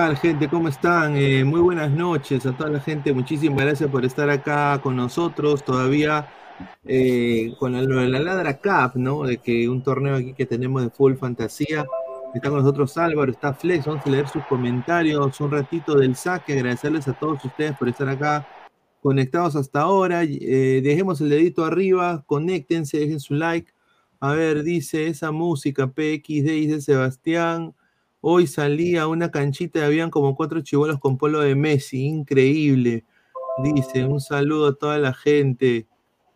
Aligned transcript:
¿Qué 0.00 0.06
tal, 0.06 0.16
gente? 0.16 0.48
¿Cómo 0.48 0.68
están? 0.68 1.14
Eh, 1.14 1.44
muy 1.44 1.60
buenas 1.60 1.90
noches 1.90 2.46
a 2.46 2.56
toda 2.56 2.70
la 2.70 2.80
gente. 2.80 3.12
Muchísimas 3.12 3.62
gracias 3.62 3.90
por 3.90 4.02
estar 4.06 4.30
acá 4.30 4.80
con 4.82 4.96
nosotros. 4.96 5.62
Todavía 5.62 6.26
eh, 6.84 7.52
con 7.58 7.72
lo 7.72 8.00
de 8.00 8.08
la 8.08 8.18
Ladra 8.18 8.56
Cup, 8.60 8.98
¿no? 8.98 9.24
De 9.24 9.36
que 9.36 9.68
un 9.68 9.82
torneo 9.82 10.16
aquí 10.16 10.32
que 10.32 10.46
tenemos 10.46 10.82
de 10.82 10.88
full 10.88 11.16
fantasía. 11.16 11.84
Está 12.34 12.48
con 12.48 12.60
nosotros 12.60 12.96
Álvaro, 12.96 13.30
está 13.30 13.52
Flex. 13.52 13.84
Vamos 13.84 14.06
a 14.06 14.08
leer 14.08 14.26
sus 14.26 14.42
comentarios 14.46 15.38
un 15.38 15.50
ratito 15.50 15.94
del 15.94 16.16
saque. 16.16 16.54
Agradecerles 16.54 17.06
a 17.06 17.12
todos 17.12 17.44
ustedes 17.44 17.76
por 17.76 17.90
estar 17.90 18.08
acá 18.08 18.48
conectados 19.02 19.54
hasta 19.54 19.82
ahora. 19.82 20.22
Eh, 20.24 20.80
dejemos 20.82 21.20
el 21.20 21.28
dedito 21.28 21.66
arriba, 21.66 22.24
conéctense, 22.24 23.00
dejen 23.00 23.20
su 23.20 23.34
like. 23.34 23.70
A 24.18 24.32
ver, 24.32 24.62
dice 24.62 25.08
esa 25.08 25.30
música 25.30 25.88
PXD, 25.88 26.46
dice 26.46 26.80
Sebastián. 26.80 27.74
Hoy 28.22 28.46
salía 28.46 29.06
una 29.06 29.30
canchita 29.30 29.78
y 29.78 29.82
habían 29.82 30.10
como 30.10 30.36
cuatro 30.36 30.60
chivolos 30.60 30.98
con 30.98 31.16
polo 31.16 31.40
de 31.40 31.54
Messi, 31.54 32.04
increíble. 32.04 33.04
Dice, 33.62 34.04
un 34.04 34.20
saludo 34.20 34.68
a 34.68 34.74
toda 34.74 34.98
la 34.98 35.14
gente. 35.14 35.86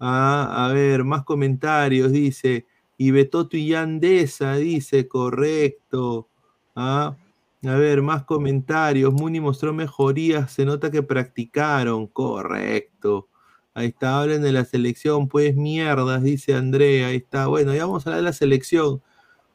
Ah, 0.01 0.67
a 0.67 0.73
ver, 0.73 1.05
más 1.05 1.25
comentarios, 1.25 2.13
dice. 2.13 2.67
Y 2.97 3.11
Betoto 3.11 3.57
y 3.57 3.69
Yandesa, 3.69 4.57
dice, 4.57 5.09
correcto. 5.09 6.29
Ah, 6.75 7.17
a 7.65 7.75
ver, 7.77 8.03
más 8.03 8.25
comentarios. 8.25 9.13
Muni 9.13 9.41
mostró 9.41 9.73
mejorías, 9.75 10.53
se 10.53 10.65
nota 10.65 10.91
que 10.91 11.03
practicaron, 11.03 12.07
correcto. 12.07 13.29
Ahí 13.75 13.89
está, 13.89 14.21
hablen 14.21 14.43
de 14.43 14.53
la 14.53 14.65
selección, 14.65 15.29
pues 15.29 15.57
mierdas, 15.57 16.23
dice 16.23 16.55
Andrea. 16.55 17.09
Ahí 17.09 17.17
está, 17.17 17.47
bueno, 17.49 17.75
ya 17.75 17.87
vamos 17.87 18.07
a 18.07 18.11
hablar 18.11 18.21
de 18.23 18.31
la 18.31 18.33
selección. 18.33 19.03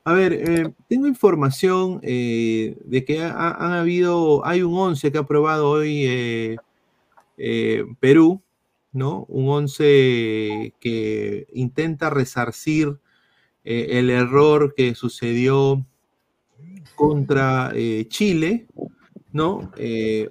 A 0.03 0.13
ver, 0.13 0.33
eh, 0.33 0.73
tengo 0.87 1.07
información 1.07 1.99
eh, 2.03 2.77
de 2.85 3.05
que 3.05 3.21
han 3.21 3.73
habido, 3.73 4.45
hay 4.45 4.61
un 4.61 4.73
11 4.73 5.11
que 5.11 5.17
ha 5.17 5.21
aprobado 5.21 5.69
hoy 5.69 6.05
eh, 7.37 7.85
Perú, 7.99 8.41
¿no? 8.91 9.25
Un 9.27 9.49
11 9.49 10.73
que 10.79 11.47
intenta 11.53 12.09
resarcir 12.09 12.99
el 13.63 14.09
error 14.09 14.73
que 14.75 14.95
sucedió 14.95 15.85
contra 16.95 17.71
Chile, 18.07 18.65
¿no? 19.31 19.71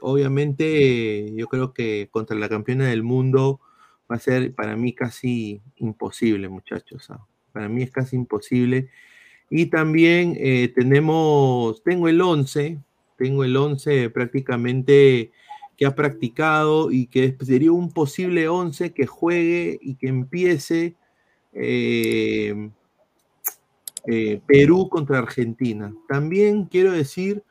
obviamente, 0.01 1.33
yo 1.35 1.47
creo 1.47 1.73
que 1.73 2.09
contra 2.11 2.37
la 2.37 2.49
campeona 2.49 2.87
del 2.87 3.05
mundo 3.05 3.61
va 4.11 4.17
a 4.17 4.19
ser 4.19 4.55
para 4.55 4.75
mí 4.77 4.93
casi 4.93 5.63
imposible, 5.77 6.49
muchachos. 6.49 7.11
¿ah? 7.11 7.25
Para 7.53 7.69
mí 7.69 7.83
es 7.83 7.91
casi 7.91 8.17
imposible. 8.17 8.91
Y 9.51 9.67
también 9.67 10.37
eh, 10.39 10.73
tenemos, 10.75 11.83
tengo 11.83 12.09
el 12.09 12.21
11, 12.21 12.79
tengo 13.17 13.45
el 13.45 13.57
11 13.57 14.11
prácticamente 14.11 15.33
que 15.77 15.87
ha 15.87 15.95
practicado 15.95 16.91
y 16.91 17.07
que 17.07 17.37
sería 17.41 17.73
un 17.73 17.93
posible 17.93 18.49
11 18.49 18.93
que 18.93 19.07
juegue 19.07 19.79
y 19.81 19.95
que 19.95 20.09
empiece 20.09 20.97
eh, 21.53 22.71
eh, 24.07 24.41
Perú 24.47 24.89
contra 24.89 25.19
Argentina. 25.19 25.95
También 26.09 26.65
quiero 26.67 26.93
decir 26.93 27.43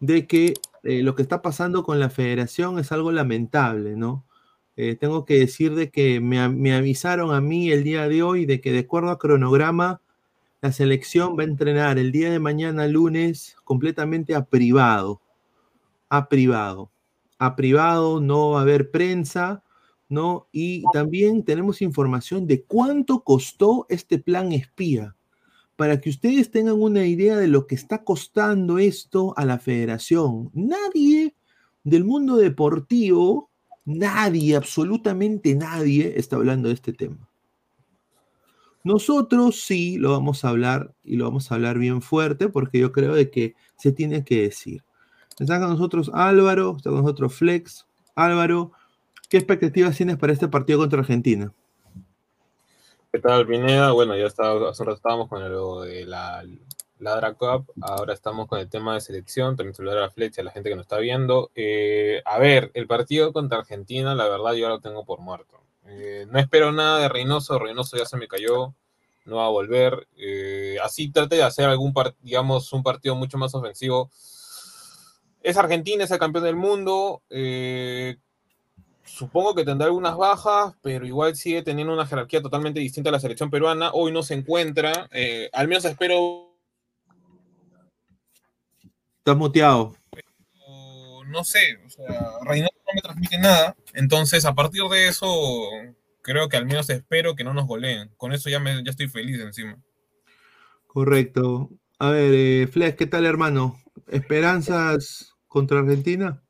de 0.00 0.26
que 0.26 0.54
lo 0.82 1.14
que 1.14 1.22
está 1.22 1.42
pasando 1.42 1.82
con 1.82 2.00
la 2.00 2.08
federación 2.08 2.78
es 2.78 2.92
algo 2.92 3.12
lamentable, 3.12 3.96
¿no? 3.96 4.24
tengo 5.00 5.24
que 5.24 5.40
decir 5.40 5.74
de 5.74 5.90
que 5.90 6.20
me, 6.20 6.48
me 6.48 6.72
avisaron 6.72 7.34
a 7.34 7.40
mí 7.40 7.72
el 7.72 7.82
día 7.82 8.08
de 8.08 8.22
hoy 8.22 8.46
de 8.46 8.60
que 8.60 8.70
de 8.70 8.78
acuerdo 8.78 9.10
a 9.10 9.18
cronograma, 9.18 10.00
la 10.60 10.72
selección 10.72 11.36
va 11.38 11.42
a 11.42 11.46
entrenar 11.46 11.98
el 11.98 12.10
día 12.10 12.30
de 12.30 12.40
mañana, 12.40 12.86
lunes, 12.86 13.56
completamente 13.64 14.34
a 14.34 14.44
privado. 14.44 15.20
A 16.08 16.28
privado. 16.28 16.90
A 17.38 17.54
privado, 17.54 18.20
no 18.20 18.50
va 18.50 18.60
a 18.60 18.62
haber 18.62 18.90
prensa, 18.90 19.62
¿no? 20.08 20.48
Y 20.50 20.82
también 20.92 21.44
tenemos 21.44 21.80
información 21.80 22.46
de 22.46 22.64
cuánto 22.64 23.22
costó 23.22 23.86
este 23.88 24.18
plan 24.18 24.52
espía. 24.52 25.14
Para 25.76 26.00
que 26.00 26.10
ustedes 26.10 26.50
tengan 26.50 26.82
una 26.82 27.06
idea 27.06 27.36
de 27.36 27.46
lo 27.46 27.68
que 27.68 27.76
está 27.76 28.02
costando 28.02 28.78
esto 28.78 29.34
a 29.36 29.44
la 29.44 29.58
federación. 29.60 30.50
Nadie 30.52 31.36
del 31.84 32.04
mundo 32.04 32.36
deportivo, 32.36 33.50
nadie, 33.84 34.56
absolutamente 34.56 35.54
nadie 35.54 36.14
está 36.16 36.34
hablando 36.34 36.68
de 36.68 36.74
este 36.74 36.92
tema. 36.92 37.27
Nosotros 38.84 39.62
sí 39.62 39.98
lo 39.98 40.12
vamos 40.12 40.44
a 40.44 40.50
hablar 40.50 40.92
y 41.04 41.16
lo 41.16 41.24
vamos 41.24 41.50
a 41.50 41.56
hablar 41.56 41.78
bien 41.78 42.00
fuerte 42.00 42.48
porque 42.48 42.78
yo 42.78 42.92
creo 42.92 43.14
de 43.14 43.30
que 43.30 43.54
se 43.76 43.92
tiene 43.92 44.24
que 44.24 44.42
decir. 44.42 44.82
Está 45.38 45.60
con 45.60 45.70
nosotros 45.70 46.10
Álvaro, 46.14 46.74
está 46.76 46.90
con 46.90 47.02
nosotros 47.02 47.34
Flex. 47.34 47.86
Álvaro, 48.14 48.72
¿qué 49.28 49.36
expectativas 49.36 49.96
tienes 49.96 50.16
para 50.16 50.32
este 50.32 50.48
partido 50.48 50.80
contra 50.80 51.00
Argentina? 51.00 51.52
¿Qué 53.12 53.20
tal, 53.20 53.46
Pineda? 53.46 53.92
Bueno, 53.92 54.16
ya 54.16 54.26
está, 54.26 54.52
estábamos 54.70 55.28
con 55.28 55.48
lo 55.50 55.80
de 55.80 56.04
la 56.04 56.44
Ladra 56.98 57.34
Cup, 57.34 57.72
ahora 57.80 58.12
estamos 58.12 58.48
con 58.48 58.58
el 58.58 58.68
tema 58.68 58.94
de 58.94 59.00
selección, 59.00 59.56
también 59.56 59.74
saludar 59.74 59.98
a 59.98 60.02
la 60.02 60.10
Flex 60.10 60.36
y 60.36 60.40
a 60.40 60.44
la 60.44 60.50
gente 60.50 60.68
que 60.68 60.76
nos 60.76 60.84
está 60.84 60.98
viendo. 60.98 61.50
Eh, 61.54 62.20
a 62.24 62.38
ver, 62.38 62.70
el 62.74 62.86
partido 62.86 63.32
contra 63.32 63.58
Argentina, 63.58 64.14
la 64.14 64.28
verdad 64.28 64.54
yo 64.54 64.68
lo 64.68 64.80
tengo 64.80 65.04
por 65.04 65.20
muerto. 65.20 65.60
Eh, 65.90 66.26
no 66.30 66.38
espero 66.38 66.70
nada 66.70 67.00
de 67.00 67.08
Reynoso, 67.08 67.58
Reynoso 67.58 67.96
ya 67.96 68.04
se 68.04 68.18
me 68.18 68.28
cayó, 68.28 68.74
no 69.24 69.36
va 69.36 69.46
a 69.46 69.50
volver. 69.50 70.06
Eh, 70.16 70.76
así 70.82 71.10
trate 71.10 71.36
de 71.36 71.42
hacer 71.42 71.66
algún, 71.66 71.94
digamos, 72.20 72.72
un 72.72 72.82
partido 72.82 73.14
mucho 73.14 73.38
más 73.38 73.54
ofensivo. 73.54 74.10
Es 75.42 75.56
Argentina, 75.56 76.04
es 76.04 76.10
el 76.10 76.18
campeón 76.18 76.44
del 76.44 76.56
mundo. 76.56 77.22
Eh, 77.30 78.16
supongo 79.02 79.54
que 79.54 79.64
tendrá 79.64 79.86
algunas 79.86 80.16
bajas, 80.16 80.74
pero 80.82 81.06
igual 81.06 81.36
sigue 81.36 81.62
teniendo 81.62 81.94
una 81.94 82.06
jerarquía 82.06 82.42
totalmente 82.42 82.80
distinta 82.80 83.08
a 83.08 83.12
la 83.12 83.20
selección 83.20 83.50
peruana. 83.50 83.90
Hoy 83.92 84.12
no 84.12 84.22
se 84.22 84.34
encuentra. 84.34 85.08
al 85.52 85.68
menos 85.68 85.84
espero. 85.86 86.54
Estás 89.18 89.36
muteado. 89.36 89.94
no 91.26 91.44
sé, 91.44 91.78
o 91.86 91.90
sea, 91.90 92.30
Reynoso 92.42 92.77
no 92.88 92.94
me 92.94 93.00
transmite 93.02 93.38
nada. 93.38 93.76
Entonces, 93.94 94.44
a 94.44 94.54
partir 94.54 94.82
de 94.84 95.08
eso, 95.08 95.26
creo 96.22 96.48
que 96.48 96.56
al 96.56 96.66
menos 96.66 96.88
espero 96.90 97.34
que 97.34 97.44
no 97.44 97.54
nos 97.54 97.66
goleen. 97.66 98.10
Con 98.16 98.32
eso 98.32 98.48
ya, 98.48 98.60
me, 98.60 98.82
ya 98.84 98.90
estoy 98.90 99.08
feliz 99.08 99.40
encima. 99.40 99.78
Correcto. 100.86 101.70
A 101.98 102.10
ver, 102.10 102.32
eh, 102.34 102.66
Flex, 102.66 102.96
¿qué 102.96 103.06
tal, 103.06 103.26
hermano? 103.26 103.80
¿Esperanzas 104.08 105.34
contra 105.48 105.80
Argentina? 105.80 106.42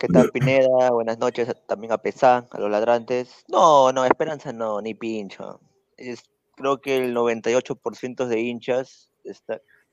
¿Qué 0.00 0.08
tal, 0.08 0.30
Pineda? 0.30 0.90
Buenas 0.90 1.18
noches 1.18 1.54
también 1.66 1.92
a 1.92 1.98
Pesán, 1.98 2.46
a 2.50 2.60
los 2.60 2.70
ladrantes. 2.70 3.44
No, 3.48 3.92
no, 3.92 4.04
esperanza 4.04 4.52
no, 4.52 4.80
ni 4.80 4.94
pincho. 4.94 5.60
Es, 5.96 6.22
creo 6.56 6.80
que 6.80 6.96
el 6.96 7.14
98% 7.14 8.26
de 8.26 8.40
hinchas 8.40 9.10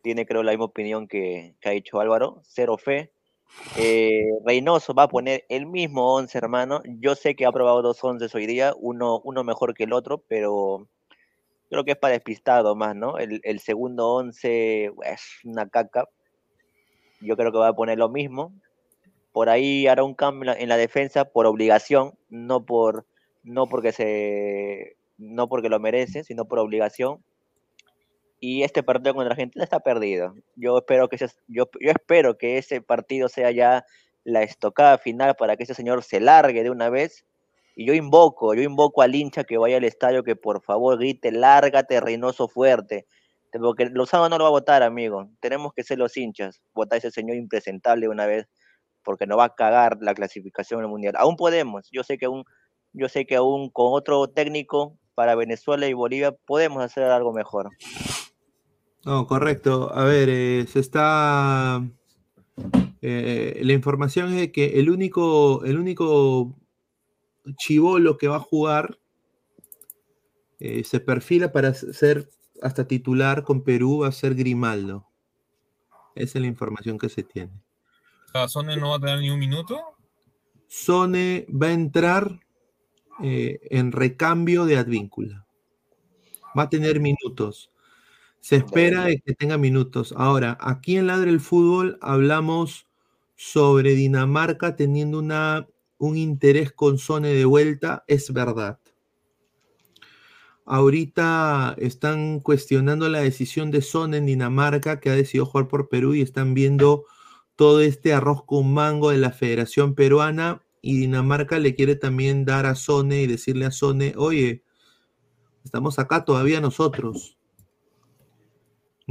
tiene, 0.01 0.25
creo, 0.25 0.43
la 0.43 0.51
misma 0.51 0.65
opinión 0.65 1.07
que, 1.07 1.55
que 1.59 1.69
ha 1.69 1.73
dicho 1.73 1.99
Álvaro. 1.99 2.41
Cero 2.43 2.77
fe. 2.77 3.12
Eh, 3.75 4.29
Reynoso 4.45 4.93
va 4.93 5.03
a 5.03 5.07
poner 5.07 5.45
el 5.49 5.65
mismo 5.65 6.13
11, 6.15 6.37
hermano. 6.37 6.81
Yo 6.99 7.15
sé 7.15 7.35
que 7.35 7.45
ha 7.45 7.51
probado 7.51 7.81
dos 7.81 8.03
11 8.03 8.27
hoy 8.35 8.45
día, 8.45 8.73
uno, 8.77 9.19
uno 9.23 9.43
mejor 9.43 9.73
que 9.73 9.85
el 9.85 9.93
otro, 9.93 10.23
pero 10.27 10.87
creo 11.69 11.83
que 11.83 11.91
es 11.91 11.97
para 11.97 12.13
despistado 12.13 12.75
más, 12.75 12.95
¿no? 12.95 13.17
El, 13.17 13.59
segundo 13.59 14.09
11 14.09 14.85
es 15.05 15.21
una 15.43 15.67
caca. 15.67 16.07
Yo 17.19 17.35
creo 17.35 17.51
que 17.51 17.57
va 17.57 17.69
a 17.69 17.75
poner 17.75 17.97
lo 17.97 18.09
mismo. 18.09 18.53
Por 19.31 19.49
ahí 19.49 19.87
hará 19.87 20.03
un 20.03 20.13
cambio 20.13 20.53
en 20.55 20.69
la 20.69 20.77
defensa 20.77 21.25
por 21.25 21.47
obligación, 21.47 22.13
no 22.29 22.65
por 22.65 23.07
no 23.43 23.67
porque 23.67 23.91
se 23.91 24.95
no 25.17 25.49
porque 25.49 25.69
lo 25.69 25.79
merece, 25.79 26.23
sino 26.23 26.45
por 26.45 26.59
obligación 26.59 27.23
y 28.45 28.63
este 28.63 28.83
partido 28.83 29.15
contra 29.15 29.31
Argentina 29.31 29.63
está 29.63 29.79
perdido. 29.79 30.35
Yo 30.57 30.79
espero 30.79 31.07
que 31.07 31.15
ese, 31.15 31.27
yo, 31.47 31.69
yo 31.79 31.91
espero 31.91 32.37
que 32.37 32.57
ese 32.57 32.81
partido 32.81 33.29
sea 33.29 33.51
ya 33.51 33.85
la 34.25 34.43
estocada 34.43 34.97
final 34.97 35.37
para 35.37 35.55
que 35.55 35.63
ese 35.63 35.73
señor 35.73 36.03
se 36.03 36.19
largue 36.19 36.61
de 36.61 36.69
una 36.69 36.89
vez. 36.89 37.25
Y 37.73 37.85
yo 37.85 37.93
invoco, 37.93 38.53
yo 38.53 38.61
invoco 38.61 39.01
al 39.01 39.15
hincha 39.15 39.45
que 39.45 39.57
vaya 39.57 39.77
al 39.77 39.85
estadio 39.85 40.25
que 40.25 40.35
por 40.35 40.61
favor 40.61 40.97
grite, 40.97 41.31
lárgate, 41.31 42.01
Reynoso 42.01 42.49
fuerte. 42.49 43.07
Porque 43.53 43.85
Lozano 43.85 44.27
no 44.27 44.37
lo 44.37 44.43
va 44.43 44.49
a 44.49 44.59
votar, 44.59 44.83
amigo. 44.83 45.29
Tenemos 45.39 45.71
que 45.73 45.85
ser 45.85 45.97
los 45.97 46.17
hinchas. 46.17 46.61
Votar 46.73 46.97
a 46.97 46.99
ese 46.99 47.11
señor 47.11 47.37
impresentable 47.37 48.09
una 48.09 48.25
vez, 48.25 48.49
porque 49.05 49.25
no 49.25 49.37
va 49.37 49.45
a 49.45 49.55
cagar 49.55 49.99
la 50.01 50.13
clasificación 50.13 50.81
en 50.81 50.87
el 50.87 50.91
mundial. 50.91 51.13
Aún 51.17 51.37
podemos. 51.37 51.87
Yo 51.93 52.03
sé 52.03 52.17
que 52.17 52.25
aún, 52.25 52.43
yo 52.91 53.07
sé 53.07 53.25
que 53.25 53.37
aún 53.37 53.69
con 53.69 53.93
otro 53.93 54.27
técnico 54.27 54.97
para 55.15 55.35
Venezuela 55.35 55.87
y 55.87 55.93
Bolivia 55.93 56.33
podemos 56.45 56.83
hacer 56.83 57.05
algo 57.05 57.31
mejor. 57.31 57.69
No, 59.05 59.27
correcto. 59.27 59.93
A 59.93 60.05
ver, 60.05 60.29
eh, 60.29 60.65
se 60.67 60.79
está. 60.79 61.83
Eh, 63.01 63.59
la 63.61 63.73
información 63.73 64.33
es 64.33 64.51
que 64.51 64.79
el 64.79 64.89
único, 64.89 65.65
el 65.65 65.77
único 65.77 66.55
chivolo 67.57 68.17
que 68.17 68.29
va 68.29 68.37
a 68.37 68.39
jugar 68.39 68.97
eh, 70.59 70.85
se 70.85 71.01
perfila 71.01 71.51
para 71.51 71.73
ser 71.73 72.29
hasta 72.61 72.87
titular 72.87 73.43
con 73.43 73.63
Perú 73.63 73.99
va 74.03 74.07
a 74.07 74.13
ser 74.13 74.35
Grimaldo. 74.35 75.05
Esa 76.15 76.37
es 76.37 76.41
la 76.41 76.47
información 76.47 76.97
que 76.97 77.09
se 77.09 77.23
tiene. 77.23 77.51
sea, 78.31 78.47
Sone 78.47 78.77
no 78.77 78.91
va 78.91 78.95
a 78.97 78.99
tener 78.99 79.19
ni 79.19 79.31
un 79.31 79.39
minuto. 79.39 79.81
Sone 80.69 81.45
va 81.49 81.67
a 81.67 81.73
entrar 81.73 82.39
en 83.19 83.91
recambio 83.91 84.65
de 84.65 84.77
Advíncula. 84.77 85.45
Va 86.57 86.63
a 86.63 86.69
tener 86.69 86.99
minutos. 86.99 87.72
Se 88.43 88.57
espera 88.57 89.07
que 89.25 89.33
tenga 89.33 89.57
minutos. 89.57 90.13
Ahora, 90.17 90.57
aquí 90.59 90.97
en 90.97 91.07
Ladre 91.07 91.29
el 91.29 91.39
Fútbol 91.39 91.97
hablamos 92.01 92.87
sobre 93.37 93.95
Dinamarca 93.95 94.75
teniendo 94.75 95.19
una, 95.19 95.65
un 95.97 96.17
interés 96.17 96.73
con 96.73 96.97
Sone 96.97 97.29
de 97.29 97.45
vuelta. 97.45 98.03
Es 98.05 98.33
verdad. 98.33 98.79
Ahorita 100.65 101.73
están 101.77 102.41
cuestionando 102.41 103.07
la 103.07 103.21
decisión 103.21 103.71
de 103.71 103.81
Sone 103.81 104.17
en 104.17 104.25
Dinamarca, 104.25 104.99
que 104.99 105.09
ha 105.09 105.15
decidido 105.15 105.45
jugar 105.45 105.69
por 105.69 105.87
Perú 105.87 106.13
y 106.13 106.21
están 106.21 106.53
viendo 106.53 107.05
todo 107.55 107.79
este 107.79 108.11
arroz 108.11 108.43
con 108.43 108.73
mango 108.73 109.11
de 109.11 109.19
la 109.19 109.31
Federación 109.31 109.95
Peruana 109.95 110.61
y 110.81 110.97
Dinamarca 110.97 111.59
le 111.59 111.75
quiere 111.75 111.95
también 111.95 112.43
dar 112.43 112.65
a 112.65 112.75
Sone 112.75 113.21
y 113.21 113.27
decirle 113.27 113.67
a 113.67 113.71
Sone, 113.71 114.15
oye, 114.17 114.65
estamos 115.63 115.97
acá 115.97 116.25
todavía 116.25 116.59
nosotros. 116.59 117.37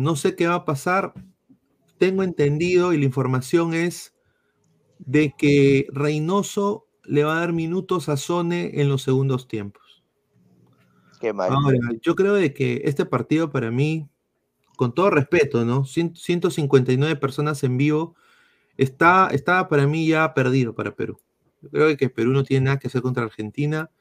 No 0.03 0.17
sé 0.17 0.35
qué 0.35 0.49
va 0.49 0.57
a 0.57 0.65
pasar. 0.65 1.15
Tengo 1.99 2.25
entendido 2.25 2.93
y 2.93 2.99
la 2.99 3.05
información 3.05 3.73
es 3.73 4.15
de 4.99 5.33
que 5.39 5.87
Reynoso 5.93 6.89
le 7.05 7.23
va 7.23 7.37
a 7.37 7.41
dar 7.41 7.53
minutos 7.53 8.09
a 8.09 8.17
Sone 8.17 8.81
en 8.81 8.89
los 8.89 9.03
segundos 9.03 9.47
tiempos. 9.47 10.03
Qué 11.21 11.33
mal. 11.33 11.53
Ahora, 11.53 11.79
yo 12.01 12.17
creo 12.17 12.35
de 12.35 12.53
que 12.53 12.83
este 12.85 13.07
partido 13.07 13.51
para 13.51 13.71
mí, 13.71 14.09
con 14.77 14.93
todo 14.93 15.09
respeto, 15.11 15.65
¿no? 15.65 15.85
159 15.85 17.15
personas 17.15 17.63
en 17.63 17.77
vivo, 17.77 18.17
está, 18.77 19.29
está 19.31 19.69
para 19.69 19.87
mí 19.87 20.09
ya 20.09 20.35
perdido 20.35 20.75
para 20.75 20.97
Perú. 20.97 21.21
Yo 21.61 21.71
creo 21.71 21.97
que 21.97 22.11
Perú 22.11 22.33
no 22.33 22.43
tiene 22.43 22.65
nada 22.65 22.81
que 22.81 22.89
hacer 22.89 23.03
contra 23.03 23.23
Argentina, 23.23 23.93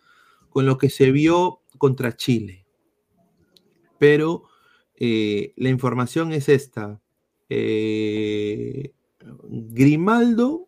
con 0.49 0.65
lo 0.65 0.79
que 0.79 0.89
se 0.89 1.11
vio 1.11 1.61
contra 1.77 2.15
Chile. 2.15 2.65
Pero 3.99 4.45
eh, 5.03 5.53
la 5.55 5.69
información 5.69 6.31
es 6.31 6.47
esta. 6.47 7.01
Eh, 7.49 8.93
Grimaldo 9.49 10.67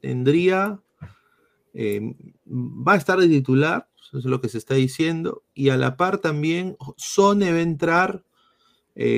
tendría, 0.00 0.82
eh, 1.72 2.16
va 2.44 2.94
a 2.94 2.96
estar 2.96 3.20
de 3.20 3.28
titular, 3.28 3.88
eso 4.02 4.18
es 4.18 4.24
lo 4.24 4.40
que 4.40 4.48
se 4.48 4.58
está 4.58 4.74
diciendo, 4.74 5.44
y 5.54 5.68
a 5.68 5.76
la 5.76 5.96
par 5.96 6.18
también 6.18 6.76
Sone 6.96 7.52
va 7.52 7.58
a 7.58 7.62
entrar 7.62 8.24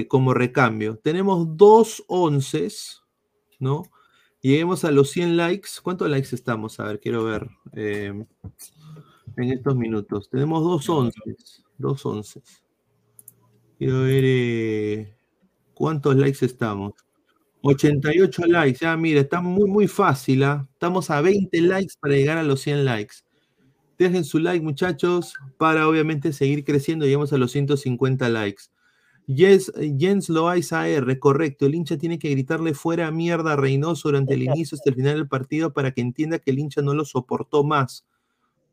como 0.09 0.35
recambio. 0.35 0.99
Tenemos 0.99 1.57
dos 1.57 2.05
onces, 2.07 3.03
¿no? 3.59 3.85
Lleguemos 4.43 4.85
a 4.85 4.91
los 4.91 5.11
100 5.13 5.39
likes. 5.39 5.71
¿Cuántos 5.83 6.11
likes 6.11 6.37
estamos? 6.37 6.79
A 6.79 6.85
ver, 6.85 7.01
quiero 7.01 7.25
ver 7.25 7.49
en 7.73 8.29
estos 9.37 9.77
minutos. 9.77 10.29
Tenemos 10.29 10.63
dos 10.63 10.89
onces. 10.91 11.65
Dos 11.79 12.05
onces. 12.05 12.64
Quiero 13.79 14.03
ver 14.03 14.23
eh, 14.25 15.17
cuántos 15.75 16.17
likes 16.17 16.45
estamos. 16.45 16.93
88 17.63 18.47
likes. 18.47 18.79
Ya, 18.81 18.97
mira, 18.97 19.21
está 19.21 19.41
muy, 19.41 19.69
muy 19.69 19.89
fácil. 19.89 20.45
¿ah? 20.45 20.69
Estamos 20.73 21.11
a 21.11 21.21
20 21.21 21.61
likes 21.63 21.95
para 21.99 22.15
llegar 22.15 22.39
a 22.39 22.43
los 22.43 22.61
100 22.61 22.85
likes. 22.85 23.17
Dejen 23.99 24.25
su 24.25 24.39
like, 24.39 24.63
muchachos, 24.63 25.35
para 25.57 25.89
obviamente 25.89 26.33
seguir 26.33 26.65
creciendo. 26.65 27.07
Llegamos 27.07 27.33
a 27.33 27.39
los 27.39 27.53
150 27.53 28.29
likes. 28.29 28.65
Jens, 29.27 29.73
Jens 29.99 30.29
Loaiza 30.29 30.89
R, 30.89 31.19
correcto. 31.19 31.67
El 31.67 31.75
hincha 31.75 31.97
tiene 31.97 32.19
que 32.19 32.31
gritarle 32.31 32.75
fuera 32.75 33.11
mierda 33.11 33.55
a 33.55 33.57
Reynoso 33.57 34.09
durante 34.09 34.35
el 34.35 34.43
inicio 34.43 34.77
hasta 34.77 34.91
el 34.91 34.97
final 34.97 35.15
del 35.15 35.29
partido 35.29 35.73
para 35.73 35.93
que 35.93 36.03
entienda 36.03 36.39
que 36.39 36.51
el 36.51 36.59
hincha 36.59 36.83
no 36.83 36.93
lo 36.93 37.05
soportó 37.05 37.65
más. 37.65 38.05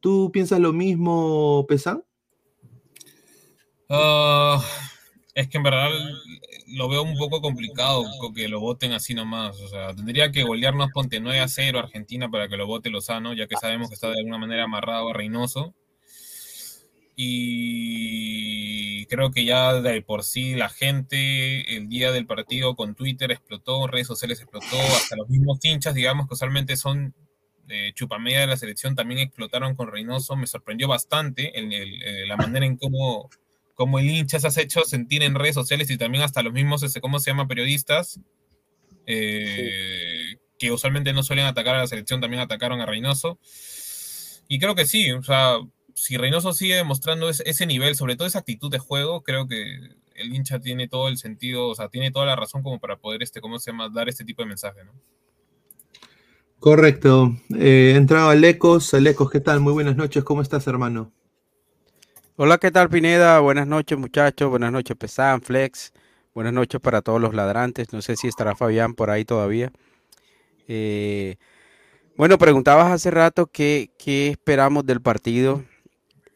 ¿Tú 0.01 0.31
piensas 0.33 0.59
lo 0.59 0.73
mismo, 0.73 1.65
Pesan? 1.69 2.03
Ah, 3.93 4.63
es 5.35 5.49
que 5.49 5.57
en 5.57 5.63
verdad 5.63 5.89
lo 6.67 6.87
veo 6.87 7.03
un 7.03 7.17
poco 7.17 7.41
complicado 7.41 8.05
que 8.33 8.47
lo 8.47 8.61
voten 8.61 8.93
así 8.93 9.13
nomás. 9.13 9.59
O 9.59 9.67
sea, 9.67 9.93
tendría 9.93 10.31
que 10.31 10.43
golearnos 10.43 10.91
Ponte 10.93 11.19
9 11.19 11.41
a 11.41 11.47
0 11.49 11.79
Argentina 11.79 12.29
para 12.31 12.47
que 12.47 12.55
lo 12.55 12.67
vote 12.67 12.89
Lozano, 12.89 13.33
ya 13.33 13.47
que 13.47 13.57
sabemos 13.57 13.89
que 13.89 13.95
está 13.95 14.09
de 14.09 14.19
alguna 14.19 14.37
manera 14.37 14.63
amarrado 14.63 15.09
a 15.09 15.13
Reynoso. 15.13 15.75
Y 17.17 19.05
creo 19.07 19.31
que 19.31 19.43
ya 19.43 19.73
de 19.73 20.01
por 20.01 20.23
sí 20.23 20.55
la 20.55 20.69
gente 20.69 21.75
el 21.75 21.89
día 21.89 22.13
del 22.13 22.25
partido 22.25 22.75
con 22.75 22.95
Twitter 22.95 23.31
explotó, 23.31 23.87
redes 23.87 24.07
sociales 24.07 24.39
explotó, 24.39 24.77
hasta 24.95 25.17
los 25.17 25.29
mismos 25.29 25.59
hinchas, 25.63 25.93
digamos 25.93 26.27
que 26.27 26.33
usualmente 26.35 26.77
son 26.77 27.13
de 27.65 27.91
chupamedia 27.93 28.39
de 28.39 28.47
la 28.47 28.57
selección, 28.57 28.95
también 28.95 29.19
explotaron 29.19 29.75
con 29.75 29.91
Reynoso. 29.91 30.37
Me 30.37 30.47
sorprendió 30.47 30.87
bastante 30.87 31.51
eh, 31.53 32.25
la 32.25 32.37
manera 32.37 32.65
en 32.65 32.77
cómo 32.77 33.29
como 33.81 33.97
el 33.97 34.07
hincha 34.07 34.39
se 34.39 34.47
ha 34.47 34.63
hecho 34.63 34.83
sentir 34.83 35.23
en 35.23 35.33
redes 35.33 35.55
sociales 35.55 35.89
y 35.89 35.97
también 35.97 36.23
hasta 36.23 36.43
los 36.43 36.53
mismos, 36.53 36.83
este, 36.83 37.01
¿cómo 37.01 37.17
se 37.17 37.31
llama? 37.31 37.47
Periodistas, 37.47 38.19
eh, 39.07 40.35
que 40.59 40.71
usualmente 40.71 41.13
no 41.13 41.23
suelen 41.23 41.47
atacar 41.47 41.73
a 41.73 41.79
la 41.79 41.87
selección, 41.87 42.21
también 42.21 42.43
atacaron 42.43 42.79
a 42.79 42.85
Reynoso. 42.85 43.39
Y 44.47 44.59
creo 44.59 44.75
que 44.75 44.85
sí, 44.85 45.11
o 45.13 45.23
sea, 45.23 45.55
si 45.95 46.15
Reynoso 46.15 46.53
sigue 46.53 46.75
demostrando 46.75 47.27
ese, 47.27 47.65
nivel, 47.65 47.95
sobre 47.95 48.15
todo 48.15 48.27
esa 48.27 48.37
actitud 48.37 48.69
de 48.69 48.77
juego, 48.77 49.23
creo 49.23 49.47
que 49.47 49.79
el 50.13 50.31
hincha 50.31 50.59
tiene 50.59 50.87
todo 50.87 51.07
el 51.07 51.17
sentido, 51.17 51.67
o 51.67 51.73
sea, 51.73 51.89
tiene 51.89 52.11
toda 52.11 52.27
la 52.27 52.35
razón 52.35 52.61
como 52.61 52.79
para 52.79 52.97
poder, 52.97 53.23
este, 53.23 53.41
¿cómo 53.41 53.57
se 53.57 53.71
llama?, 53.71 53.89
dar 53.89 54.09
este 54.09 54.25
tipo 54.25 54.43
de 54.43 54.49
mensaje, 54.49 54.83
¿no? 54.83 54.93
Correcto. 56.59 57.35
Eh, 57.57 57.93
entrado 57.95 58.29
Alecos. 58.29 58.93
Alecos, 58.93 59.31
¿qué 59.31 59.39
tal? 59.39 59.59
Muy 59.59 59.73
buenas 59.73 59.95
noches. 59.95 60.23
¿Cómo 60.23 60.43
estás, 60.43 60.67
hermano? 60.67 61.11
Hola, 62.43 62.57
¿qué 62.57 62.71
tal 62.71 62.89
Pineda? 62.89 63.39
Buenas 63.39 63.67
noches 63.67 63.99
muchachos, 63.99 64.49
buenas 64.49 64.71
noches 64.71 64.97
Pesan, 64.97 65.43
Flex, 65.43 65.93
buenas 66.33 66.51
noches 66.51 66.81
para 66.81 67.03
todos 67.03 67.21
los 67.21 67.35
ladrantes, 67.35 67.93
no 67.93 68.01
sé 68.01 68.15
si 68.15 68.27
estará 68.27 68.55
Fabián 68.55 68.95
por 68.95 69.11
ahí 69.11 69.25
todavía. 69.25 69.71
Eh, 70.67 71.35
bueno, 72.17 72.39
preguntabas 72.39 72.91
hace 72.91 73.11
rato 73.11 73.45
qué, 73.45 73.91
qué, 73.99 74.29
esperamos 74.29 74.87
del 74.87 75.01
partido 75.01 75.63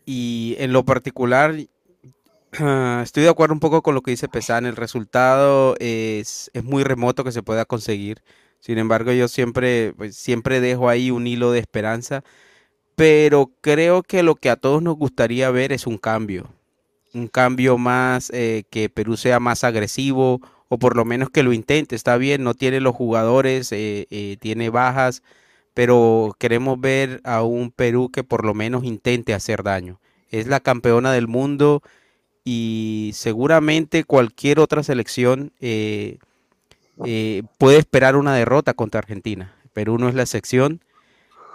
y 0.05 0.55
en 0.59 0.73
lo 0.73 0.85
particular 0.85 1.55
estoy 2.51 3.23
de 3.23 3.29
acuerdo 3.29 3.55
un 3.55 3.59
poco 3.59 3.81
con 3.81 3.95
lo 3.95 4.03
que 4.03 4.11
dice 4.11 4.27
Pesan, 4.27 4.67
el 4.67 4.75
resultado 4.75 5.75
es, 5.79 6.51
es 6.53 6.63
muy 6.63 6.83
remoto 6.83 7.23
que 7.23 7.31
se 7.31 7.41
pueda 7.41 7.65
conseguir, 7.65 8.21
sin 8.59 8.77
embargo 8.77 9.11
yo 9.11 9.27
siempre, 9.27 9.95
pues, 9.97 10.15
siempre 10.15 10.61
dejo 10.61 10.87
ahí 10.87 11.09
un 11.09 11.25
hilo 11.25 11.51
de 11.51 11.61
esperanza 11.61 12.23
pero 12.95 13.51
creo 13.61 14.03
que 14.03 14.23
lo 14.23 14.35
que 14.35 14.49
a 14.49 14.55
todos 14.55 14.81
nos 14.81 14.95
gustaría 14.95 15.51
ver 15.51 15.71
es 15.73 15.85
un 15.85 15.97
cambio, 15.97 16.49
un 17.13 17.27
cambio 17.27 17.77
más, 17.77 18.31
eh, 18.33 18.63
que 18.69 18.89
Perú 18.89 19.17
sea 19.17 19.39
más 19.39 19.63
agresivo 19.63 20.41
o 20.69 20.79
por 20.79 20.95
lo 20.95 21.05
menos 21.05 21.29
que 21.29 21.43
lo 21.43 21.53
intente, 21.53 21.95
está 21.95 22.17
bien, 22.17 22.43
no 22.43 22.53
tiene 22.53 22.79
los 22.79 22.95
jugadores, 22.95 23.71
eh, 23.71 24.07
eh, 24.09 24.37
tiene 24.39 24.69
bajas, 24.69 25.23
pero 25.73 26.35
queremos 26.39 26.79
ver 26.79 27.21
a 27.23 27.43
un 27.43 27.71
Perú 27.71 28.09
que 28.11 28.23
por 28.23 28.45
lo 28.45 28.53
menos 28.53 28.83
intente 28.85 29.33
hacer 29.33 29.61
daño. 29.63 29.99
Es 30.31 30.47
la 30.47 30.59
campeona 30.59 31.11
del 31.11 31.27
mundo 31.27 31.81
y 32.43 33.11
seguramente 33.13 34.03
cualquier 34.05 34.59
otra 34.59 34.83
selección 34.83 35.51
puede 37.57 37.77
esperar 37.77 38.15
una 38.15 38.35
derrota 38.35 38.73
contra 38.73 38.99
Argentina. 38.99 39.53
Perú 39.73 39.97
no 39.97 40.07
es 40.07 40.15
la 40.15 40.23
excepción 40.23 40.81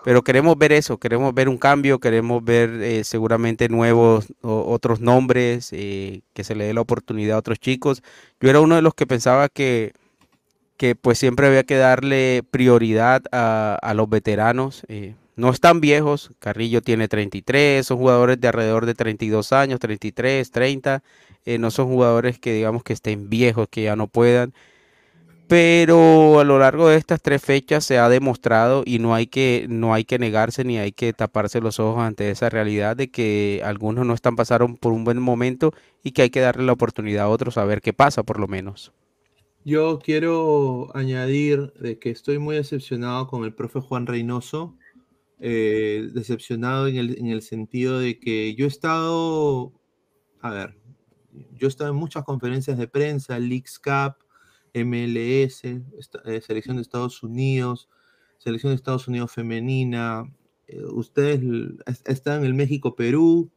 pero 0.02 0.22
queremos 0.22 0.56
ver 0.56 0.72
eso, 0.72 0.98
queremos 0.98 1.34
ver 1.34 1.48
un 1.48 1.58
cambio, 1.58 1.98
queremos 1.98 2.42
ver 2.44 2.70
eh, 2.82 3.04
seguramente 3.04 3.68
nuevos 3.68 4.26
otros 4.42 5.00
nombres, 5.00 5.70
eh, 5.72 6.22
que 6.32 6.44
se 6.44 6.54
le 6.54 6.64
dé 6.64 6.74
la 6.74 6.80
oportunidad 6.80 7.36
a 7.36 7.40
otros 7.40 7.58
chicos. 7.58 8.02
Yo 8.40 8.48
era 8.48 8.60
uno 8.60 8.76
de 8.76 8.82
los 8.82 8.94
que 8.94 9.06
pensaba 9.06 9.48
que, 9.48 9.92
que 10.76 10.94
pues 10.94 11.18
siempre 11.18 11.46
había 11.46 11.64
que 11.64 11.76
darle 11.76 12.42
prioridad 12.50 13.22
a, 13.32 13.92
los 13.94 14.08
veteranos. 14.08 14.84
Eh, 14.88 15.14
no 15.36 15.50
están 15.50 15.80
viejos, 15.80 16.32
Carrillo 16.38 16.82
tiene 16.82 17.08
33, 17.08 17.86
son 17.86 17.98
jugadores 17.98 18.40
de 18.40 18.48
alrededor 18.48 18.86
de 18.86 18.94
32 18.94 19.52
años, 19.52 19.80
33, 19.80 20.50
30, 20.50 21.02
no 21.58 21.70
son 21.70 21.88
jugadores 21.88 22.38
que 22.38 22.52
digamos 22.52 22.82
que 22.82 22.92
estén 22.92 23.30
viejos, 23.30 23.66
que 23.70 23.84
ya 23.84 23.96
no 23.96 24.06
puedan 24.06 24.52
pero 25.50 26.38
a 26.38 26.44
lo 26.44 26.60
largo 26.60 26.88
de 26.88 26.96
estas 26.96 27.20
tres 27.20 27.42
fechas 27.42 27.84
se 27.84 27.98
ha 27.98 28.08
demostrado 28.08 28.84
y 28.86 29.00
no 29.00 29.16
hay 29.16 29.26
que 29.26 29.66
no 29.68 29.92
hay 29.92 30.04
que 30.04 30.20
negarse 30.20 30.62
ni 30.62 30.78
hay 30.78 30.92
que 30.92 31.12
taparse 31.12 31.60
los 31.60 31.80
ojos 31.80 32.04
ante 32.04 32.30
esa 32.30 32.48
realidad 32.50 32.96
de 32.96 33.10
que 33.10 33.60
algunos 33.64 34.06
no 34.06 34.14
están 34.14 34.36
pasaron 34.36 34.76
por 34.76 34.92
un 34.92 35.02
buen 35.02 35.20
momento 35.20 35.72
y 36.04 36.12
que 36.12 36.22
hay 36.22 36.30
que 36.30 36.38
darle 36.38 36.62
la 36.62 36.72
oportunidad 36.72 37.24
a 37.24 37.28
otros 37.28 37.58
a 37.58 37.64
ver 37.64 37.80
qué 37.80 37.92
pasa 37.92 38.22
por 38.22 38.38
lo 38.38 38.46
menos. 38.46 38.92
Yo 39.64 39.98
quiero 39.98 40.96
añadir 40.96 41.72
de 41.80 41.98
que 41.98 42.10
estoy 42.10 42.38
muy 42.38 42.54
decepcionado 42.54 43.26
con 43.26 43.42
el 43.42 43.52
profe 43.52 43.80
Juan 43.80 44.06
Reynoso, 44.06 44.76
eh, 45.40 46.10
decepcionado 46.14 46.86
en 46.86 46.94
el, 46.94 47.18
en 47.18 47.26
el 47.26 47.42
sentido 47.42 47.98
de 47.98 48.20
que 48.20 48.54
yo 48.54 48.66
he 48.66 48.68
estado, 48.68 49.72
a 50.42 50.50
ver, 50.50 50.78
yo 51.58 51.66
he 51.66 51.68
estado 51.68 51.90
en 51.90 51.96
muchas 51.96 52.22
conferencias 52.22 52.78
de 52.78 52.86
prensa, 52.86 53.36
Leaks 53.40 53.80
Cup, 53.80 54.29
MLS, 54.74 55.64
eh, 55.64 56.40
selección 56.40 56.76
de 56.76 56.82
Estados 56.82 57.22
Unidos, 57.22 57.88
selección 58.38 58.72
de 58.72 58.76
Estados 58.76 59.08
Unidos 59.08 59.32
femenina. 59.32 60.32
Eh, 60.66 60.82
ustedes 60.84 61.40
están 62.04 62.40
en 62.40 62.46
el 62.46 62.54
México-Perú, 62.54 63.50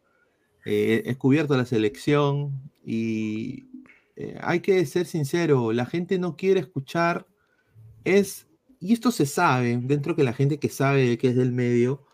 eh, 0.66 1.04
es 1.06 1.18
cubierta 1.18 1.58
la 1.58 1.66
selección 1.66 2.72
y 2.86 3.66
hay 4.42 4.60
que 4.60 4.86
ser 4.86 5.08
sincero, 5.08 5.74
la 5.74 5.88
gente 5.88 6.20
no 6.20 6.38
quiere 6.38 6.60
escuchar, 6.60 7.26
es, 8.04 8.48
y 8.80 8.94
esto 8.94 9.10
se 9.10 9.26
sabe, 9.26 9.80
dentro 9.82 10.16
que 10.16 10.24
la 10.24 10.34
gente 10.34 10.60
que 10.60 10.70
sabe 10.70 11.18
que 11.18 11.30
es 11.30 11.36
del 11.36 11.52
medio, 11.52 12.06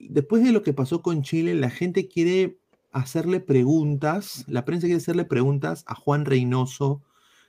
después 0.00 0.42
de 0.42 0.50
lo 0.50 0.64
que 0.64 0.72
pasó 0.72 1.02
con 1.02 1.22
Chile, 1.22 1.54
la 1.54 1.70
gente 1.70 2.08
quiere 2.08 2.58
hacerle 2.90 3.40
preguntas, 3.40 4.44
la 4.48 4.64
prensa 4.64 4.86
quiere 4.86 5.00
hacerle 5.00 5.24
preguntas 5.24 5.84
a 5.86 5.94
Juan 5.94 6.24
Reynoso 6.24 7.02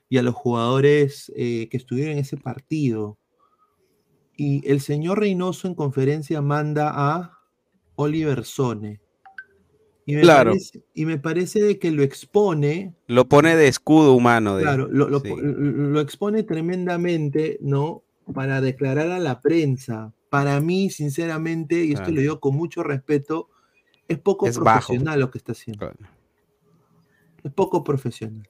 y 0.10 0.18
a 0.18 0.24
los 0.24 0.36
jugadores 0.36 1.32
eh, 1.36 1.68
que 1.70 1.78
estuvieron 1.78 2.14
en 2.14 2.20
ese 2.20 2.38
partido. 2.38 3.18
Y 4.36 4.68
el 4.70 4.82
señor 4.82 5.20
Reynoso 5.20 5.68
en 5.68 5.76
conferencia 5.76 6.42
manda 6.42 6.92
a 6.94 7.40
Oliver 7.96 8.46
Sone. 8.46 9.02
Y 10.06 10.16
me, 10.16 10.22
claro. 10.22 10.52
parece, 10.52 10.84
y 10.94 11.06
me 11.06 11.18
parece 11.18 11.80
que 11.80 11.92
lo 11.92 12.02
expone. 12.02 12.96
Lo 13.08 13.28
pone 13.28 13.58
de 13.58 13.68
escudo 13.68 14.14
humano. 14.14 14.58
claro, 14.58 14.88
lo, 14.90 15.10
lo, 15.10 16.00
expone 16.00 16.44
tremendamente, 16.44 17.58
¿no? 17.60 18.04
Para 18.34 18.62
declarar 18.62 19.12
a 19.12 19.20
la 19.20 19.42
prensa. 19.42 20.14
Para 20.30 20.62
mí, 20.62 20.90
sinceramente, 20.90 21.84
y 21.84 21.94
esto 21.94 22.12
lo 22.12 22.22
digo 22.22 22.40
con 22.40 22.56
mucho 22.56 22.84
respeto, 22.84 23.50
es 24.08 24.20
poco 24.20 24.50
profesional 24.50 25.20
lo 25.20 25.30
que 25.30 25.40
está 25.40 25.52
haciendo. 25.52 25.92
Es 27.44 27.52
poco 27.52 27.84
profesional. 27.84 28.48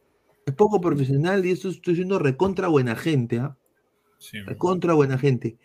Es 0.48 0.54
poco 0.54 0.80
profesional 0.80 1.46
y 1.46 1.52
esto 1.52 1.68
estoy 1.68 1.94
diciendo 1.94 2.20
recontra 2.20 2.70
buena 2.70 2.96
gente. 2.96 3.40
¿ah? 3.40 3.58
recontra 4.46 4.94
buena 4.94 5.18
gente. 5.18 5.58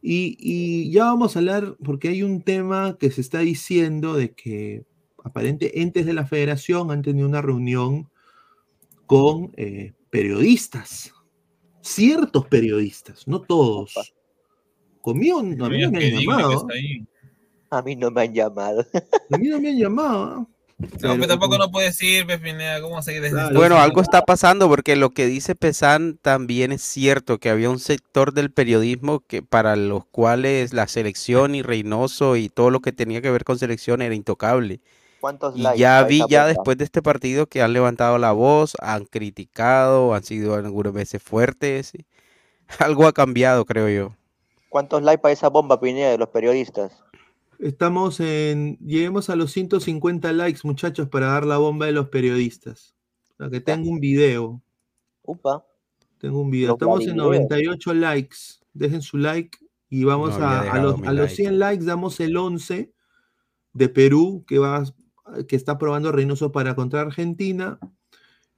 Y, 0.00 0.90
ya 0.90 1.04
vamos 1.04 1.36
a 1.36 1.40
hablar, 1.40 1.76
porque 1.84 2.08
hay 2.08 2.22
un 2.22 2.42
tema 2.42 2.96
que 2.98 3.10
se 3.10 3.20
está 3.20 3.40
diciendo 3.40 4.14
de 4.14 4.32
que 4.32 4.84
aparente 5.22 5.82
entes 5.82 6.06
de 6.06 6.14
la 6.14 6.26
federación 6.26 6.90
han 6.90 7.02
tenido 7.02 7.28
una 7.28 7.42
reunión 7.42 8.10
con 9.06 9.52
eh, 9.56 9.92
periodistas, 10.10 11.12
ciertos 11.82 12.46
periodistas, 12.46 13.28
no 13.28 13.42
todos. 13.42 14.14
Conmigo 15.02 15.40
a 15.40 15.42
mí 15.42 15.56
no 15.56 15.68
me 15.68 15.84
han 15.84 15.92
llamado. 15.92 16.66
A 17.70 17.82
mí 17.82 17.96
no 17.96 18.10
me 18.10 18.22
han 18.22 18.34
llamado. 18.34 18.86
A 19.30 19.36
mí 19.38 19.48
no 19.48 19.60
me 19.60 19.70
han 19.70 19.78
llamado. 19.78 20.48
Pero, 21.00 21.26
tampoco 21.26 21.58
no 21.58 21.70
puede 21.70 21.86
decir, 21.86 22.26
¿cómo 22.80 23.02
seguir 23.02 23.22
desde 23.22 23.52
Bueno, 23.52 23.76
algo 23.78 24.00
está 24.00 24.22
pasando 24.22 24.68
porque 24.68 24.96
lo 24.96 25.10
que 25.10 25.26
dice 25.26 25.54
Pesan 25.54 26.18
también 26.20 26.72
es 26.72 26.82
cierto, 26.82 27.38
que 27.38 27.50
había 27.50 27.70
un 27.70 27.78
sector 27.78 28.32
del 28.32 28.50
periodismo 28.50 29.20
que 29.20 29.42
para 29.42 29.76
los 29.76 30.04
cuales 30.06 30.72
la 30.72 30.88
selección 30.88 31.54
y 31.54 31.62
Reynoso 31.62 32.36
y 32.36 32.48
todo 32.48 32.70
lo 32.70 32.80
que 32.80 32.92
tenía 32.92 33.22
que 33.22 33.30
ver 33.30 33.44
con 33.44 33.58
selección 33.58 34.02
era 34.02 34.14
intocable. 34.14 34.80
¿Cuántos 35.20 35.56
y 35.56 35.62
ya 35.76 36.02
vi 36.02 36.22
ya 36.28 36.46
después 36.46 36.76
de 36.78 36.84
este 36.84 37.00
partido 37.00 37.46
que 37.46 37.62
han 37.62 37.72
levantado 37.72 38.18
la 38.18 38.32
voz, 38.32 38.72
han 38.80 39.04
criticado, 39.04 40.14
han 40.14 40.24
sido 40.24 40.56
algunas 40.56 40.92
veces 40.92 41.22
fuertes. 41.22 41.92
Algo 42.80 43.06
ha 43.06 43.12
cambiado, 43.12 43.64
creo 43.64 43.88
yo. 43.88 44.16
¿Cuántos 44.68 45.02
likes 45.02 45.20
para 45.20 45.32
esa 45.32 45.48
bomba, 45.48 45.78
Pineda, 45.78 46.10
de 46.10 46.18
los 46.18 46.30
periodistas? 46.30 47.04
Estamos 47.62 48.18
en. 48.18 48.76
Lleguemos 48.78 49.30
a 49.30 49.36
los 49.36 49.52
150 49.52 50.32
likes, 50.32 50.62
muchachos, 50.64 51.08
para 51.08 51.28
dar 51.28 51.46
la 51.46 51.58
bomba 51.58 51.86
de 51.86 51.92
los 51.92 52.08
periodistas. 52.08 52.96
O 53.38 53.48
que 53.50 53.60
tengo 53.60 53.88
un 53.88 54.00
video. 54.00 54.60
Upa. 55.22 55.64
Tengo 56.18 56.40
un 56.40 56.50
video. 56.50 56.72
Estamos 56.72 57.06
en 57.06 57.14
98 57.14 57.94
likes. 57.94 58.36
Dejen 58.72 59.00
su 59.00 59.16
like 59.16 59.58
y 59.88 60.02
vamos 60.02 60.34
a, 60.40 60.76
los, 61.12 61.32
100 61.32 61.60
likes. 61.60 61.84
Damos 61.84 62.18
el 62.18 62.36
11 62.36 62.92
de 63.74 63.88
Perú 63.88 64.44
que, 64.48 64.58
va, 64.58 64.82
que 65.46 65.54
está 65.54 65.78
probando 65.78 66.10
Reynoso 66.10 66.50
para 66.50 66.74
contra 66.74 67.02
Argentina. 67.02 67.78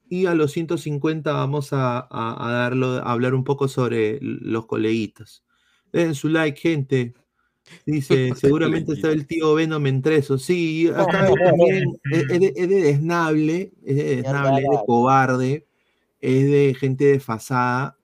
Y 0.08 0.24
a 0.26 0.34
los 0.34 0.52
150 0.52 1.30
vamos 1.30 1.70
a, 1.72 2.08
darlo, 2.10 2.86
a 2.86 3.12
hablar 3.12 3.34
un 3.34 3.44
poco 3.44 3.68
sobre 3.68 4.18
los 4.22 4.64
coleguitas. 4.64 5.44
Dejen 5.92 6.14
su 6.14 6.30
like, 6.30 6.58
gente. 6.58 7.14
Dice, 7.86 8.32
seguramente 8.36 8.92
está 8.92 9.10
el 9.10 9.26
tío 9.26 9.54
Venom 9.54 9.82
Mentreso. 9.82 10.38
Sí, 10.38 10.88
acá 10.94 11.28
también 11.44 11.98
es, 12.10 12.28
de, 12.28 12.66
desnable, 12.66 13.72
es 13.84 13.96
de 13.96 14.16
desnable, 14.16 14.62
es 14.62 14.70
de 14.70 14.84
cobarde, 14.86 15.66
es 16.20 16.44
de 16.44 16.76
gente 16.78 17.04
desfasada. 17.04 17.98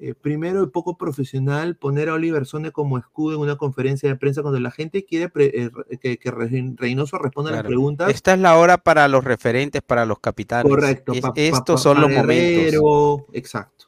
Eh, 0.00 0.12
primero, 0.12 0.64
y 0.64 0.66
poco 0.66 0.98
profesional, 0.98 1.76
poner 1.76 2.08
a 2.08 2.14
Oliver 2.14 2.44
Sone 2.46 2.72
como 2.72 2.98
escudo 2.98 3.36
en 3.36 3.40
una 3.40 3.56
conferencia 3.56 4.08
de 4.08 4.16
prensa 4.16 4.42
cuando 4.42 4.58
la 4.58 4.72
gente 4.72 5.04
quiere 5.04 5.30
eh, 5.36 5.70
que, 6.00 6.30
Reynoso 6.76 7.16
responda 7.16 7.52
a 7.52 7.54
las 7.54 7.64
preguntas. 7.64 8.10
Esta 8.10 8.34
es 8.34 8.40
la 8.40 8.58
hora 8.58 8.76
para 8.76 9.06
los 9.06 9.22
referentes, 9.22 9.82
para 9.82 10.04
los 10.04 10.18
capitanes. 10.18 10.68
Correcto. 10.68 11.12
estos 11.36 11.80
son 11.80 12.00
los 12.00 12.10
momentos. 12.10 13.22
Exacto. 13.32 13.86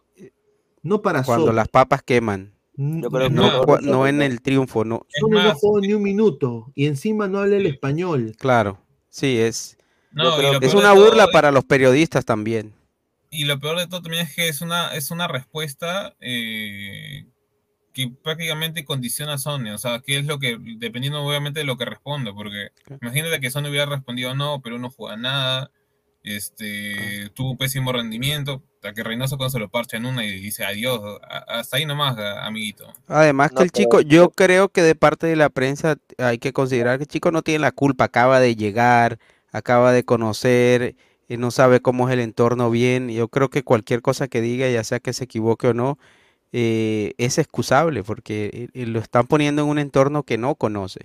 No 0.82 1.02
para 1.02 1.25
Cuando 1.25 1.52
las 1.52 1.66
papas 1.66 2.02
queman 2.02 2.55
no, 2.76 4.06
en 4.06 4.23
el 4.23 4.42
triunfo, 4.42 4.85
no. 4.85 5.06
no 5.28 5.54
juego 5.54 5.80
ni 5.80 5.95
un 5.95 6.02
minuto 6.02 6.73
y 6.75 6.87
encima 6.87 7.28
no 7.28 7.40
habla 7.40 7.56
el 7.56 7.66
español. 7.66 8.35
Claro, 8.38 8.78
sí, 9.09 9.38
es. 9.38 9.76
es 10.61 10.75
una 10.75 10.92
burla 10.92 11.28
para 11.28 11.50
los 11.50 11.64
periodistas 11.64 12.25
también. 12.25 12.75
Y 13.30 13.45
lo 13.45 13.59
peor 13.59 13.78
de 13.78 13.87
todo 13.87 14.02
también 14.02 14.26
es 14.26 14.35
que 14.35 14.49
es 14.49 14.61
una, 14.61 14.95
es 14.95 15.11
una 15.11 15.28
respuesta 15.28 16.14
eh, 16.21 17.26
que 17.92 18.09
prácticamente 18.23 18.85
condiciona 18.85 19.35
a 19.35 19.38
Sony. 19.38 19.71
O 19.75 19.78
sea, 19.78 20.00
qué 20.00 20.18
es 20.18 20.26
lo 20.26 20.38
que, 20.38 20.59
dependiendo 20.78 21.23
obviamente 21.23 21.61
de 21.61 21.66
lo 21.66 21.76
que 21.76 21.85
responda, 21.85 22.33
porque 22.33 22.68
imagínate 23.02 23.40
que 23.40 23.50
Sony 23.50 23.68
hubiera 23.68 23.87
respondido 23.87 24.35
no, 24.35 24.61
pero 24.62 24.78
no 24.78 24.90
juega 24.90 25.16
nada 25.16 25.71
este, 26.26 27.30
tuvo 27.35 27.56
pésimo 27.56 27.92
rendimiento, 27.92 28.62
hasta 28.86 28.94
que 28.94 29.02
Reynoso 29.02 29.36
cuando 29.36 29.50
se 29.50 29.58
lo 29.58 29.68
parcha 29.68 29.96
en 29.96 30.06
una 30.06 30.24
y 30.24 30.40
dice 30.40 30.64
adiós, 30.64 31.00
hasta 31.48 31.76
ahí 31.76 31.86
nomás, 31.86 32.16
amiguito. 32.18 32.86
Además 33.08 33.50
que 33.50 33.64
el 33.64 33.72
chico, 33.72 34.00
yo 34.00 34.30
creo 34.30 34.68
que 34.68 34.82
de 34.82 34.94
parte 34.94 35.26
de 35.26 35.34
la 35.34 35.48
prensa 35.48 35.96
hay 36.18 36.38
que 36.38 36.52
considerar 36.52 36.98
que 36.98 37.04
el 37.04 37.08
chico 37.08 37.32
no 37.32 37.42
tiene 37.42 37.60
la 37.60 37.72
culpa, 37.72 38.04
acaba 38.04 38.38
de 38.38 38.54
llegar, 38.54 39.18
acaba 39.50 39.92
de 39.92 40.04
conocer, 40.04 40.94
y 41.28 41.36
no 41.36 41.50
sabe 41.50 41.80
cómo 41.80 42.08
es 42.08 42.12
el 42.12 42.20
entorno 42.20 42.70
bien, 42.70 43.08
yo 43.08 43.26
creo 43.26 43.48
que 43.48 43.64
cualquier 43.64 44.02
cosa 44.02 44.28
que 44.28 44.40
diga, 44.40 44.68
ya 44.68 44.84
sea 44.84 45.00
que 45.00 45.12
se 45.12 45.24
equivoque 45.24 45.68
o 45.68 45.74
no, 45.74 45.98
eh, 46.52 47.14
es 47.18 47.38
excusable, 47.38 48.04
porque 48.04 48.68
eh, 48.72 48.86
lo 48.86 49.00
están 49.00 49.26
poniendo 49.26 49.62
en 49.62 49.68
un 49.68 49.78
entorno 49.80 50.22
que 50.22 50.38
no 50.38 50.54
conoce. 50.54 51.00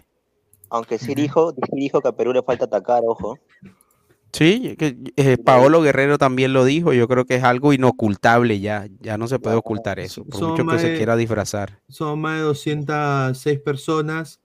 Aunque 0.69 0.99
sí 0.99 1.15
dijo, 1.15 1.53
dijo 1.71 1.99
que 1.99 2.07
a 2.07 2.11
Perú 2.11 2.31
le 2.31 2.43
falta 2.43 2.65
atacar, 2.65 3.01
ojo. 3.05 3.39
Sí, 4.33 4.75
que, 4.77 4.97
eh, 5.17 5.37
Paolo 5.37 5.81
Guerrero 5.81 6.17
también 6.17 6.53
lo 6.53 6.63
dijo, 6.63 6.93
yo 6.93 7.07
creo 7.07 7.25
que 7.25 7.35
es 7.35 7.43
algo 7.43 7.73
inocultable 7.73 8.59
ya, 8.59 8.87
ya 8.99 9.17
no 9.17 9.27
se 9.27 9.39
puede 9.39 9.57
ocultar 9.57 9.99
eso, 9.99 10.23
por 10.23 10.41
mucho 10.41 10.65
que 10.65 10.79
se 10.79 10.95
quiera 10.95 11.15
disfrazar. 11.15 11.79
Son 11.89 12.19
más 12.19 12.37
de 12.37 12.43
206 12.43 13.59
personas, 13.59 14.39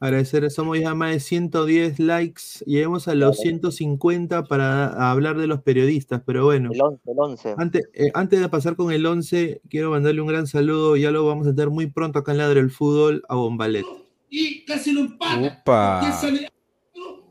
agradecer, 0.00 0.50
somos 0.50 0.80
ya 0.80 0.94
más 0.94 1.12
de 1.12 1.20
110 1.20 2.00
likes, 2.00 2.42
lleguemos 2.66 3.06
a 3.06 3.14
los 3.14 3.38
150 3.38 4.44
para 4.44 5.10
hablar 5.10 5.38
de 5.38 5.46
los 5.46 5.62
periodistas, 5.62 6.20
pero 6.26 6.44
bueno. 6.44 6.70
El 6.72 6.82
11, 6.82 7.02
el 7.06 7.16
11. 7.18 7.54
Antes, 7.58 7.88
eh, 7.94 8.10
antes 8.14 8.40
de 8.40 8.48
pasar 8.48 8.74
con 8.74 8.92
el 8.92 9.06
11, 9.06 9.60
quiero 9.68 9.90
mandarle 9.90 10.20
un 10.20 10.28
gran 10.28 10.48
saludo, 10.48 10.96
ya 10.96 11.12
lo 11.12 11.24
vamos 11.24 11.46
a 11.46 11.54
tener 11.54 11.70
muy 11.70 11.86
pronto 11.86 12.18
acá 12.18 12.32
en 12.32 12.38
Ladre 12.38 12.60
el 12.60 12.70
Fútbol, 12.70 13.22
a 13.28 13.36
Bombalet. 13.36 13.86
Y 14.30 14.64
casi 14.64 14.92
lo 14.92 15.00
empata. 15.02 16.12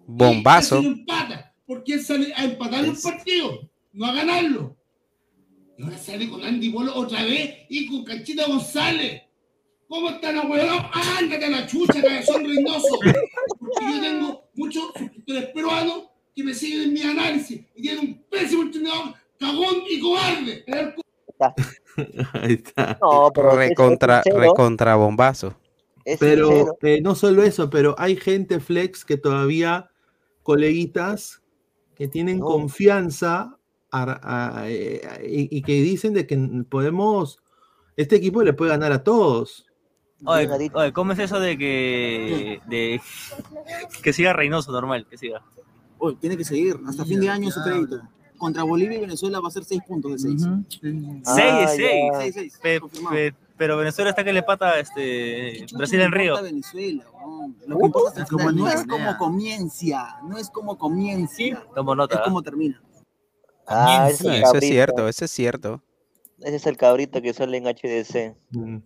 Bombazo 0.08 0.82
porque 1.68 1.96
él 1.96 2.04
sale 2.04 2.34
a 2.34 2.46
empatar 2.46 2.86
el 2.86 2.98
partido, 2.98 3.70
no 3.92 4.06
a 4.06 4.14
ganarlo. 4.14 4.76
Y 5.78 5.84
ahora 5.84 5.98
sale 5.98 6.28
con 6.30 6.44
Andy 6.44 6.70
Bolo 6.70 6.96
otra 6.96 7.24
vez 7.24 7.66
y 7.70 7.88
con 7.88 8.04
Canchita 8.06 8.48
González. 8.48 9.22
¿Cómo 9.88 10.10
están, 10.10 10.38
abuelos? 10.38 10.82
Ándate 11.20 11.46
a 11.46 11.50
la 11.50 11.68
chucha, 11.68 12.24
son 12.24 12.44
Reynoso. 12.44 13.00
Porque 13.60 13.86
yo 13.86 14.02
tengo 14.02 14.50
muchos 14.56 14.84
suscriptores 14.98 15.46
peruanos 15.48 16.10
que 16.36 16.44
me 16.44 16.54
siguen 16.54 16.84
en 16.84 16.94
mi 16.94 17.02
análisis 17.02 17.62
y 17.76 17.82
tienen 17.82 18.00
un 18.00 18.24
pésimo 18.30 18.64
entrenador, 18.64 19.14
cagón 19.40 19.84
y 19.90 20.00
cobarde. 20.00 20.66
Ahí 22.34 22.54
está. 22.54 22.98
No, 23.02 23.32
pero 23.34 23.56
recontra, 23.56 24.22
recontra 24.24 24.96
bombazo. 24.96 25.58
pero 26.20 26.78
eh, 26.84 27.02
no 27.02 27.16
solo 27.16 27.42
eso, 27.42 27.72
pero 27.72 27.96
hay 27.98 28.16
gente 28.16 28.60
flex 28.60 29.04
que 29.04 29.18
todavía, 29.18 29.90
coleguitas, 30.44 31.42
que 31.98 32.08
tienen 32.08 32.40
confianza 32.40 33.58
eh, 34.66 35.02
y, 35.28 35.62
que 35.62 35.74
dicen 35.82 36.14
de 36.14 36.28
que 36.28 36.38
podemos, 36.70 37.40
este 37.96 38.16
equipo 38.18 38.44
le 38.44 38.54
puede 38.54 38.72
ganar 38.72 38.92
a 38.92 39.04
todos. 39.04 39.66
Oye, 40.26 40.50
¿cómo 40.94 41.14
es 41.14 41.20
eso 41.20 41.40
de 41.40 41.58
que, 41.58 42.60
de, 42.68 43.02
que 44.04 44.14
siga 44.14 44.34
Reynoso 44.34 44.72
normal, 44.72 45.08
que 45.10 45.18
siga? 45.18 45.44
Oye, 46.00 46.18
tiene 46.20 46.38
que 46.38 46.44
seguir, 46.44 46.76
hasta 46.88 47.06
fin 47.06 47.20
de 47.20 47.30
año 47.30 47.50
su 47.52 47.62
crédito. 47.64 48.02
contra 48.38 48.64
Bolivia 48.64 48.98
y 48.98 49.02
Venezuela 49.02 49.40
va 49.40 49.48
a 49.48 49.52
ser 49.52 49.64
6 49.64 49.82
puntos 49.88 50.12
de 50.14 50.20
6. 50.20 50.44
Ujú. 50.44 51.22
Ah, 51.26 51.34
Seis 51.36 51.54
de 51.56 51.62
ya. 51.62 51.68
seis. 51.70 52.12
6, 52.20 52.34
6. 52.36 52.60
Pe- 52.62 52.80
confirmado. 52.80 53.16
pe- 53.16 53.36
pero 53.58 53.76
Venezuela 53.78 54.12
está 54.12 54.24
que 54.24 54.34
le 54.34 54.44
pata 54.44 54.80
este, 54.80 55.66
Brasil 55.74 56.00
en 56.02 56.12
Río. 56.12 56.36
Weón. 57.58 57.70
Lo 57.70 57.78
que 57.80 57.86
importa 57.86 58.22
es 58.24 58.30
final. 58.30 58.56
No 58.56 58.68
es 58.70 58.86
como 58.86 59.18
comienza, 59.18 60.20
no 60.24 60.38
es 60.38 60.50
como 60.50 60.78
comienza, 60.78 61.64
Tomo 61.76 61.94
es 61.94 61.98
nota. 61.98 62.18
¿ah? 62.20 62.24
como 62.24 62.42
termina. 62.42 62.82
Ah, 63.68 64.10
Sí, 64.14 64.28
es 64.28 64.44
eso 64.44 64.56
es 64.58 64.64
cierto, 64.66 65.08
eso 65.08 65.26
es 65.26 65.32
cierto. 65.32 65.82
Ese 66.40 66.56
es 66.56 66.66
el 66.68 66.78
cabrito 66.78 67.22
que 67.22 67.34
sale 67.34 67.58
en 67.58 67.66
HDC. 67.66 68.36
Mm. 68.52 68.78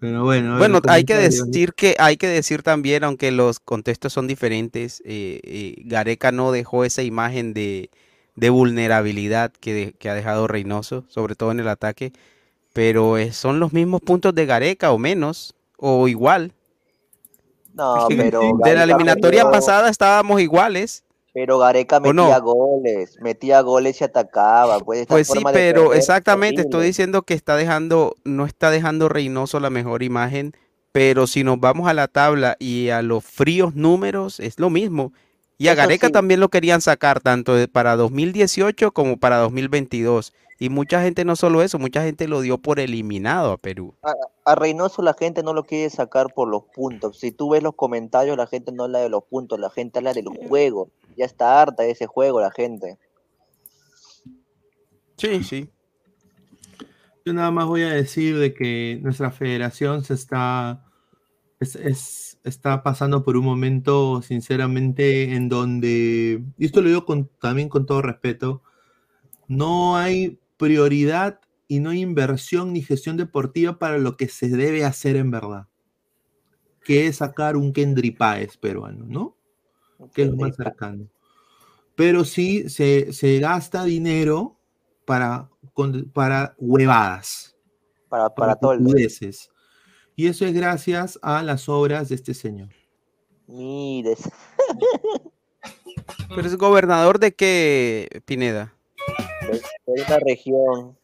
Pero 0.00 0.24
bueno. 0.24 0.58
Bueno, 0.58 0.80
hay 0.88 1.04
que 1.04 1.14
decir 1.14 1.72
que 1.72 1.94
hay 1.98 2.16
que 2.18 2.26
decir 2.26 2.62
también, 2.62 3.04
aunque 3.04 3.30
los 3.30 3.60
contextos 3.60 4.12
son 4.12 4.26
diferentes, 4.26 5.00
eh, 5.06 5.40
eh, 5.44 5.76
Gareca 5.86 6.32
no 6.32 6.52
dejó 6.52 6.84
esa 6.84 7.02
imagen 7.02 7.54
de, 7.54 7.88
de 8.34 8.50
vulnerabilidad 8.50 9.52
que, 9.52 9.72
de- 9.72 9.92
que 9.94 10.10
ha 10.10 10.14
dejado 10.14 10.46
Reynoso, 10.48 11.04
sobre 11.08 11.34
todo 11.34 11.50
en 11.52 11.60
el 11.60 11.68
ataque, 11.68 12.12
pero 12.74 13.16
eh, 13.16 13.32
son 13.32 13.58
los 13.58 13.72
mismos 13.72 14.02
puntos 14.02 14.34
de 14.34 14.44
Gareca 14.44 14.92
o 14.92 14.98
menos, 14.98 15.54
o 15.78 16.08
igual. 16.08 16.52
No, 17.76 18.08
pero. 18.08 18.40
de 18.64 18.74
la 18.74 18.84
eliminatoria 18.84 19.48
pasada 19.50 19.90
estábamos 19.90 20.40
iguales. 20.40 21.04
Pero 21.32 21.58
Gareca 21.58 22.00
metía 22.00 22.38
goles, 22.38 23.18
metía 23.20 23.60
goles 23.60 24.00
y 24.00 24.04
atacaba. 24.04 24.80
Pues, 24.80 25.06
Pues 25.06 25.26
sí, 25.26 25.38
pero 25.52 25.92
es 25.92 25.98
exactamente, 25.98 26.62
estoy 26.62 26.86
diciendo 26.86 27.22
que 27.22 27.34
está 27.34 27.56
dejando, 27.56 28.16
no 28.24 28.46
está 28.46 28.70
dejando 28.70 29.10
Reynoso 29.10 29.60
la 29.60 29.68
mejor 29.68 30.02
imagen, 30.02 30.52
pero 30.92 31.26
si 31.26 31.44
nos 31.44 31.60
vamos 31.60 31.88
a 31.88 31.94
la 31.94 32.08
tabla 32.08 32.56
y 32.58 32.88
a 32.88 33.02
los 33.02 33.22
fríos 33.22 33.74
números, 33.74 34.40
es 34.40 34.58
lo 34.58 34.70
mismo. 34.70 35.12
Y 35.58 35.68
a 35.68 35.72
Eso 35.72 35.82
Gareca 35.82 36.08
sí. 36.08 36.12
también 36.12 36.40
lo 36.40 36.48
querían 36.48 36.80
sacar, 36.80 37.20
tanto 37.20 37.54
para 37.72 37.96
2018 37.96 38.92
como 38.92 39.16
para 39.16 39.38
2022. 39.38 40.34
Y 40.58 40.70
mucha 40.70 41.02
gente, 41.02 41.24
no 41.24 41.36
solo 41.36 41.62
eso, 41.62 41.78
mucha 41.78 42.02
gente 42.02 42.28
lo 42.28 42.40
dio 42.40 42.58
por 42.58 42.80
eliminado 42.80 43.52
a 43.52 43.58
Perú. 43.58 43.94
A 44.44 44.54
Reynoso 44.54 45.02
la 45.02 45.14
gente 45.14 45.42
no 45.42 45.52
lo 45.52 45.64
quiere 45.64 45.90
sacar 45.90 46.32
por 46.32 46.48
los 46.48 46.64
puntos. 46.74 47.18
Si 47.18 47.30
tú 47.30 47.50
ves 47.50 47.62
los 47.62 47.74
comentarios, 47.74 48.36
la 48.36 48.46
gente 48.46 48.72
no 48.72 48.84
habla 48.84 49.00
de 49.00 49.10
los 49.10 49.24
puntos, 49.24 49.60
la 49.60 49.70
gente 49.70 49.98
habla 49.98 50.14
del 50.14 50.28
juego. 50.28 50.90
Ya 51.16 51.26
está 51.26 51.60
harta 51.60 51.82
de 51.82 51.90
ese 51.90 52.06
juego 52.06 52.40
la 52.40 52.50
gente. 52.50 52.98
Sí, 55.18 55.42
sí. 55.44 55.70
Yo 57.24 57.32
nada 57.34 57.50
más 57.50 57.66
voy 57.66 57.82
a 57.82 57.90
decir 57.90 58.38
de 58.38 58.54
que 58.54 58.98
nuestra 59.02 59.30
federación 59.30 60.04
se 60.04 60.14
está, 60.14 60.85
es- 61.60 61.76
es- 61.76 62.38
está 62.44 62.82
pasando 62.82 63.24
por 63.24 63.36
un 63.36 63.44
momento, 63.44 64.22
sinceramente, 64.22 65.34
en 65.34 65.48
donde, 65.48 66.42
y 66.58 66.64
esto 66.64 66.80
lo 66.82 66.88
digo 66.88 67.04
con- 67.04 67.28
también 67.40 67.68
con 67.68 67.86
todo 67.86 68.02
respeto, 68.02 68.62
no 69.48 69.96
hay 69.96 70.38
prioridad 70.56 71.40
y 71.68 71.80
no 71.80 71.90
hay 71.90 72.00
inversión 72.02 72.72
ni 72.72 72.82
gestión 72.82 73.16
deportiva 73.16 73.78
para 73.78 73.98
lo 73.98 74.16
que 74.16 74.28
se 74.28 74.48
debe 74.48 74.84
hacer 74.84 75.16
en 75.16 75.30
verdad, 75.30 75.66
que 76.84 77.06
es 77.08 77.16
sacar 77.16 77.56
un 77.56 77.72
Kendry 77.72 78.12
Páez 78.12 78.56
peruano, 78.56 79.04
¿no? 79.06 79.36
que 80.12 80.22
es 80.22 80.28
lo 80.30 80.36
más 80.36 80.56
cercano. 80.56 81.08
Pero 81.94 82.24
sí 82.24 82.68
se, 82.68 83.12
se 83.12 83.38
gasta 83.40 83.82
dinero 83.84 84.58
para, 85.04 85.48
para 86.12 86.54
huevadas, 86.58 87.56
Para, 88.08 88.28
para 88.28 88.34
para 88.34 88.54
todo 88.56 88.72
el. 88.72 88.80
Y 90.16 90.28
eso 90.28 90.46
es 90.46 90.54
gracias 90.54 91.18
a 91.20 91.42
las 91.42 91.68
obras 91.68 92.08
de 92.08 92.14
este 92.14 92.32
señor. 92.32 92.70
Mires. 93.46 94.28
Pero 96.34 96.46
es 96.46 96.56
gobernador 96.56 97.18
de 97.18 97.34
qué, 97.34 98.22
Pineda. 98.24 98.74
de 99.86 100.02
una 100.02 100.18
región. 100.18 100.96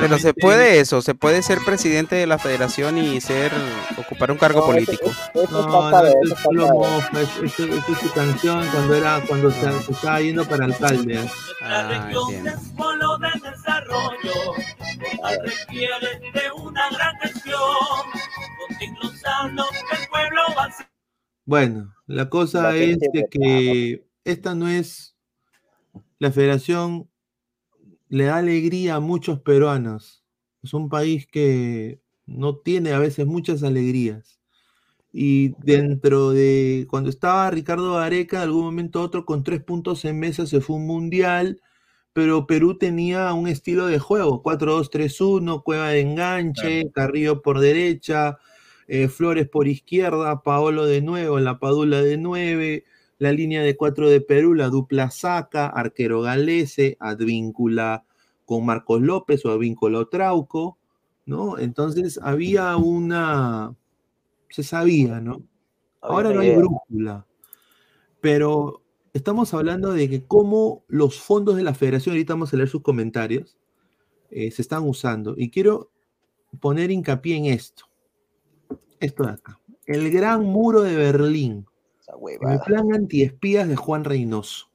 Pero 0.00 0.18
se 0.18 0.34
puede 0.34 0.80
eso, 0.80 1.02
se 1.02 1.14
puede 1.14 1.42
ser 1.42 1.58
presidente 1.64 2.16
de 2.16 2.26
la 2.26 2.38
federación 2.38 2.98
y 2.98 3.20
ser, 3.20 3.52
ocupar 3.96 4.30
un 4.30 4.38
cargo 4.38 4.60
No, 4.60 4.66
político. 4.66 5.10
eso 5.34 5.66
No, 5.68 5.92
no, 6.52 7.20
eso 7.20 7.44
es 7.44 7.52
su 7.98 8.12
canción 8.12 8.66
cuando 8.70 8.94
era, 8.94 9.22
cuando 9.26 9.50
se, 9.50 9.82
se 9.82 9.92
estaba 9.92 10.20
yendo 10.20 10.44
para 10.46 10.64
alcalde. 10.66 11.20
Ah, 11.62 12.10
polo 12.76 13.18
de 13.18 13.50
desarrollo, 13.50 14.54
requiere 15.42 16.20
de 16.32 16.50
una 16.56 16.88
gran 16.90 17.16
gestión. 17.20 17.60
El 18.80 20.08
pueblo 20.10 20.42
Bueno, 21.44 21.94
la 22.06 22.28
cosa 22.28 22.62
La 22.62 22.76
es 22.76 22.98
de 22.98 23.28
que 23.30 24.06
esta 24.24 24.54
no 24.54 24.68
es 24.68 25.16
la 26.18 26.30
federación 26.30 27.08
le 28.14 28.26
da 28.26 28.36
alegría 28.36 28.94
a 28.94 29.00
muchos 29.00 29.40
peruanos. 29.40 30.22
Es 30.62 30.72
un 30.72 30.88
país 30.88 31.26
que 31.26 32.00
no 32.26 32.58
tiene 32.58 32.92
a 32.92 33.00
veces 33.00 33.26
muchas 33.26 33.64
alegrías. 33.64 34.38
Y 35.12 35.54
dentro 35.64 36.30
de 36.30 36.86
cuando 36.88 37.10
estaba 37.10 37.50
Ricardo 37.50 37.94
Gareca, 37.94 38.38
de 38.38 38.44
algún 38.44 38.66
momento 38.66 39.02
otro 39.02 39.24
con 39.26 39.42
tres 39.42 39.64
puntos 39.64 40.04
en 40.04 40.20
mesa 40.20 40.46
se 40.46 40.60
fue 40.60 40.76
un 40.76 40.86
mundial, 40.86 41.60
pero 42.12 42.46
Perú 42.46 42.78
tenía 42.78 43.32
un 43.34 43.48
estilo 43.48 43.86
de 43.86 43.98
juego, 43.98 44.44
4-2-3-1, 44.44 45.64
Cueva 45.64 45.88
de 45.88 46.00
enganche, 46.02 46.92
Carrillo 46.92 47.42
por 47.42 47.58
derecha, 47.58 48.38
eh, 48.86 49.08
Flores 49.08 49.48
por 49.48 49.66
izquierda, 49.66 50.42
Paolo 50.42 50.86
de 50.86 51.02
nuevo, 51.02 51.40
la 51.40 51.58
Padula 51.58 52.00
de 52.00 52.16
9, 52.16 52.84
la 53.18 53.32
línea 53.32 53.62
de 53.62 53.76
4 53.76 54.08
de 54.08 54.20
Perú, 54.20 54.54
la 54.54 54.68
dupla 54.68 55.10
Saca, 55.10 55.66
arquero 55.66 56.22
Galese, 56.22 56.96
Advíncula 57.00 58.04
con 58.44 58.64
Marcos 58.66 59.00
López 59.00 59.44
o 59.44 59.50
Advíncula 59.50 60.04
Trauco, 60.10 60.78
¿no? 61.26 61.58
Entonces 61.58 62.18
había 62.22 62.76
una, 62.76 63.74
se 64.50 64.62
sabía, 64.62 65.20
¿no? 65.20 65.42
Ahora 66.00 66.32
no 66.32 66.40
hay 66.40 66.54
brújula, 66.54 67.26
pero 68.20 68.82
estamos 69.14 69.54
hablando 69.54 69.92
de 69.92 70.10
que 70.10 70.24
cómo 70.24 70.84
los 70.88 71.20
fondos 71.20 71.56
de 71.56 71.62
la 71.62 71.74
federación, 71.74 72.14
ahorita 72.14 72.34
vamos 72.34 72.52
a 72.52 72.56
leer 72.56 72.68
sus 72.68 72.82
comentarios, 72.82 73.56
eh, 74.30 74.50
se 74.50 74.62
están 74.62 74.86
usando. 74.86 75.34
Y 75.36 75.50
quiero 75.50 75.90
poner 76.60 76.90
hincapié 76.90 77.36
en 77.36 77.46
esto. 77.46 77.84
Esto 79.00 79.24
de 79.24 79.32
acá. 79.32 79.60
El 79.86 80.10
gran 80.10 80.44
muro 80.44 80.82
de 80.82 80.96
Berlín. 80.96 81.66
El 82.28 82.60
plan 82.60 82.94
antiespías 82.94 83.68
de 83.68 83.76
Juan 83.76 84.04
Reynoso. 84.04 84.70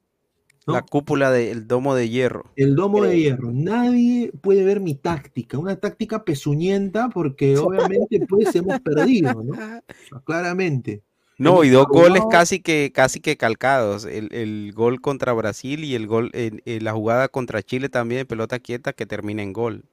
¿no? 0.67 0.73
La 0.73 0.81
cúpula 0.83 1.31
del 1.31 1.67
domo 1.67 1.95
de 1.95 2.09
hierro. 2.09 2.51
El 2.55 2.75
domo 2.75 3.01
de 3.01 3.09
Creo. 3.09 3.19
hierro. 3.19 3.51
Nadie 3.51 4.31
puede 4.41 4.63
ver 4.63 4.79
mi 4.79 4.95
táctica. 4.95 5.57
Una 5.57 5.75
táctica 5.77 6.23
pezuñenta 6.23 7.09
porque 7.09 7.57
obviamente 7.57 8.25
pues 8.27 8.55
hemos 8.55 8.79
perdido, 8.81 9.33
¿no? 9.43 9.53
O 9.53 9.55
sea, 9.55 9.83
claramente. 10.23 11.03
No, 11.37 11.63
y 11.63 11.69
dos 11.69 11.87
goles 11.87 12.21
casi 12.29 12.59
que 12.61 12.91
casi 12.93 13.21
que 13.21 13.37
calcados. 13.37 14.05
El, 14.05 14.33
el 14.33 14.73
gol 14.73 14.99
contra 15.01 15.33
Brasil 15.33 15.83
y 15.85 15.95
el 15.95 16.05
gol 16.05 16.31
en, 16.33 16.61
en 16.65 16.83
la 16.83 16.91
jugada 16.91 17.29
contra 17.29 17.63
Chile 17.63 17.89
también, 17.89 18.27
pelota 18.27 18.59
quieta 18.59 18.93
que 18.93 19.05
termina 19.05 19.41
en 19.41 19.53
gol. 19.53 19.85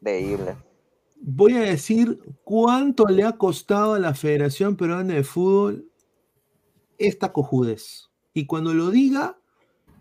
Increíble. 0.00 0.56
Voy 1.20 1.54
a 1.54 1.60
decir 1.60 2.18
cuánto 2.44 3.06
le 3.06 3.24
ha 3.24 3.32
costado 3.32 3.94
a 3.94 3.98
la 3.98 4.14
Federación 4.14 4.76
Peruana 4.76 5.14
de 5.14 5.24
Fútbol 5.24 5.91
esta 7.06 7.32
cojudez. 7.32 8.10
Y 8.34 8.46
cuando 8.46 8.74
lo 8.74 8.90
diga, 8.90 9.38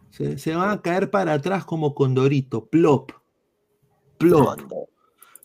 se, 0.10 0.38
se 0.38 0.56
van 0.56 0.70
a 0.70 0.82
caer 0.82 1.10
para 1.12 1.34
atrás 1.34 1.66
como 1.66 1.94
condorito. 1.96 2.66
Plop. 2.66 3.12
Plop. 4.18 4.60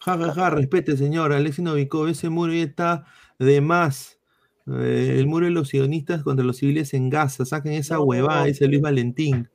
Ja, 0.00 0.16
ja, 0.16 0.32
ja, 0.32 0.50
respete, 0.50 0.96
señor. 0.96 1.32
Alexis 1.32 1.64
Novikov, 1.64 2.08
ese 2.08 2.28
muro 2.28 2.52
ya 2.52 2.62
está 2.62 3.06
de 3.38 3.60
más. 3.60 4.18
Eh, 4.66 5.16
el 5.18 5.26
muro 5.26 5.46
de 5.46 5.52
los 5.52 5.68
sionistas 5.68 6.22
contra 6.22 6.44
los 6.44 6.58
civiles 6.58 6.94
en 6.94 7.10
Gaza. 7.10 7.44
Saquen 7.44 7.72
esa 7.72 8.00
huevada, 8.00 8.44
dice 8.44 8.68
Luis 8.68 8.82
Valentín. 8.82 9.48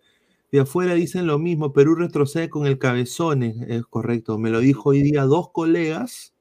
De 0.51 0.59
afuera 0.61 0.93
dicen 0.93 1.27
lo 1.27 1.39
mismo. 1.39 1.71
Perú 1.71 1.95
retrocede 1.95 2.49
con 2.49 2.65
el 2.65 2.77
cabezón. 2.79 3.43
Es, 3.43 3.85
correcto. 3.85 4.37
Me 4.37 4.49
lo 4.49 4.59
dijo 4.59 4.89
hoy 4.89 5.01
día 5.01 5.23
dos 5.23 5.51
colegas. 5.51 6.33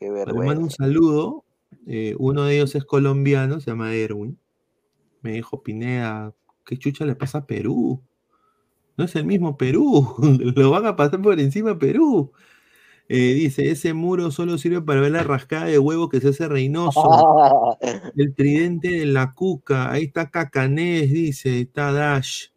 Qué 0.00 0.06
Le 0.06 0.12
mando 0.12 0.62
un 0.62 0.68
vergüenza. 0.68 0.76
saludo. 0.78 1.44
Eh, 1.86 2.14
uno 2.18 2.44
de 2.44 2.56
ellos 2.56 2.74
es 2.74 2.84
colombiano, 2.84 3.60
se 3.60 3.70
llama 3.70 3.94
Erwin. 3.94 4.38
Me 5.26 5.32
dijo, 5.32 5.60
Pineda, 5.60 6.32
¿qué 6.64 6.78
chucha 6.78 7.04
le 7.04 7.16
pasa 7.16 7.38
a 7.38 7.46
Perú? 7.46 8.00
No 8.96 9.06
es 9.06 9.16
el 9.16 9.26
mismo 9.26 9.56
Perú. 9.56 10.14
Lo 10.54 10.70
van 10.70 10.86
a 10.86 10.94
pasar 10.94 11.20
por 11.20 11.40
encima 11.40 11.72
a 11.72 11.78
Perú. 11.80 12.30
Eh, 13.08 13.34
dice, 13.34 13.72
ese 13.72 13.92
muro 13.92 14.30
solo 14.30 14.56
sirve 14.56 14.82
para 14.82 15.00
ver 15.00 15.10
la 15.10 15.24
rascada 15.24 15.64
de 15.64 15.80
huevo 15.80 16.08
que 16.08 16.20
se 16.20 16.28
hace 16.28 16.46
Reynoso. 16.46 17.76
El 18.16 18.36
tridente 18.36 18.88
de 18.88 19.06
la 19.06 19.34
cuca. 19.34 19.90
Ahí 19.90 20.04
está 20.04 20.30
Cacanés, 20.30 21.10
dice, 21.10 21.60
está 21.60 21.90
Dash. 21.90 22.50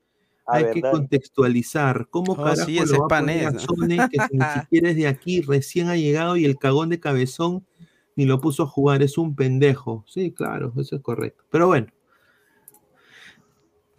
Hay 0.46 0.66
que 0.72 0.82
contextualizar. 0.82 2.08
¿Cómo 2.12 2.34
Oh, 2.34 2.36
carajo 2.36 2.66
sí, 2.68 2.78
ese 2.78 2.86
lo 2.86 2.94
es 2.94 3.00
va 3.00 3.06
a 3.06 3.08
poner 3.08 3.48
a 3.48 3.50
Panés, 3.50 3.54
¿no? 3.54 3.60
Sone, 3.62 3.98
que 4.12 4.18
ni 4.32 4.40
siquiera 4.62 4.90
es 4.92 4.96
de 4.96 5.08
aquí, 5.08 5.42
recién 5.42 5.88
ha 5.88 5.96
llegado 5.96 6.38
y 6.38 6.46
el 6.46 6.60
cagón 6.60 6.90
de 6.90 7.00
cabezón 7.00 7.66
ni 8.16 8.26
lo 8.26 8.40
puso 8.40 8.62
a 8.62 8.68
jugar? 8.68 9.02
Es 9.02 9.18
un 9.18 9.36
pendejo. 9.36 10.04
Sí, 10.06 10.32
claro, 10.32 10.72
eso 10.78 10.98
es 10.98 11.02
correcto. 11.02 11.46
Pero 11.50 11.66
bueno. 11.66 11.88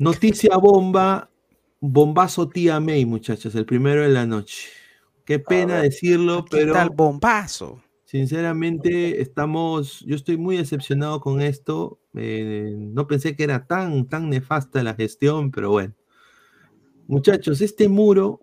Noticia 0.01 0.57
bomba 0.57 1.31
bombazo 1.79 2.49
tía 2.49 2.81
May, 2.81 3.05
muchachos, 3.05 3.55
el 3.55 3.67
primero 3.67 4.01
de 4.01 4.09
la 4.09 4.25
noche. 4.25 4.69
Qué 5.27 5.39
pena 5.39 5.75
ver. 5.75 5.91
decirlo, 5.91 6.47
¿Qué 6.47 6.57
pero 6.57 6.73
tal 6.73 6.89
bombazo? 6.89 7.83
sinceramente 8.07 9.21
estamos, 9.21 10.01
yo 10.01 10.17
estoy 10.17 10.39
muy 10.39 10.57
decepcionado 10.57 11.21
con 11.21 11.43
esto. 11.43 12.01
eh, 12.15 12.75
no 12.79 13.07
pensé 13.07 13.37
que 13.37 13.45
era 13.45 13.67
tan, 13.67 14.09
tan 14.09 14.31
nefasta 14.31 14.83
la 14.83 14.95
gestión, 14.95 15.51
pero 15.51 15.71
bueno. 15.71 15.95
Muchachos, 17.07 17.61
este 17.61 17.87
muro 17.91 18.41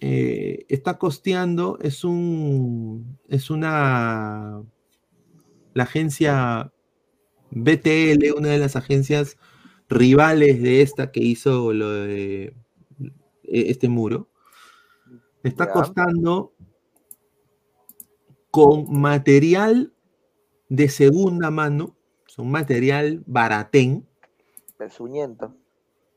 eh, 0.00 0.66
está 0.68 0.98
costeando, 0.98 1.78
es 1.82 2.04
un, 2.04 3.18
es 3.28 3.50
una, 3.50 4.62
la 5.74 5.82
agencia 5.82 6.72
BTL, 7.50 8.34
una 8.36 8.50
de 8.50 8.58
las 8.58 8.76
agencias 8.76 9.36
rivales 9.88 10.60
de 10.62 10.82
esta 10.82 11.10
que 11.12 11.20
hizo 11.20 11.72
lo 11.72 11.90
de, 11.90 12.44
eh, 12.44 12.54
este 13.44 13.88
muro, 13.88 14.28
está 15.42 15.70
costando 15.70 16.52
con 18.50 18.92
material 19.00 19.92
de 20.68 20.88
segunda 20.88 21.50
mano, 21.50 21.96
son 22.26 22.50
material 22.50 23.22
baratén, 23.26 24.06
Pezuñento. 24.78 25.54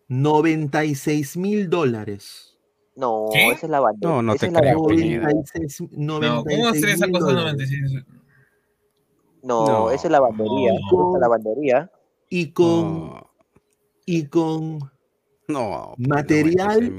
96 0.10 1.38
mil 1.38 1.70
dólares. 1.70 2.58
No, 2.96 3.28
¿Qué? 3.32 3.48
esa 3.52 3.68
es 3.68 3.70
la 3.70 3.80
bandera. 3.80 4.12
No, 4.16 4.22
no 4.22 4.34
esa 4.34 4.48
te 4.48 4.54
creo, 4.54 4.84
bandera. 4.84 5.02
Pineda. 5.02 5.30
96 5.30 5.82
No, 5.92 6.20
¿cómo 6.44 6.68
hacer 6.68 6.90
esa 6.90 7.06
96.000 7.06 7.12
cosa 7.12 7.26
dólares. 7.26 7.54
96? 7.54 8.06
No, 9.44 9.66
No, 9.66 9.92
esa 9.92 10.08
es 10.08 10.12
la 10.12 10.20
bandería. 10.20 10.74
no. 10.92 11.08
Esa 11.10 11.18
es 11.18 11.22
la 11.22 11.28
bandería. 11.30 11.92
Y 12.30 12.52
con, 12.52 13.10
No, 13.12 13.29
y 14.12 14.26
con 14.26 14.80
no, 15.48 15.94
Material- 15.98 16.92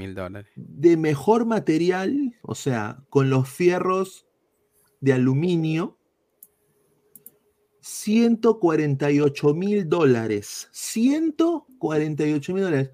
de 0.55 0.95
mejor 0.97 1.45
material, 1.45 2.33
o 2.41 2.55
sea, 2.55 3.03
con 3.09 3.29
los 3.29 3.49
fierros 3.49 4.25
de 5.01 5.11
aluminio, 5.13 5.97
148 7.81 9.53
mil 9.53 9.89
dólares. 9.89 10.69
148 10.71 12.53
mil 12.53 12.63
dólares. 12.63 12.91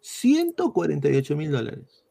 148 0.00 1.36
mil 1.36 1.52
dólares. 1.52 2.04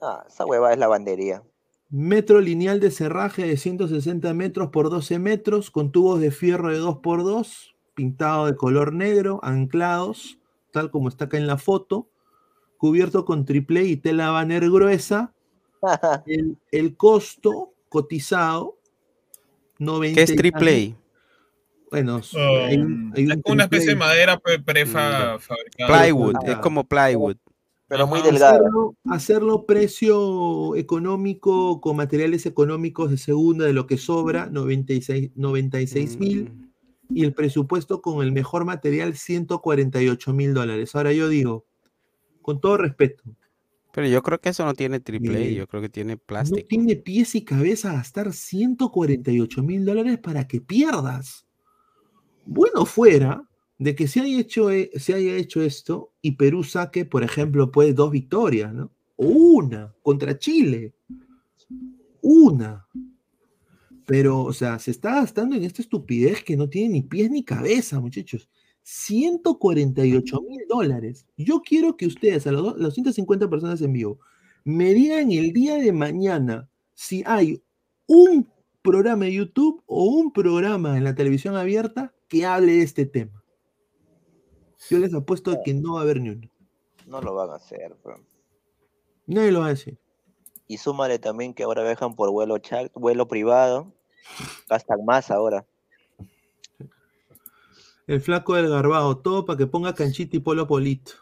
Ah, 0.00 0.24
esa 0.28 0.44
hueva 0.46 0.72
es 0.72 0.78
la 0.78 0.86
bandería. 0.88 1.42
Metro 1.88 2.40
lineal 2.40 2.78
de 2.80 2.90
cerraje 2.90 3.46
de 3.46 3.56
160 3.56 4.32
metros 4.34 4.68
por 4.70 4.90
12 4.90 5.18
metros, 5.18 5.70
con 5.70 5.90
tubos 5.90 6.20
de 6.20 6.30
fierro 6.30 6.70
de 6.70 6.78
2x2, 6.80 7.74
pintado 7.94 8.46
de 8.46 8.56
color 8.56 8.92
negro, 8.92 9.40
anclados, 9.42 10.38
tal 10.74 10.90
como 10.90 11.08
está 11.08 11.26
acá 11.26 11.38
en 11.38 11.46
la 11.46 11.56
foto, 11.56 12.08
cubierto 12.76 13.24
con 13.24 13.44
triple 13.44 13.84
y 13.84 13.96
tela 13.96 14.30
banner 14.32 14.68
gruesa. 14.68 15.32
El, 16.26 16.56
el 16.72 16.96
costo 16.96 17.72
cotizado, 17.88 18.76
90 19.78 20.16
¿Qué 20.16 20.22
es 20.24 20.34
triple 20.36 20.94
Bueno, 21.90 22.18
s- 22.18 22.36
hay 22.38 22.76
un- 22.78 23.12
hay 23.14 23.26
un 23.26 23.42
una 23.46 23.64
especie 23.64 23.90
de 23.90 23.96
madera 23.96 24.38
pre- 24.38 24.58
prefabricada. 24.58 25.38
Plywood, 25.86 26.34
es 26.44 26.54
Ah. 26.56 26.60
como 26.60 26.84
plywood. 26.84 27.36
Pero 27.86 28.06
muy 28.08 28.20
delgada. 28.22 28.56
hacerlo, 28.56 28.94
hacerlo 29.04 29.66
precio 29.66 30.74
económico 30.74 31.80
con 31.80 31.96
materiales 31.96 32.46
económicos 32.46 33.10
de 33.10 33.18
segunda 33.18 33.66
de 33.66 33.74
lo 33.74 33.86
que 33.86 33.98
sobra, 33.98 34.46
96 34.46 35.30
96 35.36 36.18
mil, 36.18 36.50
Mm, 36.50 36.63
y 37.10 37.24
el 37.24 37.34
presupuesto 37.34 38.00
con 38.00 38.24
el 38.24 38.32
mejor 38.32 38.64
material, 38.64 39.14
148 39.14 40.32
mil 40.32 40.54
dólares. 40.54 40.94
Ahora 40.94 41.12
yo 41.12 41.28
digo, 41.28 41.66
con 42.42 42.60
todo 42.60 42.76
respeto, 42.76 43.22
Pero 43.92 44.08
yo 44.08 44.22
creo 44.22 44.40
que 44.40 44.48
eso 44.48 44.64
no 44.64 44.74
tiene 44.74 45.00
triple 45.00 45.38
A, 45.38 45.40
Eh, 45.42 45.54
yo 45.54 45.66
creo 45.68 45.80
que 45.82 45.88
tiene 45.88 46.14
no 46.16 46.22
plástico. 46.26 46.66
tiene 46.68 46.96
pies 46.96 47.34
y 47.36 47.44
cabeza 47.44 47.92
gastar 47.92 48.32
148 48.32 49.62
mil 49.62 49.84
dólares 49.84 50.18
para 50.18 50.46
que 50.48 50.60
pierdas. 50.60 51.46
Bueno 52.44 52.84
fuera 52.86 53.48
de 53.78 53.94
que 53.94 54.06
se 54.08 54.20
haya, 54.20 54.38
hecho, 54.40 54.70
e- 54.70 54.90
se 54.96 55.14
haya 55.14 55.34
hecho 55.36 55.62
esto 55.62 56.12
y 56.20 56.32
Perú 56.32 56.64
saque, 56.64 57.04
por 57.04 57.22
ejemplo, 57.22 57.70
pues 57.70 57.94
dos 57.94 58.10
victorias, 58.10 58.72
¿no? 58.74 58.90
O 59.16 59.26
una 59.26 59.94
contra 60.02 60.36
Chile. 60.38 60.94
Una. 62.20 62.86
Pero, 64.06 64.42
o 64.42 64.52
sea, 64.52 64.78
se 64.78 64.90
está 64.90 65.14
gastando 65.16 65.56
en 65.56 65.64
esta 65.64 65.80
estupidez 65.82 66.42
que 66.44 66.56
no 66.56 66.68
tiene 66.68 66.90
ni 66.90 67.02
pies 67.02 67.30
ni 67.30 67.42
cabeza, 67.42 68.00
muchachos. 68.00 68.48
148 68.82 70.40
mil 70.42 70.60
dólares. 70.68 71.26
Yo 71.36 71.62
quiero 71.62 71.96
que 71.96 72.06
ustedes, 72.06 72.46
a 72.46 72.52
los, 72.52 72.76
las 72.78 72.94
150 72.94 73.48
personas 73.48 73.80
en 73.80 73.92
vivo, 73.92 74.20
me 74.64 74.92
digan 74.92 75.32
el 75.32 75.52
día 75.52 75.76
de 75.76 75.92
mañana 75.92 76.68
si 76.94 77.22
hay 77.26 77.62
un 78.06 78.46
programa 78.82 79.24
de 79.24 79.32
YouTube 79.34 79.82
o 79.86 80.04
un 80.04 80.32
programa 80.32 80.98
en 80.98 81.04
la 81.04 81.14
televisión 81.14 81.56
abierta 81.56 82.14
que 82.28 82.44
hable 82.44 82.72
de 82.72 82.82
este 82.82 83.06
tema. 83.06 83.42
Yo 84.90 84.98
les 84.98 85.14
apuesto 85.14 85.50
a 85.50 85.62
que 85.62 85.72
no 85.72 85.94
va 85.94 86.00
a 86.00 86.02
haber 86.02 86.20
ni 86.20 86.28
uno. 86.30 86.50
No 87.06 87.22
lo 87.22 87.34
van 87.34 87.50
a 87.50 87.54
hacer. 87.54 87.96
pero- 88.02 88.20
Nadie 89.26 89.52
lo 89.52 89.60
va 89.60 89.66
a 89.66 89.70
decir. 89.70 89.98
Y 90.66 90.78
súmale 90.78 91.18
también 91.18 91.54
que 91.54 91.62
ahora 91.62 91.82
viajan 91.82 92.14
por 92.14 92.30
vuelo 92.30 92.56
vuelo 92.94 93.28
privado. 93.28 93.92
Gastan 94.68 95.04
más 95.04 95.30
ahora. 95.30 95.66
El 98.06 98.20
flaco 98.20 98.54
del 98.54 98.68
garbado, 98.68 99.16
todo 99.18 99.44
para 99.44 99.56
que 99.58 99.66
ponga 99.66 99.94
canchita 99.94 100.36
y 100.36 100.40
polo 100.40 100.66
polito. 100.66 101.12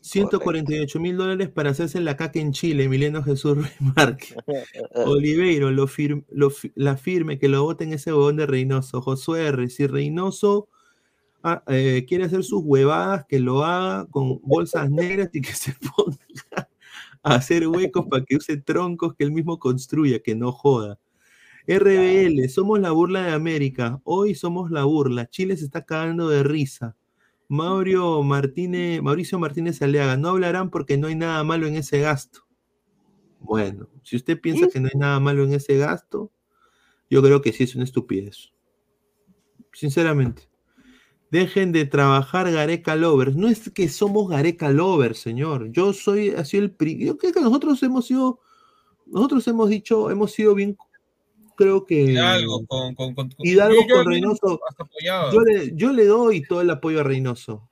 148 0.00 1.00
mil 1.00 1.16
dólares 1.16 1.48
para 1.48 1.70
hacerse 1.70 1.98
la 1.98 2.16
caca 2.16 2.38
en 2.38 2.52
Chile, 2.52 2.84
Emiliano 2.84 3.22
Jesús 3.22 3.56
Ruiz 3.56 3.72
Márquez. 3.96 4.36
Oliveiro, 5.06 5.70
lo 5.70 5.86
fir- 5.86 6.24
lo 6.28 6.50
fi- 6.50 6.72
la 6.74 6.98
firme 6.98 7.38
que 7.38 7.48
lo 7.48 7.62
voten 7.62 7.92
ese 7.92 8.12
huevón 8.12 8.36
de 8.36 8.44
Reynoso. 8.46 9.00
Josué 9.00 9.46
R. 9.46 9.70
Si 9.70 9.86
Reynoso 9.86 10.68
ah, 11.42 11.62
eh, 11.68 12.04
quiere 12.06 12.24
hacer 12.24 12.44
sus 12.44 12.62
huevadas, 12.64 13.24
que 13.26 13.40
lo 13.40 13.64
haga 13.64 14.06
con 14.10 14.40
bolsas 14.42 14.90
negras 14.90 15.30
y 15.32 15.40
que 15.40 15.54
se 15.54 15.72
ponga 15.96 16.63
a 17.24 17.34
hacer 17.36 17.66
huecos 17.66 18.06
para 18.08 18.24
que 18.24 18.36
use 18.36 18.56
troncos 18.58 19.14
que 19.14 19.24
él 19.24 19.32
mismo 19.32 19.58
construya, 19.58 20.20
que 20.20 20.36
no 20.36 20.52
joda. 20.52 21.00
RBL, 21.66 22.46
somos 22.50 22.78
la 22.78 22.90
burla 22.90 23.22
de 23.22 23.32
América. 23.32 24.00
Hoy 24.04 24.34
somos 24.34 24.70
la 24.70 24.84
burla. 24.84 25.26
Chile 25.30 25.56
se 25.56 25.64
está 25.64 25.86
cagando 25.86 26.28
de 26.28 26.42
risa. 26.42 26.96
Mauricio 27.48 28.22
Martínez, 28.22 29.02
Mauricio 29.02 29.38
Martínez 29.38 29.80
Aleaga, 29.80 30.16
no 30.16 30.28
hablarán 30.28 30.70
porque 30.70 30.98
no 30.98 31.06
hay 31.06 31.14
nada 31.14 31.42
malo 31.44 31.66
en 31.66 31.76
ese 31.76 32.00
gasto. 32.00 32.46
Bueno, 33.40 33.88
si 34.02 34.16
usted 34.16 34.40
piensa 34.40 34.68
que 34.68 34.80
no 34.80 34.88
hay 34.92 34.98
nada 34.98 35.18
malo 35.20 35.44
en 35.44 35.54
ese 35.54 35.76
gasto, 35.78 36.30
yo 37.08 37.22
creo 37.22 37.40
que 37.40 37.52
sí 37.52 37.64
es 37.64 37.74
una 37.74 37.84
estupidez. 37.84 38.52
Sinceramente. 39.72 40.48
Dejen 41.34 41.72
de 41.72 41.84
trabajar 41.84 42.48
Gareca 42.52 42.94
Lovers. 42.94 43.34
No 43.34 43.48
es 43.48 43.68
que 43.70 43.88
somos 43.88 44.28
Gareca 44.28 44.70
Lovers, 44.70 45.18
señor. 45.18 45.72
Yo 45.72 45.92
soy 45.92 46.28
así 46.28 46.58
el 46.58 46.70
pri- 46.70 47.04
Yo 47.04 47.16
creo 47.18 47.32
que 47.32 47.40
nosotros 47.40 47.82
hemos 47.82 48.06
sido. 48.06 48.38
Nosotros 49.06 49.48
hemos 49.48 49.68
dicho, 49.68 50.12
hemos 50.12 50.30
sido 50.30 50.54
bien. 50.54 50.76
Creo 51.56 51.84
que. 51.86 52.02
Hidalgo 52.02 52.64
con, 52.68 52.94
con, 52.94 53.14
con, 53.16 53.30
con- 53.30 53.44
Hidalgo 53.46 53.80
yo- 53.88 53.96
con 53.96 54.06
Reynoso. 54.06 54.60
Yo 55.32 55.40
le, 55.40 55.72
yo 55.74 55.92
le 55.92 56.04
doy 56.04 56.42
todo 56.46 56.60
el 56.60 56.70
apoyo 56.70 57.00
a 57.00 57.02
Reynoso. 57.02 57.68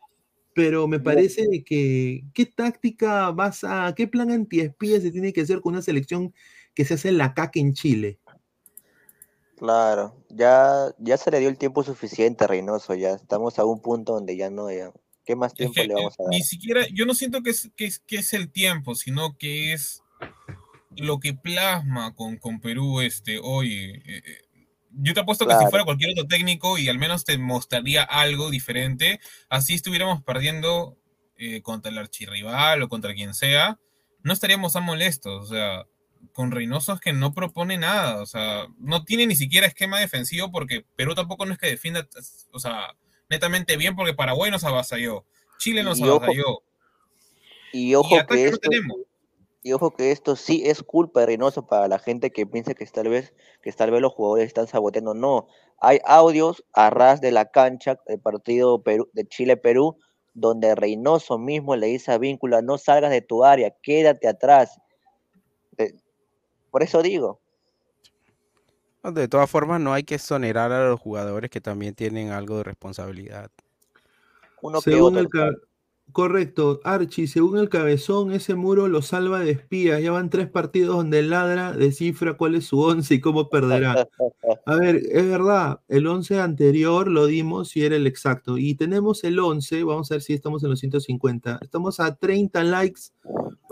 Pero 0.54 0.88
me 0.88 0.98
parece 0.98 1.62
que. 1.64 2.24
¿Qué 2.34 2.46
táctica 2.46 3.30
vas 3.30 3.62
a. 3.62 3.94
¿Qué 3.96 4.08
plan 4.08 4.32
antiespía 4.32 5.00
se 5.00 5.12
tiene 5.12 5.32
que 5.32 5.42
hacer 5.42 5.60
con 5.60 5.74
una 5.74 5.82
selección 5.82 6.34
que 6.74 6.84
se 6.84 6.94
hace 6.94 7.10
en 7.10 7.18
la 7.18 7.32
caca 7.32 7.60
en 7.60 7.74
Chile? 7.74 8.18
Claro, 9.62 10.16
ya, 10.28 10.90
ya 10.98 11.16
se 11.16 11.30
le 11.30 11.38
dio 11.38 11.48
el 11.48 11.56
tiempo 11.56 11.84
suficiente 11.84 12.42
a 12.42 12.48
Reynoso, 12.48 12.94
ya 12.96 13.10
estamos 13.10 13.60
a 13.60 13.64
un 13.64 13.80
punto 13.80 14.14
donde 14.14 14.36
ya 14.36 14.50
no, 14.50 14.68
ya. 14.72 14.90
¿Qué 15.24 15.36
más 15.36 15.52
Es 15.52 15.56
tiempo 15.58 15.74
que 15.74 15.86
le 15.86 15.94
vamos 15.94 16.18
a 16.18 16.24
dar? 16.24 16.30
ni 16.32 16.42
siquiera, 16.42 16.84
yo 16.92 17.06
no 17.06 17.14
siento 17.14 17.42
que 17.44 17.50
es, 17.50 17.70
que 17.76 17.84
es, 17.84 18.00
que 18.00 18.16
es 18.16 18.32
el 18.32 18.50
tiempo, 18.50 18.96
sino 18.96 19.36
que 19.38 19.72
es 19.72 20.02
lo 20.96 21.20
que 21.20 21.34
plasma 21.34 22.12
con, 22.16 22.38
con 22.38 22.58
Perú 22.60 23.00
este 23.02 23.38
hoy. 23.40 23.72
eh, 23.72 24.02
eh, 24.04 24.22
yo 24.94 25.14
te 25.14 25.20
apuesto 25.20 25.46
que 25.46 25.52
si 25.52 25.58
Claro. 25.58 25.70
fuera 25.70 25.84
cualquier 25.84 26.10
otro 26.10 26.26
técnico 26.26 26.76
y 26.76 26.88
al 26.88 26.98
menos 26.98 27.24
te 27.24 27.38
mostraría 27.38 28.02
algo 28.02 28.50
diferente, 28.50 29.20
así 29.48 29.74
estuviéramos 29.74 30.22
perdiendo 30.24 30.98
eh, 31.36 31.62
contra 31.62 31.92
el 31.92 31.98
archirrival 31.98 32.82
o 32.82 32.88
contra 32.88 33.14
quien 33.14 33.32
sea, 33.32 33.78
no 34.24 34.32
estaríamos 34.32 34.72
tan 34.72 34.84
molestos. 34.84 35.44
O 35.44 35.54
sea, 35.54 35.86
con 36.32 36.50
Reynoso 36.50 36.92
es 36.94 37.00
que 37.00 37.12
no 37.12 37.34
propone 37.34 37.78
nada, 37.78 38.20
o 38.22 38.26
sea, 38.26 38.66
no 38.78 39.04
tiene 39.04 39.26
ni 39.26 39.34
siquiera 39.36 39.66
esquema 39.66 40.00
defensivo 40.00 40.50
porque 40.50 40.84
Perú 40.96 41.14
tampoco 41.14 41.44
no 41.46 41.52
es 41.52 41.58
que 41.58 41.66
defienda, 41.68 42.06
o 42.52 42.58
sea, 42.58 42.96
netamente 43.28 43.76
bien 43.76 43.96
porque 43.96 44.14
Paraguay 44.14 44.50
nos 44.50 44.64
avasalló, 44.64 45.24
Chile 45.58 45.82
nos 45.82 45.98
Y 45.98 46.04
ojo- 46.04 46.16
avasalló. 46.24 46.62
Y 47.72 47.94
ojo 47.94 48.16
que 48.28 48.34
no 48.34 48.40
esto, 48.40 48.58
tenemos. 48.68 48.98
y 49.62 49.72
ojo 49.72 49.90
que 49.92 50.10
esto 50.10 50.36
sí 50.36 50.62
es 50.66 50.82
culpa 50.82 51.20
de 51.20 51.26
Reynoso 51.26 51.66
para 51.66 51.88
la 51.88 51.98
gente 51.98 52.30
que 52.30 52.46
piensa 52.46 52.74
que 52.74 52.84
tal 52.86 53.08
vez, 53.08 53.32
que 53.62 53.72
tal 53.72 53.90
vez 53.90 54.00
los 54.00 54.12
jugadores 54.12 54.46
están 54.46 54.66
saboteando. 54.66 55.14
No, 55.14 55.46
hay 55.80 55.98
audios 56.04 56.64
a 56.74 56.90
ras 56.90 57.20
de 57.20 57.30
la 57.32 57.50
cancha 57.50 57.98
del 58.06 58.20
partido 58.20 58.82
Perú, 58.82 59.08
de 59.12 59.26
Chile-Perú 59.26 59.96
donde 60.34 60.74
Reynoso 60.74 61.38
mismo 61.38 61.76
le 61.76 61.88
dice 61.88 62.10
a 62.12 62.18
Víncula, 62.18 62.62
no 62.62 62.78
salgas 62.78 63.10
de 63.10 63.20
tu 63.22 63.44
área, 63.44 63.74
quédate 63.82 64.28
atrás. 64.28 64.78
Por 66.72 66.82
eso 66.82 67.02
digo, 67.02 67.38
De 69.04 69.28
todas 69.28 69.50
formas, 69.50 69.80
no 69.80 69.92
hay 69.92 70.04
que 70.04 70.14
exonerar 70.14 70.72
a 70.72 70.88
los 70.88 70.98
jugadores 70.98 71.50
que 71.50 71.60
también 71.60 71.94
tienen 71.94 72.30
algo 72.30 72.56
de 72.56 72.64
responsabilidad. 72.64 73.50
uno 74.62 74.80
que 74.80 74.90
Según 74.90 75.18
otro. 75.18 75.44
el 75.44 75.56
Correcto, 76.12 76.80
Archie, 76.84 77.26
según 77.26 77.58
el 77.58 77.70
cabezón, 77.70 78.32
ese 78.32 78.54
muro 78.54 78.86
lo 78.86 79.00
salva 79.00 79.40
de 79.40 79.52
espías. 79.52 80.02
Ya 80.02 80.10
van 80.10 80.28
tres 80.28 80.48
partidos 80.48 80.96
donde 80.96 81.22
ladra 81.22 81.72
descifra 81.72 82.36
cuál 82.36 82.54
es 82.54 82.66
su 82.66 82.80
once 82.80 83.14
y 83.14 83.20
cómo 83.20 83.48
perderá. 83.48 84.06
A 84.66 84.74
ver, 84.76 84.96
es 84.96 85.26
verdad, 85.26 85.80
el 85.88 86.06
11 86.06 86.40
anterior 86.40 87.08
lo 87.08 87.26
dimos 87.26 87.76
y 87.76 87.84
era 87.84 87.96
el 87.96 88.06
exacto. 88.06 88.58
Y 88.58 88.74
tenemos 88.74 89.24
el 89.24 89.38
11, 89.38 89.84
vamos 89.84 90.10
a 90.10 90.16
ver 90.16 90.22
si 90.22 90.34
estamos 90.34 90.62
en 90.62 90.70
los 90.70 90.80
150. 90.80 91.58
Estamos 91.62 91.98
a 91.98 92.14
30 92.14 92.62
likes 92.64 93.00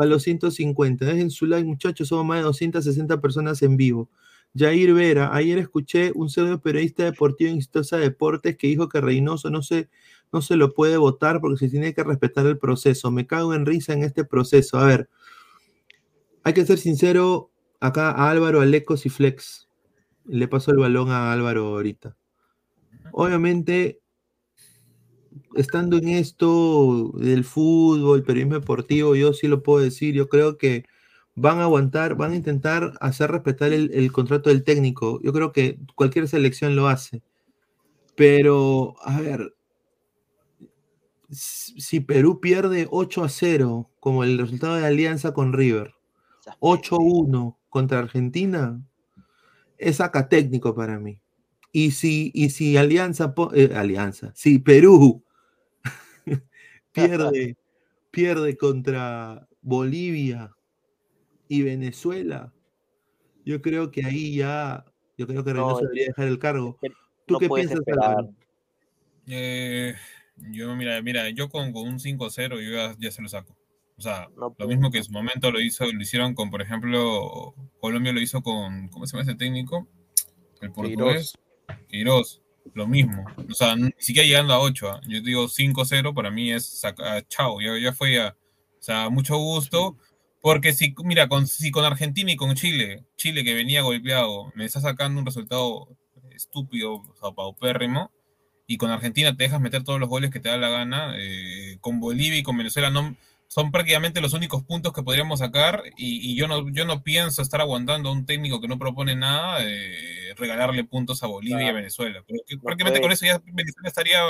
para 0.01 0.09
los 0.09 0.23
150. 0.23 1.05
Dejen 1.05 1.31
su 1.31 1.45
like, 1.45 1.69
muchachos, 1.69 2.09
somos 2.09 2.25
más 2.25 2.39
de 2.39 2.45
260 2.45 3.21
personas 3.21 3.61
en 3.61 3.77
vivo. 3.77 4.09
Jair 4.57 4.95
Vera, 4.95 5.29
ayer 5.35 5.59
escuché 5.59 6.11
un 6.15 6.31
pseudo 6.31 6.59
periodista 6.59 7.05
deportivo 7.05 7.51
en 7.51 7.59
Exitosa 7.59 7.99
Deportes 7.99 8.57
que 8.57 8.69
dijo 8.69 8.89
que 8.89 9.03
Reynoso 9.03 9.51
no 9.51 9.61
se, 9.63 9.91
no 10.33 10.41
se 10.41 10.57
lo 10.57 10.73
puede 10.73 10.97
votar 10.97 11.43
porque 11.43 11.59
se 11.59 11.69
tiene 11.69 11.93
que 11.93 12.03
respetar 12.03 12.47
el 12.47 12.57
proceso. 12.57 13.11
Me 13.11 13.27
cago 13.27 13.53
en 13.53 13.67
risa 13.67 13.93
en 13.93 14.03
este 14.03 14.25
proceso. 14.25 14.79
A 14.79 14.87
ver, 14.87 15.11
hay 16.45 16.55
que 16.55 16.65
ser 16.65 16.79
sincero 16.79 17.51
acá 17.79 18.11
a 18.11 18.31
Álvaro, 18.31 18.63
Alecos 18.63 19.05
y 19.05 19.11
Flex. 19.11 19.69
Le 20.25 20.49
paso 20.49 20.71
el 20.71 20.79
balón 20.79 21.11
a 21.11 21.31
Álvaro 21.31 21.67
ahorita. 21.67 22.17
Obviamente, 23.13 24.00
estando 25.55 25.99
en 25.99 26.09
esto 26.09 27.13
del 27.17 27.45
fútbol, 27.45 28.23
periodismo 28.23 28.55
deportivo, 28.61 29.15
yo 29.17 29.33
sí 29.33 29.49
lo 29.49 29.63
puedo 29.63 29.83
decir, 29.85 30.15
yo 30.15 30.29
creo 30.29 30.59
que 30.59 30.85
van 31.35 31.59
a 31.59 31.65
aguantar, 31.65 32.17
van 32.17 32.33
a 32.33 32.37
intentar 32.37 32.95
hacer 33.01 33.31
respetar 33.31 33.73
el, 33.73 33.91
el 33.93 34.13
contrato 34.13 34.51
del 34.51 34.65
técnico. 34.65 35.21
Yo 35.23 35.33
creo 35.33 35.53
que 35.53 35.79
cualquier 35.95 36.29
selección 36.29 36.77
lo 36.77 36.89
hace. 36.89 37.23
Pero, 38.17 38.97
a 39.03 39.21
ver, 39.21 39.55
si 41.31 42.01
Perú 42.01 42.41
pierde 42.41 42.89
8 42.91 43.25
a 43.25 43.29
0, 43.29 43.91
como 44.01 44.25
el 44.25 44.39
resultado 44.39 44.77
de 44.77 44.87
Alianza 44.87 45.33
con 45.33 45.53
River, 45.53 45.95
8 46.59 46.97
a 46.97 46.99
1 46.99 47.59
contra 47.69 48.01
Argentina, 48.01 48.83
es 49.79 49.97
saca 49.97 50.29
técnico 50.29 50.75
para 50.75 50.99
mí. 50.99 51.21
Y 51.73 51.93
si, 51.93 52.33
y 52.35 52.51
si 52.51 52.77
Alianza, 52.77 53.35
eh, 53.55 53.73
Alianza, 53.75 54.33
si 54.35 54.59
Perú 54.59 55.25
pierde, 56.93 57.57
pierde 58.11 58.57
contra 58.57 59.49
Bolivia 59.63 60.55
y 61.49 61.63
Venezuela, 61.63 62.53
yo 63.45 63.61
creo 63.63 63.91
que 63.91 64.05
ahí 64.05 64.37
ya, 64.37 64.85
yo 65.19 65.27
creo 65.27 65.45
que 65.45 65.53
No, 65.55 65.67
Reynoso 65.67 65.77
es- 65.81 65.83
debería 65.89 66.07
dejar 66.09 66.29
el 66.29 66.39
cargo. 66.39 66.79
¿Tú 67.27 67.35
no 67.35 67.39
qué 67.39 67.49
piensas. 67.49 67.81
Álvaro? 67.87 68.35
Eh, 69.27 69.95
yo, 70.37 70.75
mira, 70.77 71.01
mira, 71.03 71.29
yo 71.31 71.49
con, 71.49 71.73
con 71.73 71.87
un 71.87 71.99
5-0 72.01 72.61
yo 72.61 72.71
ya, 72.73 72.95
ya 72.99 73.11
se 73.11 73.23
lo 73.23 73.29
saco. 73.29 73.57
O 73.97 74.03
sea, 74.03 74.29
No 74.37 74.55
lo 74.59 74.67
mismo 74.67 74.91
que 74.91 74.99
en 74.99 75.05
su 75.05 75.13
momento 75.13 75.51
lo 75.51 75.61
hizo, 75.61 75.85
lo 75.85 76.01
hicieron 76.01 76.35
con, 76.35 76.51
por 76.51 76.63
ejemplo, 76.63 77.55
Colombia 77.81 78.13
lo 78.13 78.21
hizo 78.21 78.41
con, 78.43 78.89
¿cómo 78.89 79.07
se 79.07 79.13
llama 79.17 79.31
ese 79.31 79.35
técnico? 79.39 79.87
El 80.61 80.73
portugués. 80.73 81.39
Queiroz. 81.89 82.43
Lo 82.75 82.87
mismo. 82.87 83.25
O 83.51 83.55
sea, 83.55 83.75
ni 83.77 83.91
siquiera 83.99 84.27
llegando 84.29 84.55
a 84.55 84.61
8. 84.61 85.01
Yo 85.09 85.21
digo 85.23 85.49
5-0, 85.49 86.15
para 86.15 86.31
mí 86.31 86.53
es 86.53 86.81
saca- 86.81 87.27
chao, 87.29 87.61
ya, 87.61 87.77
ya 87.79 87.93
fue 87.93 88.15
ya. 88.15 88.37
O 88.79 88.83
sea, 88.83 89.09
mucho 89.11 89.37
gusto. 89.37 89.97
Porque 90.43 90.73
si, 90.73 90.95
mira, 91.05 91.29
con, 91.29 91.47
si 91.47 91.71
con 91.71 91.85
Argentina 91.85 92.33
y 92.33 92.37
con 92.37 92.55
Chile, 92.55 93.05
Chile 93.17 93.45
que 93.45 93.53
venía 93.55 93.83
golpeado, 93.83 94.51
me 94.55 94.65
está 94.65 94.81
sacando 94.81 95.21
un 95.21 95.27
resultado 95.27 95.89
estúpido, 96.31 96.95
o 96.95 97.15
sea, 97.21 97.33
paupérrimo, 97.33 98.11
y 98.67 98.79
con 98.79 98.91
Argentina 98.91 99.37
te 99.37 99.43
dejas 99.45 99.61
meter 99.61 99.85
todos 99.85 100.01
los 100.01 100.09
goles 100.09 100.31
que 100.31 100.41
te 100.41 100.49
da 100.49 100.57
la 100.57 100.71
gana, 100.71 101.15
eh, 101.19 101.77
con 101.83 102.01
Bolivia 102.01 102.39
y 102.39 102.43
con 102.43 102.57
Venezuela 102.57 102.89
no, 102.89 103.15
son 103.53 103.73
prácticamente 103.73 104.21
los 104.21 104.33
únicos 104.33 104.63
puntos 104.63 104.93
que 104.93 105.03
podríamos 105.03 105.41
sacar, 105.41 105.83
y, 105.97 106.31
y 106.31 106.37
yo, 106.37 106.47
no, 106.47 106.69
yo 106.71 106.85
no 106.85 107.03
pienso 107.03 107.43
estar 107.43 107.61
aguantando 107.61 108.09
a 108.09 108.13
un 108.13 108.25
técnico 108.25 108.61
que 108.61 108.69
no 108.69 108.79
propone 108.79 109.17
nada, 109.17 109.59
eh, 109.67 110.33
regalarle 110.37 110.85
puntos 110.85 111.25
a 111.25 111.27
Bolivia 111.27 111.67
y 111.67 111.69
a. 111.69 111.73
Venezuela. 111.73 112.23
Pero 112.29 112.39
que 112.47 112.55
No 112.55 112.63
prácticamente 112.63 113.01
con 113.01 113.11
eso 113.11 113.27
ya 113.27 113.43
Venezuela 113.45 113.89
estaría 113.89 114.21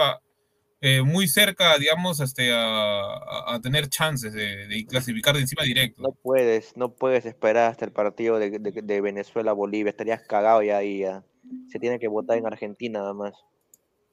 eh, 0.80 1.02
muy 1.02 1.28
cerca, 1.28 1.76
digamos, 1.76 2.20
este, 2.20 2.50
a 2.54 3.61
tener 3.62 3.90
chances 3.90 4.33
de, 4.33 4.66
de 4.66 4.87
clasificar 4.87 5.35
de 5.35 5.42
encima 5.42 5.64
directo. 5.64 6.00
No 6.00 6.12
puedes, 6.12 6.74
no 6.78 6.94
puedes 6.94 7.26
esperar 7.26 7.70
hasta 7.70 7.85
el 7.85 7.92
partido 7.92 8.38
de, 8.38 8.59
de- 8.59 8.80
de 8.83 9.00
Venezuela-Bolivia, 9.02 9.90
estarías 9.90 10.22
cagado 10.26 10.62
ya 10.62 10.78
ahí 10.78 11.00
ya. 11.00 11.22
Se 11.68 11.78
tiene 11.78 11.98
que 11.98 12.09
votar 12.09 12.38
en 12.38 12.46
Argentina 12.46 13.00
nada 13.00 13.12
más. 13.12 13.35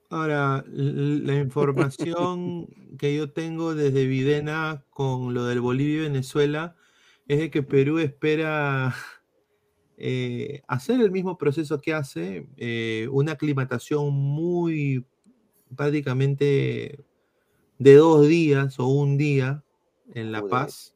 Ahora, 0.10 0.64
la 0.68 1.36
información 1.36 2.68
que 2.98 3.14
yo 3.16 3.32
tengo 3.32 3.76
desde 3.76 4.08
Videna 4.08 4.86
con 4.90 5.34
lo 5.34 5.46
del 5.46 5.60
Bolivia 5.60 5.98
y 5.98 6.02
Venezuela 6.04 6.78
es 7.28 7.40
de 7.40 7.52
que 7.52 7.62
Perú 7.62 8.00
espera 8.00 8.96
eh, 9.98 10.62
hacer 10.68 11.02
el 11.02 11.12
mismo 11.12 11.38
proceso 11.38 11.80
que 11.80 11.94
hace, 11.94 12.48
eh, 12.56 13.10
una 13.12 13.34
aclimatación 13.34 14.14
muy 14.14 15.06
prácticamente 15.76 17.04
de 17.78 17.96
dos 17.96 18.28
días 18.28 18.80
o 18.80 18.88
un 18.88 19.18
día 19.18 19.66
en 20.14 20.32
La. 20.32 20.48
Paz, 20.48 20.96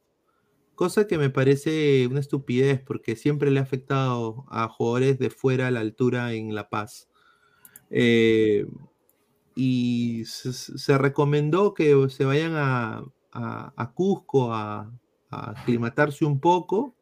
cosa 0.75 1.05
que 1.05 1.17
me 1.17 1.29
parece 1.29 2.07
una 2.07 2.21
estupidez 2.21 2.81
porque 2.81 3.17
siempre 3.17 3.51
le 3.51 3.59
ha 3.59 3.63
afectado 3.63 4.45
a 4.49 4.69
jugadores 4.69 5.19
de 5.19 5.29
fuera 5.29 5.67
a 5.67 5.71
la 5.71 5.81
altura 5.81 6.33
en 6.33 6.55
La 6.55 6.69
Paz. 6.69 7.09
Eh, 7.89 8.65
y 9.63 10.25
se, 10.25 10.53
se 10.53 10.97
recomendó 10.97 11.73
que 11.75 11.93
se 12.09 12.25
vayan 12.25 12.53
a, 12.55 13.03
a- 13.31 13.73
a 13.75 13.91
Cusco 13.93 14.53
a, 14.53 14.91
a 15.29 15.51
aclimatarse 15.51 16.25
un 16.25 16.39
poco, 16.39 16.95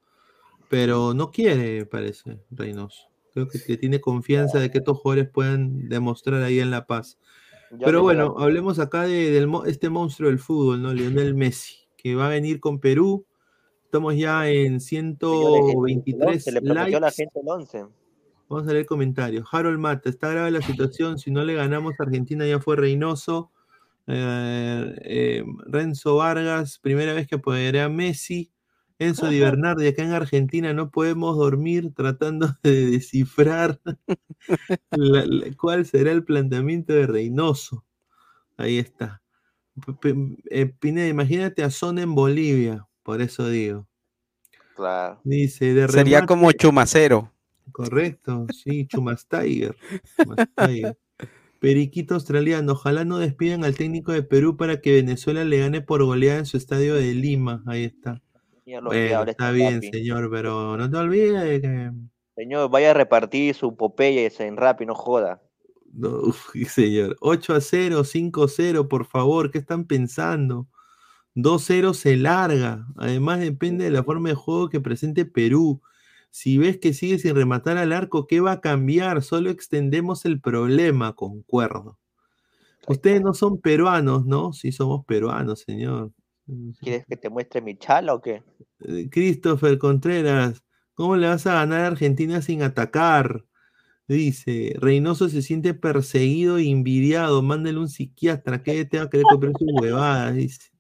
pero 0.70 1.14
no 1.14 1.32
quiere, 1.32 1.86
parece, 1.86 2.40
Reynoso. 2.52 3.08
Creo 3.34 3.48
que, 3.48 3.62
que 3.64 3.78
tiene 3.78 4.02
confianza 4.02 4.60
de 4.60 4.70
que 4.72 4.80
estos 4.80 4.98
jugadores 4.98 5.30
puedan 5.30 5.88
demostrar 5.88 6.42
ahí 6.44 6.60
en 6.60 6.72
La 6.72 6.86
Paz. 6.86 7.18
Ya 7.72 7.86
Pero 7.86 8.02
bueno, 8.02 8.36
hablemos 8.40 8.80
acá 8.80 9.04
de 9.04 9.32
del 9.32 9.50
este 9.68 9.90
monstruo 9.90 10.30
del 10.30 10.40
fútbol, 10.40 10.82
¿no? 10.82 10.94
Lionel 10.94 11.36
Messi, 11.36 11.88
que 11.96 12.16
va 12.16 12.26
a 12.26 12.30
venir 12.30 12.60
con 12.60 12.80
Perú. 12.80 13.26
Estamos 13.86 14.16
ya 14.18 14.50
en 14.50 14.80
Señores, 14.82 15.06
el- 15.06 15.12
el 15.14 15.96
123 15.96 16.28
once, 16.28 16.52
le 16.52 16.60
a 16.60 16.74
la 16.74 16.84
likes. 16.84 17.16
gente 17.16 17.40
el 17.40 17.48
11. 17.48 17.86
Vamos 18.50 18.68
a 18.68 18.74
leer 18.74 18.86
comentarios. 18.88 19.48
Harold 19.52 19.78
Mata, 19.80 20.10
está 20.10 20.30
grave 20.30 20.50
la 20.52 20.62
situación. 20.62 21.20
Si 21.20 21.30
no 21.32 21.44
le 21.46 21.54
ganamos 21.54 21.94
a 22.00 22.04
Argentina, 22.04 22.46
ya 22.48 22.60
fue 22.60 22.76
Reynoso. 22.76 23.52
Eh, 24.08 24.96
eh, 25.04 25.44
Renzo 25.68 26.16
Vargas, 26.16 26.80
primera 26.80 27.14
vez 27.14 27.28
que 27.28 27.36
apoderé 27.36 27.82
a 27.82 27.90
Messi. 27.90 28.52
Enzo 28.98 29.30
Di 29.30 29.40
Bernardi, 29.40 29.88
acá 29.88 30.04
en 30.04 30.12
Argentina 30.12 30.74
no 30.74 30.90
podemos 30.92 31.38
dormir 31.38 31.94
tratando 31.96 32.50
de 32.64 32.88
descifrar 32.88 33.80
la- 34.92 35.26
la- 35.26 35.56
cuál 35.56 35.86
será 35.86 36.12
el 36.12 36.24
planteamiento 36.26 36.92
de 36.92 37.08
Reynoso. 37.08 37.86
Ahí 38.58 38.78
está. 38.78 39.22
P- 39.86 39.94
P- 39.94 40.38
eh, 40.50 40.66
Pineda, 40.66 41.08
imagínate 41.08 41.64
a 41.64 41.70
Son 41.70 41.98
en 42.00 42.14
Bolivia, 42.14 42.88
por 43.04 43.22
eso 43.22 43.48
digo. 43.48 43.88
Claro. 44.76 45.22
Dice, 45.24 45.74
de 45.74 45.88
Sería 45.88 46.26
como 46.26 46.52
Chumacero. 46.52 47.32
Correcto, 47.72 48.46
sí, 48.54 48.88
Chumas 48.88 49.28
Tiger. 49.28 49.76
Chumas 50.18 50.48
Tiger. 50.56 50.98
Periquito 51.60 52.14
australiano, 52.16 52.72
ojalá 52.72 53.04
no 53.04 53.18
despidan 53.18 53.66
al 53.66 53.76
técnico 53.76 54.14
de 54.14 54.24
Perú 54.24 54.56
para 54.56 54.80
que 54.80 54.94
Venezuela 54.94 55.44
le 55.44 55.60
gane 55.60 55.82
por 55.82 56.04
goleada 56.04 56.40
en 56.40 56.46
su 56.46 56.56
estadio 56.56 56.96
de 56.96 57.14
Lima. 57.14 57.64
Ahí 57.66 57.84
está. 57.84 58.22
Bueno, 58.66 59.24
está 59.24 59.52
bien, 59.52 59.82
señor, 59.82 60.30
pero 60.32 60.78
no 60.78 60.90
te 60.90 60.98
olvides 60.98 61.44
de 61.44 61.62
que. 61.62 61.92
Señor, 62.36 62.70
vaya 62.70 62.92
a 62.92 62.94
repartir 62.94 63.54
su 63.56 63.76
Popeyes 63.76 64.40
en 64.40 64.56
rap 64.56 64.82
y 64.82 64.86
no 64.86 64.96
joda. 64.96 65.42
No, 65.92 66.10
uf, 66.22 66.56
señor. 66.68 67.18
8 67.20 67.56
a 67.56 67.62
0, 67.62 68.04
5 68.04 68.44
a 68.44 68.48
0, 68.48 68.88
por 68.88 69.06
favor, 69.06 69.52
¿qué 69.52 69.58
están 69.58 69.86
pensando? 69.86 70.68
2-0 71.36 71.94
se 71.94 72.16
larga. 72.16 72.88
Además, 72.96 73.40
depende 73.40 73.86
de 73.86 73.92
la 73.92 74.04
forma 74.04 74.30
de 74.30 74.36
juego 74.36 74.70
que 74.70 74.80
presente 74.80 75.26
Perú. 75.26 75.82
Si 76.30 76.58
ves 76.58 76.78
que 76.78 76.94
sigue 76.94 77.20
sin 77.20 77.36
rematar 77.36 77.78
al 77.78 77.94
arco, 77.94 78.28
¿qué 78.28 78.40
va 78.40 78.54
a 78.54 78.62
cambiar? 78.62 79.24
Solo 79.24 79.50
extendemos 79.50 80.26
el 80.26 80.40
problema, 80.40 81.14
concuerdo. 81.14 81.98
Ustedes 82.88 83.22
no 83.22 83.34
son 83.34 83.60
peruanos, 83.60 84.26
¿no? 84.26 84.54
Sí 84.54 84.72
somos 84.72 85.06
peruanos, 85.06 85.62
señor. 85.62 86.12
¿Quieres 86.80 87.06
que 87.06 87.18
te 87.18 87.30
muestre 87.30 87.62
mi 87.62 87.78
chala 87.78 88.14
o 88.14 88.22
qué? 88.22 88.44
Eh, 88.82 89.10
Christopher 89.12 89.78
Contreras, 89.78 90.64
¿cómo 90.94 91.16
le 91.16 91.28
vas 91.28 91.46
a 91.46 91.54
ganar 91.54 91.82
a 91.82 91.88
Argentina 91.88 92.42
sin 92.42 92.64
atacar? 92.64 93.46
Dice, 94.08 94.74
Reynoso 94.80 95.30
se 95.30 95.44
siente 95.44 95.76
perseguido 95.76 96.58
e 96.58 96.68
envidiado, 96.68 97.44
mándale 97.44 97.78
un 97.78 97.90
psiquiatra, 97.90 98.64
que 98.64 98.86
te 98.86 98.98
va 98.98 99.04
a 99.04 99.10
querer 99.10 99.26
comprar 99.30 99.54
sus 99.58 99.68
huevadas, 99.80 100.36
dice. 100.36 100.72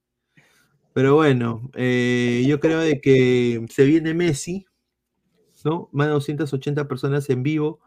Pero 0.93 1.13
bueno, 1.13 1.69
eh, 1.75 2.43
yo 2.47 2.59
creo 2.59 2.79
de 2.79 2.99
que 2.99 3.63
se 3.69 3.85
viene 3.85 4.15
Messi, 4.15 4.65
¿no? 5.65 5.89
Más 5.93 6.07
de 6.07 6.13
280 6.13 6.87
personas 6.87 7.29
en 7.29 7.43
vivo, 7.43 7.79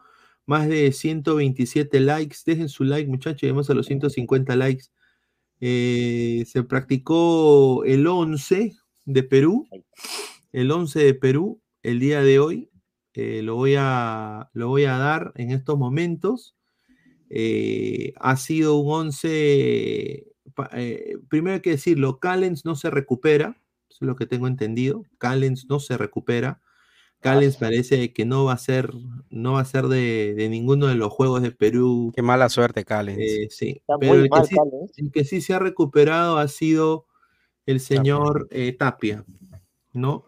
más 0.45 0.67
de 0.69 0.91
127 0.91 1.99
likes. 1.99 2.37
Dejen 2.45 2.69
su 2.69 2.83
like, 2.83 3.09
muchachos, 3.09 3.41
llegamos 3.43 3.69
a 3.69 3.73
los 3.75 3.85
150 3.87 4.55
likes. 4.55 4.85
Eh, 5.61 6.45
se 6.47 6.63
practicó 6.63 7.83
el 7.85 8.07
11 8.07 8.73
de 9.05 9.23
Perú, 9.23 9.67
el 10.51 10.71
11 10.71 10.99
de 11.03 11.13
Perú, 11.15 11.61
el 11.83 11.99
día 11.99 12.21
de 12.21 12.39
hoy. 12.39 12.69
eh, 13.15 13.41
lo, 13.43 13.55
voy 13.55 13.75
a, 13.77 14.49
lo 14.53 14.69
voy 14.69 14.85
a 14.85 14.97
dar 14.97 15.33
en 15.35 15.51
estos 15.51 15.77
momentos. 15.77 16.55
Eh, 17.29 18.13
ha 18.19 18.37
sido 18.37 18.75
un 18.77 18.91
11. 18.93 20.27
pa- 20.55 20.69
eh, 20.73 21.17
primero 21.29 21.55
hay 21.55 21.61
que 21.61 21.71
decirlo: 21.71 22.19
Callens 22.19 22.65
no 22.65 22.75
se 22.75 22.89
recupera, 22.91 23.57
eso 23.89 23.99
es 24.01 24.07
lo 24.07 24.15
que 24.15 24.25
tengo 24.27 24.47
entendido. 24.47 25.03
Callens 25.17 25.67
no 25.69 25.79
se 25.79 25.97
recupera. 25.97 26.61
Callens 27.23 27.57
parece 27.57 28.13
que 28.13 28.25
no 28.25 28.45
va 28.45 28.53
a 28.53 28.57
ser, 28.57 28.93
no 29.29 29.53
va 29.53 29.61
a 29.61 29.65
ser 29.65 29.85
de, 29.85 30.35
de 30.35 30.49
ninguno 30.49 30.87
de 30.87 30.95
los 30.95 31.11
juegos 31.11 31.41
de 31.41 31.51
Perú. 31.51 32.11
Qué 32.15 32.21
mala 32.21 32.49
suerte, 32.49 32.85
Callens. 32.85 33.19
Eh, 33.19 33.47
sí, 33.49 33.77
Está 33.79 33.97
pero 33.97 34.15
el 34.15 34.23
que, 34.23 34.29
mal, 34.29 34.45
sí, 34.45 34.55
Callens. 34.55 34.91
el 34.97 35.11
que 35.11 35.25
sí 35.25 35.41
se 35.41 35.53
ha 35.53 35.59
recuperado 35.59 36.37
ha 36.37 36.47
sido 36.47 37.07
el 37.65 37.79
señor 37.79 38.47
eh, 38.51 38.73
Tapia, 38.73 39.25
¿no? 39.93 40.25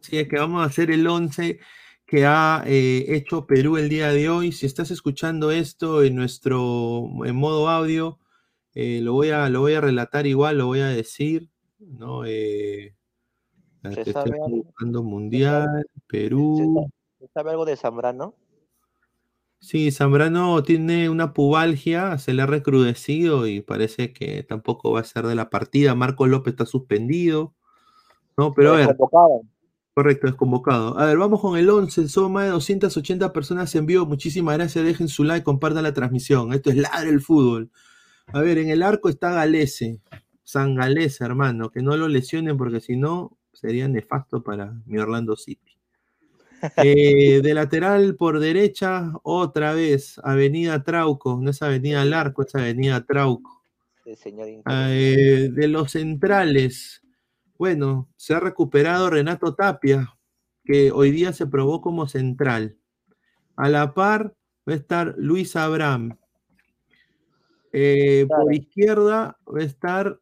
Sí, 0.00 0.18
es 0.18 0.28
que 0.28 0.36
vamos 0.36 0.62
a 0.62 0.66
hacer 0.66 0.90
el 0.90 1.06
11 1.06 1.60
que 2.04 2.26
ha 2.26 2.62
eh, 2.66 3.06
hecho 3.08 3.46
Perú 3.46 3.78
el 3.78 3.88
día 3.88 4.10
de 4.10 4.28
hoy. 4.28 4.52
Si 4.52 4.66
estás 4.66 4.90
escuchando 4.90 5.50
esto 5.50 6.02
en 6.02 6.14
nuestro 6.14 7.08
en 7.24 7.36
modo 7.36 7.70
audio, 7.70 8.18
eh, 8.74 9.00
lo, 9.00 9.14
voy 9.14 9.30
a, 9.30 9.48
lo 9.48 9.60
voy 9.60 9.74
a 9.74 9.80
relatar 9.80 10.26
igual, 10.26 10.58
lo 10.58 10.66
voy 10.66 10.80
a 10.80 10.88
decir, 10.88 11.48
¿no? 11.78 12.24
Eh, 12.26 12.94
sabe 13.82 14.32
algo? 14.42 14.64
buscando 14.64 15.02
Mundial, 15.02 15.86
Perú. 16.06 16.88
¿Sabe 17.34 17.50
algo 17.50 17.64
de 17.64 17.76
Zambrano? 17.76 18.34
Sí, 19.58 19.92
Zambrano 19.92 20.62
tiene 20.64 21.08
una 21.08 21.32
pubalgia, 21.32 22.18
se 22.18 22.34
le 22.34 22.42
ha 22.42 22.46
recrudecido 22.46 23.46
y 23.46 23.60
parece 23.60 24.12
que 24.12 24.42
tampoco 24.42 24.90
va 24.90 25.00
a 25.00 25.04
ser 25.04 25.26
de 25.26 25.36
la 25.36 25.50
partida. 25.50 25.94
Marco 25.94 26.26
López 26.26 26.54
está 26.54 26.66
suspendido. 26.66 27.54
No, 28.36 28.52
pero 28.54 28.74
a 28.74 28.76
ver. 28.76 28.96
Correcto, 29.94 30.26
es 30.26 30.34
convocado. 30.34 30.98
A 30.98 31.04
ver, 31.04 31.18
vamos 31.18 31.40
con 31.40 31.58
el 31.58 31.68
11. 31.68 32.08
Son 32.08 32.32
más 32.32 32.46
de 32.46 32.50
280 32.50 33.32
personas 33.32 33.74
en 33.74 33.84
vivo. 33.84 34.06
Muchísimas 34.06 34.56
gracias. 34.56 34.84
Dejen 34.84 35.08
su 35.08 35.22
like, 35.22 35.44
compartan 35.44 35.82
la 35.82 35.92
transmisión. 35.92 36.52
Esto 36.54 36.70
es 36.70 36.76
Ladre 36.76 37.10
el 37.10 37.20
Fútbol. 37.20 37.70
A 38.28 38.40
ver, 38.40 38.56
en 38.58 38.70
el 38.70 38.82
arco 38.82 39.10
está 39.10 39.32
Galese. 39.32 40.00
San 40.42 40.74
Galese, 40.74 41.24
hermano. 41.24 41.70
Que 41.70 41.82
no 41.82 41.96
lo 41.96 42.08
lesionen 42.08 42.56
porque 42.56 42.80
si 42.80 42.96
no 42.96 43.36
sería 43.52 43.88
nefasto 43.88 44.42
para 44.42 44.72
mi 44.86 44.98
Orlando 44.98 45.36
City. 45.36 45.72
Eh, 46.76 47.40
de 47.42 47.54
lateral 47.54 48.14
por 48.14 48.38
derecha, 48.38 49.12
otra 49.24 49.74
vez, 49.74 50.20
Avenida 50.22 50.82
Trauco, 50.84 51.40
no 51.42 51.50
es 51.50 51.60
Avenida 51.60 52.04
Larco, 52.04 52.42
es 52.42 52.54
Avenida 52.54 53.04
Trauco. 53.04 53.62
Señor 54.16 54.48
Eh, 54.66 55.48
de 55.52 55.68
los 55.68 55.92
centrales, 55.92 57.02
bueno, 57.56 58.08
se 58.16 58.34
ha 58.34 58.40
recuperado 58.40 59.10
Renato 59.10 59.54
Tapia, 59.54 60.16
que 60.64 60.90
hoy 60.90 61.10
día 61.10 61.32
se 61.32 61.46
probó 61.46 61.80
como 61.80 62.06
central. 62.06 62.76
A 63.56 63.68
la 63.68 63.94
par 63.94 64.34
va 64.68 64.72
a 64.72 64.76
estar 64.76 65.14
Luis 65.18 65.56
Abraham. 65.56 66.16
Eh, 67.72 68.26
Por 68.28 68.54
izquierda 68.54 69.38
va 69.46 69.60
a 69.60 69.64
estar 69.64 70.20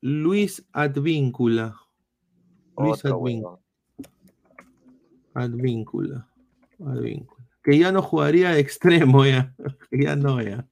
Luis 0.00 0.66
Advíncula. 0.72 1.76
Luis 2.80 3.04
Advíncula. 3.04 3.58
Advíncula. 5.34 6.26
Advíncula. 6.84 7.46
Que 7.62 7.78
ya 7.78 7.92
no 7.92 8.02
jugaría 8.02 8.50
de 8.50 8.60
extremo, 8.60 9.24
ya. 9.26 9.54
Que 9.90 10.02
ya 10.04 10.16
no, 10.16 10.40
ya. 10.42 10.66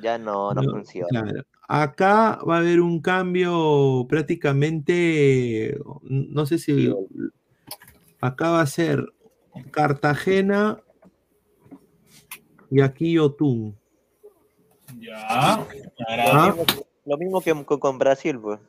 Ya 0.00 0.16
no, 0.18 0.52
no, 0.54 0.62
No, 0.62 0.70
funciona. 0.70 1.08
claro. 1.22 1.42
Acá 1.70 2.38
va 2.48 2.56
a 2.56 2.58
haber 2.60 2.80
un 2.80 3.00
cambio 3.02 4.06
prácticamente, 4.08 5.78
no 6.02 6.46
sé 6.46 6.56
si 6.58 6.90
acá 8.22 8.50
va 8.52 8.62
a 8.62 8.66
ser 8.66 9.12
Cartagena 9.70 10.80
y 12.70 12.80
aquí 12.80 13.12
Yotun. 13.12 13.76
Ya. 14.98 15.16
Ah, 15.28 16.54
Lo 17.04 17.18
mismo 17.18 17.42
que 17.42 17.52
con, 17.66 17.78
con 17.78 17.98
Brasil, 17.98 18.38
pues. 18.40 18.60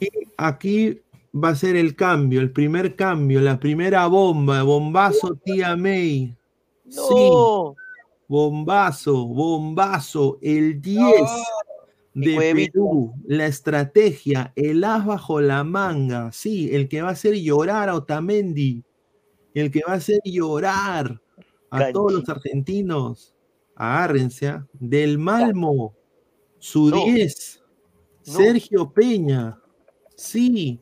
y 0.00 0.08
aquí 0.38 1.02
va 1.36 1.50
a 1.50 1.54
ser 1.54 1.76
el 1.76 1.94
cambio, 1.94 2.40
el 2.40 2.50
primer 2.50 2.96
cambio, 2.96 3.40
la 3.40 3.60
primera 3.60 4.06
bomba, 4.06 4.62
bombazo 4.62 5.34
tía 5.44 5.76
May. 5.76 6.36
Sí, 6.88 7.30
bombazo, 8.28 9.26
bombazo, 9.26 10.38
el 10.40 10.80
10 10.80 11.04
de. 12.14 12.70
Perú, 12.72 13.12
la 13.26 13.46
estrategia, 13.46 14.52
el 14.56 14.82
as 14.84 15.04
bajo 15.04 15.40
la 15.40 15.64
manga, 15.64 16.32
sí, 16.32 16.74
el 16.74 16.88
que 16.88 17.02
va 17.02 17.10
a 17.10 17.12
hacer 17.12 17.34
llorar 17.34 17.90
a 17.90 17.94
Otamendi, 17.94 18.82
el 19.52 19.70
que 19.70 19.82
va 19.86 19.94
a 19.94 19.96
hacer 19.96 20.20
llorar 20.24 21.20
a 21.70 21.92
todos 21.92 22.12
los 22.12 22.28
argentinos, 22.28 23.34
agárrense, 23.74 24.48
¿ah? 24.48 24.66
del 24.72 25.18
Malmo, 25.18 25.94
su 26.58 26.90
10, 26.90 27.62
Sergio 28.22 28.90
Peña, 28.90 29.60
sí, 30.16 30.80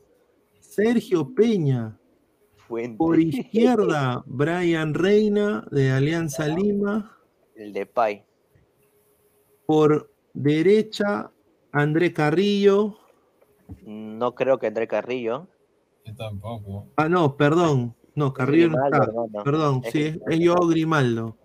Sergio 0.75 1.33
Peña. 1.35 1.97
Por 2.99 3.21
izquierda, 3.21 4.25
Brian 4.27 4.95
Reina 4.95 5.65
de 5.71 5.93
Alianza 5.93 6.49
Lima. 6.49 7.17
El 7.55 7.73
de 7.73 7.87
Pai. 7.87 8.25
Por 9.67 10.11
derecha, 10.33 11.31
André 11.71 12.13
Carrillo. 12.13 12.97
No 13.85 14.35
creo 14.35 14.59
que 14.59 14.67
André 14.67 14.89
Carrillo. 14.89 15.47
Yo 16.05 16.15
tampoco. 16.17 16.89
Ah, 16.97 17.09
no, 17.09 17.37
perdón. 17.37 17.95
No, 18.17 18.33
Carrillo 18.33 18.71
no 18.71 18.85
está. 18.85 19.05
hermano. 19.05 19.45
Perdón, 19.45 19.81
Es 19.85 19.93
sí, 19.93 20.03
es, 20.03 20.19
es 20.27 20.41
Joao 20.49 20.67
Grimaldo. 20.67 21.37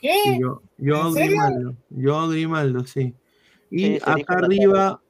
¿Qué? 0.00 0.14
Sí, 0.24 0.38
yo, 0.40 0.62
Joao 0.82 1.08
¿En 1.08 1.14
serio? 1.14 1.28
Grimaldo. 1.30 1.74
Joao 2.02 2.28
Grimaldo, 2.28 2.84
sí. 2.86 3.14
Y 3.70 3.84
Sí, 3.84 3.98
acá 4.04 4.34
arriba, 4.38 5.02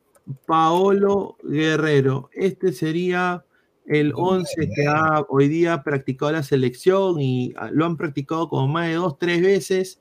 Paolo 0.47 1.37
Guerrero. 1.45 2.29
Este 2.33 2.73
sería 2.73 3.45
el 3.87 4.13
11 4.15 4.71
que 4.75 4.87
ha 4.87 5.25
hoy 5.29 5.49
día 5.49 5.83
practicado 5.83 6.33
la 6.33 6.43
selección 6.43 7.21
y 7.21 7.53
ah, 7.57 7.71
lo 7.73 7.87
han 7.87 7.97
practicado 7.97 8.49
como 8.49 8.69
más 8.69 8.87
de 8.89 8.95
dos, 8.95 9.19
tres 9.19 9.43
veces. 9.43 10.01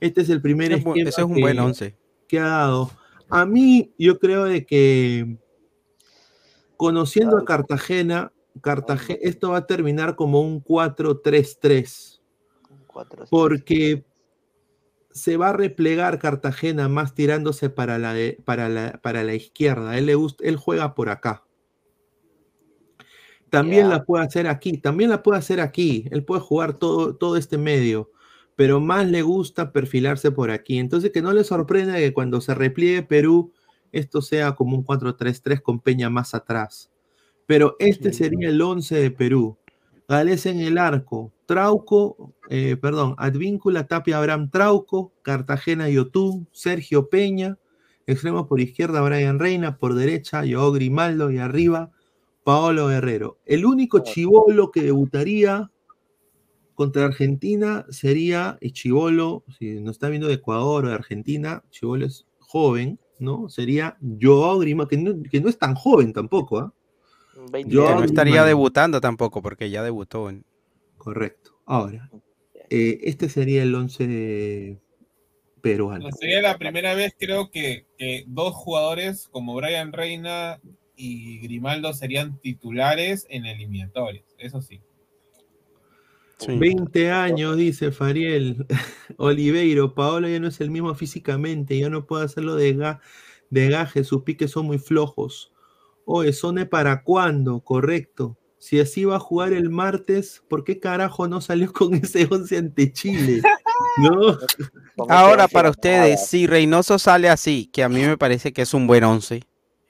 Este 0.00 0.20
es 0.22 0.30
el 0.30 0.40
primer 0.42 0.72
es 0.72 0.78
esquema 0.78 1.08
ese 1.08 1.20
es 1.20 1.26
un 1.26 1.34
que- 1.34 1.40
buen 1.40 1.58
once. 1.58 1.96
que 2.28 2.38
ha 2.38 2.46
dado. 2.48 2.90
A 3.28 3.44
mí, 3.44 3.92
yo 3.98 4.18
creo 4.18 4.44
de 4.44 4.64
que 4.64 5.36
conociendo 6.76 7.36
a 7.38 7.44
Cartagena, 7.44 8.32
Cartagena, 8.60 9.18
esto 9.22 9.50
va 9.50 9.58
a 9.58 9.66
terminar 9.66 10.16
como 10.16 10.40
un 10.40 10.62
4-3-3. 10.62 12.20
Porque 13.30 14.04
se 15.10 15.36
va 15.36 15.48
a 15.50 15.52
replegar 15.52 16.18
Cartagena 16.18 16.88
más 16.88 17.14
tirándose 17.14 17.68
para 17.70 17.98
la, 17.98 18.14
para 18.44 18.68
la, 18.68 19.00
para 19.02 19.22
la 19.24 19.34
izquierda. 19.34 19.98
Él, 19.98 20.06
le 20.06 20.14
gusta, 20.14 20.44
él 20.44 20.56
juega 20.56 20.94
por 20.94 21.08
acá. 21.08 21.45
También 23.60 23.88
la 23.88 24.04
puede 24.04 24.24
hacer 24.24 24.46
aquí, 24.46 24.78
también 24.78 25.10
la 25.10 25.22
puede 25.22 25.38
hacer 25.38 25.60
aquí. 25.60 26.06
Él 26.10 26.24
puede 26.24 26.40
jugar 26.40 26.74
todo, 26.74 27.16
todo 27.16 27.36
este 27.36 27.56
medio, 27.56 28.10
pero 28.54 28.80
más 28.80 29.06
le 29.06 29.22
gusta 29.22 29.72
perfilarse 29.72 30.30
por 30.30 30.50
aquí. 30.50 30.78
Entonces, 30.78 31.10
que 31.10 31.22
no 31.22 31.32
le 31.32 31.42
sorprenda 31.42 31.96
que 31.96 32.12
cuando 32.12 32.40
se 32.40 32.54
repliegue 32.54 33.02
Perú, 33.02 33.52
esto 33.92 34.20
sea 34.20 34.52
como 34.52 34.76
un 34.76 34.84
4-3-3 34.84 35.62
con 35.62 35.80
Peña 35.80 36.10
más 36.10 36.34
atrás. 36.34 36.90
Pero 37.46 37.76
este 37.78 38.12
sería 38.12 38.48
el 38.48 38.60
11 38.60 38.94
de 38.96 39.10
Perú. 39.10 39.56
Gales 40.08 40.46
en 40.46 40.60
el 40.60 40.78
arco, 40.78 41.32
Trauco, 41.46 42.34
eh, 42.48 42.76
perdón, 42.76 43.14
Advíncula, 43.18 43.88
Tapia, 43.88 44.18
Abraham, 44.18 44.50
Trauco, 44.50 45.12
Cartagena, 45.22 45.88
Yotún, 45.88 46.48
Sergio 46.52 47.08
Peña, 47.08 47.58
extremos 48.06 48.46
por 48.46 48.60
izquierda, 48.60 49.00
Brian 49.00 49.38
Reina, 49.38 49.78
por 49.78 49.94
derecha, 49.94 50.44
Joao 50.48 50.70
Grimaldo 50.72 51.32
y 51.32 51.38
arriba, 51.38 51.90
Paolo 52.46 52.86
Guerrero. 52.86 53.40
El 53.44 53.66
único 53.66 53.98
chivolo 54.04 54.70
que 54.70 54.80
debutaría 54.82 55.68
contra 56.76 57.06
Argentina 57.06 57.84
sería, 57.90 58.56
y 58.60 58.70
chivolo, 58.70 59.42
si 59.58 59.80
nos 59.80 59.96
está 59.96 60.08
viendo 60.08 60.28
de 60.28 60.34
Ecuador 60.34 60.84
o 60.84 60.88
de 60.90 60.94
Argentina, 60.94 61.64
chivolo 61.70 62.06
es 62.06 62.24
joven, 62.38 63.00
¿no? 63.18 63.48
Sería 63.48 63.98
Joao 64.22 64.60
Grimaldo, 64.60 64.88
que 64.88 64.96
no, 64.96 65.22
que 65.28 65.40
no 65.40 65.48
es 65.48 65.58
tan 65.58 65.74
joven 65.74 66.12
tampoco, 66.12 66.58
¿ah? 66.60 66.72
Que 67.34 67.74
Joao 67.74 67.98
no 67.98 68.04
estaría 68.04 68.44
debutando 68.44 69.00
tampoco, 69.00 69.42
porque 69.42 69.68
ya 69.68 69.82
debutó. 69.82 70.30
en- 70.30 70.44
Correcto. 70.98 71.58
Ahora, 71.66 72.08
eh, 72.70 73.00
este 73.02 73.28
sería 73.28 73.64
el 73.64 73.74
11 73.74 74.78
peruano. 75.62 76.12
Sería 76.12 76.40
la 76.42 76.56
primera 76.58 76.94
vez, 76.94 77.12
creo 77.18 77.50
que, 77.50 77.86
que 77.98 78.22
dos 78.28 78.54
jugadores 78.54 79.26
como 79.32 79.56
Brian 79.56 79.92
Reina 79.92 80.60
y 80.96 81.38
Grimaldo 81.40 81.92
serían 81.92 82.38
titulares 82.40 83.26
en 83.28 83.46
eliminatorios. 83.46 84.24
Eso 84.38 84.60
sí. 84.62 84.80
20 86.46 87.10
años, 87.10 87.56
dice 87.56 87.92
Fariel. 87.92 88.66
Oliveiro, 89.16 89.94
Paolo 89.94 90.28
ya 90.28 90.38
no 90.40 90.48
es 90.48 90.60
el 90.60 90.70
mismo 90.70 90.94
físicamente, 90.94 91.78
ya 91.78 91.88
no 91.88 92.06
puede 92.06 92.24
hacerlo 92.24 92.56
de, 92.56 92.76
ga- 92.76 93.00
de 93.50 93.68
gaje, 93.70 94.04
sus 94.04 94.22
piques 94.22 94.50
son 94.50 94.66
muy 94.66 94.78
flojos. 94.78 95.52
Oye, 96.04 96.32
¿Sone 96.32 96.66
para 96.66 97.02
cuándo? 97.02 97.60
Correcto. 97.60 98.36
Si 98.58 98.80
así 98.80 99.04
va 99.04 99.16
a 99.16 99.20
jugar 99.20 99.52
el 99.52 99.70
martes, 99.70 100.42
¿por 100.48 100.64
qué 100.64 100.78
carajo 100.78 101.26
no 101.28 101.40
salió 101.40 101.72
con 101.72 101.94
ese 102.02 102.26
11 102.30 102.58
ante 102.58 102.92
Chile? 102.92 103.42
¿No? 103.98 104.36
Ahora 105.08 105.48
para 105.48 105.70
ustedes, 105.70 106.26
si 106.26 106.46
Reynoso 106.46 106.98
sale 106.98 107.28
así, 107.28 107.68
que 107.72 107.82
a 107.82 107.88
mí 107.88 108.02
me 108.02 108.16
parece 108.18 108.52
que 108.52 108.62
es 108.62 108.74
un 108.74 108.86
buen 108.86 109.04
11. 109.04 109.42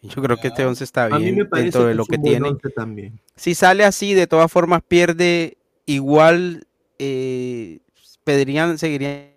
Yo 0.08 0.22
creo 0.22 0.36
que 0.36 0.48
este 0.48 0.64
11 0.64 0.84
está 0.84 1.04
A 1.06 1.18
mí 1.18 1.24
bien 1.24 1.36
me 1.36 1.44
parece 1.46 1.64
dentro 1.64 1.84
de 1.84 1.92
que 1.92 1.94
lo 1.96 2.02
es 2.02 2.08
que 2.08 2.16
un 2.16 2.22
buen 2.22 2.32
tiene. 2.32 2.48
once 2.48 2.70
también. 2.70 3.20
Si 3.36 3.54
sale 3.54 3.84
así, 3.84 4.14
de 4.14 4.26
todas 4.26 4.50
formas 4.50 4.82
pierde 4.86 5.56
igual 5.86 6.66
eh, 6.98 7.78
pedirían, 8.24 8.78
seguirían 8.78 9.30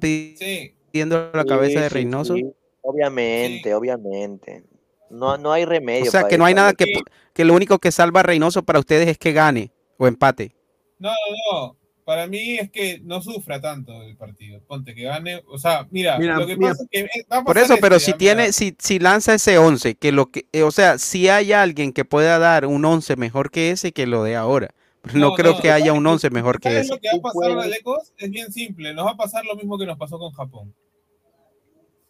pidiendo 0.00 1.30
la 1.32 1.44
cabeza 1.44 1.80
de 1.80 1.86
Sí, 1.86 1.90
sí, 1.90 1.94
Reynoso. 1.94 2.34
sí. 2.34 2.46
Obviamente, 2.82 3.74
obviamente. 3.74 4.62
No, 5.10 5.36
no 5.38 5.52
hay 5.52 5.64
remedio. 5.64 6.08
O 6.08 6.10
sea, 6.10 6.22
para 6.22 6.30
que 6.30 6.38
no 6.38 6.44
hay 6.44 6.54
nada 6.54 6.72
que, 6.72 6.86
que 7.32 7.44
lo 7.44 7.54
único 7.54 7.78
que 7.78 7.90
salva 7.90 8.20
a 8.20 8.22
Reynoso 8.22 8.62
para 8.64 8.78
ustedes 8.78 9.08
es 9.08 9.18
que 9.18 9.32
gane 9.32 9.72
o 9.98 10.06
empate. 10.06 10.54
No, 10.98 11.10
no, 11.10 11.52
no. 11.62 11.76
Para 12.06 12.28
mí 12.28 12.56
es 12.58 12.70
que 12.70 13.00
no 13.04 13.20
sufra 13.20 13.60
tanto 13.60 14.02
el 14.04 14.16
partido. 14.16 14.62
Ponte 14.68 14.94
que 14.94 15.02
gane. 15.02 15.42
O 15.48 15.58
sea, 15.58 15.88
mira, 15.90 16.18
Mira, 16.18 16.36
lo 16.36 16.46
que 16.46 16.56
mira, 16.56 16.70
pasa 16.72 16.84
es 16.84 16.88
que 16.90 17.00
eh, 17.00 17.26
va 17.30 17.38
a 17.38 17.44
Por 17.44 17.58
eso, 17.58 17.76
pero 17.80 17.96
este, 17.96 18.12
si 18.12 18.14
tiene, 18.14 18.42
mira. 18.44 18.52
si, 18.52 18.76
si 18.78 19.00
lanza 19.00 19.34
ese 19.34 19.58
11, 19.58 19.96
que 19.96 20.12
lo 20.12 20.30
que, 20.30 20.46
eh, 20.52 20.62
o 20.62 20.70
sea, 20.70 20.98
si 20.98 21.28
hay 21.28 21.52
alguien 21.52 21.92
que 21.92 22.04
pueda 22.04 22.38
dar 22.38 22.66
un 22.66 22.84
11 22.84 23.16
mejor 23.16 23.50
que 23.50 23.72
ese, 23.72 23.92
que 23.92 24.06
lo 24.06 24.22
dé 24.24 24.36
ahora. 24.36 24.74
Pero 25.02 25.18
no, 25.18 25.32
No, 25.32 25.34
creo 25.34 25.54
no, 25.54 25.60
que 25.60 25.72
haya 25.72 25.92
un 25.92 26.06
11 26.06 26.30
mejor 26.30 26.60
que 26.60 26.70
¿Sabes 26.70 26.86
ese. 26.86 26.94
lo 26.94 27.00
que 27.00 27.08
va 27.08 27.18
a 27.18 27.20
pasar, 27.22 27.58
Alecos? 27.58 28.12
Es 28.18 28.30
bien 28.30 28.52
simple. 28.52 28.94
Nos 28.94 29.06
va 29.06 29.10
a 29.12 29.16
pasar 29.16 29.44
lo 29.44 29.56
mismo 29.56 29.78
que 29.78 29.86
nos 29.86 29.98
pasó 29.98 30.18
con 30.18 30.32
Japón. 30.32 30.74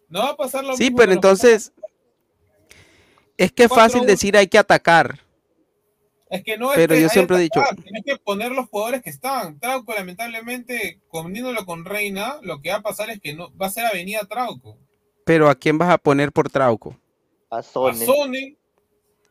No 0.08 0.20
va 0.20 0.30
a 0.30 0.36
pasar 0.36 0.64
lo 0.64 0.76
Sí, 0.76 0.84
mismo 0.84 0.96
pero 0.96 1.10
que 1.10 1.14
nos 1.14 1.26
pasó 1.26 1.48
entonces 1.48 1.72
es 3.36 3.52
que 3.52 3.64
es 3.64 3.68
fácil 3.72 4.06
decir 4.06 4.36
hay 4.36 4.46
que 4.46 4.58
atacar. 4.58 5.20
Es 6.28 6.42
que 6.42 6.58
no 6.58 6.70
es 6.72 6.76
Pero 6.76 6.94
que 6.94 7.02
yo 7.02 7.08
siempre 7.08 7.36
he 7.36 7.38
que 7.38 7.42
dicho- 7.44 7.62
Tienes 7.82 8.02
que 8.04 8.16
poner 8.16 8.50
los 8.52 8.66
jugadores 8.68 9.02
que 9.02 9.10
están. 9.10 9.60
Trauco, 9.60 9.94
lamentablemente, 9.94 11.00
combinando 11.08 11.64
con 11.64 11.84
Reina, 11.84 12.38
lo 12.42 12.60
que 12.60 12.70
va 12.70 12.76
a 12.76 12.82
pasar 12.82 13.10
es 13.10 13.20
que 13.20 13.34
no 13.34 13.56
va 13.56 13.66
a 13.66 13.70
ser 13.70 13.86
Avenida 13.86 14.20
Trauco. 14.28 14.76
Pero 15.24 15.48
¿a 15.48 15.54
quién 15.54 15.78
vas 15.78 15.90
a 15.90 15.98
poner 15.98 16.32
por 16.32 16.50
Trauco? 16.50 16.96
A 17.50 17.58
A 17.58 17.62
Sone. 17.62 18.04
Sone, 18.04 18.56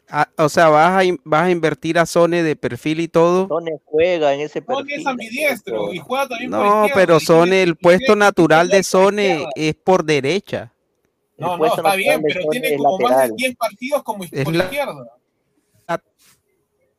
Ah, 0.07 0.29
o 0.37 0.49
sea, 0.49 0.69
vas 0.69 0.91
a, 0.91 1.03
in- 1.03 1.19
vas 1.23 1.45
a 1.47 1.49
invertir 1.49 1.97
a 1.97 2.05
Sone 2.05 2.43
de 2.43 2.55
perfil 2.55 2.99
y 2.99 3.07
todo. 3.07 3.47
Sone 3.47 3.71
juega 3.85 4.35
en 4.35 4.41
ese 4.41 4.61
Sone 4.61 4.65
perfil. 4.83 4.99
es 5.01 5.07
ambidiestro 5.07 5.93
y 5.93 5.97
juega 5.97 6.27
también 6.27 6.51
por 6.51 6.59
No, 6.59 6.85
pero 6.93 7.19
Sone, 7.19 7.63
el 7.63 7.75
puesto 7.75 8.15
natural 8.15 8.69
de 8.69 8.83
Sone 8.83 9.45
es 9.55 9.73
por 9.73 10.05
derecha. 10.05 10.71
No, 11.39 11.57
no, 11.57 11.65
está 11.65 11.95
bien, 11.95 12.21
pero 12.21 12.41
tiene 12.51 12.67
es 12.69 12.77
como 12.77 12.99
más 12.99 13.09
de 13.09 13.15
lateral. 13.15 13.35
10 13.35 13.55
partidos 13.55 14.03
como 14.03 14.23
Es 14.25 14.43
por 14.45 14.53
la- 14.55 14.63
izquierda. 14.65 15.07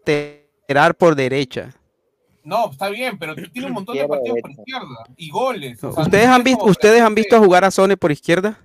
Lateral 0.07 0.95
por 0.95 1.15
derecha. 1.15 1.75
No, 2.45 2.71
está 2.71 2.89
bien, 2.91 3.19
pero 3.19 3.35
tiene 3.35 3.67
un 3.67 3.75
montón 3.75 3.97
de 3.97 4.07
partidos 4.07 4.39
por 4.41 4.51
izquierda 4.53 5.05
y 5.17 5.31
goles. 5.31 5.83
o 5.83 5.93
sea, 5.93 6.03
¿Ustedes 6.05 6.29
no 6.29 6.35
han 6.35 6.45
visto, 6.45 6.65
ustedes 6.65 7.01
han 7.03 7.15
visto 7.15 7.39
jugar 7.43 7.65
a 7.65 7.71
Sone 7.73 7.97
por 7.97 8.13
izquierda? 8.13 8.61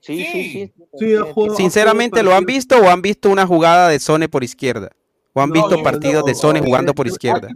Sí, 0.00 0.24
sí, 0.24 0.50
sí. 0.50 0.72
Sí, 0.98 1.14
ha 1.14 1.22
jugado- 1.32 1.52
ha 1.52 1.56
Sinceramente, 1.56 2.22
¿lo 2.22 2.34
han 2.34 2.44
visto 2.44 2.76
o 2.78 2.88
han 2.88 3.00
visto 3.02 3.28
una 3.30 3.46
jugada 3.46 3.88
de 3.88 4.00
Sone 4.00 4.28
por 4.28 4.42
izquierda? 4.42 4.90
¿O 5.32 5.40
han 5.40 5.50
No, 5.50 5.54
visto 5.54 5.76
yo 5.76 5.82
partidos 5.84 6.24
de 6.24 6.32
no, 6.32 6.56
eh, 6.56 6.60
jugando 6.60 6.94
por 6.94 7.06
izquierda? 7.06 7.48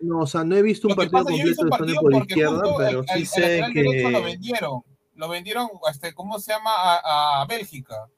No, 0.00 0.18
o 0.20 0.26
sea, 0.26 0.44
no 0.44 0.54
he 0.56 0.62
visto 0.62 0.88
un 0.88 0.92
que 0.94 0.96
partido 1.08 1.24
pasa, 1.24 1.30
completo 1.30 1.42
un 1.42 1.48
de 1.48 1.54
Sone 1.54 1.70
partido 1.70 2.00
por 2.02 2.14
izquierda, 2.14 2.62
pero 2.76 3.00
el, 3.00 3.06
sí 3.08 3.12
el- 3.14 3.26
sé 3.26 3.40
derecho 3.40 4.10
lo 4.10 4.18
que... 4.20 4.20
vendieron. 4.24 4.82
Lo 5.14 5.28
vendieron, 5.28 5.68
este, 5.90 6.12
¿cómo 6.12 6.38
se 6.38 6.52
llama? 6.52 6.70
A, 6.74 7.40
a 7.42 7.46
Bélgica. 7.46 8.08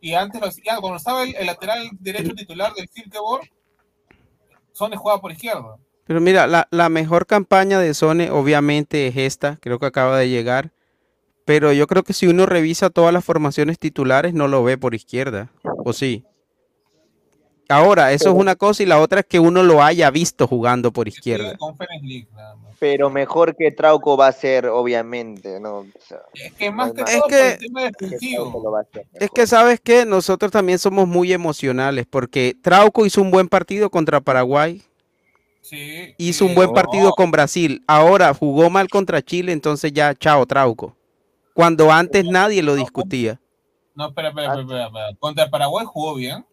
Y 0.00 0.14
antes, 0.14 0.40
lo 0.40 0.48
hacía- 0.48 0.78
cuando 0.80 0.96
estaba 0.96 1.22
el, 1.22 1.34
el 1.36 1.46
lateral 1.46 1.88
derecho 2.00 2.34
titular 2.34 2.72
del 2.74 2.88
Silkeborg, 2.88 3.48
Sone 4.76 4.94
jugaba 4.98 5.22
por 5.22 5.32
izquierda. 5.32 5.78
Pero 6.04 6.20
mira, 6.20 6.46
la, 6.46 6.68
la 6.70 6.90
mejor 6.90 7.26
campaña 7.26 7.80
de 7.80 7.94
Sone 7.94 8.30
obviamente 8.30 9.06
es 9.06 9.16
esta, 9.16 9.56
creo 9.56 9.78
que 9.78 9.86
acaba 9.86 10.18
de 10.18 10.28
llegar. 10.28 10.70
Pero 11.46 11.72
yo 11.72 11.86
creo 11.86 12.02
que 12.02 12.12
si 12.12 12.26
uno 12.26 12.44
revisa 12.44 12.90
todas 12.90 13.14
las 13.14 13.24
formaciones 13.24 13.78
titulares, 13.78 14.34
no 14.34 14.48
lo 14.48 14.62
ve 14.62 14.76
por 14.76 14.94
izquierda. 14.94 15.48
¿O 15.62 15.94
sí? 15.94 16.26
Ahora, 17.68 18.12
eso 18.12 18.30
es 18.30 18.34
una 18.36 18.54
cosa 18.54 18.82
y 18.82 18.86
la 18.86 19.00
otra 19.00 19.20
es 19.20 19.26
que 19.26 19.40
uno 19.40 19.62
lo 19.62 19.82
haya 19.82 20.10
visto 20.10 20.46
jugando 20.46 20.92
por 20.92 21.08
izquierda. 21.08 21.56
League. 22.02 22.28
Pero 22.78 23.10
mejor 23.10 23.56
que 23.56 23.72
Trauco 23.72 24.16
va 24.16 24.28
a 24.28 24.32
ser, 24.32 24.66
obviamente, 24.66 25.58
¿no? 25.58 25.78
O 25.78 25.86
sea, 26.06 26.18
Es 26.34 26.52
que 26.52 26.70
más 26.70 26.92
que 26.92 27.02
todo 27.04 27.26
el 27.26 27.58
tema. 27.58 28.82
Es 29.14 29.50
sabes 29.50 29.80
que 29.80 30.04
nosotros 30.04 30.52
también 30.52 30.78
somos 30.78 31.08
muy 31.08 31.32
emocionales 31.32 32.06
porque 32.08 32.54
Trauco 32.62 33.04
hizo 33.04 33.20
un 33.20 33.30
buen 33.30 33.48
partido 33.48 33.90
contra 33.90 34.20
Paraguay, 34.20 34.82
Sí, 35.62 36.14
hizo 36.18 36.44
sí, 36.44 36.48
un 36.48 36.54
buen 36.54 36.68
no. 36.68 36.74
partido 36.74 37.10
con 37.12 37.32
Brasil, 37.32 37.82
ahora 37.88 38.32
jugó 38.32 38.70
mal 38.70 38.88
contra 38.88 39.20
Chile, 39.20 39.50
entonces 39.50 39.92
ya 39.92 40.14
chao 40.14 40.46
Trauco. 40.46 40.94
Cuando 41.54 41.90
antes 41.90 42.24
nadie 42.24 42.62
lo 42.62 42.76
discutía. 42.76 43.40
No, 43.96 44.08
espera, 44.08 44.28
espera, 44.28 44.48
espera, 44.48 44.62
espera, 44.62 44.86
espera. 44.86 45.16
Contra 45.18 45.50
Paraguay 45.50 45.84
jugó 45.86 46.14
bien. 46.14 46.44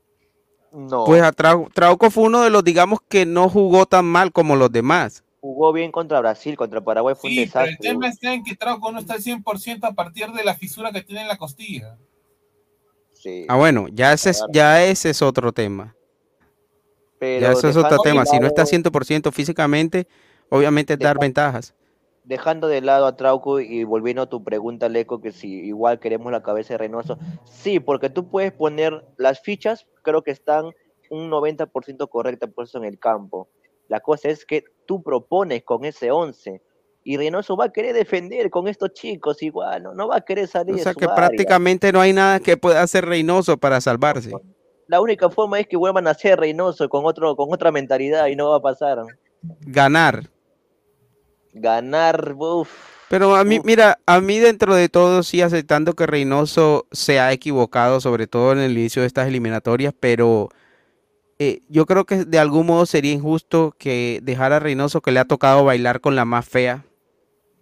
No, 0.74 1.05
Pues 1.05 1.21
a 1.21 1.32
Trau- 1.32 1.71
Trauco 1.71 2.09
fue 2.09 2.24
uno 2.24 2.41
de 2.41 2.49
los, 2.49 2.63
digamos, 2.63 2.99
que 3.07 3.26
no 3.26 3.47
jugó 3.47 3.86
tan 3.86 4.05
mal 4.05 4.32
como 4.32 4.55
los 4.55 4.71
demás. 4.71 5.24
jugó 5.39 5.74
bien 5.74 5.91
contra 5.91 6.19
Brasil, 6.21 6.55
contra 6.55 6.80
Paraguay 6.82 7.15
fue 7.19 7.30
un 7.30 7.36
Sí, 7.36 7.49
pero 7.51 7.65
el 7.65 7.71
desastre. 7.71 7.89
tema 7.89 8.07
está 8.07 8.34
en 8.34 8.43
que 8.45 8.55
Trauco 8.55 8.91
no 8.93 8.99
está 8.99 9.15
al 9.15 9.21
100% 9.21 9.86
a 9.88 9.91
partir 9.93 10.32
de 10.32 10.41
la 10.43 10.55
fisura 10.55 10.91
que 10.93 11.01
tiene 11.01 11.21
en 11.24 11.28
la 11.28 11.38
costilla. 11.38 11.97
Sí, 13.11 13.45
Ah, 13.49 13.57
bueno, 13.57 13.88
ya 13.91 14.13
ese 14.13 14.30
es, 14.30 14.41
ya 14.53 14.84
ese 14.84 15.09
es 15.09 15.21
otro 15.21 15.51
tema. 15.51 15.95
pero 17.19 17.41
Ya 17.41 17.51
eso 17.51 17.67
es 17.69 17.76
otro 17.78 17.97
tema. 17.99 18.26
Si 18.26 18.39
no 18.39 18.47
está 18.47 18.61
lado- 18.63 18.69
100% 18.69 19.32
físicamente, 19.32 20.07
obviamente 20.49 20.93
es 20.93 20.99
dar 20.99 21.17
ventajas. 21.19 21.74
Dejando 22.24 22.67
de 22.67 22.82
lado 22.82 23.05
a 23.05 23.15
Trauco 23.15 23.59
y 23.59 23.84
volviendo 23.84 24.21
a 24.21 24.30
tu 24.30 24.43
pregunta, 24.43 24.89
Leco, 24.89 25.21
que 25.21 25.32
si 25.32 25.49
igual 25.49 25.99
queremos 25.99 26.32
la 26.32 26.43
cabeza 26.43 26.74
de 26.74 26.80
Reynoso, 26.80 27.17
sí, 27.45 27.80
porque 27.80 28.09
tú 28.09 28.30
puedes 28.30 28.51
poner 28.51 29.05
las 29.17 29.41
fichas, 29.41 29.86
creo 30.01 30.24
que 30.24 30.32
están 30.32 30.71
un 31.09 31.30
90% 31.30 32.09
correctas 32.09 32.49
puestas 32.53 32.82
en 32.82 32.88
el 32.88 32.99
campo. 32.99 33.49
La 33.88 33.99
cosa 33.99 34.30
es 34.30 34.45
que 34.45 34.63
tú 34.86 35.03
propones 35.03 35.63
con 35.63 35.86
ese 35.86 36.11
11 36.11 36.61
y 37.03 37.17
Reynoso 37.17 37.57
va 37.57 37.65
a 37.65 37.69
querer 37.69 37.93
defender 37.93 38.49
con 38.49 38.67
estos 38.67 38.93
chicos 38.93 39.43
igual, 39.43 39.84
no, 39.84 39.93
no 39.93 40.07
va 40.07 40.17
a 40.17 40.21
querer 40.21 40.47
salir 40.47 40.76
O 40.76 40.78
de 40.78 40.84
sea 40.84 40.93
su 40.93 40.99
que 40.99 41.05
área. 41.05 41.15
prácticamente 41.15 41.91
no 41.91 41.99
hay 41.99 42.13
nada 42.13 42.39
que 42.39 42.55
pueda 42.55 42.82
hacer 42.82 43.05
Reynoso 43.05 43.57
para 43.57 43.82
salvarse. 43.82 44.32
La 44.88 45.01
única 45.01 45.30
forma 45.30 45.59
es 45.59 45.67
que 45.67 45.76
vuelvan 45.76 46.07
a 46.07 46.13
ser 46.13 46.39
Reynoso 46.39 46.88
con 46.88 47.05
otro 47.05 47.36
con 47.36 47.51
otra 47.51 47.71
mentalidad 47.71 48.28
y 48.28 48.36
no 48.36 48.49
va 48.51 48.57
a 48.57 48.61
pasar. 48.61 48.99
Ganar. 49.61 50.33
Ganar, 51.54 52.36
uff. 52.38 52.70
Pero 53.10 53.36
a 53.36 53.43
mí, 53.43 53.60
mira, 53.64 53.99
a 54.08 54.22
mí 54.22 54.39
dentro 54.39 54.74
de 54.74 54.89
todo 54.89 55.22
sí 55.22 55.41
aceptando 55.41 55.93
que 55.93 56.08
Reynoso 56.08 56.88
se 56.91 57.20
ha 57.20 57.32
equivocado, 57.32 58.01
sobre 58.01 58.26
todo 58.26 58.54
en 58.54 58.60
el 58.60 58.78
inicio 58.78 59.04
de 59.04 59.08
estas 59.08 59.28
eliminatorias, 59.28 59.93
pero 59.99 60.49
eh, 61.38 61.62
yo 61.70 61.86
creo 61.86 62.06
que 62.06 62.26
de 62.26 62.39
algún 62.39 62.66
modo 62.66 62.86
sería 62.88 63.12
injusto 63.12 63.76
que 63.78 64.20
dejara 64.24 64.56
a 64.56 64.60
Reynoso 64.60 65.01
que 65.01 65.12
le 65.12 65.20
ha 65.20 65.26
tocado 65.26 65.64
bailar 65.64 66.01
con 66.01 66.16
la 66.16 66.26
más 66.26 66.47
fea, 66.47 66.86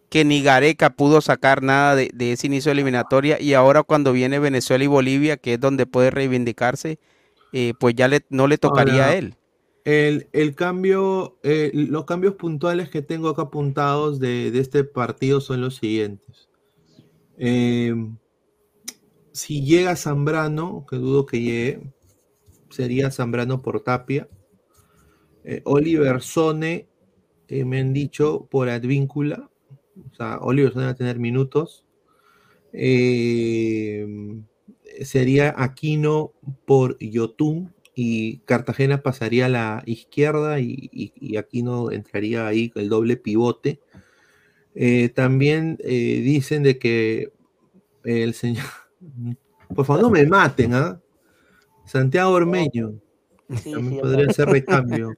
que 0.10 0.24
ni 0.24 0.42
Gareca 0.42 0.92
pudo 0.92 1.20
sacar 1.20 1.64
nada 1.64 1.96
de, 1.96 2.12
de 2.14 2.32
ese 2.32 2.48
inicio 2.48 2.70
de 2.70 2.74
eliminatoria 2.74 3.40
y 3.40 3.54
ahora 3.54 3.84
cuando 3.84 4.14
viene 4.14 4.40
Venezuela 4.40 4.84
y 4.84 4.88
Bolivia, 4.88 5.36
que 5.36 5.56
es 5.56 5.60
donde 5.60 5.86
puede 5.86 6.12
reivindicarse, 6.12 6.98
eh, 7.52 7.74
pues 7.80 7.96
ya 7.96 8.08
le, 8.08 8.22
no 8.30 8.48
le 8.48 8.58
tocaría 8.58 9.08
a 9.08 9.16
él. 9.16 9.36
El, 9.84 10.30
el 10.32 10.54
cambio, 10.56 11.40
eh, 11.44 11.72
los 11.74 12.06
cambios 12.06 12.36
puntuales 12.36 12.90
que 12.90 13.02
tengo 13.02 13.30
acá 13.30 13.44
apuntados 13.44 14.20
de, 14.20 14.52
de 14.52 14.60
este 14.60 14.84
partido 14.84 15.42
son 15.42 15.62
los 15.62 15.78
siguientes. 15.78 16.50
Eh, 17.38 17.96
si 19.32 19.64
llega 19.66 19.96
Zambrano, 19.96 20.86
que 20.88 20.98
dudo 20.98 21.26
que 21.26 21.42
llegue, 21.42 21.82
sería 22.70 23.12
Zambrano 23.12 23.62
por 23.62 23.82
Tapia. 23.82 24.30
Eh, 25.44 25.62
Oliver 25.66 26.22
Sone, 26.22 26.88
eh, 27.48 27.66
me 27.66 27.80
han 27.80 27.94
dicho 27.94 28.48
por 28.52 28.70
Advíncula. 28.70 29.50
O 30.12 30.16
sea, 30.16 30.38
Oliver 30.42 30.74
Sone 30.74 30.86
va 30.86 30.92
a 30.92 30.96
tener 30.96 31.18
minutos. 31.20 31.86
Eh, 32.74 34.06
sería 35.04 35.54
Aquino 35.58 36.34
por 36.66 36.98
Yotun 37.00 37.74
y 38.04 38.40
Cartagena 38.46 39.04
pasaría 39.04 39.46
a 39.46 39.50
la 39.50 39.84
izquierda 39.86 40.60
y, 40.60 40.90
y, 40.92 41.14
y 41.16 41.38
Aquino 41.38 41.92
entraría 41.92 42.48
ahí 42.48 42.72
el 42.74 42.90
doble 42.90 43.16
pivote. 43.16 43.80
Eh, 44.74 45.10
también 45.10 45.78
eh, 45.84 46.22
dicen 46.24 46.64
de 46.64 46.80
que 46.80 47.32
el 48.04 48.34
señor, 48.34 48.66
por 49.76 49.86
favor 49.86 50.02
no 50.02 50.10
me 50.10 50.26
maten, 50.26 50.74
¿ah? 50.74 51.00
Santiago 51.86 52.32
Ormeño 52.32 52.94
Sí, 53.64 53.72
también 53.72 53.96
sí, 53.96 54.02
podría 54.02 54.34
ser 54.34 54.48
recambio 54.48 55.14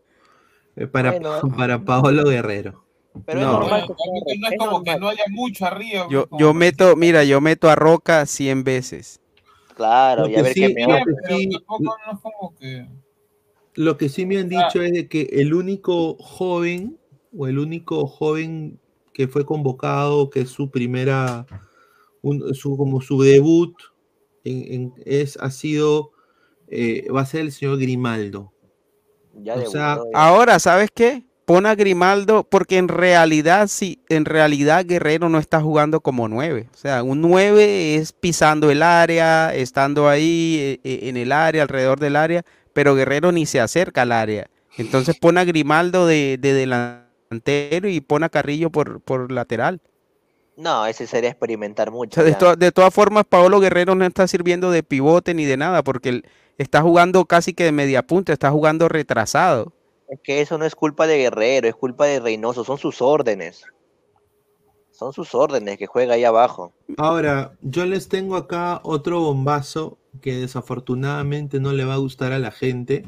eh, 0.76 0.88
para, 0.88 1.12
Bueno. 1.12 1.42
para 1.58 1.80
Paolo 1.86 2.26
Guerrero. 2.26 2.84
Pero 3.26 3.40
es 3.40 3.46
No. 3.46 3.60
normal 3.60 3.82
que 3.88 3.94
realmente 3.94 4.38
no 4.40 4.48
es 4.48 4.54
es 4.54 4.60
como 4.60 4.84
que 4.84 4.92
normal. 4.92 5.00
no 5.00 5.10
haya 5.10 5.24
mucho 5.30 5.66
arriba. 5.68 6.08
Yo, 6.10 6.54
meto, 6.54 6.96
mira, 6.98 7.24
yo 7.24 7.40
meto 7.40 7.70
a 7.70 7.76
Roca 7.76 8.26
100 8.26 8.64
veces. 8.66 9.22
Claro, 9.76 10.24
Lo 10.24 10.30
y 10.30 10.34
a 10.34 10.36
que 10.38 10.42
ver 10.44 10.54
sí- 10.54 10.60
qué 10.62 10.68
lo 10.88 10.96
que 10.98 11.04
pero 11.24 11.38
sí- 11.38 11.50
tampoco 11.50 11.84
no 12.06 12.14
es 12.14 12.20
como 12.22 12.56
que. 12.56 12.88
Lo 13.76 13.98
que 13.98 14.10
sí 14.10 14.26
me 14.26 14.38
han 14.38 14.54
Ah. 14.54 14.66
dicho 14.68 14.82
es 14.84 14.92
de 14.92 15.08
que 15.08 15.22
el 15.32 15.54
único 15.54 16.16
joven 16.20 17.00
o 17.36 17.48
el 17.48 17.58
único 17.58 18.06
joven 18.06 18.80
que 19.14 19.28
fue 19.28 19.46
convocado, 19.46 20.30
que 20.30 20.42
es 20.42 20.50
su 20.50 20.70
primera, 20.70 21.46
un- 22.22 22.54
su, 22.54 22.78
como 22.78 23.02
su 23.02 23.22
debut, 23.22 23.76
en- 24.44 24.74
en- 24.74 24.94
es, 25.06 25.38
ha 25.38 25.50
sido, 25.50 26.12
eh, 26.68 27.08
va 27.12 27.22
a 27.22 27.26
ser 27.26 27.42
el 27.42 27.52
señor 27.52 27.80
Grimaldo. 27.80 28.52
Ya 29.36 29.54
o 29.54 29.58
debutó, 29.58 29.72
sea, 29.72 29.96
ya. 29.98 30.02
Ahora, 30.14 30.60
¿sabes 30.60 30.90
qué? 30.94 31.24
Pon 31.46 31.66
a 31.66 31.76
Grimaldo 31.76 32.46
porque 32.50 32.78
en 32.78 32.88
realidad 32.88 33.68
sí, 33.68 34.00
en 34.08 34.24
realidad 34.24 34.86
Guerrero 34.86 35.28
no 35.28 35.40
está 35.40 35.60
jugando 35.62 36.00
como 36.00 36.30
nueve. 36.30 36.70
O 36.74 36.78
sea, 36.78 37.04
un 37.04 37.20
nueve 37.22 37.96
es 37.96 38.14
pisando 38.14 38.72
el 38.72 38.82
área, 38.82 39.54
estando 39.54 40.08
ahí 40.08 40.58
eh, 40.60 40.80
eh, 40.84 41.10
en 41.10 41.18
el 41.18 41.34
área, 41.34 41.64
alrededor 41.64 42.00
del 42.00 42.16
área, 42.16 42.44
pero 42.72 42.96
Guerrero 42.96 43.34
ni 43.34 43.46
se 43.46 43.60
acerca 43.60 44.04
al 44.04 44.14
área. 44.14 44.48
Entonces 44.78 45.18
pon 45.20 45.38
a 45.38 45.44
Grimaldo 45.44 46.08
de, 46.08 46.38
de 46.40 46.54
delantero 46.54 47.90
y 47.90 48.00
pon 48.00 48.24
a 48.24 48.30
Carrillo 48.30 48.70
por, 48.70 49.02
por 49.02 49.30
lateral. 49.32 49.82
No, 50.56 50.86
ese 50.86 51.08
sería 51.08 51.30
experimentar 51.32 51.90
O 51.90 51.92
mucho. 51.92 52.22
sea, 52.22 52.24
de, 52.24 52.36
to- 52.36 52.56
de 52.56 52.72
todas 52.72 52.94
formas, 52.94 53.26
Paolo 53.28 53.60
Guerrero 53.60 53.96
no 53.96 54.06
está 54.06 54.28
sirviendo 54.28 54.72
de 54.72 54.84
pivote 54.84 55.34
ni 55.34 55.46
de 55.46 55.58
nada, 55.58 55.84
porque 55.84 56.22
está 56.58 56.82
jugando 56.82 57.26
casi 57.26 57.54
que 57.54 57.66
de 57.66 57.72
media 57.72 58.04
punta, 58.04 58.32
está 58.34 58.50
jugando 58.52 58.88
retrasado. 58.88 59.74
Es 60.14 60.20
que 60.20 60.42
eso 60.42 60.60
no 60.60 60.66
es 60.66 60.76
culpa 60.76 61.08
de 61.08 61.18
Guerrero, 61.18 61.68
es 61.68 61.74
culpa 61.74 62.06
de 62.06 62.20
Reynoso, 62.20 62.64
son 62.64 62.78
sus 62.78 63.02
órdenes. 63.02 63.64
Son 64.92 65.12
sus 65.12 65.34
órdenes 65.34 65.80
que 65.80 65.88
juega 65.88 66.14
ahí 66.14 66.24
abajo. 66.24 66.72
Ahora, 66.98 67.58
yo 67.64 67.84
les 67.88 68.10
tengo 68.10 68.36
acá 68.36 68.80
otro 68.84 69.22
bombazo 69.22 69.98
que 70.22 70.36
desafortunadamente 70.36 71.60
no 71.60 71.74
le 71.74 71.84
va 71.84 71.96
a 71.96 71.98
gustar 71.98 72.32
a 72.32 72.38
la 72.38 72.52
gente, 72.52 73.04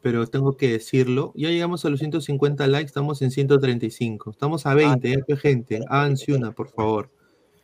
pero 0.00 0.28
tengo 0.28 0.56
que 0.56 0.70
decirlo. 0.70 1.32
Ya 1.34 1.48
llegamos 1.48 1.84
a 1.84 1.90
los 1.90 1.98
150 1.98 2.68
likes, 2.68 2.86
estamos 2.86 3.20
en 3.20 3.32
135. 3.32 4.30
Estamos 4.30 4.64
a 4.64 4.74
20, 4.74 5.10
ya 5.10 5.20
que 5.22 5.36
gente. 5.36 5.80
Háganse 5.88 6.34
una, 6.34 6.52
por 6.52 6.68
favor. 6.68 7.10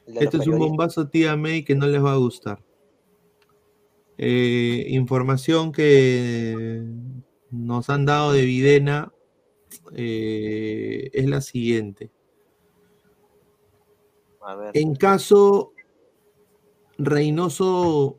Este 0.09 0.39
es 0.39 0.49
un 0.49 0.59
bombazo 0.59 1.07
tía 1.07 1.37
May 1.37 1.62
que 1.62 1.77
no 1.77 1.87
les 1.87 2.03
va 2.03 2.14
a 2.14 2.16
gustar. 2.16 2.59
Eh, 4.18 4.87
información 4.89 5.70
que 5.70 6.83
nos 7.55 7.88
han 7.90 8.05
dado 8.07 8.32
de 8.32 8.44
Videna 8.44 9.12
eh, 9.94 11.11
es 11.12 11.26
la 11.26 11.40
siguiente. 11.40 12.11
A 14.40 14.55
ver. 14.57 14.76
En 14.76 14.94
caso 14.94 15.72
Reynoso 16.98 18.18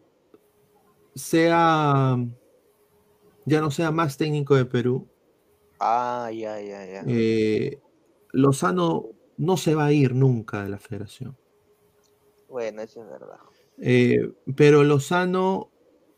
sea 1.13 2.17
ya 3.45 3.61
no 3.61 3.69
sea 3.71 3.91
más 3.91 4.17
técnico 4.17 4.55
de 4.55 4.65
Perú, 4.65 5.07
Ah, 5.79 6.31
ya, 6.33 6.59
ya, 6.61 6.86
ya. 6.86 7.03
eh, 7.07 7.79
Lozano 8.31 9.09
no 9.38 9.57
se 9.57 9.75
va 9.75 9.86
a 9.86 9.91
ir 9.91 10.15
nunca 10.15 10.63
de 10.63 10.69
la 10.69 10.79
federación. 10.79 11.38
Bueno, 12.49 12.81
eso 12.81 13.01
es 13.03 13.09
verdad. 13.09 13.38
Eh, 13.77 14.31
pero 14.55 14.83
Lozano 14.83 15.69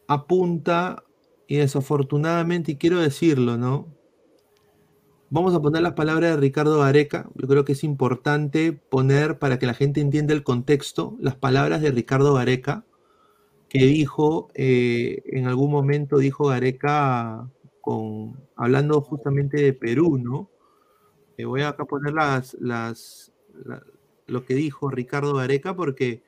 apunta, 0.07 1.03
y 1.47 1.57
desafortunadamente, 1.57 2.73
y 2.73 2.77
quiero 2.77 2.99
decirlo, 2.99 3.57
¿no? 3.57 3.87
Vamos 5.29 5.53
a 5.53 5.61
poner 5.61 5.81
las 5.81 5.93
palabras 5.93 6.31
de 6.31 6.37
Ricardo 6.37 6.79
Gareca. 6.79 7.29
Yo 7.35 7.47
creo 7.47 7.65
que 7.65 7.73
es 7.73 7.83
importante 7.83 8.71
poner, 8.71 9.39
para 9.39 9.59
que 9.59 9.65
la 9.65 9.73
gente 9.73 9.99
entienda 9.99 10.33
el 10.33 10.43
contexto, 10.43 11.17
las 11.19 11.35
palabras 11.35 11.81
de 11.81 11.91
Ricardo 11.91 12.33
Gareca, 12.33 12.85
que 13.69 13.85
dijo, 13.87 14.49
eh, 14.55 15.23
en 15.27 15.47
algún 15.47 15.71
momento 15.71 16.17
dijo 16.19 16.47
Gareca, 16.47 17.49
con, 17.81 18.39
hablando 18.55 19.01
justamente 19.01 19.61
de 19.61 19.73
Perú, 19.73 20.17
¿no? 20.19 20.49
Eh, 21.37 21.45
voy 21.45 21.61
a 21.61 21.69
acá 21.69 21.85
poner 21.85 22.13
las, 22.13 22.55
las, 22.59 23.33
la- 23.65 23.83
lo 24.27 24.45
que 24.45 24.55
dijo 24.55 24.89
Ricardo 24.89 25.35
Gareca, 25.35 25.75
porque 25.75 26.23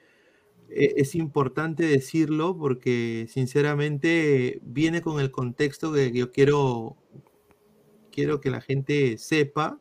es 0.72 1.15
importante 1.15 1.84
decirlo 1.84 2.57
porque 2.57 3.28
sinceramente 3.30 4.59
viene 4.63 5.01
con 5.01 5.20
el 5.20 5.32
contexto 5.32 5.91
que 5.93 6.11
yo 6.11 6.32
quiero 6.32 6.97
quiero 8.11 8.39
que 8.41 8.49
la 8.49 8.61
gente 8.61 9.17
sepa 9.17 9.80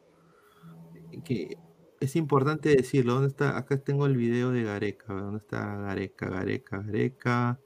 que 1.24 1.56
es 2.00 2.16
importante 2.16 2.70
decirlo. 2.70 3.14
¿Dónde 3.14 3.28
está? 3.28 3.56
Acá 3.56 3.76
tengo 3.78 4.06
el 4.06 4.16
video 4.16 4.50
de 4.50 4.62
Gareca. 4.62 5.12
¿Dónde 5.12 5.38
está 5.38 5.76
Gareca? 5.76 6.28
Gareca, 6.28 6.78
Gareca. 6.78 7.60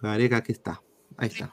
Gareca, 0.00 0.36
aquí 0.38 0.52
está. 0.52 0.82
Ahí 1.16 1.28
está. 1.28 1.52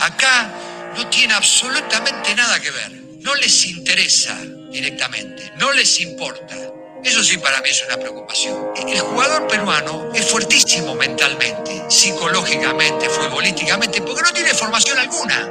acá 0.00 0.92
no 0.96 1.08
tiene 1.10 1.34
absolutamente 1.34 2.34
nada 2.34 2.60
que 2.60 2.70
ver. 2.70 3.20
No 3.22 3.34
les 3.34 3.66
interesa 3.66 4.36
directamente, 4.72 5.52
no 5.58 5.72
les 5.72 6.00
importa. 6.00 6.79
Eso 7.04 7.24
sí 7.24 7.38
para 7.38 7.60
mí 7.62 7.70
es 7.70 7.82
una 7.86 7.96
preocupación. 7.96 8.72
El 8.76 9.00
jugador 9.00 9.48
peruano 9.48 10.12
es 10.14 10.30
fuertísimo 10.30 10.94
mentalmente, 10.94 11.84
psicológicamente, 11.88 13.08
futbolísticamente, 13.08 14.02
porque 14.02 14.22
no 14.22 14.32
tiene 14.32 14.52
formación 14.52 14.98
alguna. 14.98 15.46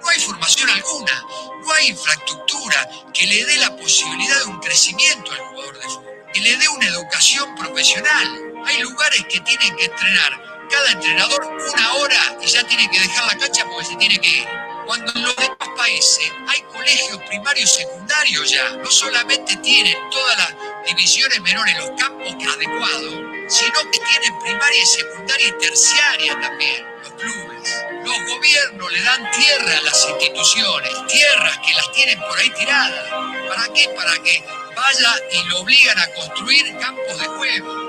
No 0.00 0.08
hay 0.08 0.20
formación 0.20 0.70
alguna, 0.70 1.24
no 1.62 1.72
hay 1.72 1.88
infraestructura 1.88 2.88
que 3.12 3.26
le 3.26 3.44
dé 3.44 3.56
la 3.58 3.76
posibilidad 3.76 4.38
de 4.38 4.44
un 4.44 4.60
crecimiento 4.60 5.32
al 5.32 5.38
jugador 5.38 5.78
de 5.78 5.88
fútbol, 5.88 6.14
que 6.32 6.40
le 6.40 6.56
dé 6.56 6.68
una 6.68 6.86
educación 6.86 7.54
profesional. 7.56 8.40
Hay 8.64 8.80
lugares 8.80 9.24
que 9.28 9.40
tienen 9.40 9.76
que 9.76 9.84
entrenar 9.84 10.48
cada 10.70 10.92
entrenador 10.92 11.44
una 11.74 11.94
hora 11.94 12.36
y 12.40 12.46
ya 12.46 12.62
tiene 12.64 12.88
que 12.90 13.00
dejar 13.00 13.26
la 13.26 13.38
cancha 13.38 13.64
porque 13.64 13.86
se 13.86 13.96
tiene 13.96 14.18
que 14.18 14.28
ir. 14.28 14.48
Cuando 14.86 15.12
en 15.12 15.22
los 15.22 15.36
demás 15.36 15.68
países 15.76 16.32
hay 16.48 16.62
colegios 16.62 17.20
primarios 17.28 17.70
y 17.70 17.82
secundarios 17.82 18.50
ya, 18.50 18.70
no 18.70 18.90
solamente 18.90 19.56
tienen 19.56 19.96
todas 20.10 20.38
las 20.38 20.54
divisiones 20.88 21.40
menores, 21.42 21.76
los 21.78 21.90
campos 22.00 22.32
adecuados, 22.32 23.14
sino 23.48 23.78
que 23.90 23.98
tienen 23.98 24.38
primaria 24.42 24.82
y 24.82 24.86
secundaria 24.86 25.48
y 25.48 25.52
terciaria 25.60 26.40
también, 26.40 26.84
los 27.02 27.12
clubes. 27.12 27.84
Los 28.04 28.18
gobiernos 28.26 28.92
le 28.92 29.02
dan 29.02 29.30
tierra 29.32 29.78
a 29.78 29.82
las 29.82 30.08
instituciones, 30.08 30.90
tierras 31.08 31.58
que 31.58 31.74
las 31.74 31.92
tienen 31.92 32.18
por 32.20 32.38
ahí 32.38 32.50
tiradas. 32.58 33.10
¿Para 33.48 33.72
qué? 33.74 33.88
Para 33.94 34.14
que 34.22 34.42
vaya 34.74 35.10
y 35.32 35.48
lo 35.50 35.60
obligan 35.60 35.98
a 35.98 36.14
construir 36.14 36.78
campos 36.78 37.18
de 37.18 37.26
juego. 37.26 37.88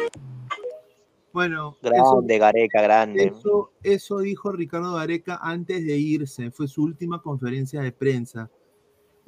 Bueno, 1.32 1.78
eso, 1.82 1.90
Grande, 1.90 2.38
Gareca, 2.38 2.82
grande. 2.82 3.26
eso, 3.26 3.72
eso 3.84 4.20
dijo 4.20 4.52
Ricardo 4.52 4.96
Gareca 4.96 5.40
antes 5.42 5.86
de 5.86 5.96
irse. 5.98 6.52
Fue 6.52 6.68
su 6.68 6.84
última 6.84 7.22
conferencia 7.22 7.82
de 7.82 7.92
prensa. 7.92 8.50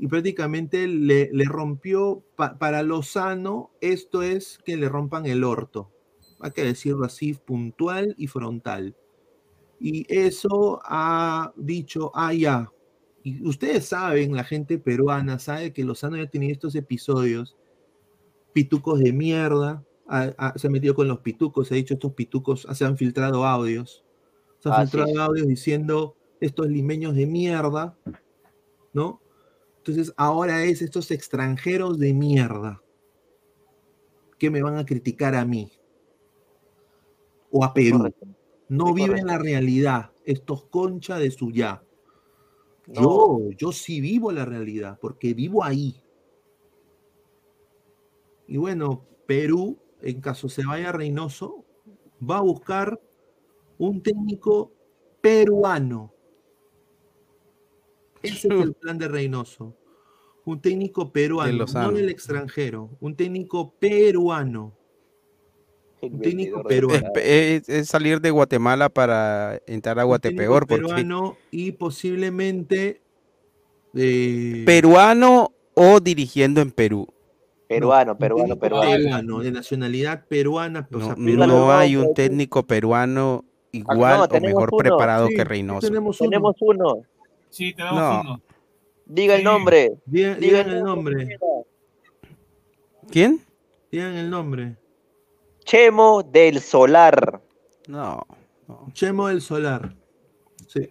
Y 0.02 0.08
prácticamente 0.08 0.88
le, 0.88 1.30
le 1.32 1.46
rompió, 1.46 2.26
pa- 2.36 2.58
para 2.58 2.82
Lozano, 2.84 3.70
esto 3.82 4.24
es 4.24 4.60
que 4.66 4.76
le 4.76 4.90
rompan 4.90 5.28
el 5.28 5.44
orto. 5.46 5.92
Hay 6.42 6.52
que 6.52 6.64
decirlo 6.64 7.06
así, 7.06 7.36
puntual 7.36 8.16
y 8.18 8.26
frontal. 8.28 8.98
Y 9.80 10.06
eso 10.10 10.82
ha 10.86 11.54
dicho, 11.56 12.12
ah, 12.16 12.34
ya. 12.34 12.72
Y 13.24 13.48
ustedes 13.48 13.86
saben, 13.86 14.36
la 14.36 14.44
gente 14.44 14.80
peruana 14.80 15.40
sabe 15.40 15.74
que 15.74 15.84
Lozano 15.84 16.18
ya 16.18 16.28
tenía 16.30 16.52
estos 16.52 16.76
episodios, 16.76 17.56
pitucos 18.54 19.00
de 19.00 19.14
mierda, 19.14 19.84
se 20.56 20.68
ha 20.68 20.70
metido 20.72 20.96
con 20.96 21.08
los 21.08 21.20
pitucos, 21.20 21.68
se 21.68 21.76
ha 21.76 21.78
dicho 21.78 21.94
estos 21.94 22.14
pitucos, 22.14 22.68
se 22.72 22.86
han 22.86 22.98
filtrado 22.98 23.46
audios, 23.46 24.04
se 24.60 24.70
han 24.70 24.76
Ah, 24.76 24.82
filtrado 24.82 25.10
sí. 25.14 25.18
audios 25.20 25.48
diciendo 25.48 26.16
estos 26.42 26.68
limeños 26.68 27.16
de 27.16 27.28
mierda, 27.28 27.98
¿no? 28.94 29.22
Entonces 29.82 30.14
ahora 30.16 30.64
es 30.64 30.84
estos 30.84 31.10
extranjeros 31.10 31.98
de 31.98 32.14
mierda 32.14 32.84
que 34.38 34.52
me 34.52 34.62
van 34.62 34.78
a 34.78 34.86
criticar 34.86 35.34
a 35.34 35.44
mí 35.44 35.72
o 37.50 37.66
a 37.66 37.74
Perú. 37.74 37.98
Correcto. 37.98 38.28
No 38.70 38.94
viven 38.94 39.26
la 39.26 39.40
realidad, 39.40 40.12
estos 40.24 40.66
concha 40.66 41.18
de 41.18 41.32
suya. 41.32 41.84
No. 42.86 43.02
Yo, 43.02 43.52
yo 43.58 43.72
sí 43.72 44.02
vivo 44.02 44.32
la 44.32 44.46
realidad, 44.46 45.00
porque 45.02 45.34
vivo 45.34 45.64
ahí. 45.64 46.04
Y 48.46 48.58
bueno, 48.58 49.08
Perú, 49.26 49.80
en 50.02 50.22
caso 50.22 50.48
se 50.48 50.64
vaya 50.64 50.92
Reynoso, 50.92 51.66
va 52.22 52.38
a 52.38 52.42
buscar 52.42 53.02
un 53.80 54.04
técnico 54.04 54.72
peruano. 55.22 56.11
Ese 58.24 58.48
es 58.48 58.54
el 58.54 58.74
plan 58.74 58.98
de 58.98 59.08
Reynoso. 59.08 59.76
Un 60.46 60.60
técnico 60.62 61.12
peruano, 61.12 61.52
no 61.52 61.58
Lozano. 61.60 61.92
del 61.92 62.10
extranjero, 62.10 62.90
un 63.00 63.16
técnico 63.16 63.74
peruano. 63.80 64.74
Un 66.02 66.20
técnico 66.20 66.64
peruano. 66.64 67.10
Es, 67.16 67.68
es- 67.68 67.70
es 67.70 67.88
salir 67.88 68.20
de 68.22 68.32
Guatemala 68.32 68.90
para 68.90 69.62
entrar 69.68 70.00
a 70.00 70.04
Guatepeor. 70.04 70.66
Porque 70.66 70.84
peruano 70.84 71.38
y 71.52 71.74
posiblemente 71.74 73.02
eh, 73.94 74.64
peruano 74.66 75.52
o 75.76 76.00
dirigiendo 76.00 76.62
en 76.62 76.72
Perú. 76.72 77.08
Peruano, 77.68 78.18
peruano, 78.18 78.56
técnico 78.58 78.82
peruano. 78.82 79.40
de 79.40 79.52
nacionalidad 79.52 80.26
peruana. 80.28 80.88
o 80.92 80.98
No, 80.98 81.06
sea, 81.06 81.16
no 81.16 81.24
peruano. 81.26 81.72
hay 81.72 81.96
un 81.96 82.14
técnico 82.16 82.64
peruano 82.64 83.46
igual 83.72 84.28
no, 84.30 84.38
o 84.38 84.42
mejor 84.42 84.70
uno. 84.72 84.78
preparado 84.78 85.28
Sí, 85.28 85.36
que 85.36 85.44
Reynoso. 85.44 85.88
tenemos 85.88 86.20
uno. 86.20 86.30
Tenemos 86.32 86.56
uno. 86.62 87.02
Sí, 87.52 87.74
tenemos 87.74 88.00
No. 88.00 88.22
uno. 88.22 88.42
Diga 89.06 89.36
el 89.36 89.44
nombre. 89.44 89.92
Digan, 90.06 90.40
Diga 90.40 90.64
digan 90.64 90.78
el 90.78 90.84
nombre. 90.84 91.40
¿Quién? 93.12 93.42
Digan 93.92 94.16
el 94.16 94.30
nombre. 94.30 94.78
Chemo 95.66 96.24
del 96.24 96.60
Solar. 96.62 97.42
No. 97.88 98.26
no. 98.68 98.88
Chemo 98.94 99.28
del 99.28 99.42
Solar. 99.42 99.94
Sí. 100.68 100.90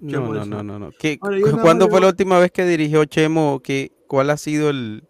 No, 0.00 0.10
Chemo 0.10 0.26
no, 0.34 0.40
del 0.40 0.50
no, 0.50 0.56
Sol. 0.56 0.66
no, 0.66 0.78
no. 0.78 0.90
¿Qué- 0.98 1.18
Ahora, 1.22 1.38
¿Cuándo 1.62 1.88
fue 1.88 2.00
la 2.00 2.08
última 2.08 2.38
vez 2.38 2.50
que 2.50 2.64
dirigió 2.66 3.04
Chemo? 3.04 3.60
¿Qué, 3.62 3.92
¿Cuál 4.08 4.30
ha 4.30 4.36
sido 4.36 4.70
el 4.70 5.04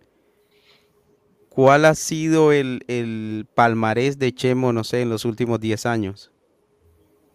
cuál 1.48 1.86
ha 1.86 1.94
sido 1.94 2.52
el, 2.52 2.84
el 2.86 3.46
palmarés 3.54 4.18
de 4.18 4.34
Chemo, 4.34 4.74
no 4.74 4.84
sé, 4.84 5.00
en 5.00 5.08
los 5.08 5.24
últimos 5.24 5.58
10 5.58 5.86
años? 5.86 6.30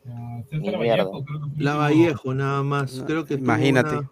Ah, 0.07 0.41
César 0.49 0.59
Ni 0.61 0.71
Vallejo, 0.71 0.81
mierda. 0.81 1.03
creo 1.11 1.23
que 1.23 1.49
fue 1.49 1.57
el 1.59 1.63
La 1.65 1.75
Vallejo, 1.75 2.33
nada 2.33 2.63
más. 2.63 2.93
No, 2.95 3.05
Creo 3.05 3.25
que 3.25 3.35
tuvo 3.35 3.45
imagínate. 3.45 3.95
una- 3.97 4.11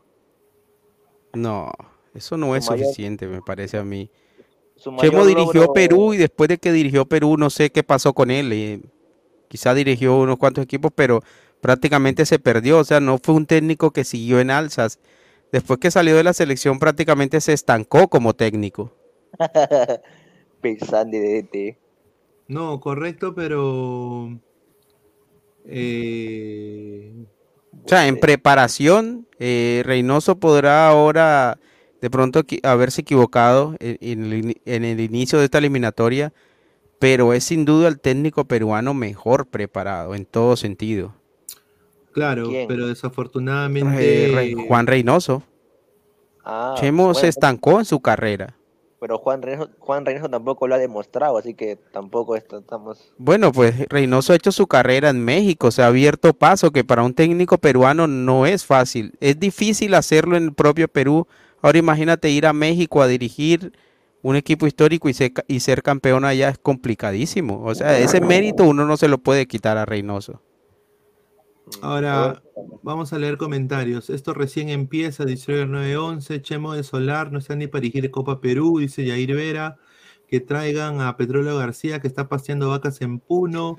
No, 1.34 1.72
eso 2.14 2.38
no 2.38 2.56
es 2.56 2.70
mayor- 2.70 2.86
suficiente, 2.86 3.28
me 3.28 3.42
parece 3.42 3.78
a 3.78 3.84
mí. 3.84 4.10
Chemo 5.00 5.26
dirigió 5.26 5.64
logro- 5.64 5.74
Perú 5.74 6.14
y 6.14 6.18
después 6.18 6.48
de 6.48 6.58
que 6.58 6.72
dirigió 6.72 7.06
Perú, 7.06 7.36
no 7.38 7.50
sé 7.50 7.70
qué 7.72 7.84
pasó 7.84 8.14
con 8.14 8.32
él. 8.32 8.52
eh, 8.54 8.82
quizá 9.50 9.74
dirigió 9.74 10.16
unos 10.18 10.38
cuantos 10.38 10.64
equipos, 10.64 10.92
pero 10.96 11.22
prácticamente 11.60 12.26
se 12.26 12.38
perdió. 12.40 12.78
O 12.80 12.84
sea, 12.84 13.00
no 13.00 13.18
fue 13.18 13.34
un 13.36 13.46
técnico 13.48 13.92
que 13.92 14.04
siguió 14.04 14.40
en 14.40 14.52
alzas. 14.52 15.00
Después 15.52 15.80
que 15.80 15.90
salió 15.92 16.16
de 16.16 16.24
la 16.24 16.34
selección, 16.34 16.78
prácticamente 16.80 17.42
se 17.42 17.54
estancó 17.54 18.08
como 18.08 18.34
técnico. 18.36 18.94
Pensando 20.62 21.18
de 21.18 21.44
DT. 21.44 21.78
No, 22.48 22.80
correcto, 22.80 23.34
pero. 23.36 24.40
Eh, 25.72 27.13
O 27.86 27.88
sea, 27.89 28.07
en 28.07 28.20
preparación, 28.20 29.28
eh, 29.39 29.84
Reynoso 29.86 30.39
podrá 30.39 30.88
ahora 30.89 31.59
de 32.01 32.09
pronto 32.09 32.41
haberse 32.63 33.01
equivocado 33.01 33.76
en, 33.80 34.24
el, 34.24 34.43
ini- 34.43 34.61
en 34.65 34.86
el 34.86 34.99
inicio 34.99 35.39
de 35.39 35.45
esta 35.45 35.57
eliminatoria, 35.57 36.34
pero 36.99 37.34
es 37.34 37.43
sin 37.45 37.65
duda 37.65 37.88
el 37.88 37.99
técnico 37.99 38.45
peruano 38.45 38.93
mejor 38.93 39.47
preparado 39.47 40.15
en 40.15 40.26
todo 40.26 40.55
sentido. 40.57 41.13
claro, 42.11 42.47
¿Quién? 42.49 42.67
pero 42.67 42.86
Eh, 42.86 42.89
desafortunadamente. 42.89 44.32
Rey- 44.34 44.53
Juan 44.67 44.88
Reynoso. 44.88 45.43
Ah, 46.43 46.76
Chemo 46.80 47.13
se 47.13 47.28
estancó 47.28 47.80
en 47.80 47.86
su 47.86 47.99
carrera. 48.01 48.55
Pero 49.00 49.18
Juan 49.18 49.41
Reynoso, 49.41 49.70
Juan 49.80 50.06
Reynoso 50.06 50.30
tampoco 50.30 50.68
lo 50.68 50.76
ha 50.76 50.78
demostrado, 50.78 51.38
así 51.38 51.54
que 51.54 51.78
tampoco 51.91 52.36
est- 52.36 52.52
estamos. 52.54 53.14
Bueno, 53.18 53.52
pues 53.52 53.88
Reynoso 53.89 54.34
ha 54.34 54.36
hecho 54.36 54.52
su 54.52 54.68
carrera 54.68 55.10
en 55.10 55.24
México, 55.24 55.72
se 55.72 55.82
ha 55.84 55.88
abierto 55.88 56.34
paso, 56.34 56.72
que 56.72 56.84
para 56.84 57.04
un 57.04 57.14
técnico 57.14 57.58
peruano 57.58 58.08
no 58.08 58.45
es 58.45 58.66
fácil. 58.66 59.14
Es 59.20 59.39
difícil 59.39 59.93
hacerlo 59.93 60.36
en 60.38 60.43
el 60.43 60.54
propio 60.54 60.88
Perú. 60.88 61.28
Ahora 61.62 61.78
imagínate 61.80 62.30
ir 62.30 62.45
a 62.45 62.54
México 62.54 63.02
a 63.02 63.08
dirigir 63.08 63.74
un 64.22 64.36
equipo 64.36 64.68
histórico 64.68 65.08
y 65.08 65.14
ser, 65.14 65.32
ca- 65.34 65.45
y 65.47 65.62
ser 65.62 65.82
campeón 65.82 66.26
allá 66.26 66.50
es 66.50 66.58
complicadísimo. 66.58 67.64
O 67.64 67.74
sea, 67.76 67.97
ese 67.97 68.18
mérito 68.28 68.64
uno 68.66 68.86
no 68.86 68.97
se 68.97 69.08
lo 69.08 69.18
puede 69.18 69.47
quitar 69.47 69.78
a 69.78 69.86
Reynoso. 69.86 70.41
Ahora, 71.82 72.41
vamos 72.84 73.13
a 73.13 73.20
leer 73.20 73.38
comentarios. 73.38 74.09
Esto 74.09 74.34
recién 74.34 74.70
empieza, 74.70 75.26
dice 75.26 75.61
el 75.61 75.72
911. 75.72 76.41
Chemo 76.41 76.74
de 76.74 76.84
Solar 76.84 77.32
no 77.32 77.39
está 77.39 77.55
ni 77.55 77.67
para 77.67 77.82
dirigir 77.82 78.11
Copa 78.11 78.41
Perú, 78.41 78.80
dice 78.80 79.05
Yair 79.05 79.36
Vera. 79.36 79.78
Que 80.28 80.39
traigan 80.39 81.01
a 81.01 81.17
Petróleo 81.17 81.57
García, 81.57 81.99
que 81.99 82.07
está 82.07 82.28
paseando 82.28 82.70
vacas 82.70 83.01
en 83.01 83.20
Puno. 83.20 83.78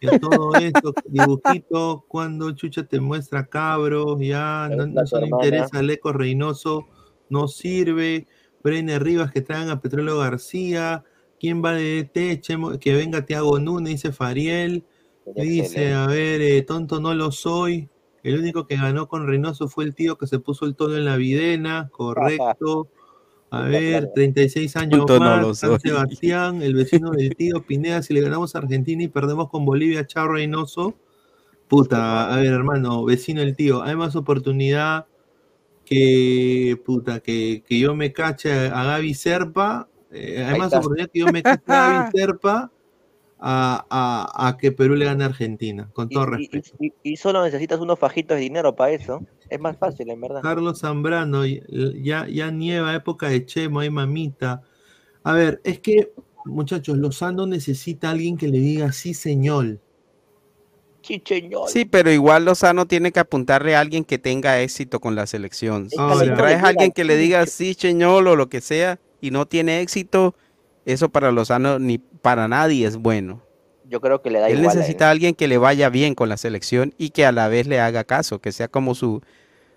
Y 0.00 0.08
a 0.08 0.18
todo 0.18 0.54
esto, 0.60 0.92
dibujito, 1.06 2.04
cuando 2.08 2.50
Chucha 2.52 2.84
te 2.84 3.00
muestra 3.00 3.46
cabros, 3.46 4.20
ya 4.20 4.68
no, 4.68 4.86
no 4.86 5.06
se 5.06 5.20
le 5.20 5.28
interesa 5.28 5.82
Leco 5.82 6.12
Reynoso, 6.12 6.86
no 7.30 7.48
sirve. 7.48 8.26
Brenner 8.62 9.02
Rivas, 9.02 9.30
que 9.30 9.42
traigan 9.42 9.70
a 9.70 9.80
Petróleo 9.80 10.18
García. 10.18 11.04
¿Quién 11.38 11.64
va 11.64 11.72
de 11.72 12.02
DT? 12.02 12.40
Chemo, 12.40 12.78
que 12.78 12.94
venga 12.94 13.24
Tiago 13.24 13.60
Núñez, 13.60 14.02
dice 14.02 14.12
Fariel. 14.12 14.84
Dice, 15.34 15.92
a 15.92 16.06
ver, 16.06 16.40
eh, 16.40 16.62
tonto 16.62 17.00
no 17.00 17.14
lo 17.14 17.32
soy. 17.32 17.88
El 18.22 18.38
único 18.38 18.66
que 18.66 18.76
ganó 18.76 19.08
con 19.08 19.26
Reynoso 19.26 19.68
fue 19.68 19.84
el 19.84 19.94
tío 19.94 20.18
que 20.18 20.26
se 20.26 20.38
puso 20.38 20.66
el 20.66 20.74
tono 20.74 20.96
en 20.96 21.04
la 21.04 21.16
videna, 21.16 21.88
correcto. 21.92 22.88
A 23.48 23.62
ver, 23.62 24.02
madre. 24.02 24.12
36 24.12 24.76
años 24.76 25.06
Tonto 25.06 25.20
más, 25.20 25.58
San. 25.58 25.78
Sebastián, 25.78 26.62
el 26.62 26.74
vecino 26.74 27.12
del 27.12 27.36
tío 27.36 27.64
Pineda, 27.64 28.02
si 28.02 28.12
le 28.12 28.20
ganamos 28.20 28.54
a 28.54 28.58
Argentina 28.58 29.04
y 29.04 29.08
perdemos 29.08 29.48
con 29.48 29.64
Bolivia, 29.64 30.04
chao 30.04 30.26
Reynoso. 30.26 30.96
Puta, 31.68 32.32
a 32.34 32.36
ver, 32.38 32.52
hermano, 32.52 33.04
vecino 33.04 33.40
del 33.40 33.54
tío, 33.54 33.84
hay 33.84 33.94
más 33.94 34.16
oportunidad 34.16 35.06
que, 35.84 36.76
puta, 36.84 37.20
que, 37.20 37.62
que 37.64 37.78
yo 37.78 37.94
me 37.94 38.12
cache 38.12 38.52
a 38.52 38.82
Gaby 38.82 39.14
Serpa, 39.14 39.88
eh, 40.10 40.44
hay 40.44 40.58
más 40.58 40.74
oportunidad 40.74 41.08
que 41.08 41.20
yo 41.20 41.26
me 41.28 41.44
cache 41.44 41.62
a 41.68 41.88
Gaby 41.92 42.10
Serpa 42.18 42.72
a, 43.38 43.84
a- 43.90 44.48
a 44.48 44.56
que 44.56 44.72
Perú 44.72 44.94
le 44.94 45.04
gane 45.04 45.24
a 45.24 45.26
Argentina, 45.26 45.90
con 45.92 46.08
Y, 46.10 46.14
todo 46.14 46.24
y- 46.26 46.30
respeto. 46.30 46.70
y- 46.80 46.92
y 47.02 47.16
solo 47.16 47.44
necesitas 47.44 47.80
unos 47.80 47.98
fajitos 47.98 48.36
de 48.36 48.42
dinero 48.42 48.74
para 48.74 48.92
eso. 48.92 49.22
Es 49.50 49.60
más 49.60 49.76
fácil, 49.76 50.08
en 50.10 50.20
verdad. 50.20 50.40
Carlos 50.42 50.80
Zambrano, 50.80 51.44
y- 51.46 51.62
ya, 52.02 52.26
ya 52.28 52.50
nieva, 52.50 52.94
época 52.94 53.28
de 53.28 53.44
Chemo, 53.44 53.80
hay 53.80 53.90
mamita. 53.90 54.62
A 55.22 55.32
ver, 55.32 55.60
es 55.64 55.80
que, 55.80 56.12
muchachos, 56.44 56.96
Lozano 56.96 57.46
necesita 57.46 58.08
a 58.08 58.12
alguien 58.12 58.36
que 58.36 58.48
le 58.48 58.58
diga 58.58 58.92
sí, 58.92 59.12
señor. 59.14 59.80
Sí, 61.68 61.84
pero 61.84 62.10
igual 62.10 62.44
Lozano 62.46 62.86
tiene 62.86 63.12
que 63.12 63.20
apuntarle 63.20 63.76
a 63.76 63.80
alguien 63.80 64.04
que 64.04 64.18
tenga 64.18 64.60
éxito 64.60 64.98
con 64.98 65.14
la 65.14 65.28
selección. 65.28 65.88
Si 65.88 65.96
Ahora. 65.96 66.34
traes 66.34 66.60
a 66.62 66.68
alguien 66.68 66.90
que 66.90 67.04
le 67.04 67.16
diga 67.16 67.46
sí, 67.46 67.74
señor, 67.74 68.26
o 68.26 68.34
lo 68.34 68.48
que 68.48 68.60
sea, 68.60 68.98
y 69.20 69.30
no 69.30 69.46
tiene 69.46 69.82
éxito, 69.82 70.34
eso 70.86 71.10
para 71.10 71.32
Lozano 71.32 71.78
ni 71.80 71.98
para 71.98 72.48
nadie 72.48 72.86
es 72.86 72.96
bueno. 72.96 73.42
Yo 73.84 74.00
creo 74.00 74.22
que 74.22 74.30
le 74.30 74.40
da 74.40 74.50
Él 74.50 74.60
igual. 74.60 74.76
necesita 74.76 75.08
a 75.08 75.10
alguien 75.12 75.34
que 75.34 75.48
le 75.48 75.58
vaya 75.58 75.88
bien 75.90 76.14
con 76.14 76.28
la 76.28 76.36
selección 76.38 76.94
y 76.98 77.10
que 77.10 77.26
a 77.26 77.32
la 77.32 77.48
vez 77.48 77.66
le 77.66 77.80
haga 77.80 78.04
caso, 78.04 78.40
que 78.40 78.52
sea 78.52 78.68
como 78.68 78.94
su, 78.94 79.22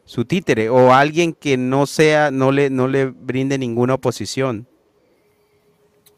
su 0.06 0.26
títere, 0.26 0.70
o 0.70 0.94
alguien 0.94 1.34
que 1.34 1.58
no 1.58 1.86
sea, 1.88 2.32
no 2.32 2.52
le, 2.52 2.70
no 2.72 2.88
le 2.88 3.08
brinde 3.08 3.58
ninguna 3.60 3.96
oposición. 3.96 4.68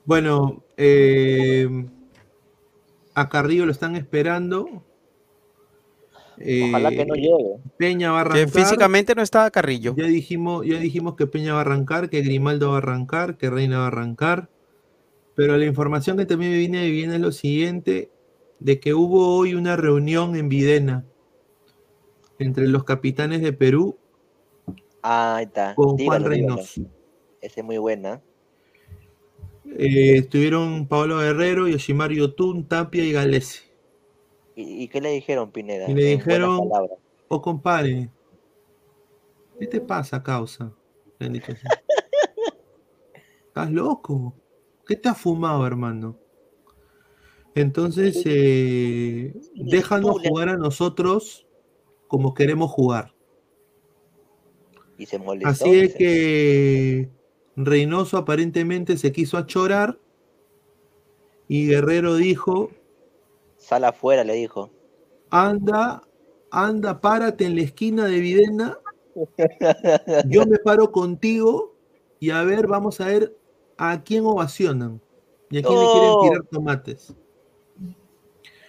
Bueno, 0.06 0.64
eh, 0.78 1.68
a 3.14 3.30
Carrillo 3.30 3.66
lo 3.66 3.72
están 3.72 3.96
esperando. 3.96 4.84
Ojalá 6.60 6.94
que 6.96 7.06
no 7.06 7.16
Eh, 7.16 7.22
llegue. 7.22 7.58
Peña 7.78 8.12
va 8.12 8.22
a 8.22 8.26
Que 8.32 8.46
arrancar. 8.46 8.50
físicamente 8.50 9.16
no 9.16 9.22
estaba 9.22 9.52
Carrillo. 9.52 9.98
Ya 9.98 10.06
dijimos, 10.08 10.66
ya 10.66 10.80
dijimos 10.80 11.16
que 11.16 11.28
Peña 11.28 11.54
va 11.54 11.60
a 11.60 11.62
arrancar, 11.62 12.10
que 12.10 12.22
Grimaldo 12.22 12.70
va 12.70 12.76
a 12.76 12.78
arrancar, 12.80 13.38
que 13.38 13.50
Reina 13.50 13.80
va 13.80 13.84
a 13.86 13.88
arrancar. 13.88 14.50
Pero 15.42 15.58
la 15.58 15.66
información 15.66 16.18
que 16.18 16.28
también 16.28 16.52
me 16.52 16.60
viene 16.60 16.84
de 16.84 16.92
Viena 16.92 17.16
es 17.16 17.20
lo 17.20 17.32
siguiente, 17.32 18.12
de 18.60 18.80
que 18.80 18.94
hubo 18.94 19.36
hoy 19.38 19.56
una 19.56 19.76
reunión 19.76 20.36
en 20.36 20.50
Videna 20.50 21.04
entre 22.38 22.68
los 22.68 22.84
capitanes 22.84 23.42
de 23.42 23.52
Perú 23.52 23.98
Ah, 25.02 25.38
ahí 25.38 25.46
está. 25.46 25.74
con 25.74 25.98
Juan. 25.98 26.26
Reynoso. 26.26 26.84
Esa 27.42 27.62
es 27.62 27.66
muy 27.66 27.80
buena. 27.80 28.22
Eh, 29.80 30.18
estuvieron 30.18 30.88
Pablo 30.88 31.18
Guerrero, 31.18 31.68
Yoshimaru 31.68 32.14
Yotun, 32.14 32.68
Tapia 32.68 33.04
y 33.04 33.12
Galese. 33.12 33.64
¿Y, 34.56 34.84
y 34.84 34.88
qué 34.90 35.02
le 35.02 35.10
dijeron, 35.10 35.50
Pineda? 35.50 35.90
Y 35.90 35.96
le 35.96 36.04
dijeron, 36.04 36.70
oh 37.30 37.42
compadre, 37.42 38.12
¿qué 39.60 39.66
te 39.66 39.82
pasa, 39.82 40.22
causa? 40.22 40.72
¿Estás 43.48 43.72
loco? 43.72 44.36
¿Qué 44.92 44.98
te 44.98 45.08
has 45.08 45.18
fumado, 45.18 45.66
hermano? 45.66 46.18
Entonces, 47.56 48.24
eh, 48.26 49.34
déjanos 49.56 50.20
jugar 50.22 50.50
a 50.50 50.58
nosotros 50.58 51.48
como 52.10 52.34
queremos 52.34 52.70
jugar. 52.72 53.14
Y 54.98 55.06
se 55.06 55.18
molestó. 55.18 55.48
Así 55.48 55.80
es 55.80 55.96
que 55.96 57.10
Reynoso 57.56 58.18
aparentemente 58.18 58.98
se 58.98 59.14
quiso 59.14 59.38
achorar 59.38 59.98
y 61.48 61.68
Guerrero 61.68 62.16
dijo, 62.16 62.72
Sal 63.56 63.86
afuera, 63.86 64.26
le 64.26 64.34
dijo. 64.34 64.72
anda 65.30 66.04
anda, 66.52 67.00
párate 67.00 67.46
en 67.46 67.56
la 67.56 67.62
esquina 67.62 68.08
de 68.08 68.20
Videna, 68.20 68.78
yo 70.28 70.46
me 70.46 70.58
paro 70.58 70.92
contigo 70.92 71.78
y 72.20 72.32
a 72.32 72.44
ver, 72.44 72.68
vamos 72.68 73.00
a 73.00 73.06
ver 73.06 73.38
a 73.84 74.04
quién 74.04 74.24
ovacionan 74.26 75.02
y 75.50 75.58
a 75.58 75.64
quién 75.64 75.80
le 75.80 75.86
quieren 75.92 76.14
tirar 76.22 76.44
tomates. 76.52 77.16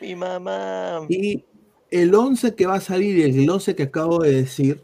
Mi 0.00 0.16
mamá. 0.16 1.04
Y 1.10 1.44
el 1.90 2.14
11 2.14 2.54
que 2.54 2.64
va 2.64 2.76
a 2.76 2.80
salir, 2.80 3.22
el 3.22 3.48
11 3.48 3.76
que 3.76 3.82
acabo 3.82 4.20
de 4.20 4.32
decir, 4.32 4.82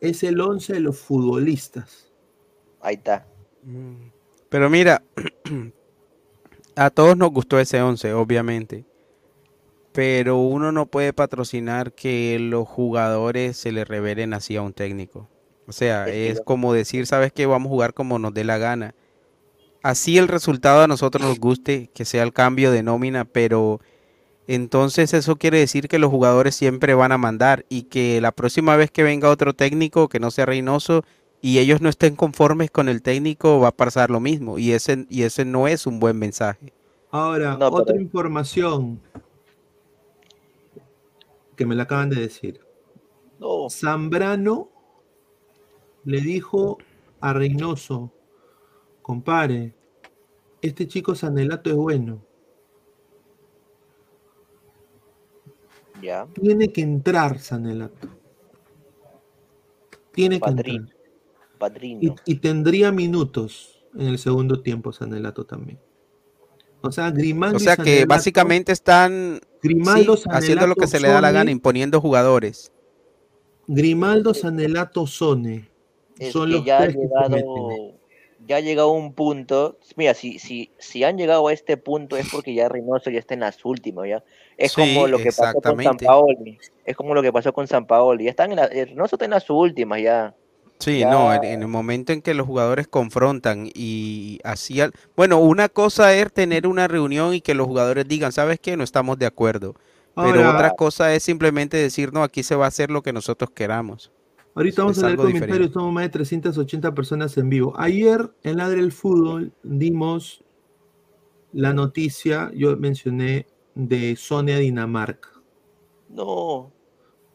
es 0.00 0.24
el 0.24 0.40
11 0.40 0.72
de 0.72 0.80
los 0.80 0.98
futbolistas. 0.98 2.10
Ahí 2.80 2.96
está. 2.96 3.24
Pero 4.48 4.68
mira, 4.68 5.04
a 6.74 6.90
todos 6.90 7.16
nos 7.16 7.30
gustó 7.30 7.60
ese 7.60 7.80
11, 7.80 8.14
obviamente. 8.14 8.84
Pero 9.92 10.38
uno 10.38 10.72
no 10.72 10.86
puede 10.86 11.12
patrocinar 11.12 11.92
que 11.92 12.36
los 12.40 12.66
jugadores 12.66 13.56
se 13.56 13.70
le 13.70 13.84
revelen 13.84 14.34
así 14.34 14.56
a 14.56 14.62
un 14.62 14.72
técnico. 14.72 15.28
O 15.68 15.72
sea, 15.72 16.08
es 16.08 16.40
como 16.40 16.72
decir, 16.72 17.06
¿sabes 17.06 17.32
qué? 17.32 17.46
Vamos 17.46 17.68
a 17.68 17.70
jugar 17.70 17.94
como 17.94 18.18
nos 18.18 18.34
dé 18.34 18.42
la 18.42 18.58
gana. 18.58 18.96
Así 19.82 20.18
el 20.18 20.28
resultado 20.28 20.82
a 20.82 20.88
nosotros 20.88 21.26
nos 21.26 21.38
guste, 21.38 21.90
que 21.94 22.04
sea 22.04 22.22
el 22.24 22.32
cambio 22.32 22.70
de 22.72 22.82
nómina, 22.82 23.24
pero 23.24 23.80
entonces 24.46 25.14
eso 25.14 25.36
quiere 25.36 25.58
decir 25.58 25.88
que 25.88 25.98
los 25.98 26.10
jugadores 26.10 26.54
siempre 26.56 26.94
van 26.94 27.12
a 27.12 27.18
mandar 27.18 27.64
y 27.68 27.82
que 27.82 28.20
la 28.20 28.32
próxima 28.32 28.76
vez 28.76 28.90
que 28.90 29.02
venga 29.02 29.30
otro 29.30 29.54
técnico 29.54 30.08
que 30.08 30.20
no 30.20 30.30
sea 30.30 30.46
Reynoso 30.46 31.04
y 31.40 31.58
ellos 31.58 31.80
no 31.80 31.88
estén 31.88 32.16
conformes 32.16 32.70
con 32.70 32.88
el 32.88 33.02
técnico, 33.02 33.60
va 33.60 33.68
a 33.68 33.76
pasar 33.76 34.10
lo 34.10 34.18
mismo. 34.20 34.58
Y 34.58 34.72
ese, 34.72 35.06
y 35.08 35.22
ese 35.22 35.44
no 35.44 35.68
es 35.68 35.86
un 35.86 36.00
buen 36.00 36.18
mensaje. 36.18 36.72
Ahora, 37.10 37.52
No, 37.52 37.58
pero- 37.58 37.72
otra 37.74 37.96
información 38.00 39.00
que 41.56 41.66
me 41.66 41.74
la 41.74 41.84
acaban 41.84 42.10
de 42.10 42.20
decir. 42.20 42.60
No. 43.38 43.68
Zambrano 43.70 44.68
le 46.04 46.20
dijo 46.20 46.78
a 47.20 47.32
Reynoso, 47.32 48.12
compare, 49.08 49.74
este 50.60 50.86
chico 50.86 51.14
Sanelato 51.14 51.70
es 51.70 51.76
bueno, 51.76 52.22
Ya. 56.02 56.26
tiene 56.34 56.70
que 56.70 56.82
entrar 56.82 57.38
Sanelato. 57.38 58.06
Tiene 60.12 60.38
que 60.38 60.50
entrar. 60.50 60.94
Padrino. 61.58 62.00
Y, 62.02 62.32
y 62.32 62.36
tendría 62.36 62.92
minutos 62.92 63.82
en 63.94 64.08
el 64.08 64.18
segundo 64.18 64.60
tiempo 64.60 64.92
Sanelato 64.92 65.44
también. 65.46 65.80
O 66.82 66.92
sea, 66.92 67.10
Grimaldo 67.10 67.56
O 67.56 67.60
sea 67.60 67.76
que 67.76 68.02
Sanelato- 68.02 68.08
básicamente 68.08 68.72
están 68.72 69.40
Grimaldo, 69.62 70.18
sí, 70.18 70.24
haciendo 70.30 70.66
lo 70.66 70.74
que 70.76 70.86
se 70.86 71.00
le 71.00 71.08
da 71.08 71.20
la 71.22 71.32
gana, 71.32 71.50
imponiendo 71.50 72.00
jugadores. 72.00 72.70
Grimaldo, 73.66 74.34
Sanelato, 74.34 75.06
Sone. 75.06 75.70
Es 76.18 76.32
Son 76.34 76.48
que 76.50 76.56
los 76.56 76.64
ya 76.66 76.76
ha 76.76 76.80
tres 76.82 76.94
que 76.96 77.00
se 77.00 77.36
llegado. 77.36 77.97
Ya 78.48 78.56
ha 78.56 78.60
llegado 78.60 78.90
un 78.90 79.12
punto. 79.12 79.78
Mira, 79.96 80.14
si, 80.14 80.38
si, 80.38 80.70
si 80.78 81.04
han 81.04 81.18
llegado 81.18 81.46
a 81.48 81.52
este 81.52 81.76
punto 81.76 82.16
es 82.16 82.28
porque 82.30 82.54
ya 82.54 82.68
Reynoso 82.68 83.10
ya 83.10 83.18
está 83.18 83.34
en 83.34 83.40
las 83.40 83.64
últimas, 83.64 84.08
ya. 84.08 84.24
Es 84.56 84.72
Sí, 84.72 84.80
como 84.94 85.06
lo 85.06 85.18
que 85.18 85.30
pasó 85.30 85.60
con 85.60 85.82
San. 85.82 85.96
Paoli. 85.98 86.58
Es 86.84 86.96
como 86.96 87.14
lo 87.14 87.22
que 87.22 87.32
pasó 87.32 87.52
con 87.52 87.68
San 87.68 87.86
Paoli. 87.86 88.24
Ya 88.24 88.30
están 88.30 88.50
en 88.50 88.56
la, 88.56 88.64
eh, 88.64 88.86
Reynoso 88.86 89.16
está 89.16 89.26
en 89.26 89.32
las 89.32 89.48
últimas 89.50 90.00
ya. 90.00 90.34
Sí, 90.80 91.00
Ya. 91.00 91.10
no, 91.10 91.34
en, 91.34 91.44
en 91.44 91.62
el 91.62 91.68
momento 91.68 92.12
en 92.12 92.22
que 92.22 92.34
los 92.34 92.46
jugadores 92.46 92.86
confrontan 92.88 93.68
y 93.74 94.38
hacían, 94.44 94.92
bueno, 95.16 95.38
una 95.40 95.68
cosa 95.68 96.14
es 96.14 96.32
tener 96.32 96.66
una 96.66 96.86
reunión 96.88 97.34
y 97.34 97.40
que 97.40 97.54
los 97.54 97.66
jugadores 97.66 98.06
digan, 98.08 98.30
¿sabes 98.32 98.58
qué? 98.60 98.76
No 98.76 98.84
estamos 98.84 99.18
de 99.18 99.26
acuerdo. 99.26 99.74
Pero 100.14 100.50
otra 100.50 100.72
cosa 100.72 101.14
es 101.14 101.22
simplemente 101.22 101.76
decir, 101.76 102.12
no, 102.12 102.24
aquí 102.24 102.42
se 102.42 102.56
va 102.56 102.64
a 102.64 102.68
hacer 102.68 102.90
lo 102.90 103.02
que 103.02 103.12
nosotros 103.12 103.50
queramos. 103.50 104.10
Ahorita 104.54 104.82
vamos 104.82 104.98
Es 104.98 105.04
a 105.04 105.06
leer 105.06 105.16
comentarios, 105.18 105.48
diferente. 105.50 105.72
somos 105.74 105.92
más 105.92 106.04
de 106.04 106.08
380 106.10 106.94
personas 106.94 107.36
en 107.38 107.48
vivo. 107.48 107.74
Ayer 107.76 108.30
en 108.42 108.56
Ladre 108.56 108.80
del 108.80 108.92
Fútbol 108.92 109.52
dimos 109.62 110.42
la 111.52 111.72
noticia, 111.72 112.50
yo 112.54 112.76
mencioné, 112.76 113.46
de 113.74 114.16
Sonia 114.16 114.58
Dinamarca. 114.58 115.30
No. 116.08 116.72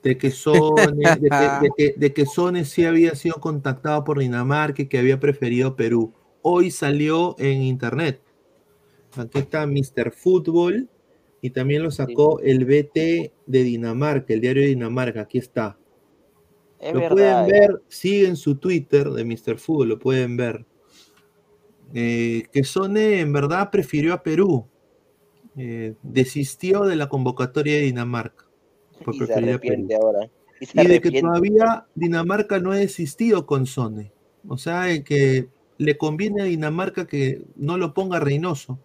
De 0.04 0.18
que 0.18 0.32
Sone, 0.32 0.86
de 0.98 1.30
que, 1.30 1.36
de 1.62 1.70
que- 1.78 1.94
de 1.98 2.14
que 2.14 2.26
Sone 2.26 2.66
sí 2.66 2.84
había 2.84 3.16
sido 3.16 3.36
contactado 3.36 4.04
por 4.04 4.20
Dinamarca 4.20 4.82
y 4.82 4.88
que 4.88 4.98
había 5.00 5.20
preferido 5.20 5.78
Perú. 5.78 6.14
Hoy 6.42 6.72
salió 6.72 7.36
en 7.40 7.62
internet. 7.62 8.22
Aquí 9.16 9.38
está 9.40 9.66
Mr. 9.66 10.12
Fútbol 10.12 10.90
y 11.42 11.52
también 11.52 11.84
lo 11.84 11.92
sacó 11.92 12.40
el 12.42 12.66
BT 12.66 13.32
de 13.46 13.64
Dinamarca, 13.64 14.34
el 14.34 14.42
diario 14.42 14.64
de 14.64 14.70
Dinamarca. 14.70 15.22
Aquí 15.22 15.38
está. 15.38 15.78
Es 16.84 16.94
lo 16.94 17.00
verdad. 17.00 17.46
pueden 17.46 17.48
ver, 17.48 17.82
siguen 17.88 18.36
su 18.36 18.56
Twitter 18.56 19.10
de 19.10 19.24
Mr. 19.24 19.58
Fútbol, 19.58 19.90
lo 19.90 20.00
pueden 20.00 20.36
ver. 20.36 20.66
Eh, 21.94 22.44
que 22.52 22.64
Sone 22.64 23.20
en 23.20 23.32
verdad 23.32 23.70
prefirió 23.72 24.14
a 24.14 24.24
Perú. 24.24 24.68
Eh, 25.56 25.94
desistió 26.02 26.84
de 26.84 26.96
la 26.96 27.08
convocatoria 27.08 27.76
de 27.76 27.82
Dinamarca. 27.82 28.46
por 29.06 29.16
Y 29.16 29.20
se 29.20 29.26
preferir 29.26 29.54
a 29.54 29.60
Perú. 29.60 29.74
arrepiente 29.74 29.96
ahora. 29.96 30.30
Y 30.60 30.66
se 30.66 30.84
Y 30.84 30.88
de 30.88 31.02
que 31.02 31.22
todavía 31.22 31.86
Dinamarca 31.96 32.60
no 32.60 32.72
ha 32.72 32.78
desistido 32.78 33.46
con 33.46 33.66
Sone. 33.66 34.12
O 34.48 34.58
sea, 34.58 34.84
de 34.84 35.04
que 35.04 35.50
le 35.78 35.98
conviene 35.98 36.42
a 36.42 36.46
Dinamarca 36.46 37.08
que 37.08 37.44
no 37.56 37.78
lo 37.78 37.94
ponga 37.94 38.20
Reynoso. 38.20 38.80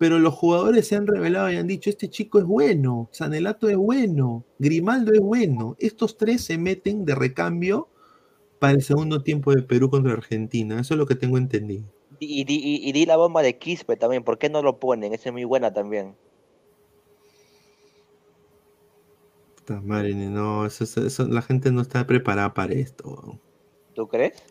Pero 0.00 0.18
los 0.18 0.32
jugadores 0.32 0.88
se 0.88 0.96
han 0.96 1.06
revelado 1.06 1.52
y 1.52 1.56
han 1.56 1.66
dicho, 1.66 1.90
este 1.90 2.08
chico 2.08 2.38
es 2.38 2.46
bueno, 2.46 3.10
Sanelato 3.12 3.68
es 3.68 3.76
bueno, 3.76 4.46
Grimaldo 4.58 5.12
es 5.12 5.20
bueno. 5.20 5.76
Estos 5.78 6.16
tres 6.16 6.42
se 6.42 6.56
meten 6.56 7.04
de 7.04 7.14
recambio 7.14 7.86
para 8.58 8.72
el 8.74 8.82
segundo 8.82 9.22
tiempo 9.22 9.54
de 9.54 9.62
Perú 9.62 9.90
contra 9.90 10.14
Argentina. 10.14 10.80
Eso 10.80 10.94
es 10.94 10.98
lo 10.98 11.06
que 11.06 11.16
tengo 11.16 11.38
entendido. 11.38 11.84
Y, 12.18 12.40
y, 12.40 12.44
di- 12.44 12.60
y- 12.62 12.88
y 12.88 12.92
di 12.92 13.04
la 13.06 13.16
bomba 13.18 13.42
de 13.42 13.58
Quispe 13.58 13.96
también. 13.96 14.24
¿Por 14.24 14.38
qué 14.38 14.48
no 14.48 14.62
lo 14.62 14.78
ponen? 14.80 15.12
Esa 15.14 15.28
es 15.30 15.32
muy 15.34 15.44
buena 15.44 15.72
también. 15.72 16.16
Puta 19.56 19.80
madre, 19.80 20.14
no, 20.14 20.66
eso- 20.66 20.84
eso- 20.84 21.06
eso- 21.06 21.28
la 21.28 21.42
gente 21.42 21.70
no 21.70 21.80
está 21.82 22.06
preparada 22.06 22.52
para 22.54 22.72
esto. 22.74 23.38
¿Tú 23.94 24.08
crees? 24.08 24.42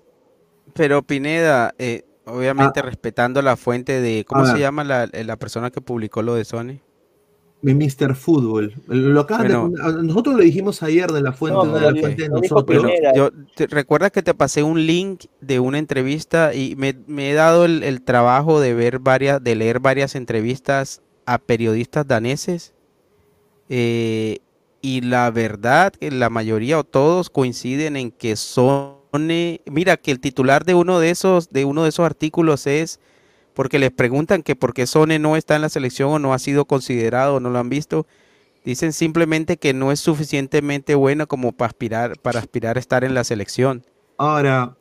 Pero 0.74 1.02
Pineda, 1.04 1.74
eh, 1.78 2.06
obviamente 2.26 2.82
respetando 2.82 3.42
la 3.42 3.56
fuente 3.58 4.02
de, 4.02 4.26
¿cómo 4.26 4.46
se 4.46 4.54
ver. 4.54 4.62
llama 4.62 4.84
la, 4.84 5.08
la 5.12 5.36
persona 5.38 5.72
que 5.72 5.82
publicó 5.82 6.22
lo 6.22 6.36
de 6.36 6.46
Sony? 6.46 6.80
Mi 7.62 7.74
Mr. 7.74 8.16
Fútbol. 8.16 8.74
Lo 8.88 9.20
acaban 9.20 9.48
de 9.50 9.56
Bueno. 9.58 9.78
poner- 9.78 10.04
nosotros 10.06 10.36
lo 10.36 10.44
dijimos 10.44 10.82
ayer 10.82 11.12
de 11.12 11.22
la 11.22 11.34
fuente, 11.34 11.58
No, 11.66 11.74
de 11.74 11.82
la 11.82 12.00
fuente 12.00 12.22
de 12.24 12.30
nosotros. 12.30 12.66
Bueno, 12.84 12.90
yo 13.14 13.32
te, 13.56 13.68
recuerda 13.68 14.10
que 14.12 14.24
te 14.24 14.34
pasé 14.34 14.64
un 14.64 14.86
link 14.86 15.26
de 15.42 15.60
una 15.60 15.78
entrevista 15.78 16.54
y 16.54 16.76
me, 16.78 16.94
me 17.08 17.32
he 17.32 17.34
dado 17.34 17.66
el, 17.66 17.84
el 17.84 18.02
trabajo 18.02 18.62
de 18.62 18.74
ver 18.74 19.00
varias, 19.00 19.44
de 19.44 19.56
leer 19.56 19.82
varias 19.82 20.16
entrevistas 20.16 21.02
a 21.26 21.38
periodistas 21.38 22.08
daneses. 22.08 22.74
eh, 23.70 24.40
y 24.82 25.02
la 25.02 25.30
verdad 25.30 25.92
que 25.92 26.10
la 26.12 26.30
mayoría 26.30 26.80
o 26.80 26.86
todos 26.86 27.30
coinciden 27.30 27.98
en 27.98 28.12
que 28.12 28.38
Sone, 28.38 28.94
mira 29.12 29.98
que 29.98 30.12
el 30.12 30.20
titular 30.20 30.66
de 30.66 30.76
uno 30.76 31.00
de 31.00 31.10
esos, 31.10 31.50
de 31.50 31.66
uno 31.66 31.84
de 31.84 31.90
esos 31.90 32.06
artículos 32.06 32.68
es 32.68 33.00
porque 33.54 33.80
les 33.80 33.92
preguntan 33.92 34.44
que 34.44 34.56
por 34.56 34.74
qué 34.74 34.88
Sone 34.88 35.20
no 35.20 35.36
está 35.36 35.56
en 35.56 35.62
la 35.64 35.70
selección 35.70 36.12
o 36.12 36.20
no 36.20 36.34
ha 36.34 36.40
sido 36.40 36.66
considerado 36.66 37.36
o 37.36 37.40
no 37.40 37.50
lo 37.50 37.60
han 37.60 37.70
visto. 37.70 38.08
Dicen 38.64 38.94
simplemente 38.94 39.58
que 39.58 39.74
no 39.74 39.92
es 39.92 40.00
suficientemente 40.00 40.96
bueno 40.96 41.28
como 41.28 41.52
para 41.54 41.70
aspirar, 41.70 42.20
para 42.22 42.40
aspirar 42.40 42.78
a 42.78 42.80
estar 42.80 43.04
en 43.04 43.14
la 43.14 43.24
selección. 43.24 43.86
Ahora, 44.18 44.76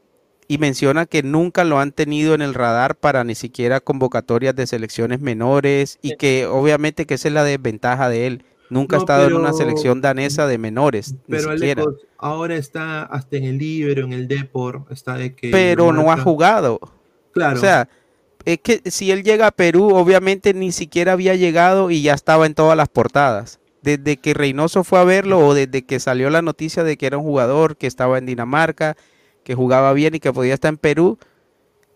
Y 0.48 0.58
menciona 0.58 1.06
que 1.06 1.22
nunca 1.22 1.64
lo 1.64 1.78
han 1.78 1.92
tenido 1.92 2.34
en 2.34 2.40
el 2.42 2.54
radar 2.54 2.96
para 2.96 3.22
ni 3.24 3.34
siquiera 3.34 3.80
convocatorias 3.80 4.56
de 4.56 4.66
selecciones 4.66 5.20
menores 5.20 5.98
y 6.02 6.16
que 6.16 6.46
obviamente 6.46 7.04
que 7.06 7.14
esa 7.14 7.28
es 7.28 7.34
la 7.34 7.44
desventaja 7.44 8.08
de 8.08 8.26
él. 8.26 8.44
Nunca 8.70 8.96
ha 8.96 8.98
No, 8.98 9.02
estado 9.02 9.26
en 9.28 9.34
una 9.34 9.52
selección 9.52 10.00
danesa 10.00 10.46
de 10.46 10.58
menores, 10.58 11.12
ni 11.26 11.36
pero 11.38 11.52
siquiera. 11.52 11.82
Alecos, 11.82 12.02
ahora 12.18 12.56
está 12.56 13.02
hasta 13.04 13.36
en 13.36 13.44
el 13.44 13.58
Libro, 13.58 14.04
en 14.04 14.12
el 14.12 14.28
Depor, 14.28 14.84
está 14.90 15.14
de 15.14 15.34
que. 15.34 15.50
Pero 15.50 15.92
no 15.92 16.10
ha 16.10 16.16
Dinamarca- 16.16 16.22
jugado. 16.22 16.80
Claro. 17.32 17.56
O 17.56 17.60
sea, 17.60 17.88
es 18.44 18.58
que 18.58 18.82
si 18.90 19.10
él 19.10 19.22
llega 19.22 19.46
a 19.46 19.50
Perú, 19.52 19.94
obviamente 19.94 20.52
ni 20.54 20.72
siquiera 20.72 21.12
había 21.12 21.34
llegado 21.34 21.90
y 21.90 22.02
ya 22.02 22.14
estaba 22.14 22.46
en 22.46 22.54
todas 22.54 22.76
las 22.76 22.88
portadas. 22.88 23.58
Desde 23.82 24.16
que 24.16 24.34
Reynoso 24.34 24.84
fue 24.84 24.98
a 24.98 25.04
verlo 25.04 25.38
o 25.38 25.54
desde 25.54 25.82
que 25.86 26.00
salió 26.00 26.30
la 26.30 26.42
noticia 26.42 26.82
de 26.84 26.96
que 26.96 27.06
era 27.06 27.16
un 27.16 27.24
jugador 27.24 27.76
que 27.76 27.86
estaba 27.86 28.18
en 28.18 28.26
Dinamarca, 28.26 28.96
que 29.44 29.54
jugaba 29.54 29.92
bien 29.92 30.14
y 30.14 30.20
que 30.20 30.32
podía 30.32 30.54
estar 30.54 30.68
en 30.70 30.76
Perú, 30.78 31.16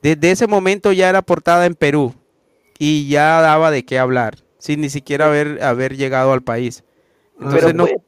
desde 0.00 0.30
ese 0.30 0.46
momento 0.46 0.92
ya 0.92 1.08
era 1.10 1.22
portada 1.22 1.66
en 1.66 1.74
Perú 1.74 2.14
y 2.78 3.08
ya 3.08 3.40
daba 3.40 3.70
de 3.70 3.84
qué 3.84 3.98
hablar, 3.98 4.38
sin 4.62 4.80
ni 4.80 4.90
siquiera 4.90 5.26
haber, 5.26 5.60
haber 5.60 5.96
llegado 5.96 6.32
al 6.32 6.42
país. 6.42 6.84
Entonces 7.34 7.64
Pero 7.64 7.76
no, 7.76 7.84
puede, 7.84 8.00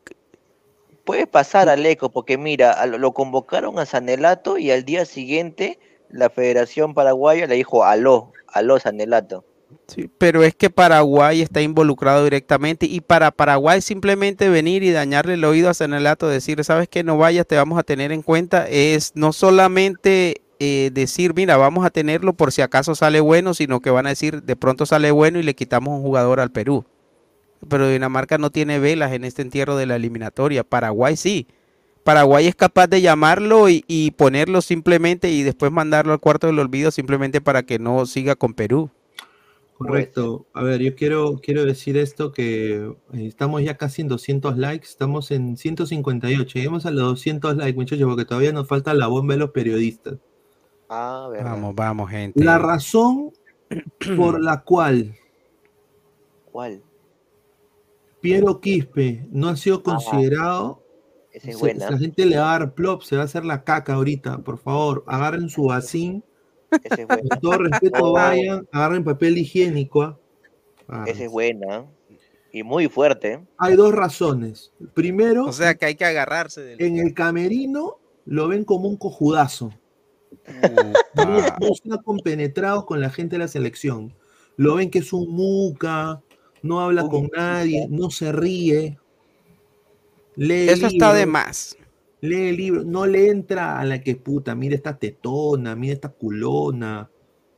puede 1.04 1.26
pasar, 1.26 1.68
Aleco, 1.68 2.10
porque 2.10 2.38
mira, 2.38 2.86
lo 2.86 3.10
convocaron 3.10 3.80
a 3.80 3.86
Sanelato 3.86 4.56
y 4.56 4.70
al 4.70 4.84
día 4.84 5.04
siguiente 5.04 5.80
la 6.10 6.30
Federación 6.30 6.94
Paraguaya 6.94 7.48
le 7.48 7.56
dijo 7.56 7.84
aló, 7.84 8.30
aló 8.46 8.78
Sanelato. 8.78 9.44
Sí, 9.88 10.08
pero 10.16 10.44
es 10.44 10.54
que 10.54 10.70
Paraguay 10.70 11.42
está 11.42 11.60
involucrado 11.60 12.22
directamente 12.22 12.86
y 12.86 13.00
para 13.00 13.32
Paraguay 13.32 13.80
simplemente 13.80 14.48
venir 14.48 14.84
y 14.84 14.92
dañarle 14.92 15.34
el 15.34 15.44
oído 15.44 15.70
a 15.70 15.74
Sanelato, 15.74 16.28
decir, 16.28 16.62
sabes 16.62 16.86
que 16.88 17.02
no 17.02 17.18
vayas, 17.18 17.48
te 17.48 17.56
vamos 17.56 17.80
a 17.80 17.82
tener 17.82 18.12
en 18.12 18.22
cuenta, 18.22 18.68
es 18.68 19.10
no 19.16 19.32
solamente 19.32 20.43
eh, 20.64 20.90
decir, 20.90 21.34
mira, 21.34 21.56
vamos 21.56 21.84
a 21.84 21.90
tenerlo 21.90 22.32
por 22.32 22.52
si 22.52 22.62
acaso 22.62 22.94
sale 22.94 23.20
bueno, 23.20 23.54
sino 23.54 23.80
que 23.80 23.90
van 23.90 24.06
a 24.06 24.10
decir, 24.10 24.42
de 24.42 24.56
pronto 24.56 24.86
sale 24.86 25.10
bueno 25.10 25.38
y 25.38 25.42
le 25.42 25.54
quitamos 25.54 25.98
un 25.98 26.02
jugador 26.02 26.40
al 26.40 26.50
Perú. 26.50 26.84
Pero 27.68 27.88
Dinamarca 27.88 28.38
no 28.38 28.50
tiene 28.50 28.78
velas 28.78 29.12
en 29.12 29.24
este 29.24 29.42
entierro 29.42 29.76
de 29.76 29.86
la 29.86 29.96
eliminatoria, 29.96 30.64
Paraguay 30.64 31.16
sí. 31.16 31.46
Paraguay 32.04 32.46
es 32.46 32.54
capaz 32.54 32.86
de 32.86 33.00
llamarlo 33.00 33.68
y, 33.70 34.10
ponerlo 34.18 34.60
simplemente 34.60 35.30
y 35.30 35.42
después 35.42 35.72
mandarlo 35.72 36.12
al 36.12 36.20
cuarto 36.20 36.46
del 36.46 36.58
olvido 36.58 36.90
simplemente 36.90 37.40
para 37.40 37.62
que 37.62 37.78
no 37.78 38.04
siga 38.04 38.36
con 38.36 38.52
Perú. 38.52 38.90
Correcto. 39.78 40.46
A 40.52 40.62
ver, 40.62 40.82
yo 40.82 40.94
quiero, 40.94 41.40
quiero 41.42 41.64
decir 41.64 41.96
esto 41.96 42.30
que 42.30 42.74
eh, 42.74 43.26
estamos 43.26 43.62
ya 43.62 43.76
casi 43.76 44.02
en 44.02 44.08
200 44.08 44.56
likes, 44.58 44.86
estamos 44.86 45.30
en 45.30 45.56
158. 45.56 46.54
Lleguemos 46.54 46.86
a 46.86 46.90
los 46.90 47.04
200 47.04 47.56
likes, 47.56 47.74
muchachos, 47.74 48.06
porque 48.06 48.24
todavía 48.24 48.52
nos 48.52 48.68
falta 48.68 48.94
la 48.94 49.06
bomba 49.06 49.34
de 49.34 49.40
los 49.40 49.50
periodistas. 49.50 50.18
Ah, 50.96 51.28
verdad. 51.30 51.50
Vamos, 51.52 51.74
vamos, 51.74 52.10
gente. 52.10 52.42
La 52.44 52.58
razón 52.58 53.32
por 54.16 54.40
la 54.40 54.62
cual 54.64 55.14
¿Cuál? 56.52 56.82
Piero 58.20 58.60
Quispe 58.60 59.26
no 59.30 59.48
ha 59.48 59.56
sido 59.56 59.82
considerado, 59.82 60.82
Esa 61.32 61.50
es 61.50 61.56
se- 61.56 61.60
buena. 61.60 61.90
la 61.90 61.98
gente 61.98 62.24
le 62.26 62.38
va 62.38 62.54
a 62.54 62.58
dar 62.58 62.74
plop, 62.74 63.02
se 63.02 63.16
va 63.16 63.22
a 63.22 63.24
hacer 63.26 63.44
la 63.44 63.64
caca 63.64 63.94
ahorita. 63.94 64.38
Por 64.38 64.58
favor, 64.58 65.04
agarren 65.06 65.48
su 65.48 65.64
vacín, 65.64 66.22
Esa 66.70 67.02
es 67.02 67.06
buena. 67.08 67.22
con 67.28 67.40
todo 67.40 67.58
respeto 67.58 68.12
vayan, 68.12 68.66
agarren 68.72 69.04
papel 69.04 69.36
higiénico. 69.38 70.02
¿ah? 70.02 70.18
Ah, 70.88 71.04
Esa 71.06 71.24
es 71.24 71.30
buena. 71.30 71.84
Y 72.52 72.62
muy 72.62 72.88
fuerte. 72.88 73.44
Hay 73.58 73.74
dos 73.74 73.92
razones. 73.92 74.72
Primero, 74.94 75.46
O 75.46 75.52
sea 75.52 75.74
que 75.74 75.86
hay 75.86 75.96
que 75.96 76.04
agarrarse 76.04 76.62
del... 76.62 76.80
en 76.80 76.98
el 76.98 77.12
camerino 77.12 77.96
lo 78.26 78.46
ven 78.48 78.64
como 78.64 78.88
un 78.88 78.96
cojudazo. 78.96 79.72
No, 81.14 81.68
está 81.72 81.98
compenetrado 82.02 82.86
con 82.86 83.00
la 83.00 83.10
gente 83.10 83.36
de 83.36 83.40
la 83.40 83.48
selección. 83.48 84.14
Lo 84.56 84.76
ven 84.76 84.90
que 84.90 85.00
es 85.00 85.12
un 85.12 85.30
muca, 85.30 86.22
no 86.62 86.80
habla 86.80 87.06
con 87.08 87.28
nadie, 87.36 87.86
no 87.88 88.10
se 88.10 88.32
ríe. 88.32 88.98
Lee 90.36 90.68
Eso 90.68 90.86
está 90.86 91.12
de 91.12 91.26
más. 91.26 91.76
Lee 92.20 92.48
el 92.48 92.56
libro, 92.56 92.84
no 92.84 93.06
le 93.06 93.28
entra 93.28 93.78
a 93.78 93.84
la 93.84 94.00
que 94.02 94.16
puta, 94.16 94.54
mira 94.54 94.74
esta 94.74 94.96
tetona, 94.96 95.76
mira 95.76 95.92
esta 95.92 96.08
culona. 96.08 97.10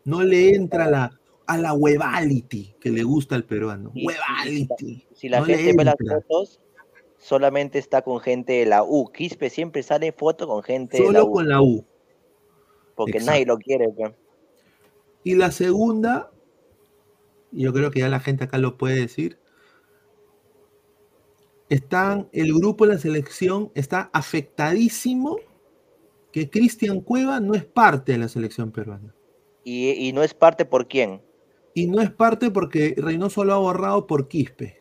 No 0.05 0.23
le 0.23 0.55
entra 0.55 0.85
a 0.85 0.91
la, 0.91 1.21
a 1.47 1.59
la 1.59 1.73
huevality 1.73 2.75
que 2.81 2.91
le 2.91 3.03
gusta 3.03 3.35
al 3.35 3.45
peruano. 3.45 3.93
Huevality. 3.95 5.07
Si 5.15 5.29
la 5.29 5.41
no 5.41 5.47
gente 5.47 5.73
ve 5.77 5.85
las 5.85 5.95
fotos, 5.97 6.61
solamente 7.19 7.79
está 7.79 8.03
con 8.03 8.21
gente 8.21 8.55
de 8.55 8.67
la 8.67 8.83
U. 8.83 9.11
Quispe 9.13 9.51
siempre 9.51 9.83
sale 9.83 10.13
foto 10.13 10.47
con 10.47 10.63
gente 10.63 10.99
de 10.99 11.13
la 11.13 11.21
Solo 11.21 11.31
con 11.31 11.49
la 11.49 11.63
U. 11.63 11.85
Porque 12.97 13.19
Exacto. 13.19 13.31
nadie 13.31 13.47
lo 13.47 13.59
quiere. 13.59 13.89
Y 15.23 15.35
la 15.37 15.53
segunda, 15.53 16.33
yo 17.53 17.73
creo 17.73 17.91
que 17.93 18.01
ya 18.01 18.09
la 18.09 18.21
gente 18.21 18.45
acá 18.45 18.59
lo 18.59 18.77
puede 18.77 18.97
decir, 18.97 19.39
están, 21.69 22.29
el 22.33 22.53
grupo 22.55 22.87
de 22.87 22.95
la 22.95 22.99
selección 23.01 23.71
está 23.75 24.11
afectadísimo 24.13 25.37
que 26.33 26.51
Cristian 26.51 27.01
Cueva 27.01 27.41
no 27.41 27.55
es 27.55 27.65
parte 27.65 28.13
de 28.13 28.19
la 28.19 28.29
selección 28.29 28.71
peruana. 28.73 29.15
Y, 29.65 29.91
y 29.91 30.13
no 30.13 30.23
es 30.23 30.33
parte 30.35 30.65
por 30.65 30.87
quién. 30.87 31.23
Y 31.75 31.87
no 31.89 32.01
es 32.01 32.11
parte 32.11 32.51
porque 32.51 32.95
Reynoso 32.97 33.45
lo 33.45 33.55
ha 33.55 33.59
borrado 33.59 34.07
por 34.07 34.29
Quispe. 34.29 34.81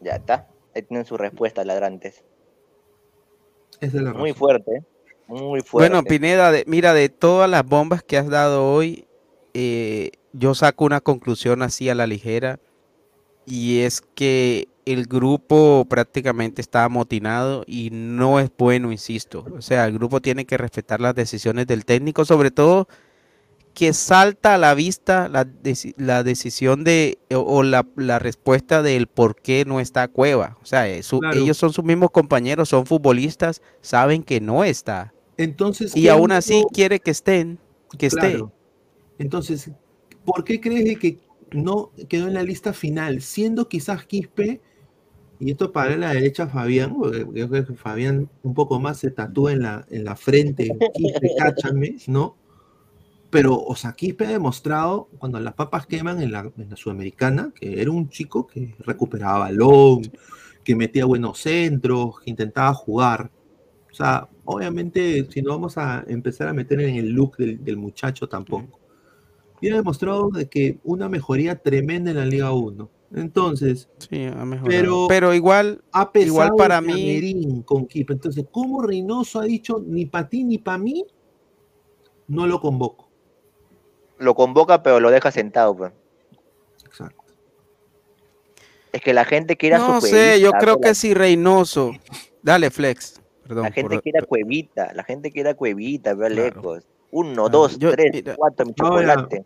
Ya 0.00 0.16
está. 0.16 0.48
Ahí 0.74 0.82
tienen 0.82 1.06
su 1.06 1.16
respuesta, 1.16 1.64
ladrantes. 1.64 2.24
Esa 3.80 3.96
es 3.98 4.02
la 4.02 4.12
Muy 4.12 4.30
razón. 4.32 4.38
fuerte. 4.38 4.82
Muy 5.32 5.60
fuerte. 5.62 5.88
Bueno, 5.90 6.02
Pineda, 6.04 6.52
de- 6.52 6.64
mira, 6.66 6.92
de 6.94 7.08
todas 7.08 7.48
las 7.48 7.64
bombas 7.64 8.02
que 8.02 8.18
has 8.18 8.28
dado 8.28 8.70
hoy, 8.72 9.06
eh, 9.54 10.10
yo 10.32 10.54
saco 10.54 10.84
una 10.84 11.00
conclusión 11.00 11.62
así 11.62 11.88
a 11.88 11.94
la 11.94 12.06
ligera, 12.06 12.60
y 13.46 13.80
es 13.80 14.02
que 14.14 14.68
el 14.84 15.06
grupo 15.06 15.86
prácticamente 15.88 16.60
está 16.60 16.84
amotinado 16.84 17.64
y 17.66 17.90
no 17.92 18.40
es 18.40 18.50
bueno, 18.58 18.92
insisto. 18.92 19.44
O 19.56 19.62
sea, 19.62 19.86
el 19.86 19.94
grupo 19.94 20.20
tiene 20.20 20.44
que 20.44 20.58
respetar 20.58 21.00
las 21.00 21.14
decisiones 21.14 21.66
del 21.66 21.84
técnico, 21.84 22.24
sobre 22.24 22.50
todo 22.50 22.88
que 23.74 23.92
salta 23.94 24.54
a 24.54 24.58
la 24.58 24.74
vista 24.74 25.28
la, 25.28 25.46
deci- 25.46 25.94
la 25.96 26.22
decisión 26.22 26.84
de 26.84 27.18
o, 27.34 27.62
la, 27.62 27.86
la 27.96 28.18
respuesta 28.18 28.82
del 28.82 29.06
por 29.06 29.34
qué 29.36 29.64
no 29.64 29.80
está 29.80 30.08
Cueva. 30.08 30.58
O 30.62 30.66
sea, 30.66 30.86
eh, 30.88 31.02
su- 31.02 31.20
Claro. 31.20 31.40
ellos 31.40 31.56
son 31.56 31.72
sus 31.72 31.84
mismos 31.84 32.10
compañeros, 32.10 32.68
son 32.68 32.84
futbolistas, 32.86 33.62
saben 33.80 34.22
que 34.24 34.40
no 34.42 34.62
está. 34.62 35.14
Entonces, 35.42 35.96
Y 35.96 36.02
¿qué 36.02 36.10
aún 36.10 36.32
así 36.32 36.64
quiere 36.72 37.00
que 37.00 37.10
estén, 37.10 37.58
que 37.98 38.06
esté. 38.06 38.20
Claro. 38.20 38.52
Entonces, 39.18 39.70
¿por 40.24 40.44
qué 40.44 40.60
crees 40.60 40.98
que 40.98 41.18
no 41.52 41.90
quedó 42.08 42.28
en 42.28 42.34
la 42.34 42.42
lista 42.42 42.72
final? 42.72 43.22
Siendo 43.22 43.68
quizás 43.68 44.04
Quispe, 44.06 44.60
y 45.40 45.50
esto 45.50 45.72
para 45.72 45.96
la 45.96 46.12
derecha 46.12 46.46
Fabián, 46.46 46.94
porque 46.94 47.26
yo 47.34 47.48
creo 47.48 47.66
que 47.66 47.74
Fabián 47.74 48.30
un 48.42 48.54
poco 48.54 48.78
más 48.78 48.98
se 48.98 49.10
tatúa 49.10 49.52
en 49.52 49.62
la, 49.62 49.84
en 49.90 50.04
la 50.04 50.14
frente, 50.14 50.70
Quispe, 50.94 51.30
cáchame, 51.38 51.96
¿no? 52.06 52.36
Pero, 53.30 53.58
o 53.58 53.74
sea, 53.74 53.92
Quispe 53.92 54.26
ha 54.26 54.30
demostrado, 54.30 55.08
cuando 55.18 55.40
las 55.40 55.54
papas 55.54 55.86
queman 55.86 56.22
en 56.22 56.32
la, 56.32 56.52
en 56.56 56.70
la 56.70 56.76
Sudamericana, 56.76 57.52
que 57.58 57.80
era 57.80 57.90
un 57.90 58.08
chico 58.10 58.46
que 58.46 58.74
recuperaba 58.80 59.40
balón, 59.40 60.02
que 60.62 60.76
metía 60.76 61.06
buenos 61.06 61.38
centros, 61.38 62.20
que 62.20 62.30
intentaba 62.30 62.72
jugar. 62.74 63.30
O 63.90 63.94
sea, 63.94 64.28
obviamente, 64.44 65.26
si 65.30 65.42
no 65.42 65.50
vamos 65.50 65.78
a 65.78 66.04
empezar 66.06 66.48
a 66.48 66.52
meter 66.52 66.80
en 66.80 66.96
el 66.96 67.10
look 67.10 67.36
del, 67.36 67.62
del 67.62 67.76
muchacho 67.76 68.28
tampoco. 68.28 68.78
Y 69.60 69.70
ha 69.70 69.76
demostrado 69.76 70.28
de 70.30 70.48
que 70.48 70.78
una 70.82 71.08
mejoría 71.08 71.56
tremenda 71.56 72.10
en 72.10 72.16
la 72.16 72.26
Liga 72.26 72.52
1. 72.52 72.90
Entonces, 73.14 73.88
Sí, 73.98 74.24
ha 74.24 74.44
mejorado. 74.44 74.68
Pero- 74.68 75.06
Pero, 75.08 75.34
igual, 75.34 75.84
ha 75.92 76.10
pesado 76.10 76.32
igual 76.32 76.50
para 76.56 76.80
mí, 76.80 77.62
con 77.64 77.86
Quispe. 77.86 78.14
Entonces, 78.14 78.44
¿cómo 78.50 78.82
Reynoso 78.82 79.38
ha 79.40 79.44
dicho 79.44 79.82
ni 79.86 80.06
para 80.06 80.28
ti 80.28 80.44
ni 80.44 80.58
para 80.58 80.78
mí? 80.78 81.04
No 82.26 82.46
lo 82.46 82.60
convoco. 82.60 83.08
Lo 84.18 84.34
convoca, 84.34 84.82
pero 84.82 84.98
lo 84.98 85.10
deja 85.10 85.30
sentado. 85.30 85.76
pues. 85.76 85.92
Exacto. 86.84 87.22
Es 88.92 89.00
que 89.00 89.12
la 89.14 89.24
gente 89.24 89.56
quiere 89.56 89.76
a 89.76 89.80
su 89.80 89.92
no 89.92 90.00
sé, 90.00 90.40
yo 90.40 90.52
creo 90.52 90.76
pues, 90.78 90.90
que 90.90 90.94
si 90.94 91.14
Reynoso, 91.14 91.92
dale 92.42 92.70
Flex, 92.70 93.21
perdón. 93.42 93.64
La 93.64 93.72
gente 93.72 93.94
por- 93.96 94.02
quiere 94.02 94.18
a 94.20 94.22
cuevita, 94.22 94.92
la 94.94 95.04
gente 95.04 95.30
quiere 95.30 95.50
a 95.50 95.54
cuevita, 95.54 96.14
veo 96.14 96.28
Claro. 96.28 96.44
lejos. 96.44 96.84
Uno, 97.10 97.32
Claro, 97.34 97.48
dos, 97.50 97.78
yo- 97.78 97.90
tres, 97.92 98.10
mira, 98.12 98.34
cuatro, 98.36 98.64
mi 98.66 98.72
ahora, 98.78 99.14
chocolate. 99.14 99.44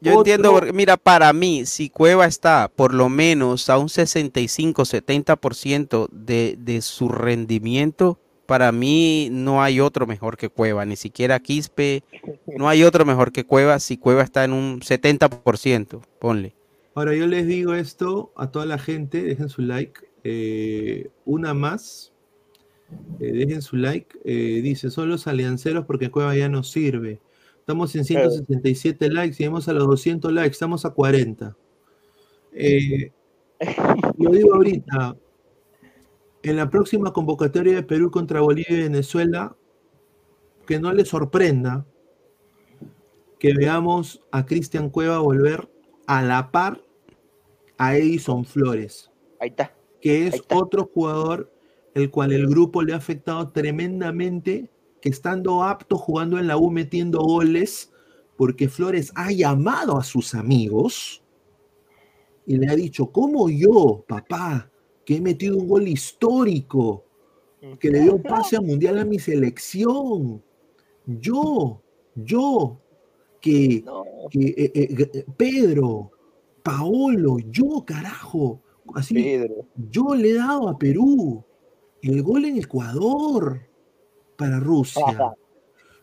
Yo 0.00 0.10
Otro- 0.10 0.20
entiendo, 0.20 0.50
porque, 0.52 0.72
mira, 0.72 0.96
para 0.96 1.32
mí, 1.32 1.64
si 1.66 1.88
Cueva 1.88 2.26
está 2.26 2.68
por 2.74 2.92
lo 2.92 3.08
menos 3.08 3.70
a 3.70 3.78
un 3.78 3.88
65-70% 3.88 6.08
de, 6.10 6.56
de 6.58 6.82
su 6.82 7.08
rendimiento, 7.08 8.18
para 8.46 8.72
mí 8.72 9.28
no 9.30 9.62
hay 9.62 9.80
otro 9.80 10.06
mejor 10.06 10.36
que 10.36 10.50
Cueva, 10.50 10.84
ni 10.84 10.96
siquiera 10.96 11.38
Quispe, 11.40 12.02
no 12.58 12.68
hay 12.68 12.84
otro 12.84 13.04
mejor 13.06 13.32
que 13.32 13.44
Cueva 13.46 13.78
si 13.78 13.96
Cueva 13.96 14.22
está 14.22 14.44
en 14.44 14.52
un 14.52 14.80
70%, 14.80 16.02
ponle. 16.18 16.54
Ahora 16.94 17.14
yo 17.14 17.26
les 17.26 17.46
digo 17.46 17.74
esto 17.74 18.32
a 18.36 18.50
toda 18.50 18.66
la 18.66 18.78
gente, 18.78 19.22
dejen 19.22 19.48
su 19.48 19.62
like. 19.62 20.00
eh, 20.26 21.10
una 21.26 21.52
más, 21.52 22.10
eh, 23.20 23.32
dejen 23.32 23.62
su 23.62 23.76
like. 23.76 24.18
eh, 24.24 24.60
dice, 24.62 24.90
son 24.90 25.08
los 25.08 25.26
alianceros 25.26 25.84
porque 25.86 26.10
Cueva 26.10 26.34
ya 26.36 26.48
no 26.48 26.62
sirve. 26.62 27.20
Estamos 27.58 27.94
en 27.96 28.04
167 28.04 29.08
likes, 29.10 29.36
llegamos 29.38 29.68
a 29.68 29.72
los 29.72 29.86
200 29.86 30.32
likes, 30.32 30.52
estamos 30.52 30.84
a 30.84 30.90
40. 30.90 31.56
Eh, 32.52 33.10
lo 34.18 34.30
digo 34.30 34.54
ahorita, 34.54 35.16
en 36.42 36.56
la 36.56 36.68
próxima 36.68 37.12
convocatoria 37.12 37.74
de 37.74 37.82
Perú 37.82 38.10
contra 38.10 38.42
Bolivia 38.42 38.76
y 38.78 38.82
Venezuela, 38.82 39.56
que 40.66 40.78
no 40.78 40.92
les 40.92 41.08
sorprenda 41.08 41.86
que 43.38 43.54
veamos 43.54 44.22
a 44.30 44.44
Cristian 44.46 44.90
Cueva 44.90 45.18
volver 45.18 45.68
a 46.06 46.22
la 46.22 46.50
par 46.50 46.82
a 47.78 47.96
Edison 47.96 48.44
Flores, 48.44 49.10
Ahí 49.40 49.48
está. 49.48 49.74
que 50.00 50.26
es 50.26 50.34
Ahí 50.34 50.40
está. 50.40 50.56
otro 50.56 50.90
jugador 50.92 51.50
el 51.94 52.10
cual 52.10 52.32
el 52.32 52.46
grupo 52.48 52.82
le 52.82 52.92
ha 52.92 52.96
afectado 52.96 53.50
tremendamente, 53.50 54.68
que 55.00 55.08
estando 55.08 55.62
apto 55.62 55.96
jugando 55.96 56.38
en 56.38 56.48
la 56.48 56.56
U 56.56 56.70
metiendo 56.70 57.20
goles, 57.20 57.92
porque 58.36 58.68
Flores 58.68 59.12
ha 59.14 59.30
llamado 59.30 59.96
a 59.96 60.02
sus 60.02 60.34
amigos 60.34 61.22
y 62.46 62.56
le 62.56 62.68
ha 62.68 62.74
dicho, 62.74 63.06
¿cómo 63.06 63.48
yo, 63.48 64.04
papá, 64.08 64.70
que 65.04 65.16
he 65.16 65.20
metido 65.20 65.56
un 65.56 65.68
gol 65.68 65.86
histórico, 65.86 67.04
que 67.78 67.90
le 67.90 68.00
dio 68.00 68.20
pase 68.20 68.56
a 68.56 68.60
mundial 68.60 68.98
a 68.98 69.04
mi 69.04 69.18
selección? 69.18 70.42
Yo, 71.06 71.80
yo, 72.14 72.80
que, 73.40 73.82
No, 73.84 74.04
que, 74.30 74.46
eh, 74.46 74.72
eh, 74.74 75.10
eh, 75.14 75.24
Pedro, 75.36 76.10
Paolo, 76.62 77.36
yo, 77.50 77.84
carajo. 77.86 78.60
Así, 78.94 79.14
Pedro. 79.14 79.66
yo 79.90 80.14
le 80.14 80.30
he 80.30 80.34
dado 80.34 80.68
a 80.68 80.78
Perú 80.78 81.44
el 82.10 82.22
gol 82.22 82.44
en 82.44 82.58
Ecuador 82.58 83.60
para 84.36 84.60
Rusia. 84.60 85.34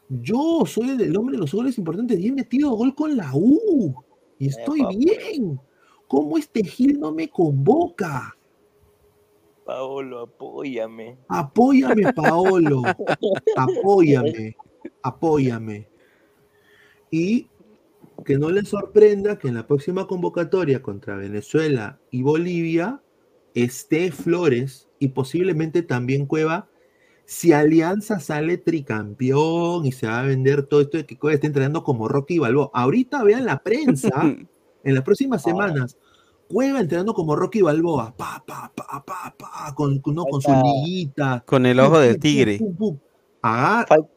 Yo 0.09 0.63
soy 0.65 0.89
el, 0.89 1.15
hombre 1.15 1.35
de 1.35 1.41
los 1.41 1.53
goles 1.53 1.77
importantes 1.77 2.19
y 2.19 2.27
he 2.27 2.31
metido 2.31 2.71
gol 2.71 2.95
con 2.95 3.15
la 3.15 3.31
U. 3.33 3.93
Y 4.39 4.47
estoy 4.47 4.83
bien. 4.95 5.59
¿Cómo 6.07 6.37
este 6.37 6.63
Gil 6.63 6.99
no 6.99 7.11
me 7.11 7.29
convoca? 7.29 8.35
Paolo, 9.63 10.21
apóyame. 10.21 11.17
Apóyame, 11.29 12.11
Paolo. 12.13 12.81
Apóyame. 13.55 14.57
Apóyame. 15.03 15.87
Y 17.11 17.47
que 18.25 18.37
no 18.37 18.49
les 18.49 18.69
sorprenda 18.69 19.37
que 19.37 19.47
en 19.47 19.55
la 19.55 19.67
próxima 19.67 20.07
convocatoria 20.07 20.81
contra 20.81 21.15
Venezuela 21.15 21.99
y 22.09 22.23
Bolivia 22.23 23.01
esté 23.53 24.11
Flores 24.11 24.90
y 25.01 25.09
posiblemente 25.09 25.81
también 25.81 26.25
Cueva. 26.27 26.69
Si 27.25 27.53
Alianza 27.53 28.19
sale 28.19 28.57
tricampeón 28.57 29.85
y 29.85 29.91
se 29.91 30.07
va 30.07 30.19
a 30.19 30.23
vender 30.23 30.63
todo 30.63 30.81
esto 30.81 30.97
de 30.97 31.05
que 31.05 31.17
Cueva 31.17 31.35
esté 31.35 31.47
entrenando 31.47 31.83
como 31.83 32.07
Rocky 32.07 32.39
Balboa. 32.39 32.69
Ahorita 32.73 33.23
vean 33.23 33.45
la 33.45 33.63
prensa 33.63 34.09
en 34.83 34.95
las 34.95 35.03
próximas 35.03 35.41
semanas. 35.41 35.97
Cueva 36.49 36.81
entrenando 36.81 37.13
como 37.13 37.35
Rocky 37.35 37.61
Balboa, 37.61 38.13
pa, 38.17 38.43
pa, 38.45 38.71
pa, 38.75 39.03
pa, 39.05 39.35
pa, 39.37 39.73
con, 39.75 39.99
con- 39.99 40.15
no, 40.15 40.25
con 40.25 40.41
su 40.41 40.51
liguita. 40.51 41.43
Con 41.45 41.65
el 41.65 41.79
ojo 41.79 41.99
del 41.99 42.19
tigre. 42.19 42.57
pum, 42.59 42.75
pum, 42.75 42.97
pum. 42.97 42.99
Agar- 43.41 43.87
Fal- 43.87 44.09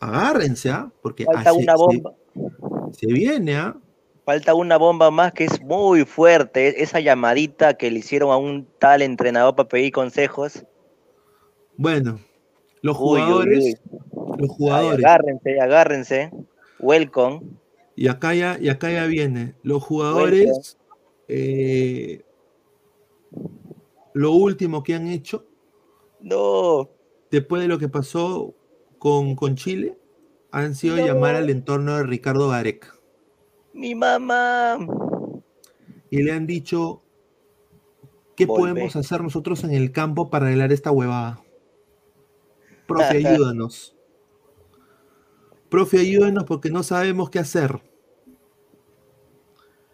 agárrense, 0.00 0.70
¿ah? 0.70 0.90
Porque 1.02 1.24
Falta 1.24 1.52
una 1.52 1.76
bomba. 1.76 2.12
Se, 2.92 3.06
viene, 3.06 3.56
¿ah? 3.56 3.76
Falta 4.24 4.54
una 4.54 4.76
bomba 4.76 5.10
más 5.10 5.32
que 5.32 5.44
es 5.44 5.60
muy 5.62 6.04
fuerte. 6.04 6.68
e- 6.68 6.82
Esa 6.82 7.00
llamadita 7.00 7.74
que 7.74 7.90
le 7.90 7.98
hicieron 8.00 8.30
a 8.30 8.36
un 8.36 8.66
tal 8.78 9.02
entrenador 9.02 9.56
para 9.56 9.68
pedir 9.68 9.92
consejos. 9.92 10.64
Bueno, 11.76 12.20
los 12.82 12.96
Uy, 12.98 13.20
uy, 13.20 13.20
jugadores, 13.22 13.64
uy. 13.64 13.74
los 14.38 14.50
Ay, 14.50 14.56
jugadores, 14.56 15.04
agárrense, 15.04 15.60
agárrense. 15.60 16.30
Welcome. 16.78 17.40
y 17.96 18.08
acá 18.08 18.34
ya, 18.34 18.56
y 18.58 18.68
acá 18.70 18.90
ya 18.90 19.04
viene, 19.06 19.54
los 19.62 19.82
jugadores, 19.82 20.78
eh, 21.28 22.22
lo 24.14 24.32
último 24.32 24.82
que 24.82 24.94
han 24.94 25.06
hecho 25.08 25.44
No. 26.20 26.88
después 27.30 27.60
de 27.62 27.68
lo 27.68 27.78
que 27.78 27.88
pasó 27.88 28.54
con, 28.98 29.34
con 29.36 29.56
Chile, 29.56 29.98
han 30.50 30.74
sido 30.74 30.96
No. 30.96 31.06
llamar 31.06 31.34
al 31.36 31.50
entorno 31.50 31.96
de 31.96 32.04
Ricardo 32.04 32.48
Gareca. 32.48 32.94
Mi 33.72 33.94
mamá. 33.94 34.78
y 36.10 36.22
le 36.22 36.32
han 36.32 36.46
dicho 36.46 37.02
qué 38.36 38.46
podemos 38.46 38.96
hacer 38.96 39.22
nosotros 39.22 39.62
en 39.64 39.72
el 39.72 39.92
campo 39.92 40.28
para 40.30 40.46
arreglar 40.46 40.72
esta 40.72 40.90
huevada. 40.90 41.42
Profe, 42.86 43.18
ayúdanos. 43.18 43.96
Profe, 45.68 45.98
ayúdanos 46.00 46.44
porque 46.44 46.70
no 46.70 46.82
sabemos 46.82 47.30
qué 47.30 47.38
hacer. 47.38 47.80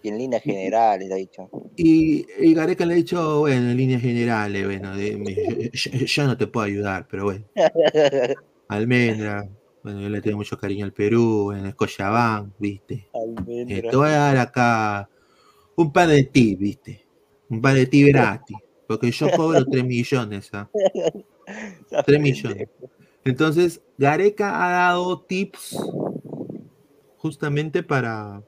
Y 0.03 0.09
en 0.09 0.19
líneas 0.19 0.43
generales, 0.43 1.11
ha 1.13 1.17
dicho. 1.17 1.51
Y, 1.77 2.25
y 2.39 2.55
Gareca 2.55 2.87
le 2.87 2.95
ha 2.95 2.97
dicho, 2.97 3.41
bueno, 3.41 3.71
en 3.71 3.77
líneas 3.77 4.01
generales, 4.01 4.65
bueno, 4.65 4.97
de- 4.97 5.17
me- 5.19 5.71
yo, 5.73 5.91
yo 5.93 6.27
no 6.27 6.37
te 6.39 6.47
puedo 6.47 6.65
ayudar, 6.65 7.07
pero 7.11 7.25
bueno. 7.25 7.45
Almendra, 8.69 9.49
bueno, 9.87 10.01
yo 10.01 10.09
le 10.09 10.21
tengo 10.21 10.39
mucho 10.39 10.59
cariño 10.59 10.85
al 10.85 10.93
Perú, 10.93 11.45
bueno, 11.45 11.69
Escochabán, 11.69 12.53
viste. 12.59 13.09
Eh, 13.47 13.83
te 13.89 13.97
voy 13.97 14.09
a 14.09 14.17
dar 14.17 14.37
acá 14.37 15.09
un 15.77 15.93
par 15.93 16.09
de 16.09 16.25
tips, 16.25 16.59
viste. 16.59 17.07
Un 17.49 17.63
par 17.63 17.75
de 17.75 17.87
tips 17.87 18.09
gratis. 18.13 18.57
Porque 18.89 19.13
yo 19.13 19.31
cobro 19.31 19.65
3 19.65 19.85
millones, 19.85 20.51
¿ah? 20.55 20.69
3 22.05 22.21
millones. 22.21 22.69
Entonces, 23.25 23.81
Gareca 23.97 24.67
ha 24.67 24.73
dado 24.73 25.21
tips 25.21 25.77
justamente 27.19 27.85
para, 27.85 28.43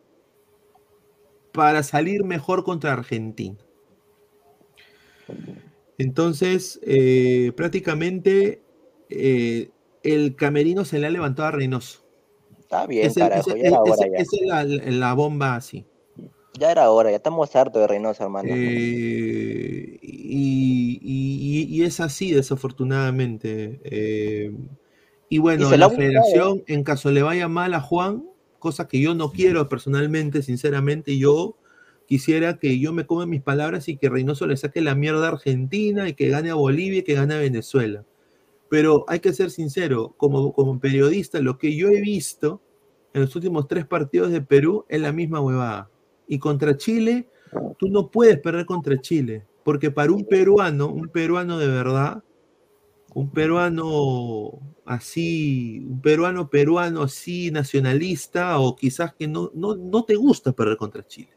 para 1.53 1.84
salir 1.84 2.24
mejor 2.24 2.64
contra 2.64 2.95
Argentina. 2.95 3.59
Entonces, 5.99 6.80
eh, 6.82 7.53
prácticamente 7.55 8.61
eh, 9.09 9.70
el 10.03 10.36
camerino 10.36 10.84
se 10.84 10.99
le 10.99 11.07
ha 11.07 11.11
levantado 11.11 11.49
a 11.49 11.53
Reynoso. 11.53 12.05
Está 12.59 12.86
bien, 12.86 13.07
Ese- 13.07 13.20
carajo, 13.20 13.51
ese- 13.51 13.59
ya 13.61 13.66
era 13.68 13.80
hora 13.80 13.92
ese- 13.94 14.11
ya. 14.11 14.18
esa 14.18 14.36
es 14.36 14.46
la, 14.46 14.64
la 14.92 15.12
bomba 15.14 15.55
así. 15.57 15.84
Ya 16.59 16.70
era 16.72 16.90
hora, 16.90 17.11
ya 17.11 17.16
estamos 17.16 17.55
hartos 17.55 17.80
de 17.80 17.86
Reynoso, 17.86 18.24
hermano. 18.24 18.49
Eh, 18.53 19.99
y, 20.03 20.99
y- 21.03 21.62
y- 21.62 21.76
y 21.76 21.82
es 21.84 22.01
así, 22.01 22.32
desafortunadamente. 22.32 23.80
Eh, 23.84 24.53
y 25.28 25.38
bueno, 25.38 25.68
Y 25.68 25.70
la 25.72 25.76
la 25.76 25.90
federación, 25.90 26.62
en 26.66 26.82
caso 26.84 27.11
le 27.11 27.22
vaya 27.22 27.49
mal 27.49 27.74
a 27.74 27.80
Juan, 27.80 28.24
cosa 28.59 28.88
que 28.88 29.01
yo 29.01 29.14
no 29.14 29.30
quiero 29.32 29.68
personalmente, 29.68 30.42
sinceramente, 30.42 31.16
yo 31.18 31.57
quisiera 32.07 32.59
que 32.59 32.78
yo 32.78 32.92
me 32.92 33.07
come 33.07 33.26
mis 33.26 33.42
palabras 33.42 33.88
y 33.88 33.96
que 33.96 34.09
Reynoso 34.09 34.46
le 34.46 34.57
saque 34.57 34.80
la 34.80 34.94
mierda 34.94 35.26
a 35.26 35.32
Argentina 35.32 36.09
y 36.09 36.14
que 36.14 36.28
gane 36.28 36.51
a 36.51 36.55
Bolivia 36.55 37.01
y 37.01 37.03
que 37.03 37.14
gane 37.14 37.34
a 37.34 37.38
Venezuela. 37.38 38.05
Pero 38.70 39.04
hay 39.08 39.20
que 39.20 39.32
ser 39.32 39.50
sincero, 39.50 40.14
como, 40.16 40.52
como 40.52 40.78
periodista, 40.78 41.40
lo 41.40 41.56
que 41.58 41.74
yo 41.74 41.88
he 41.88 42.00
visto 42.00 42.60
en 43.14 43.22
los 43.22 43.34
últimos 43.34 43.66
tres 43.66 43.86
partidos 43.86 44.30
de 44.30 44.42
Perú 44.42 44.84
es 44.88 45.00
la 45.00 45.12
misma 45.12 45.40
huevada. 45.40 45.90
Y 46.26 46.38
contra 46.38 46.76
Chile, 46.76 47.30
tú 47.78 47.88
no 47.88 48.10
puedes 48.10 48.38
perder 48.38 48.66
contra 48.66 49.00
Chile, 49.00 49.46
porque 49.64 49.90
para 49.90 50.12
un 50.12 50.24
peruano, 50.24 50.88
un 50.88 51.08
peruano 51.08 51.58
de 51.58 51.68
verdad, 51.68 52.22
un 53.14 53.30
peruano 53.30 54.60
así, 54.84 55.84
un 55.88 56.00
peruano 56.00 56.50
peruano 56.50 57.02
así 57.02 57.50
nacionalista, 57.50 58.58
o 58.58 58.76
quizás 58.76 59.14
que 59.14 59.26
no, 59.26 59.50
no, 59.54 59.74
no 59.74 60.04
te 60.04 60.14
gusta 60.14 60.52
perder 60.52 60.76
contra 60.76 61.06
Chile. 61.06 61.32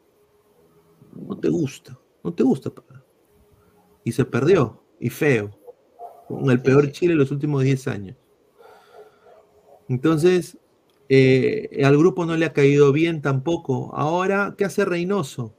No 1.16 1.38
te 1.38 1.50
gusta, 1.50 1.98
no 2.24 2.34
te 2.34 2.44
gusta 2.44 2.70
perder. 2.70 3.04
Y 4.04 4.12
se 4.12 4.26
perdió, 4.26 4.84
y 5.00 5.10
feo, 5.10 5.52
con 6.32 6.50
el 6.50 6.62
peor 6.62 6.92
Chile 6.92 7.14
en 7.14 7.20
los 7.20 7.32
últimos 7.32 7.64
10 7.64 7.88
años. 7.88 8.18
Entonces, 9.90 10.58
eh, 11.10 11.82
al 11.84 11.98
grupo 11.98 12.26
no 12.26 12.38
le 12.38 12.46
ha 12.46 12.54
caído 12.54 12.92
bien 12.92 13.22
tampoco. 13.22 13.92
Ahora, 13.94 14.56
¿qué 14.58 14.66
hace 14.66 14.86
Reynoso? 14.86 15.54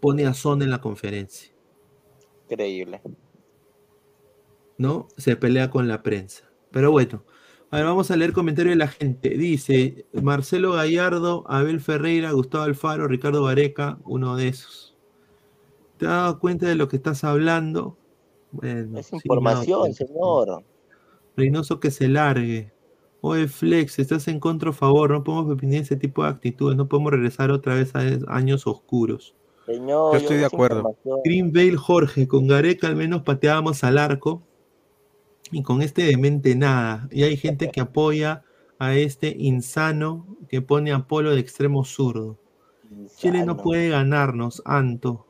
Pone 0.00 0.26
a 0.26 0.34
Son 0.34 0.62
en 0.62 0.70
la 0.70 0.80
conferencia, 0.80 1.52
Increíble. 2.50 3.00
¿no? 4.78 5.08
Se 5.16 5.36
pelea 5.36 5.70
con 5.70 5.86
la 5.86 6.02
prensa. 6.02 6.50
Pero 6.70 6.90
bueno, 6.90 7.24
a 7.70 7.76
ver, 7.76 7.86
vamos 7.86 8.10
a 8.10 8.16
leer 8.16 8.32
comentarios 8.32 8.72
de 8.72 8.78
la 8.78 8.88
gente. 8.88 9.30
Dice 9.30 10.06
Marcelo 10.12 10.72
Gallardo, 10.72 11.44
Abel 11.48 11.80
Ferreira, 11.80 12.32
Gustavo 12.32 12.64
Alfaro, 12.64 13.06
Ricardo 13.06 13.42
Vareca, 13.42 13.98
uno 14.04 14.36
de 14.36 14.48
esos. 14.48 14.96
¿Te 15.98 16.06
has 16.06 16.12
dado 16.12 16.38
cuenta 16.38 16.66
de 16.66 16.76
lo 16.76 16.88
que 16.88 16.96
estás 16.96 17.24
hablando? 17.24 17.98
Bueno, 18.50 18.98
Es 18.98 19.06
sí, 19.06 19.16
me 19.16 19.18
he 19.18 19.28
dado 19.28 19.40
información, 19.40 19.80
cuenta. 19.80 20.06
señor. 20.06 20.64
Reynoso 21.36 21.80
que 21.80 21.90
se 21.90 22.08
largue. 22.08 22.72
Oye, 23.20 23.48
Flex, 23.48 23.98
estás 23.98 24.28
en 24.28 24.40
contra 24.40 24.70
o 24.70 24.72
favor. 24.72 25.10
No 25.10 25.24
podemos 25.24 25.52
opinir 25.52 25.82
ese 25.82 25.96
tipo 25.96 26.22
de 26.22 26.30
actitudes. 26.30 26.76
No 26.76 26.88
podemos 26.88 27.12
regresar 27.12 27.50
otra 27.50 27.74
vez 27.74 27.94
a 27.94 28.00
años 28.28 28.66
oscuros. 28.66 29.34
Señor, 29.66 30.12
Yo 30.12 30.18
estoy 30.18 30.36
de 30.38 30.44
acuerdo. 30.46 30.78
información. 30.78 31.20
Green 31.24 31.52
Vale 31.52 31.76
Jorge, 31.76 32.26
con 32.28 32.46
Gareca 32.46 32.86
al 32.86 32.96
menos 32.96 33.22
pateábamos 33.22 33.84
al 33.84 33.98
arco. 33.98 34.42
Y 35.50 35.62
con 35.62 35.82
este 35.82 36.02
demente 36.02 36.54
nada. 36.54 37.08
Y 37.10 37.22
hay 37.22 37.36
gente 37.36 37.70
que 37.70 37.80
apoya 37.80 38.44
a 38.78 38.94
este 38.94 39.34
insano 39.38 40.26
que 40.48 40.60
pone 40.62 40.92
a 40.92 41.06
Polo 41.06 41.30
de 41.30 41.40
extremo 41.40 41.84
zurdo. 41.84 42.38
Chile 43.16 43.44
no 43.44 43.56
puede 43.56 43.90
ganarnos, 43.90 44.62
Anto. 44.64 45.26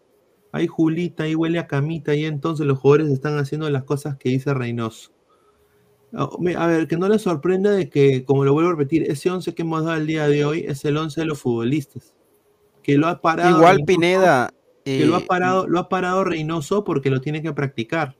Hay 0.52 0.66
Julita, 0.66 1.24
ahí 1.24 1.34
huele 1.34 1.58
a 1.58 1.66
camita, 1.66 2.14
y 2.14 2.24
entonces 2.24 2.66
los 2.66 2.78
jugadores 2.78 3.08
están 3.12 3.38
haciendo 3.38 3.68
las 3.70 3.84
cosas 3.84 4.16
que 4.16 4.30
dice 4.30 4.54
Reynoso. 4.54 5.12
A 6.14 6.30
me- 6.40 6.56
a 6.56 6.66
ver, 6.66 6.88
que 6.88 6.96
no 6.96 7.06
les 7.08 7.20
sorprenda 7.22 7.70
de 7.70 7.90
que, 7.90 8.24
como 8.24 8.44
lo 8.44 8.54
vuelvo 8.54 8.70
a 8.70 8.72
repetir, 8.72 9.10
ese 9.10 9.30
11 9.30 9.54
que 9.54 9.62
hemos 9.62 9.84
dado 9.84 9.96
el 9.98 10.06
día 10.06 10.26
de 10.26 10.44
hoy 10.46 10.64
es 10.66 10.84
el 10.86 10.96
11 10.96 11.20
de 11.20 11.26
los 11.26 11.38
futbolistas. 11.38 12.14
Que 12.82 12.96
lo 12.96 13.08
ha 13.08 13.20
parado. 13.20 13.50
Igual 13.58 13.76
Reynoso, 13.76 13.86
Pineda, 13.86 14.54
Que 14.84 15.04
lo 15.04 15.16
ha 15.16 15.18
eh, 15.18 15.26
parado, 15.28 15.66
lo 15.68 15.78
ha 15.80 15.88
parado 15.90 16.24
Reynoso 16.24 16.82
porque 16.82 17.10
lo 17.10 17.20
tiene 17.20 17.42
que 17.42 17.52
practicar. 17.52 18.16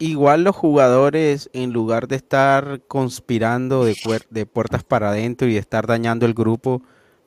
igual 0.00 0.42
los 0.42 0.56
jugadores, 0.56 1.48
en 1.52 1.72
lugar 1.72 2.08
de 2.08 2.16
estar 2.16 2.82
conspirando 2.88 3.84
de 3.84 4.46
puertas 4.46 4.82
para 4.82 5.10
adentro 5.10 5.46
y 5.46 5.52
de 5.52 5.60
estar 5.60 5.86
dañando 5.86 6.26
el 6.26 6.34
grupo, 6.34 6.82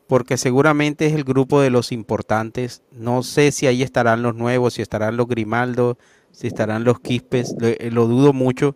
porque 0.07 0.37
seguramente 0.37 1.07
es 1.07 1.13
el 1.13 1.23
grupo 1.23 1.61
de 1.61 1.69
los 1.69 1.91
importantes. 1.91 2.83
No 2.91 3.23
sé 3.23 3.51
si 3.51 3.67
ahí 3.67 3.83
estarán 3.83 4.21
los 4.21 4.35
nuevos, 4.35 4.75
si 4.75 4.81
estarán 4.81 5.17
los 5.17 5.27
Grimaldo, 5.27 5.97
si 6.31 6.47
estarán 6.47 6.83
los 6.83 6.99
Quispes, 6.99 7.55
lo, 7.59 7.67
eh, 7.67 7.89
lo 7.91 8.07
dudo 8.07 8.33
mucho, 8.33 8.75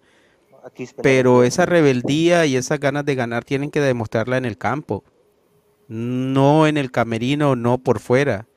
pero 1.01 1.43
esa 1.43 1.65
rebeldía 1.65 2.45
y 2.45 2.55
esas 2.55 2.79
ganas 2.79 3.05
de 3.05 3.15
ganar 3.15 3.43
tienen 3.43 3.71
que 3.71 3.81
demostrarla 3.81 4.37
en 4.37 4.45
el 4.45 4.57
campo. 4.57 5.03
no 5.87 6.67
en 6.67 6.77
el 6.77 6.91
camerino, 6.91 7.55
no 7.55 7.79
por 7.79 7.99
fuera. 7.99 8.47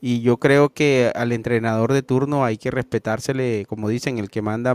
Y 0.00 0.20
yo 0.20 0.36
creo 0.38 0.70
que 0.70 1.10
al 1.14 1.32
entrenador 1.32 1.92
de 1.92 2.02
turno 2.02 2.44
hay 2.44 2.58
que 2.58 2.70
respetársele, 2.70 3.64
como 3.66 3.88
dicen, 3.88 4.18
el 4.18 4.28
que 4.30 4.42
manda 4.42 4.74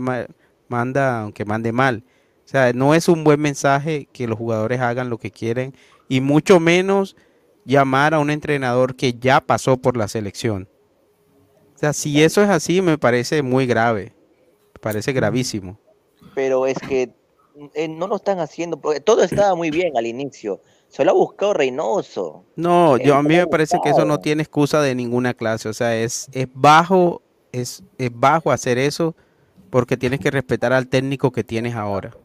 manda 0.68 1.20
aunque 1.22 1.44
mande 1.44 1.72
mal. 1.72 2.04
O 2.44 2.48
sea, 2.48 2.72
no 2.72 2.94
es 2.94 3.08
un 3.08 3.24
buen 3.24 3.40
mensaje 3.40 4.08
que 4.12 4.26
los 4.26 4.38
jugadores 4.38 4.80
hagan 4.80 5.10
lo 5.10 5.18
que 5.18 5.30
quieren 5.30 5.74
y 6.08 6.20
mucho 6.20 6.60
menos 6.60 7.14
llamar 7.68 8.14
a 8.14 8.18
un 8.18 8.30
entrenador 8.30 8.96
que 8.96 9.12
ya 9.12 9.42
pasó 9.42 9.76
por 9.76 9.96
la 9.96 10.08
selección. 10.08 10.68
O 11.76 11.78
sea, 11.78 11.92
si 11.92 12.22
eso 12.22 12.42
es 12.42 12.48
así, 12.48 12.80
me 12.80 12.96
parece 12.96 13.42
muy 13.42 13.66
grave. 13.66 14.14
Me 14.74 14.80
parece 14.80 15.12
gravísimo. 15.12 15.78
Pero 16.34 16.66
es 16.66 16.78
que 16.78 17.12
eh, 17.74 17.88
no 17.88 18.08
lo 18.08 18.16
están 18.16 18.40
haciendo, 18.40 18.80
porque 18.80 19.00
todo 19.00 19.22
estaba 19.22 19.54
muy 19.54 19.70
bien 19.70 19.96
al 19.96 20.06
inicio. 20.06 20.62
Se 20.88 21.04
lo 21.04 21.10
ha 21.10 21.14
buscado 21.14 21.52
Reynoso. 21.52 22.44
No, 22.56 22.96
yo 22.96 23.14
a 23.14 23.22
mí 23.22 23.36
me 23.36 23.46
parece 23.46 23.78
que 23.84 23.90
eso 23.90 24.06
no 24.06 24.18
tiene 24.18 24.42
excusa 24.42 24.80
de 24.80 24.94
ninguna 24.94 25.34
clase. 25.34 25.68
O 25.68 25.74
sea, 25.74 25.94
es, 25.94 26.28
es 26.32 26.48
bajo, 26.54 27.20
es, 27.52 27.82
es 27.98 28.10
bajo 28.12 28.50
hacer 28.50 28.78
eso 28.78 29.14
porque 29.68 29.98
tienes 29.98 30.20
que 30.20 30.30
respetar 30.30 30.72
al 30.72 30.88
técnico 30.88 31.30
que 31.30 31.44
tienes 31.44 31.74
ahora. 31.74 32.16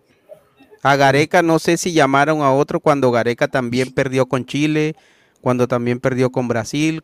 A 0.81 0.95
Gareca 0.95 1.41
no 1.41 1.59
sé 1.59 1.75
si 1.75 1.91
llamaron 1.91 2.41
a 2.41 2.53
otro 2.53 2.79
cuando 2.79 3.11
Gareca 3.11 3.49
también 3.49 3.91
perdió 3.91 4.25
con 4.25 4.45
Chile, 4.45 4.95
cuando 5.43 5.67
también 5.67 5.99
perdió 5.99 6.31
con 6.31 6.47
Brasil, 6.47 7.03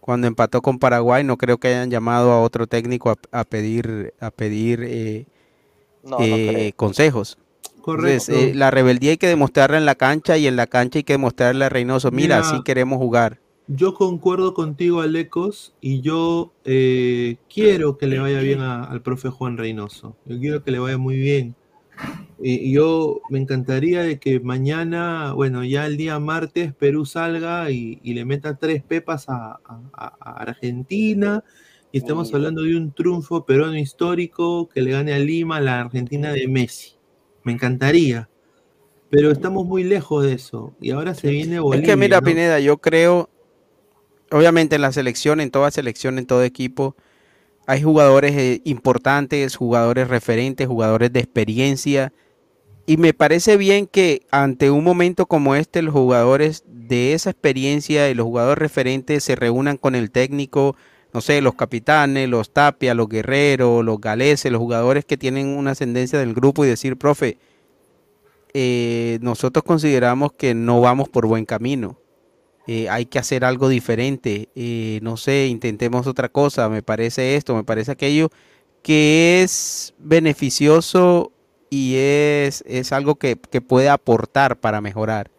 cuando 0.00 0.26
empató 0.28 0.62
con 0.62 0.78
Paraguay. 0.78 1.24
No 1.24 1.36
creo 1.38 1.58
que 1.58 1.68
hayan 1.68 1.90
llamado 1.90 2.32
a 2.32 2.42
otro 2.42 2.66
técnico 2.66 3.10
a, 3.10 3.16
a 3.32 3.44
pedir, 3.44 4.14
a 4.20 4.30
pedir 4.30 4.82
eh, 4.84 5.26
No, 6.02 6.18
eh, 6.20 6.72
consejos. 6.76 7.38
Entonces, 7.94 8.28
Correcto. 8.28 8.34
eh, 8.34 8.52
la 8.54 8.70
rebeldía 8.70 9.12
hay 9.12 9.18
que 9.18 9.28
demostrarla 9.28 9.78
en 9.78 9.86
la 9.86 9.96
cancha 9.96 10.38
y 10.38 10.46
en 10.46 10.56
la 10.56 10.66
cancha 10.68 10.98
hay 11.00 11.04
que 11.04 11.14
demostrarle 11.14 11.64
a 11.66 11.68
Reynoso, 11.70 12.10
mira, 12.12 12.38
Mira, 12.38 12.40
así 12.40 12.62
queremos 12.62 12.98
jugar. 12.98 13.40
Yo 13.68 13.94
concuerdo 13.94 14.54
contigo, 14.54 15.00
Alecos, 15.02 15.74
y 15.80 16.00
yo 16.00 16.52
eh, 16.64 17.36
quiero 17.48 17.98
que 17.98 18.06
le 18.06 18.18
vaya 18.18 18.40
bien 18.40 18.60
a- 18.60 18.84
al 18.84 19.02
profe 19.02 19.28
Juan 19.30 19.56
Reynoso. 19.58 20.16
Yo 20.24 20.38
quiero 20.38 20.62
que 20.64 20.70
le 20.70 20.78
vaya 20.78 20.98
muy 20.98 21.16
bien. 21.16 21.54
Y 22.40 22.72
yo 22.72 23.20
me 23.30 23.40
encantaría 23.40 24.02
de 24.02 24.18
que 24.20 24.38
mañana, 24.40 25.32
bueno, 25.32 25.64
ya 25.64 25.86
el 25.86 25.96
día 25.96 26.18
martes, 26.20 26.72
Perú 26.72 27.04
salga 27.04 27.70
y, 27.70 27.98
y 28.02 28.14
le 28.14 28.24
meta 28.24 28.56
tres 28.56 28.82
pepas 28.82 29.28
a, 29.28 29.58
a- 29.64 29.80
a- 29.92 30.16
a 30.20 30.32
Argentina. 30.42 31.42
Y 31.90 31.98
estamos 31.98 32.32
hablando 32.34 32.62
de 32.62 32.76
un 32.76 32.92
triunfo 32.92 33.44
peruano 33.44 33.76
histórico 33.78 34.68
que 34.68 34.82
le 34.82 34.92
gane 34.92 35.14
a 35.14 35.18
Lima, 35.18 35.60
la 35.60 35.80
Argentina 35.80 36.32
de 36.32 36.46
Messi. 36.46 36.92
Me 37.42 37.52
encantaría. 37.52 38.28
Pero 39.10 39.30
estamos 39.32 39.66
muy 39.66 39.84
lejos 39.84 40.22
de 40.24 40.34
eso. 40.34 40.74
Y 40.80 40.90
ahora 40.90 41.14
se 41.14 41.30
viene 41.30 41.56
Es 41.56 41.62
Bolivia. 41.62 41.86
que 41.88 41.96
mira, 41.96 42.20
¿no? 42.20 42.26
Pineda, 42.26 42.60
yo 42.60 42.76
creo, 42.76 43.30
obviamente 44.30 44.76
en 44.76 44.82
la 44.82 44.92
selección, 44.92 45.40
en 45.40 45.50
toda 45.50 45.70
selección, 45.70 46.18
en 46.18 46.26
todo 46.26 46.44
equipo, 46.44 46.94
hay 47.68 47.82
jugadores 47.82 48.34
eh, 48.34 48.62
importantes, 48.64 49.54
jugadores 49.54 50.08
referentes, 50.08 50.66
jugadores 50.66 51.12
de 51.12 51.20
experiencia. 51.20 52.14
Y 52.86 52.96
me 52.96 53.12
parece 53.12 53.58
bien 53.58 53.86
que 53.86 54.22
ante 54.30 54.70
un 54.70 54.82
momento 54.82 55.26
como 55.26 55.54
este, 55.54 55.82
los 55.82 55.92
jugadores 55.92 56.64
de 56.66 57.12
esa 57.12 57.28
experiencia 57.28 58.08
y 58.08 58.14
los 58.14 58.24
jugadores 58.24 58.56
referentes 58.56 59.22
se 59.22 59.36
reúnan 59.36 59.76
con 59.76 59.94
el 59.94 60.10
técnico, 60.10 60.76
no 61.12 61.20
sé, 61.20 61.42
los 61.42 61.56
capitanes, 61.56 62.26
los 62.30 62.54
Tapia, 62.54 62.94
los 62.94 63.06
Guerreros, 63.06 63.84
los 63.84 64.00
Galeses, 64.00 64.50
los 64.50 64.62
jugadores 64.62 65.04
que 65.04 65.18
tienen 65.18 65.48
una 65.48 65.72
ascendencia 65.72 66.18
del 66.18 66.32
grupo 66.32 66.64
y 66.64 66.68
decir, 66.68 66.96
profe, 66.96 67.36
eh, 68.54 69.18
nosotros 69.20 69.62
consideramos 69.62 70.32
que 70.32 70.54
no 70.54 70.80
vamos 70.80 71.10
por 71.10 71.26
buen 71.26 71.44
camino. 71.44 71.98
Eh, 72.70 72.86
hay 72.90 73.06
que 73.06 73.18
hacer 73.18 73.46
algo 73.46 73.70
diferente. 73.70 74.50
eh, 74.54 75.00
no 75.02 75.16
sé, 75.16 75.46
intentemos 75.46 76.06
otra 76.06 76.28
cosa. 76.28 76.68
Me 76.68 76.82
parece 76.82 77.34
esto, 77.36 77.56
me 77.56 77.64
parece 77.64 77.92
aquello 77.92 78.28
que 78.82 79.42
es 79.42 79.94
beneficioso 79.98 81.32
y 81.70 81.94
es, 81.96 82.62
es 82.66 82.92
algo 82.92 83.14
que, 83.16 83.36
que 83.36 83.62
puede 83.62 83.88
aportar 83.88 84.58
para 84.60 84.82
mejorar. 84.82 85.30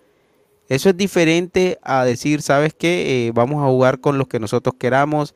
Eso 0.70 0.90
es 0.90 0.98
diferente 0.98 1.78
a 1.84 2.04
decir, 2.04 2.42
¿sabes 2.42 2.74
qué? 2.74 3.28
Eh, 3.28 3.32
vamos 3.32 3.64
a 3.64 3.68
jugar 3.68 4.00
con 4.00 4.18
los 4.18 4.28
que 4.28 4.40
nosotros 4.40 4.76
queramos. 4.80 5.36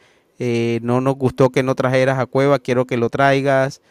no 0.82 1.00
nos 1.00 1.16
gustó 1.16 1.52
que 1.52 1.62
no 1.62 1.76
trajeras 1.76 2.18
a 2.18 2.26
Cueva, 2.26 2.58
quiero 2.58 2.86
que 2.86 2.98
lo 2.98 3.10
traigas, 3.12 3.82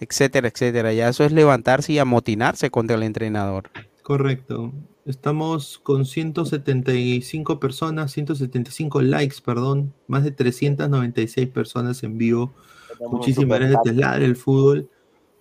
etcétera, 0.00 0.48
etcétera. 0.48 0.94
Ya 0.94 1.10
eso 1.10 1.24
es 1.24 1.32
levantarse 1.32 1.92
y 1.92 1.98
amotinarse 1.98 2.70
contra 2.70 2.96
el 2.96 3.02
entrenador. 3.02 3.70
Correcto. 4.02 4.72
Estamos 5.06 5.78
con 5.78 6.04
175 6.04 7.58
personas, 7.58 8.12
175 8.12 9.02
likes, 9.02 9.36
perdón, 9.44 9.92
más 10.06 10.24
de 10.24 10.30
396 10.30 11.48
personas 11.48 12.02
en 12.02 12.18
vivo. 12.18 12.52
Tenemos 12.98 13.18
Muchísimas 13.18 13.58
gracias, 13.58 13.78
superchat. 13.78 14.12
Tesla 14.12 14.24
el 14.24 14.36
fútbol. 14.36 14.90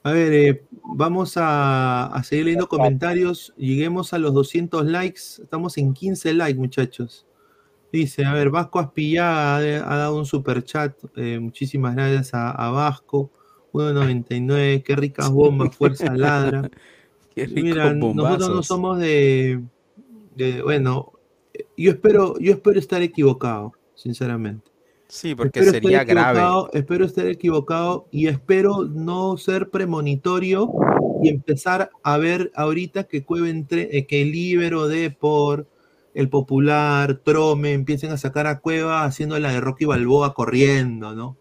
A 0.04 0.12
ver, 0.12 0.34
eh, 0.34 0.64
vamos 0.84 1.36
a, 1.36 2.06
a 2.06 2.24
seguir 2.24 2.46
leyendo 2.46 2.70
comentarios. 2.70 3.54
Lleguemos 3.58 4.14
a 4.14 4.18
los 4.18 4.34
200 4.34 4.86
likes. 4.86 5.22
Estamos 5.42 5.78
en 5.78 5.94
15 5.94 6.34
likes, 6.34 6.58
muchachos. 6.60 7.26
Dice, 7.92 8.24
a 8.24 8.34
ver, 8.34 8.50
Vasco 8.50 8.80
Aspillaga 8.80 9.58
ha, 9.58 9.94
ha 9.94 9.98
dado 9.98 10.18
un 10.18 10.26
super 10.26 10.64
chat. 10.64 10.96
muchísimas 11.40 11.96
gracias 11.96 12.34
a, 12.34 12.52
a 12.52 12.72
Vasco. 12.72 13.32
1.99, 13.74 14.84
qué 14.84 14.96
ricas 14.96 15.30
bombas, 15.30 15.76
fuerza 15.76 16.16
ladra. 16.16 16.70
Qué 17.34 17.48
Mira, 17.48 17.94
nosotros 17.94 18.50
no 18.50 18.64
somos 18.64 19.00
de, 19.00 19.62
de- 20.36 20.62
bueno, 20.62 21.14
yo 21.78 21.92
espero, 21.92 22.38
yo 22.40 22.52
espero 22.54 22.80
estar 22.80 23.02
equivocado, 23.02 23.74
sinceramente. 23.96 24.70
Sí, 25.08 25.34
porque 25.34 25.60
Espero 25.60 25.78
estar 25.78 25.82
sería 25.84 26.04
grave. 26.04 26.40
equivocado, 26.40 26.70
Espero 26.74 27.06
estar 27.06 27.26
equivocado 27.28 28.08
y 28.12 28.28
espero 28.28 28.84
no 28.86 29.38
ser 29.38 29.70
premonitorio 29.72 30.72
y 31.24 31.30
empezar 31.30 31.90
a 32.04 32.18
ver 32.18 32.52
ahorita 32.56 33.06
que 33.06 33.24
Cueva 33.24 33.50
entre, 33.50 33.98
eh, 33.98 34.06
que 34.06 34.22
el 34.22 34.32
Libero, 34.32 34.88
Depor, 34.88 35.66
el 36.14 36.30
Popular, 36.30 37.22
Trome 37.24 37.74
empiecen 37.74 38.12
a 38.12 38.18
sacar 38.18 38.46
a 38.46 38.60
Cueva 38.60 39.04
haciendo 39.04 39.38
la 39.40 39.52
de 39.52 39.60
Rocky 39.62 39.86
Balboa 39.86 40.34
corriendo, 40.36 41.16
¿no? 41.16 41.38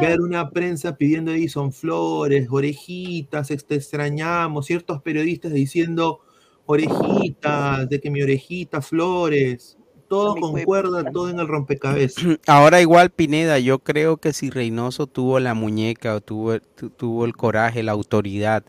Ver 0.00 0.20
una 0.20 0.50
prensa 0.50 0.96
pidiendo 0.96 1.32
Edison 1.32 1.72
Flores, 1.72 2.48
orejitas, 2.50 3.48
te 3.48 3.74
extrañamos, 3.74 4.66
ciertos 4.66 5.02
periodistas 5.02 5.52
diciendo 5.52 6.20
orejitas, 6.66 7.88
de 7.88 8.00
que 8.00 8.10
mi 8.10 8.22
orejita, 8.22 8.80
Flores, 8.80 9.76
todo 10.08 10.36
concuerda, 10.36 11.10
todo 11.10 11.28
en 11.30 11.40
el 11.40 11.48
rompecabezas. 11.48 12.24
Ahora 12.46 12.80
igual 12.80 13.10
Pineda, 13.10 13.58
yo 13.58 13.78
creo 13.78 14.16
que 14.16 14.32
si 14.32 14.50
Reynoso 14.50 15.06
tuvo 15.06 15.40
la 15.40 15.54
muñeca 15.54 16.14
o 16.14 16.20
tuvo, 16.20 16.58
tu- 16.60 16.90
tuvo 16.90 17.24
el 17.24 17.36
coraje, 17.36 17.82
la 17.82 17.92
autoridad 17.92 18.64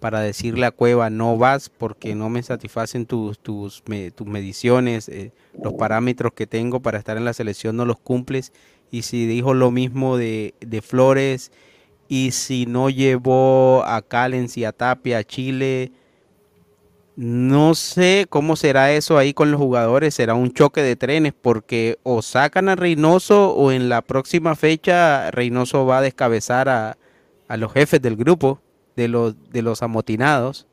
para 0.00 0.20
decirle 0.20 0.66
a 0.66 0.70
Cueva 0.70 1.08
no 1.08 1.38
vas 1.38 1.70
porque 1.70 2.14
no 2.14 2.28
me 2.28 2.42
satisfacen 2.42 3.06
tus, 3.06 3.38
tus, 3.38 3.82
me- 3.86 4.10
tus 4.10 4.26
mediciones, 4.26 5.08
eh, 5.08 5.32
los 5.62 5.72
parámetros 5.74 6.32
que 6.34 6.46
tengo 6.46 6.80
para 6.80 6.98
estar 6.98 7.16
en 7.16 7.24
la 7.24 7.32
selección 7.32 7.76
no 7.76 7.86
los 7.86 7.98
cumples. 7.98 8.52
Y 8.94 9.02
si 9.02 9.26
dijo 9.26 9.54
lo 9.54 9.72
mismo 9.72 10.16
de, 10.16 10.54
de 10.60 10.80
Flores 10.80 11.50
y 12.06 12.30
si 12.30 12.64
no 12.64 12.90
llevó 12.90 13.82
a 13.84 14.02
Callens 14.02 14.56
y 14.56 14.64
a 14.64 14.70
Tapia 14.70 15.18
a 15.18 15.24
Chile, 15.24 15.90
no 17.16 17.74
sé 17.74 18.26
cómo 18.30 18.54
será 18.54 18.92
eso 18.92 19.18
ahí 19.18 19.34
con 19.34 19.50
los 19.50 19.60
jugadores, 19.60 20.14
será 20.14 20.34
un 20.34 20.52
choque 20.52 20.80
de 20.80 20.94
trenes 20.94 21.32
porque 21.32 21.98
o 22.04 22.22
sacan 22.22 22.68
a 22.68 22.76
Reynoso 22.76 23.52
o 23.56 23.72
en 23.72 23.88
la 23.88 24.00
próxima 24.00 24.54
fecha 24.54 25.28
Reynoso 25.32 25.84
va 25.86 25.98
a 25.98 26.02
descabezar 26.02 26.68
a, 26.68 26.96
a 27.48 27.56
los 27.56 27.72
jefes 27.72 28.00
del 28.00 28.14
grupo, 28.14 28.60
de 28.94 29.08
los, 29.08 29.34
de 29.50 29.62
los 29.62 29.82
amotinados. 29.82 30.68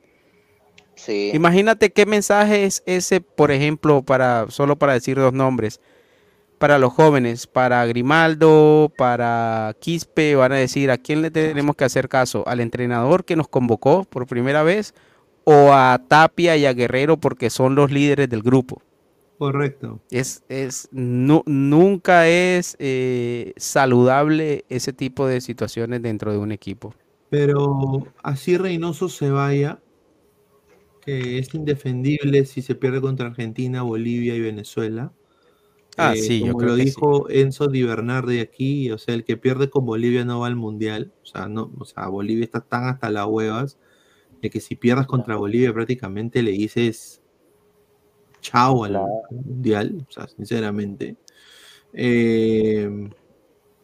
Sí. 0.93 1.31
Imagínate 1.33 1.91
qué 1.91 2.05
mensaje 2.05 2.65
es 2.65 2.83
ese, 2.85 3.19
por 3.19 3.49
ejemplo, 3.49 4.03
para 4.03 4.45
solo 4.51 4.75
para 4.75 4.93
decir 4.93 5.17
dos 5.17 5.33
nombres, 5.33 5.81
para 6.61 6.77
los 6.79 6.93
jóvenes, 6.93 7.47
para 7.47 7.85
Grimaldo, 7.87 8.93
para 8.95 9.75
Quispe, 9.81 10.35
van 10.35 10.53
a 10.53 10.57
decir 10.57 10.91
a 10.91 10.97
quién 10.97 11.21
le 11.21 11.31
tenemos 11.31 11.75
que 11.75 11.85
hacer 11.85 12.07
caso, 12.07 12.47
al 12.47 12.61
entrenador 12.61 13.25
que 13.25 13.35
nos 13.35 13.49
convocó 13.49 14.05
por 14.05 14.27
primera 14.27 14.63
vez 14.63 14.93
o 15.43 15.73
a 15.73 15.99
Tapia 16.07 16.55
y 16.57 16.65
a 16.67 16.73
Guerrero 16.73 17.17
porque 17.17 17.49
son 17.49 17.75
los 17.75 17.91
líderes 17.91 18.29
del 18.29 18.43
grupo. 18.43 18.83
Correcto. 19.37 19.99
Es, 20.11 20.43
es, 20.49 20.87
nu- 20.91 21.43
nunca 21.47 22.27
es 22.27 22.75
eh, 22.79 23.53
saludable 23.57 24.65
ese 24.69 24.93
tipo 24.93 25.25
de 25.25 25.41
situaciones 25.41 26.03
dentro 26.03 26.31
de 26.31 26.37
un 26.37 26.51
equipo. 26.51 26.93
Pero 27.29 28.05
así 28.21 28.57
Reynoso 28.57 29.09
se 29.09 29.31
vaya, 29.31 29.79
que 31.01 31.39
es 31.39 31.53
indefendible 31.53 32.45
si 32.45 32.61
se 32.61 32.75
pierde 32.75 33.01
contra 33.01 33.27
Argentina, 33.27 33.81
Bolivia 33.81 34.35
y 34.35 34.39
Venezuela. 34.41 35.11
Ah, 35.97 36.13
Eh, 36.13 36.21
sí, 36.21 36.39
yo 36.39 36.53
como 36.53 36.59
creo 36.59 36.71
lo 36.71 36.77
que 36.77 36.87
sí. 36.87 36.87
dijo 36.87 37.29
Enzo 37.29 37.67
Di 37.67 37.83
Bernardi 37.83 38.39
aquí, 38.39 38.91
o 38.91 38.97
sea, 38.97 39.13
el 39.15 39.23
que 39.23 39.37
pierde 39.37 39.69
con 39.69 39.85
Bolivia 39.85 40.25
no 40.25 40.39
va 40.41 40.47
al 40.47 40.55
mundial. 40.55 41.11
O 41.23 41.25
sea, 41.25 41.47
no, 41.47 41.71
o 41.79 41.85
sea, 41.85 42.07
Bolivia 42.07 42.45
está 42.45 42.61
tan 42.61 42.85
hasta 42.85 43.09
las 43.09 43.25
huevas 43.27 43.77
de 44.41 44.49
que 44.49 44.59
si 44.61 44.75
pierdas 44.75 45.07
contra 45.07 45.37
Bolivia 45.37 45.73
prácticamente 45.73 46.43
le 46.43 46.51
dices 46.51 47.21
chao 48.41 48.83
al 48.85 48.93
mundial, 49.29 50.05
o 50.09 50.11
sea, 50.11 50.27
sinceramente. 50.27 51.15
Eh, 51.93 52.89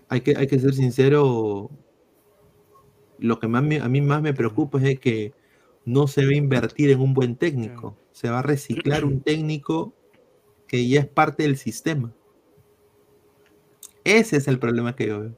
hay, 0.09 0.21
que, 0.21 0.35
hay 0.37 0.47
que 0.47 0.59
ser 0.59 0.73
sincero, 0.73 1.71
lo 3.19 3.39
que 3.39 3.47
más 3.47 3.63
me- 3.63 3.79
a 3.79 3.89
mí 3.89 4.01
más 4.01 4.21
me 4.21 4.33
preocupa 4.33 4.81
es 4.81 4.99
que 4.99 5.33
no 5.85 6.07
se 6.07 6.25
va 6.25 6.31
a 6.31 6.35
invertir 6.35 6.91
en 6.91 6.99
un 6.99 7.13
buen 7.13 7.35
técnico, 7.35 7.97
se 8.11 8.29
va 8.29 8.39
a 8.39 8.43
reciclar 8.43 9.05
un 9.05 9.21
técnico 9.21 9.93
que 10.67 10.87
ya 10.87 11.01
es 11.01 11.07
parte 11.07 11.43
del 11.43 11.57
sistema. 11.57 12.11
Ese 14.03 14.37
es 14.37 14.47
el 14.47 14.59
problema 14.59 14.95
que 14.95 15.07
yo 15.07 15.19
veo. 15.19 15.31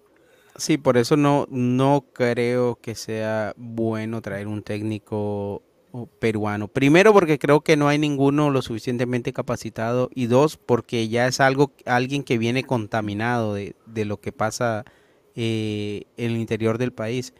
Sí, 0.55 0.77
por 0.77 0.97
eso 0.97 1.15
no, 1.15 1.47
no 1.49 2.05
creo 2.13 2.75
que 2.75 2.95
sea 2.95 3.53
bueno 3.55 4.21
traer 4.21 4.47
un 4.47 4.61
técnico 4.61 5.63
peruano. 6.19 6.67
Primero 6.67 7.13
porque 7.13 7.39
creo 7.39 7.61
que 7.61 7.77
no 7.77 7.87
hay 7.87 7.97
ninguno 7.97 8.49
lo 8.51 8.61
suficientemente 8.61 9.33
capacitado 9.33 10.09
y 10.13 10.27
dos 10.27 10.57
porque 10.57 11.07
ya 11.07 11.27
es 11.27 11.39
algo 11.39 11.71
alguien 11.85 12.23
que 12.23 12.37
viene 12.37 12.63
contaminado 12.63 13.53
de, 13.53 13.75
de 13.85 14.05
lo 14.05 14.19
que 14.19 14.31
pasa 14.31 14.85
eh, 15.35 16.03
en 16.17 16.31
el 16.31 16.37
interior 16.37 16.77
del 16.77 16.91
país, 16.91 17.33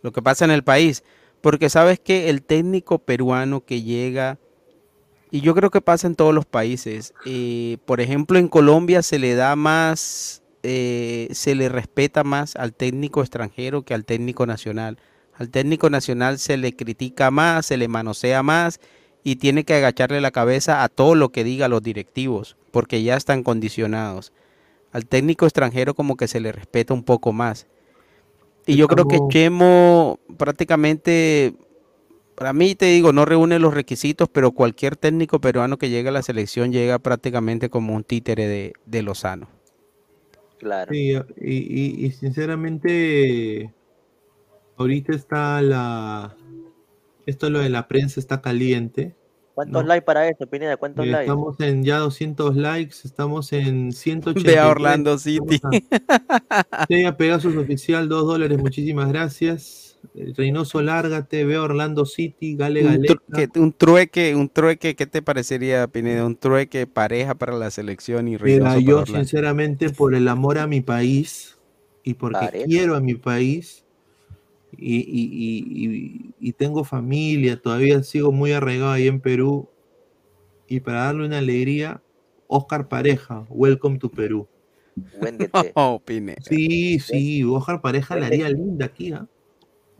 lo 0.00 0.12
que 0.12 0.22
pasa 0.22 0.44
en 0.44 0.50
el 0.50 0.64
país, 0.64 1.04
porque 1.40 1.68
sabes 1.68 2.00
que 2.00 2.30
el 2.30 2.42
técnico 2.42 2.98
peruano 2.98 3.64
que 3.64 3.82
llega 3.82 4.38
y 5.32 5.40
yo 5.40 5.54
creo 5.54 5.70
que 5.70 5.80
pasa 5.80 6.06
en 6.06 6.14
todos 6.14 6.34
los 6.34 6.44
países. 6.44 7.14
eh, 7.24 7.78
por 7.86 8.02
ejemplo, 8.02 8.38
en 8.38 8.48
Colombia 8.48 9.02
se 9.02 9.18
le 9.18 9.34
da 9.34 9.56
más, 9.56 10.42
eh, 10.62 11.28
se 11.32 11.54
le 11.54 11.70
respeta 11.70 12.22
más 12.22 12.54
al 12.54 12.74
técnico 12.74 13.22
extranjero 13.22 13.82
que 13.82 13.94
al 13.94 14.04
técnico 14.04 14.44
nacional. 14.44 14.98
Al 15.34 15.48
técnico 15.48 15.88
nacional 15.88 16.38
se 16.38 16.58
le 16.58 16.76
critica 16.76 17.30
más, 17.30 17.64
se 17.64 17.78
le 17.78 17.88
manosea 17.88 18.42
más 18.42 18.78
y 19.24 19.36
tiene 19.36 19.64
que 19.64 19.72
agacharle 19.72 20.20
la 20.20 20.32
cabeza 20.32 20.84
a 20.84 20.90
todo 20.90 21.14
lo 21.14 21.30
que 21.30 21.44
diga 21.44 21.66
los 21.66 21.82
directivos, 21.82 22.58
porque 22.70 23.02
ya 23.02 23.16
están 23.16 23.42
condicionados. 23.42 24.34
Al 24.92 25.06
técnico 25.06 25.46
extranjero 25.46 25.94
como 25.94 26.18
que 26.18 26.28
se 26.28 26.40
le 26.40 26.52
respeta 26.52 26.92
un 26.92 27.04
poco 27.04 27.32
más. 27.32 27.66
Y 28.66 28.76
yo 28.76 28.86
creo 28.86 29.08
que 29.08 29.18
Chemo 29.30 30.20
prácticamente, 30.36 31.54
para 32.36 32.52
mí 32.52 32.74
te 32.74 32.86
digo, 32.86 33.12
no 33.12 33.24
reúne 33.24 33.58
los 33.58 33.74
requisitos, 33.74 34.28
pero 34.28 34.52
cualquier 34.52 34.96
técnico 34.96 35.40
peruano 35.40 35.78
que 35.78 35.90
llegue 35.90 36.08
a 36.08 36.12
la 36.12 36.22
selección 36.22 36.72
llega 36.72 36.98
prácticamente 36.98 37.70
como 37.70 37.94
un 37.94 38.04
títere 38.04 38.46
de, 38.48 38.72
de 38.86 39.02
Lozano. 39.02 39.48
Claro. 40.58 40.92
Sí, 40.92 41.12
y, 41.40 41.56
y- 41.56 42.06
y 42.06 42.10
sinceramente, 42.12 43.72
ahorita 44.76 45.14
está 45.14 45.60
la. 45.62 46.36
Esto 47.26 47.50
lo 47.50 47.58
de 47.60 47.68
la 47.68 47.86
prensa 47.88 48.18
está 48.20 48.40
caliente. 48.40 49.14
¿Cuántos 49.54 49.82
No. 49.82 49.88
likes 49.88 50.04
para 50.06 50.26
eso, 50.28 50.46
Pineda? 50.46 50.76
¿Cuántos 50.76 51.04
Eh, 51.04 51.10
likes? 51.10 51.24
Estamos 51.24 51.60
en 51.60 51.84
ya 51.84 51.98
200 51.98 52.56
likes, 52.56 52.96
estamos 53.04 53.52
en 53.52 53.92
180. 53.92 54.50
Ve 54.50 54.58
a 54.58 54.68
Orlando 54.68 55.18
City. 55.18 55.60
Sella 56.88 57.16
Pegasus 57.16 57.56
Oficial, 57.56 58.08
2 58.08 58.26
dólares, 58.26 58.58
muchísimas 58.58 59.08
gracias. 59.08 59.81
Reynoso, 60.36 60.82
lárgate, 60.82 61.44
ve 61.44 61.56
a 61.56 61.62
Orlando 61.62 62.04
City, 62.04 62.56
Gale 62.56 62.82
Un, 62.82 63.06
un 63.56 63.72
trueque, 63.72 64.34
un 64.34 64.48
trueque, 64.48 64.94
¿qué 64.94 65.06
te 65.06 65.22
parecería, 65.22 65.86
Pineda? 65.86 66.26
Un 66.26 66.36
trueque 66.36 66.86
pareja 66.86 67.34
para 67.34 67.54
la 67.54 67.70
selección 67.70 68.28
y 68.28 68.36
Mira, 68.36 68.58
Reynoso 68.60 68.80
para 68.80 68.80
yo 68.80 68.98
Orlando. 68.98 69.18
sinceramente 69.18 69.90
por 69.90 70.14
el 70.14 70.28
amor 70.28 70.58
a 70.58 70.66
mi 70.66 70.80
país 70.80 71.56
y 72.02 72.14
porque 72.14 72.46
Pareja. 72.46 72.66
quiero 72.66 72.96
a 72.96 73.00
mi 73.00 73.14
país 73.14 73.84
y, 74.72 74.96
y- 74.96 75.04
y- 75.06 75.86
y- 75.86 76.34
y 76.40 76.52
tengo 76.52 76.82
familia, 76.84 77.60
todavía 77.60 78.02
sigo 78.02 78.32
muy 78.32 78.52
arraigado 78.52 78.92
ahí 78.92 79.06
en 79.06 79.20
Perú 79.20 79.68
y 80.68 80.80
para 80.80 81.04
darle 81.04 81.26
una 81.26 81.38
alegría, 81.38 82.02
Oscar 82.48 82.88
Pareja, 82.88 83.44
welcome 83.50 83.98
to 83.98 84.10
Perú. 84.10 84.48
Oh, 85.76 86.00
Pineda. 86.04 86.40
Sí, 86.42 86.98
sí, 86.98 87.44
Oscar 87.44 87.80
Pareja 87.80 88.16
la 88.16 88.26
haría 88.26 88.48
linda 88.48 88.86
aquí, 88.86 89.12
¿ah? 89.12 89.26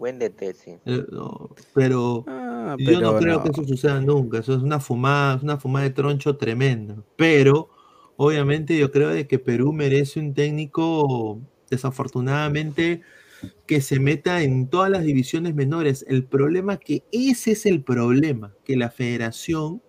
Véndete, 0.03 0.53
sí. 0.55 0.73
Eh, 0.85 1.05
no, 1.11 1.51
pero 1.75 2.25
Ah, 2.27 2.77
yo 2.79 3.01
no 3.01 3.17
creo 3.17 3.37
no. 3.39 3.43
que 3.43 3.51
eso 3.51 3.65
suceda 3.65 4.01
nunca. 4.01 4.39
Eso 4.39 4.55
es 4.55 4.63
una 4.63 4.81
fumada, 4.81 5.37
es 5.37 5.43
una 5.43 5.59
fumada 5.59 5.85
de 5.85 5.91
troncho 5.91 6.37
tremenda. 6.37 7.03
Pero 7.17 7.71
obviamente 8.17 8.77
yo 8.79 8.91
creo 8.93 9.09
de 9.11 9.27
que 9.27 9.39
Perú 9.39 9.73
merece 9.73 10.21
un 10.21 10.35
técnico, 10.35 11.41
desafortunadamente, 11.71 13.03
que 13.67 13.81
se 13.81 13.99
meta 13.99 14.43
en 14.43 14.69
todas 14.69 14.91
las 14.91 15.03
divisiones 15.05 15.55
menores. 15.55 16.05
El 16.09 16.25
problema 16.25 16.77
que 16.79 17.05
ese 17.13 17.53
es 17.53 17.67
el 17.67 17.83
problema, 17.83 18.55
que 18.65 18.77
la 18.77 18.91
federación 18.91 19.83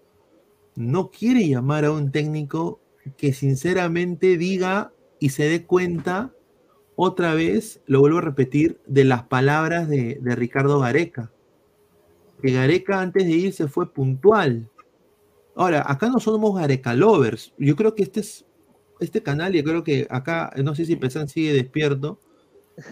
no 0.76 1.11
quiere 1.11 1.48
llamar 1.48 1.85
a 1.85 1.91
un 1.91 2.11
técnico 2.11 2.81
que 3.18 3.34
sinceramente 3.34 4.38
diga 4.38 4.91
y 5.19 5.30
se 5.30 5.44
dé 5.48 5.65
cuenta 5.65 6.33
otra 6.95 7.34
vez, 7.34 7.82
lo 7.86 7.99
vuelvo 8.02 8.20
a 8.20 8.22
repetir, 8.22 8.80
de 8.86 9.03
las 9.03 9.24
palabras 9.24 9.88
de, 9.90 10.18
de 10.22 10.36
Ricardo 10.36 10.80
Gareca. 10.80 11.32
Que 12.41 12.52
Gareca 12.52 13.02
antes 13.02 13.26
de 13.26 13.32
irse 13.32 13.68
fue 13.68 13.91
puntual. 13.91 14.70
Ahora, 15.56 15.84
acá 15.88 16.10
no 16.10 16.20
somos 16.20 16.56
Gareca 16.56 16.94
lovers. 16.94 17.53
Yo 17.57 17.76
creo 17.76 17.95
que 17.95 18.03
este 18.03 18.20
es 18.20 18.45
este 18.99 19.22
canal, 19.22 19.53
yo 19.53 19.64
creo 19.64 19.84
que 19.84 20.07
acá, 20.10 20.52
no 20.64 20.76
sé 20.76 20.86
si 20.86 20.95
Pesan 20.95 21.28
sigue 21.28 21.52
despierto, 21.53 22.20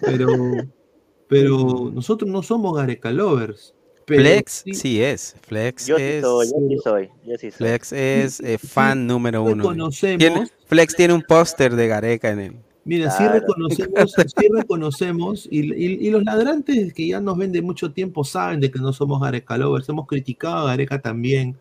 pero, 0.01 0.27
pero 1.27 1.91
nosotros 1.93 2.29
no 2.29 2.43
somos 2.43 2.75
Gareca 2.75 3.11
lovers. 3.11 3.73
Flex 4.07 4.63
sí 4.65 4.73
sí 4.73 5.01
es. 5.01 5.35
Flex 5.47 5.85
Yo 5.87 5.95
sí 5.97 6.03
es. 6.03 6.21
soy, 6.21 6.47
yo 6.49 6.57
sí 6.67 6.77
soy, 6.83 7.09
yo 7.25 7.37
sí 7.37 7.51
soy. 7.51 7.51
Flex 7.51 7.93
es 7.93 8.39
eh, 8.41 8.57
fan 8.57 9.07
número 9.07 9.41
uno. 9.43 9.89
Tiene- 10.17 10.49
Flex 10.65 10.95
tiene 10.95 11.13
un 11.13 11.21
póster 11.21 11.75
de 11.75 11.87
Gareca 11.87 12.29
en 12.31 12.39
él. 12.39 12.55
Mira, 12.83 13.11
sí 13.11 13.17
Claro. 13.23 13.33
reconocemos, 13.39 14.11
sí 14.15 14.47
reconocemos, 14.51 15.47
y, 15.51 15.59
y- 15.73 16.07
y 16.07 16.09
los 16.09 16.23
ladrantes 16.23 16.93
que 16.93 17.07
ya 17.07 17.19
nos 17.21 17.37
ven 17.37 17.51
de 17.51 17.61
mucho 17.61 17.91
tiempo 17.91 18.23
saben 18.23 18.59
de 18.59 18.71
que 18.71 18.79
no 18.79 18.91
somos 18.91 19.21
Gareca 19.21 19.57
lovers, 19.57 19.87
hemos 19.89 20.07
criticado 20.07 20.57
a 20.57 20.71
Gareca 20.71 20.99
también, 20.99 21.55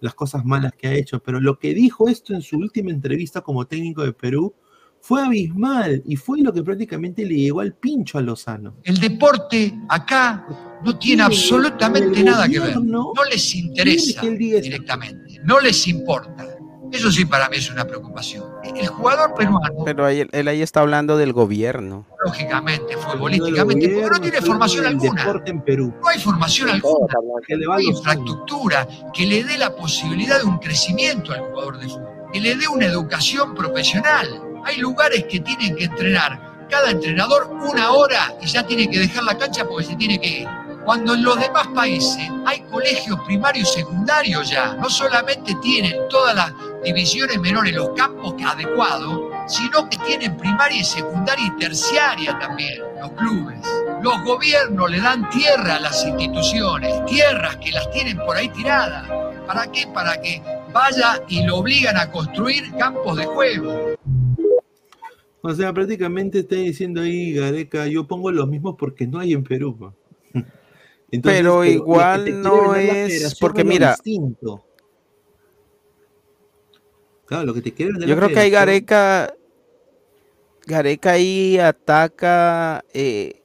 las 0.00 0.14
cosas 0.14 0.44
malas 0.44 0.72
que 0.76 0.88
ha 0.88 0.92
hecho, 0.94 1.20
pero 1.20 1.40
lo 1.40 1.58
que 1.58 1.72
dijo 1.74 2.08
esto 2.08 2.34
en 2.34 2.42
su 2.42 2.56
última 2.58 2.90
entrevista 2.90 3.40
como 3.40 3.64
técnico 3.66 4.02
de 4.02 4.12
Perú 4.12 4.52
fue 5.00 5.22
abismal 5.22 6.02
y 6.06 6.16
fue 6.16 6.40
lo 6.40 6.52
que 6.52 6.62
prácticamente 6.62 7.24
le 7.24 7.36
llegó 7.36 7.60
al 7.60 7.74
pincho 7.74 8.18
a 8.18 8.22
Lozano. 8.22 8.74
El 8.82 8.98
deporte 8.98 9.72
acá 9.88 10.46
no 10.84 10.98
tiene 10.98 11.22
absolutamente 11.22 12.22
nada 12.24 12.48
que 12.48 12.58
ver. 12.58 12.80
No 12.80 13.12
les 13.30 13.54
interesa 13.54 14.22
directamente. 14.22 15.40
No 15.44 15.60
les 15.60 15.86
importa. 15.88 16.53
Eso 16.94 17.10
sí 17.10 17.24
para 17.24 17.48
mí 17.48 17.56
es 17.56 17.70
una 17.70 17.84
preocupación. 17.84 18.44
El 18.62 18.86
jugador 18.86 19.34
peruano, 19.34 19.84
Pero 19.84 20.06
ahí, 20.06 20.26
él 20.30 20.48
ahí 20.48 20.62
está 20.62 20.80
hablando 20.80 21.16
del 21.16 21.32
gobierno. 21.32 22.06
lógicamente, 22.24 22.96
futbolísticamente, 22.96 23.88
porque 23.88 24.10
no 24.10 24.20
tiene 24.20 24.40
formación 24.40 24.86
alguna. 24.86 25.24
deporte 25.24 25.50
en 25.50 25.60
Perú. 25.62 25.94
No 26.00 26.08
hay 26.08 26.18
formación 26.20 26.70
alguna. 26.70 27.06
Que 27.46 27.56
le 27.56 27.66
No 27.66 27.72
hay 27.74 27.86
infraestructura 27.86 28.86
que 29.12 29.26
le 29.26 29.44
dé 29.44 29.58
la 29.58 29.74
posibilidad 29.74 30.38
de 30.38 30.44
un 30.44 30.58
crecimiento 30.58 31.32
al 31.32 31.40
jugador 31.40 31.78
de 31.78 31.88
fútbol, 31.88 32.08
que 32.32 32.40
le 32.40 32.54
dé 32.56 32.68
una 32.68 32.86
educación 32.86 33.54
profesional. 33.54 34.40
Hay 34.64 34.76
lugares 34.78 35.24
que 35.24 35.40
tienen 35.40 35.76
que 35.76 35.84
entrenar 35.84 36.66
cada 36.70 36.90
entrenador 36.90 37.50
una 37.52 37.90
hora 37.92 38.34
y 38.40 38.46
ya 38.46 38.66
tiene 38.66 38.88
que 38.88 38.98
dejar 39.00 39.24
la 39.24 39.36
cancha 39.36 39.66
porque 39.66 39.84
se 39.86 39.96
tiene 39.96 40.18
que 40.20 40.28
ir. 40.40 40.48
Cuando 40.84 41.14
en 41.14 41.22
los 41.22 41.38
demás 41.40 41.66
países 41.74 42.28
hay 42.46 42.60
colegios 42.70 43.18
primarios 43.26 43.70
y 43.70 43.80
secundarios 43.80 44.50
ya, 44.50 44.74
no 44.74 44.88
solamente 44.90 45.54
tienen 45.62 45.96
todas 46.10 46.34
las 46.34 46.52
divisiones 46.84 47.40
menores, 47.40 47.74
los 47.74 47.90
campos 47.90 48.34
adecuados, 48.44 49.20
sino 49.46 49.88
que 49.88 49.96
tienen 50.06 50.36
primaria 50.36 50.80
y 50.80 50.84
secundaria 50.84 51.46
y 51.46 51.58
terciaria 51.58 52.38
también, 52.38 52.80
los 53.00 53.10
clubes. 53.12 53.58
Los 54.02 54.22
gobiernos 54.24 54.90
le 54.90 55.00
dan 55.00 55.28
tierra 55.30 55.76
a 55.76 55.80
las 55.80 56.04
instituciones, 56.06 57.04
tierras 57.06 57.56
que 57.56 57.70
las 57.72 57.90
tienen 57.90 58.18
por 58.18 58.36
ahí 58.36 58.48
tiradas. 58.50 59.08
¿Para 59.46 59.70
qué? 59.72 59.86
Para 59.92 60.20
que 60.20 60.42
vaya 60.72 61.22
y 61.28 61.42
lo 61.44 61.56
obligan 61.58 61.96
a 61.96 62.10
construir 62.10 62.64
campos 62.78 63.16
de 63.16 63.24
juego. 63.26 63.94
O 65.42 65.52
sea, 65.54 65.72
prácticamente 65.72 66.40
está 66.40 66.56
diciendo 66.56 67.02
ahí 67.02 67.32
Gareca, 67.34 67.86
yo 67.86 68.06
pongo 68.06 68.30
los 68.30 68.48
mismos 68.48 68.76
porque 68.78 69.06
no 69.06 69.18
hay 69.18 69.32
en 69.34 69.44
Perú. 69.44 69.92
Entonces, 71.10 71.40
Pero 71.42 71.60
que 71.60 71.70
igual 71.72 72.24
quiere 72.24 72.38
no 72.38 72.74
es- 72.74 73.38
porque 73.38 73.62
mira- 73.64 73.90
distinto. 73.92 74.64
Claro, 77.34 77.46
lo 77.46 77.54
que 77.54 77.62
te 77.62 77.72
quiere 77.72 77.92
vender 77.92 78.08
Yo 78.08 78.16
creo 78.16 78.28
que 78.30 78.40
ahí 78.40 78.50
Gareca, 78.50 79.34
Gareca 80.66 81.12
ahí 81.12 81.58
ataca 81.58 82.84
eh, 82.94 83.42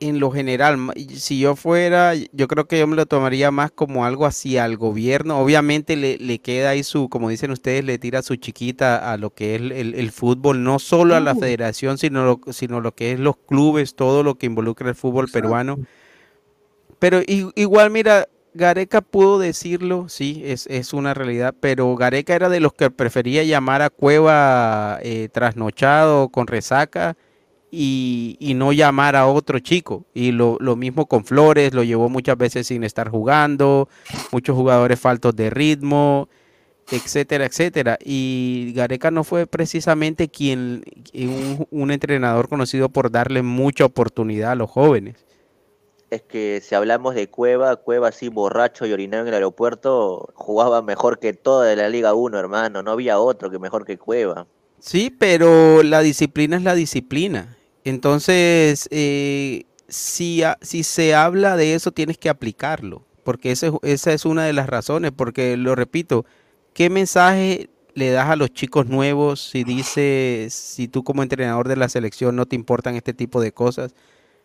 en 0.00 0.20
lo 0.20 0.30
general. 0.30 0.78
Si 1.16 1.40
yo 1.40 1.56
fuera, 1.56 2.14
yo 2.14 2.48
creo 2.48 2.66
que 2.68 2.78
yo 2.78 2.86
me 2.86 2.96
lo 2.96 3.06
tomaría 3.06 3.50
más 3.50 3.70
como 3.72 4.04
algo 4.04 4.26
así 4.26 4.56
al 4.58 4.76
gobierno. 4.76 5.38
Obviamente 5.40 5.96
le, 5.96 6.18
le 6.18 6.38
queda 6.38 6.70
ahí 6.70 6.82
su, 6.84 7.08
como 7.08 7.28
dicen 7.28 7.50
ustedes, 7.50 7.84
le 7.84 7.98
tira 7.98 8.22
su 8.22 8.36
chiquita 8.36 9.12
a 9.12 9.16
lo 9.16 9.30
que 9.30 9.54
es 9.54 9.60
el, 9.62 9.72
el- 9.72 9.94
el 9.94 10.12
fútbol, 10.12 10.62
no 10.62 10.78
solo 10.78 11.16
a 11.16 11.20
la 11.20 11.34
federación, 11.34 11.98
sino 11.98 12.24
lo, 12.24 12.52
sino 12.52 12.80
lo 12.80 12.94
que 12.94 13.12
es 13.12 13.20
los 13.20 13.36
clubes, 13.36 13.94
todo 13.96 14.22
lo 14.22 14.36
que 14.36 14.46
involucra 14.46 14.88
el 14.88 14.94
fútbol 14.94 15.28
peruano. 15.28 15.78
Pero 16.98 17.20
igual, 17.26 17.90
mira, 17.90 18.28
Gareca 18.54 19.00
pudo 19.00 19.40
decirlo, 19.40 20.08
sí, 20.08 20.42
es, 20.44 20.68
es 20.68 20.92
una 20.92 21.12
realidad, 21.12 21.54
pero 21.58 21.94
Gareca 21.96 22.36
era 22.36 22.48
de 22.48 22.60
los 22.60 22.72
que 22.72 22.88
prefería 22.88 23.42
llamar 23.42 23.82
a 23.82 23.90
Cueva 23.90 25.00
eh, 25.02 25.28
trasnochado 25.32 26.28
con 26.28 26.46
resaca 26.46 27.16
y, 27.72 28.36
y 28.38 28.54
no 28.54 28.72
llamar 28.72 29.16
a 29.16 29.26
otro 29.26 29.58
chico. 29.58 30.06
Y 30.14 30.30
lo, 30.30 30.56
lo 30.60 30.76
mismo 30.76 31.06
con 31.06 31.24
Flores, 31.24 31.74
lo 31.74 31.82
llevó 31.82 32.08
muchas 32.08 32.38
veces 32.38 32.68
sin 32.68 32.84
estar 32.84 33.08
jugando, 33.08 33.88
muchos 34.30 34.54
jugadores 34.54 35.00
faltos 35.00 35.34
de 35.34 35.50
ritmo, 35.50 36.28
etcétera, 36.92 37.46
etcétera. 37.46 37.98
Y 38.04 38.72
Gareca 38.76 39.10
no 39.10 39.24
fue 39.24 39.48
precisamente 39.48 40.28
quien, 40.28 40.84
un, 41.12 41.66
un 41.70 41.90
entrenador 41.90 42.48
conocido 42.48 42.88
por 42.88 43.10
darle 43.10 43.42
mucha 43.42 43.84
oportunidad 43.84 44.52
a 44.52 44.54
los 44.54 44.70
jóvenes. 44.70 45.16
Es 46.14 46.22
que 46.22 46.60
si 46.62 46.76
hablamos 46.76 47.16
de 47.16 47.28
Cueva, 47.28 47.74
Cueva 47.74 48.08
así 48.08 48.28
borracho 48.28 48.86
y 48.86 48.92
orinado 48.92 49.22
en 49.22 49.28
el 49.28 49.34
aeropuerto, 49.34 50.28
jugaba 50.34 50.80
mejor 50.80 51.18
que 51.18 51.32
toda 51.32 51.66
de 51.66 51.74
la 51.74 51.88
Liga 51.88 52.14
1, 52.14 52.38
hermano. 52.38 52.84
No 52.84 52.92
había 52.92 53.18
otro 53.18 53.50
que 53.50 53.58
mejor 53.58 53.84
que 53.84 53.98
Cueva. 53.98 54.46
Sí, 54.78 55.10
pero 55.10 55.82
la 55.82 56.02
disciplina 56.02 56.56
es 56.56 56.62
la 56.62 56.76
disciplina. 56.76 57.56
Entonces, 57.82 58.86
eh, 58.92 59.64
si, 59.88 60.42
si 60.60 60.84
se 60.84 61.16
habla 61.16 61.56
de 61.56 61.74
eso, 61.74 61.90
tienes 61.90 62.16
que 62.16 62.28
aplicarlo, 62.28 63.02
porque 63.24 63.50
esa 63.50 64.12
es 64.12 64.24
una 64.24 64.44
de 64.44 64.52
las 64.52 64.68
razones, 64.68 65.10
porque 65.10 65.56
lo 65.56 65.74
repito, 65.74 66.24
¿qué 66.74 66.90
mensaje 66.90 67.70
le 67.94 68.10
das 68.10 68.28
a 68.28 68.36
los 68.36 68.52
chicos 68.52 68.86
nuevos 68.86 69.40
si 69.40 69.64
dices, 69.64 70.54
si 70.54 70.86
tú 70.86 71.02
como 71.02 71.24
entrenador 71.24 71.66
de 71.66 71.76
la 71.76 71.88
selección 71.88 72.36
no 72.36 72.46
te 72.46 72.54
importan 72.54 72.94
este 72.94 73.14
tipo 73.14 73.40
de 73.40 73.50
cosas? 73.50 73.96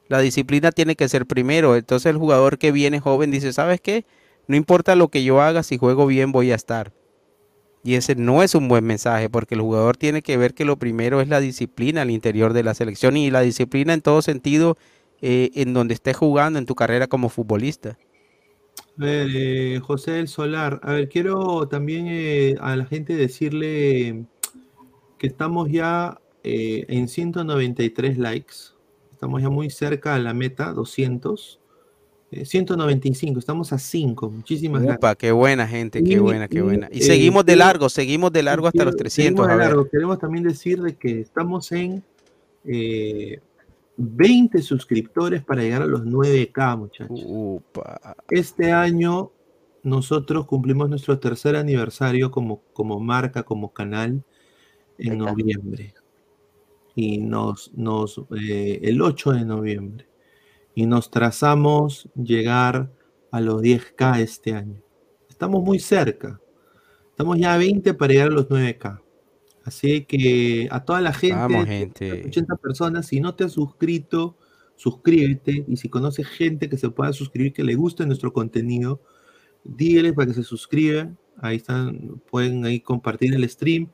La 0.09 0.19
disciplina 0.19 0.71
tiene 0.71 0.95
que 0.95 1.07
ser 1.07 1.25
primero. 1.25 1.75
Entonces 1.77 2.09
el 2.09 2.17
jugador 2.17 2.57
que 2.57 2.71
viene 2.73 2.99
joven 2.99 3.31
dice, 3.31 3.53
¿sabes 3.53 3.79
qué? 3.79 4.05
No 4.47 4.57
importa 4.57 4.95
lo 4.95 5.07
que 5.07 5.23
yo 5.23 5.41
haga, 5.41 5.63
si 5.63 5.77
juego 5.77 6.07
bien 6.07 6.31
voy 6.31 6.51
a 6.51 6.55
estar. 6.55 6.91
Y 7.83 7.93
ese 7.93 8.15
no 8.15 8.43
es 8.43 8.55
un 8.55 8.67
buen 8.67 8.83
mensaje, 8.83 9.29
porque 9.29 9.55
el 9.55 9.61
jugador 9.61 9.95
tiene 9.95 10.21
que 10.21 10.35
ver 10.35 10.53
que 10.53 10.65
lo 10.65 10.77
primero 10.77 11.21
es 11.21 11.29
la 11.29 11.39
disciplina 11.39 12.01
al 12.01 12.09
interior 12.09 12.51
de 12.53 12.63
la 12.63 12.73
selección 12.73 13.15
y 13.15 13.31
la 13.31 13.41
disciplina 13.41 13.93
en 13.93 14.01
todo 14.01 14.21
sentido 14.21 14.77
eh, 15.21 15.51
en 15.53 15.73
donde 15.73 15.93
estés 15.93 16.17
jugando 16.17 16.59
en 16.59 16.65
tu 16.65 16.75
carrera 16.75 17.07
como 17.07 17.29
futbolista. 17.29 17.97
A 18.97 19.05
ver, 19.05 19.27
eh, 19.33 19.79
José 19.81 20.11
del 20.11 20.27
Solar, 20.27 20.79
a 20.83 20.93
ver, 20.93 21.07
quiero 21.07 21.67
también 21.67 22.07
eh, 22.09 22.55
a 22.59 22.75
la 22.75 22.85
gente 22.85 23.15
decirle 23.15 24.25
que 25.17 25.27
estamos 25.27 25.69
ya 25.69 26.19
en 26.41 27.07
193 27.07 28.17
likes, 28.17 28.55
estamos 29.19 29.41
ya 29.41 29.49
muy 29.49 29.69
cerca 29.69 30.15
a 30.15 30.19
la 30.19 30.33
meta, 30.33 30.71
200, 30.71 31.59
eh, 32.31 32.45
195, 32.45 33.37
estamos 33.37 33.73
a 33.73 33.77
5, 33.77 34.29
muchísimas 34.29 34.81
gracias. 34.81 34.97
Upa, 34.99 35.15
qué 35.15 35.33
buena 35.33 35.67
gente, 35.67 36.01
qué 36.01 36.13
Y- 36.13 36.17
buena, 36.19 36.47
qué 36.47 36.59
y, 36.59 36.61
buena. 36.61 36.87
Y 36.89 36.99
eh, 36.99 37.01
seguimos 37.01 37.45
de 37.45 37.57
largo, 37.57 37.89
seguimos 37.89 38.31
de 38.31 38.43
largo 38.43 38.67
hasta 38.67 38.85
los 38.85 38.93
Quiero- 38.93 38.97
300. 39.03 39.45
seguimos 39.45 39.47
de 39.47 39.53
A 39.53 39.57
ver. 39.57 39.65
largo. 39.67 39.89
Queremos 39.89 40.19
también 40.19 40.45
decir 40.45 40.81
de 40.81 40.95
que 40.95 41.19
estamos 41.19 41.69
en 41.73 42.01
eh, 42.63 43.41
20 43.97 44.61
suscriptores 44.61 45.43
para 45.43 45.63
llegar 45.63 45.81
a 45.81 45.85
los 45.85 46.05
9K, 46.05 46.77
muchachos. 46.77 47.21
Upa. 47.25 48.15
Este 48.29 48.71
año 48.71 49.31
nosotros 49.83 50.45
cumplimos 50.45 50.89
nuestro 50.89 51.19
tercer 51.19 51.57
aniversario 51.57 52.31
como, 52.31 52.61
como 52.71 53.01
marca, 53.01 53.43
como 53.43 53.73
canal, 53.73 54.23
en 54.97 55.17
noviembre. 55.17 55.93
Y 57.01 57.17
nos, 57.19 57.71
nos 57.75 58.21
eh, 58.37 58.81
el 58.83 59.01
8 59.01 59.31
de 59.31 59.45
noviembre. 59.45 60.09
Y 60.75 60.85
nos 60.85 61.09
trazamos 61.09 62.09
llegar 62.13 62.91
a 63.31 63.39
los 63.39 63.61
10K 63.61 64.19
este 64.19 64.53
año. 64.53 64.81
Estamos 65.29 65.63
muy 65.63 65.79
cerca. 65.79 66.41
Estamos 67.11 67.37
ya 67.37 67.53
a 67.53 67.57
20 67.57 67.93
para 67.93 68.11
llegar 68.11 68.27
a 68.27 68.31
los 68.31 68.49
9K. 68.49 69.01
Así 69.63 70.03
que 70.03 70.67
a 70.71 70.83
toda 70.83 70.99
la 70.99 71.13
gente, 71.13 71.35
Vamos, 71.37 71.65
gente. 71.67 72.23
80 72.25 72.57
personas, 72.57 73.07
si 73.07 73.21
no 73.21 73.33
te 73.33 73.45
has 73.45 73.53
suscrito, 73.53 74.37
suscríbete. 74.75 75.63
Y 75.69 75.77
si 75.77 75.87
conoces 75.87 76.27
gente 76.27 76.67
que 76.67 76.77
se 76.77 76.89
pueda 76.89 77.13
suscribir, 77.13 77.53
que 77.53 77.63
le 77.63 77.75
guste 77.75 78.05
nuestro 78.05 78.33
contenido, 78.33 79.01
dígales 79.63 80.11
para 80.11 80.27
que 80.27 80.33
se 80.33 80.43
suscriban. 80.43 81.17
Ahí 81.37 81.55
están, 81.55 82.21
pueden 82.29 82.65
ahí 82.65 82.81
compartir 82.81 83.33
el 83.33 83.49
stream. 83.49 83.89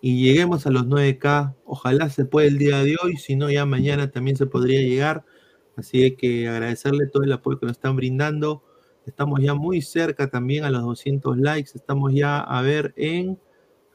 Y 0.00 0.22
lleguemos 0.22 0.66
a 0.66 0.70
los 0.70 0.86
9K. 0.86 1.54
Ojalá 1.64 2.08
se 2.10 2.24
pueda 2.24 2.46
el 2.46 2.58
día 2.58 2.82
de 2.82 2.96
hoy, 3.02 3.16
si 3.16 3.36
no, 3.36 3.50
ya 3.50 3.66
mañana 3.66 4.10
también 4.10 4.36
se 4.36 4.46
podría 4.46 4.80
llegar. 4.80 5.24
Así 5.76 6.16
que 6.16 6.48
agradecerle 6.48 7.06
todo 7.06 7.22
el 7.22 7.32
apoyo 7.32 7.58
que 7.58 7.66
nos 7.66 7.76
están 7.76 7.96
brindando. 7.96 8.62
Estamos 9.06 9.40
ya 9.40 9.54
muy 9.54 9.80
cerca 9.80 10.28
también 10.28 10.64
a 10.64 10.70
los 10.70 10.82
200 10.82 11.38
likes. 11.38 11.72
Estamos 11.74 12.12
ya 12.12 12.38
a 12.40 12.62
ver 12.62 12.92
en 12.96 13.38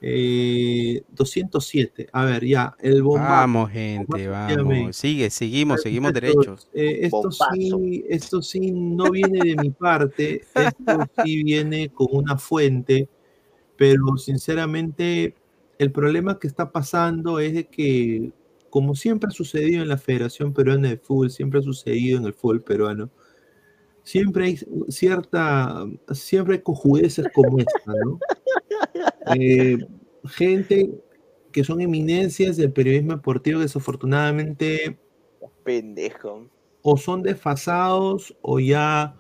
eh, 0.05 1.01
207. 1.11 2.07
A 2.11 2.25
ver, 2.25 2.45
ya, 2.45 2.75
el 2.79 3.01
bombazo. 3.03 3.29
Vamos, 3.29 3.71
gente, 3.71 4.03
Efectivamente. 4.09 4.79
vamos. 4.79 4.95
Sigue, 4.97 5.29
seguimos, 5.29 5.81
seguimos 5.81 6.13
Muchachos, 6.13 6.35
derechos. 6.35 6.69
eh, 6.73 6.99
esto, 7.03 7.31
sí, 7.31 8.03
esto 8.09 8.41
sí 8.41 8.71
no 8.71 9.11
viene 9.11 9.39
de 9.43 9.55
mi 9.55 9.69
parte, 9.69 10.41
esto 10.55 11.07
sí 11.23 11.43
viene 11.43 11.89
con 11.89 12.07
una 12.11 12.37
fuente, 12.37 13.07
pero 13.77 14.17
sinceramente 14.17 15.35
el 15.79 15.91
problema 15.91 16.39
que 16.39 16.47
está 16.47 16.71
pasando 16.71 17.39
es 17.39 17.53
de 17.53 17.67
que, 17.67 18.31
como 18.69 18.95
siempre 18.95 19.27
ha 19.27 19.31
sucedido 19.31 19.81
en 19.81 19.89
la 19.89 19.97
Federación 19.97 20.53
Peruana 20.53 20.89
de 20.89 20.97
Fútbol, 20.97 21.31
siempre 21.31 21.59
ha 21.59 21.63
sucedido 21.63 22.19
en 22.19 22.25
el 22.25 22.33
fútbol 22.33 22.61
peruano, 22.61 23.09
siempre 24.03 24.45
hay 24.45 24.59
cierta, 24.89 25.85
siempre 26.11 26.55
hay 26.55 26.61
cojudeces 26.61 27.27
como 27.33 27.59
esta, 27.59 27.93
¿no? 28.05 28.19
Eh, 29.35 29.77
gente 30.25 30.91
que 31.51 31.63
son 31.63 31.79
eminencias 31.79 32.57
del 32.57 32.73
periodismo 32.73 33.13
deportivo 33.13 33.59
que 33.59 33.63
desafortunadamente 33.63 34.99
Pendejo. 35.63 36.49
o 36.81 36.97
son 36.97 37.23
desfasados 37.23 38.35
o 38.41 38.59
ya 38.59 39.15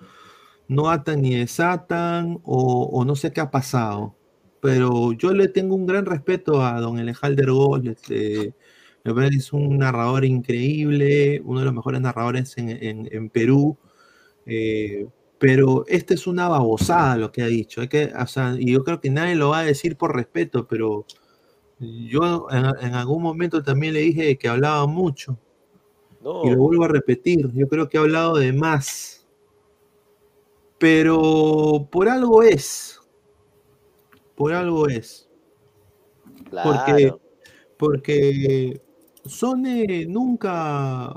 no 0.67 0.89
atan 0.89 1.21
ni 1.21 1.35
desatan 1.35 2.39
o, 2.43 2.89
o 2.91 3.05
no 3.05 3.15
sé 3.15 3.31
qué 3.31 3.39
ha 3.39 3.49
pasado. 3.49 4.13
Pero 4.63 5.13
yo 5.13 5.33
le 5.33 5.49
tengo 5.49 5.75
un 5.75 5.85
gran 5.87 6.05
respeto 6.07 6.63
a 6.63 6.81
don 6.81 6.99
Elejalder 6.99 7.51
Gol, 7.51 7.89
este, 7.89 8.53
me 9.05 9.13
parece 9.13 9.31
que 9.33 9.37
es 9.39 9.53
un 9.53 9.77
narrador 9.79 10.25
increíble, 10.25 11.41
uno 11.45 11.59
de 11.61 11.65
los 11.65 11.75
mejores 11.75 12.01
narradores 12.01 12.57
en, 12.57 12.69
en- 12.69 13.09
en 13.11 13.29
Perú. 13.29 13.77
eh, 14.47 15.07
pero 15.39 15.85
esta 15.87 16.13
es 16.15 16.27
una 16.27 16.47
babosada 16.49 17.17
lo 17.17 17.31
que 17.31 17.43
ha 17.43 17.47
dicho. 17.47 17.81
Hay 17.81 17.89
que, 17.89 18.13
o 18.17 18.27
sea, 18.27 18.55
y 18.59 18.71
yo 18.73 18.83
creo 18.85 19.01
que 19.01 19.09
nadie 19.11 19.35
lo 19.35 19.49
va 19.51 19.59
a 19.59 19.65
decir 19.65 19.97
por 19.97 20.15
respeto, 20.15 20.67
pero 20.67 21.05
yo 21.79 22.47
en, 22.51 22.65
en 22.87 22.95
algún 22.95 23.21
momento 23.23 23.63
también 23.63 23.93
le 23.95 24.01
dije 24.01 24.37
que 24.37 24.49
hablaba 24.49 24.87
mucho. 24.87 25.37
No. 26.23 26.41
Y 26.45 26.51
lo 26.51 26.57
vuelvo 26.59 26.85
a 26.85 26.89
repetir, 26.89 27.51
yo 27.53 27.67
creo 27.69 27.89
que 27.89 27.97
he 27.97 28.01
hablado 28.01 28.37
de 28.37 28.53
más. 28.53 29.27
Pero 30.77 31.87
por 31.91 32.09
algo 32.09 32.43
es. 32.43 32.99
Por 34.35 34.53
algo 34.53 34.87
es. 34.87 35.29
Porque, 36.63 36.93
Claro. 36.95 37.21
porque 37.77 38.81
Sone 39.25 40.05
nunca 40.05 41.13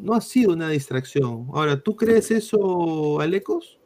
no 0.00 0.14
ha 0.14 0.20
sido 0.20 0.52
una 0.52 0.70
distracción. 0.70 1.48
Ahora, 1.52 1.80
¿tú 1.80 1.96
crees 1.96 2.30
eso, 2.30 3.20
Alecos? 3.20 3.78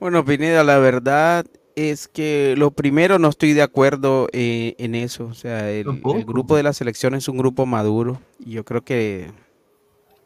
Bueno, 0.00 0.24
Pineda, 0.24 0.62
la 0.62 0.78
verdad 0.78 1.44
es 1.74 2.06
que 2.06 2.54
lo 2.56 2.70
primero 2.70 3.18
no 3.18 3.28
estoy 3.28 3.52
de 3.52 3.62
acuerdo 3.62 4.28
eh, 4.32 4.74
en 4.78 4.94
eso. 4.94 5.26
O 5.26 5.34
sea, 5.34 5.70
el, 5.70 5.84
grupo 6.24 6.56
de 6.56 6.62
la 6.62 6.72
selección 6.72 7.14
es 7.14 7.28
un 7.28 7.36
grupo 7.36 7.66
maduro 7.66 8.20
y 8.38 8.52
yo 8.52 8.64
creo 8.64 8.82
que 8.82 9.30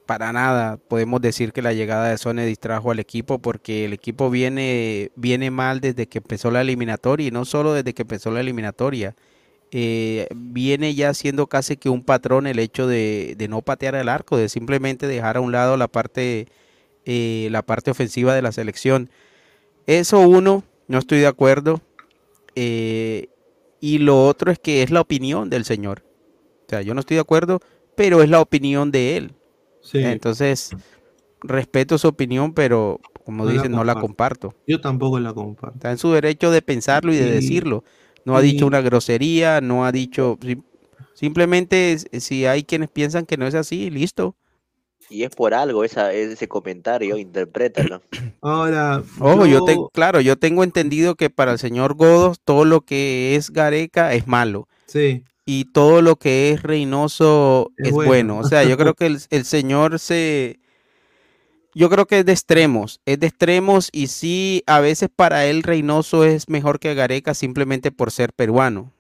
para 0.07 0.33
nada 0.33 0.77
podemos 0.79 1.21
decir 1.21 1.53
que 1.53 1.63
la 1.63 1.73
llegada 1.73 2.09
de 2.11 2.19
Sone 2.19 2.45
distrajo 2.47 2.91
al 2.91 2.99
equipo 2.99 3.39
porque 3.41 3.85
el 3.87 3.93
equipo 3.93 4.31
viene, 4.31 5.11
viene 5.17 5.51
mal 5.51 5.81
desde 5.81 6.09
que 6.09 6.19
empezó 6.19 6.51
la 6.51 6.61
eliminatoria 6.63 7.29
y 7.29 7.31
no 7.31 7.45
solo 7.45 7.73
desde 7.75 7.95
que 7.95 8.03
empezó 8.03 8.31
la 8.31 8.41
eliminatoria. 8.41 9.15
eh, 9.73 10.29
viene 10.37 10.95
ya 10.95 11.15
siendo 11.15 11.47
casi 11.49 11.77
que 11.77 11.89
un 11.91 12.05
patrón 12.05 12.47
el 12.47 12.59
hecho 12.59 12.87
de, 12.87 13.35
de 13.39 13.49
no 13.49 13.63
patear 13.63 13.95
el 13.97 14.09
arco, 14.09 14.37
de 14.37 14.49
simplemente 14.49 15.07
dejar 15.09 15.37
a 15.39 15.41
un 15.41 15.53
lado 15.53 15.77
la 15.79 15.89
parte, 15.89 16.49
eh, 17.07 17.49
la 17.51 17.63
parte 17.63 17.91
ofensiva 17.91 18.35
de 18.35 18.43
la 18.43 18.53
selección. 18.53 19.11
Eso 19.87 20.21
uno, 20.21 20.65
no 20.89 20.99
estoy 20.99 21.21
de 21.21 21.27
acuerdo. 21.29 21.81
eh, 22.57 23.29
y 23.81 23.99
lo 23.99 24.27
otro 24.27 24.53
es 24.53 24.59
que 24.59 24.83
es 24.83 24.91
la 24.91 25.01
opinión 25.01 25.51
del 25.51 25.65
señor. 25.65 26.05
O 26.67 26.71
sea, 26.71 26.83
yo 26.83 26.95
no 26.95 27.01
estoy 27.01 27.17
de 27.17 27.21
acuerdo, 27.23 27.61
pero 27.97 28.23
es 28.23 28.31
la 28.31 28.41
opinión 28.41 28.91
de 28.93 29.17
él. 29.17 29.35
Sí. 29.83 29.99
Entonces, 29.99 30.71
respeto 31.43 31.99
su 31.99 32.09
opinión, 32.09 32.55
pero 32.55 33.01
como 33.25 33.45
No 33.45 33.51
la 33.51 33.53
dicen, 33.53 33.73
no 33.73 33.85
la 33.85 33.95
comparto. 33.95 34.55
Yo 34.67 34.81
tampoco 34.81 35.19
la 35.21 35.33
comparto. 35.33 35.77
Está 35.77 35.91
en 35.91 35.99
su 35.99 36.13
derecho 36.13 36.51
de 36.51 36.63
pensarlo 36.63 37.13
y 37.13 37.17
de 37.17 37.31
decirlo. 37.33 37.85
No 38.25 38.37
ha 38.37 38.41
dicho 38.43 38.67
una 38.67 38.81
grosería, 38.81 39.61
no 39.61 39.85
ha 39.85 39.93
dicho... 39.93 40.39
sim- 40.41 40.63
Simplemente, 41.15 41.99
si 42.21 42.47
hay 42.47 42.65
quienes 42.65 42.89
piensan 42.89 43.27
que 43.27 43.37
no 43.37 43.47
es 43.47 43.55
así, 43.55 43.91
listo. 43.91 44.35
Y 45.11 45.25
es 45.25 45.35
por 45.35 45.53
algo 45.55 45.85
esa, 45.85 46.13
ese 46.13 46.49
comentario, 46.49 47.17
interprétalo. 47.17 48.03
Ahora, 48.41 49.03
Ojo, 49.21 49.47
yo 49.47 49.59
yo- 49.59 49.65
te, 49.65 49.77
claro, 49.93 50.21
yo 50.21 50.37
tengo 50.37 50.65
entendido 50.65 51.15
que 51.17 51.29
para 51.31 51.53
el 51.53 51.59
señor 51.59 51.95
Godos 51.95 52.41
todo 52.45 52.65
lo 52.65 52.81
que 52.81 53.37
es 53.37 53.51
Gareca 53.51 54.15
es 54.15 54.27
malo. 54.27 54.69
Sí. 54.87 55.23
Y 55.45 55.67
todo 55.67 56.03
lo 56.03 56.17
que 56.17 56.51
es 56.51 56.63
Reynoso 56.63 57.73
Es 57.77 57.89
es, 57.89 57.93
bueno. 57.93 58.09
bueno. 58.09 58.39
O 58.39 58.45
sea, 58.45 58.65
yo 58.65 58.77
creo 58.77 58.95
que 58.97 59.07
el, 59.07 59.19
el 59.31 59.45
señor 59.45 59.99
se... 59.99 60.61
Yo 61.75 61.89
creo 61.89 62.07
que 62.07 62.19
es 62.19 62.27
de 62.27 62.33
extremos, 62.33 63.01
es 63.07 63.19
de 63.19 63.29
extremos 63.29 63.89
y 63.93 64.09
sí, 64.09 64.63
a 64.67 64.81
veces 64.81 65.09
para 65.15 65.47
él 65.47 65.63
Reynoso 65.63 66.23
es 66.25 66.51
mejor 66.51 66.79
que 66.79 66.95
Gareca 66.95 67.33
simplemente 67.33 67.91
por 67.91 68.11
ser 68.11 68.35
peruano. 68.35 68.93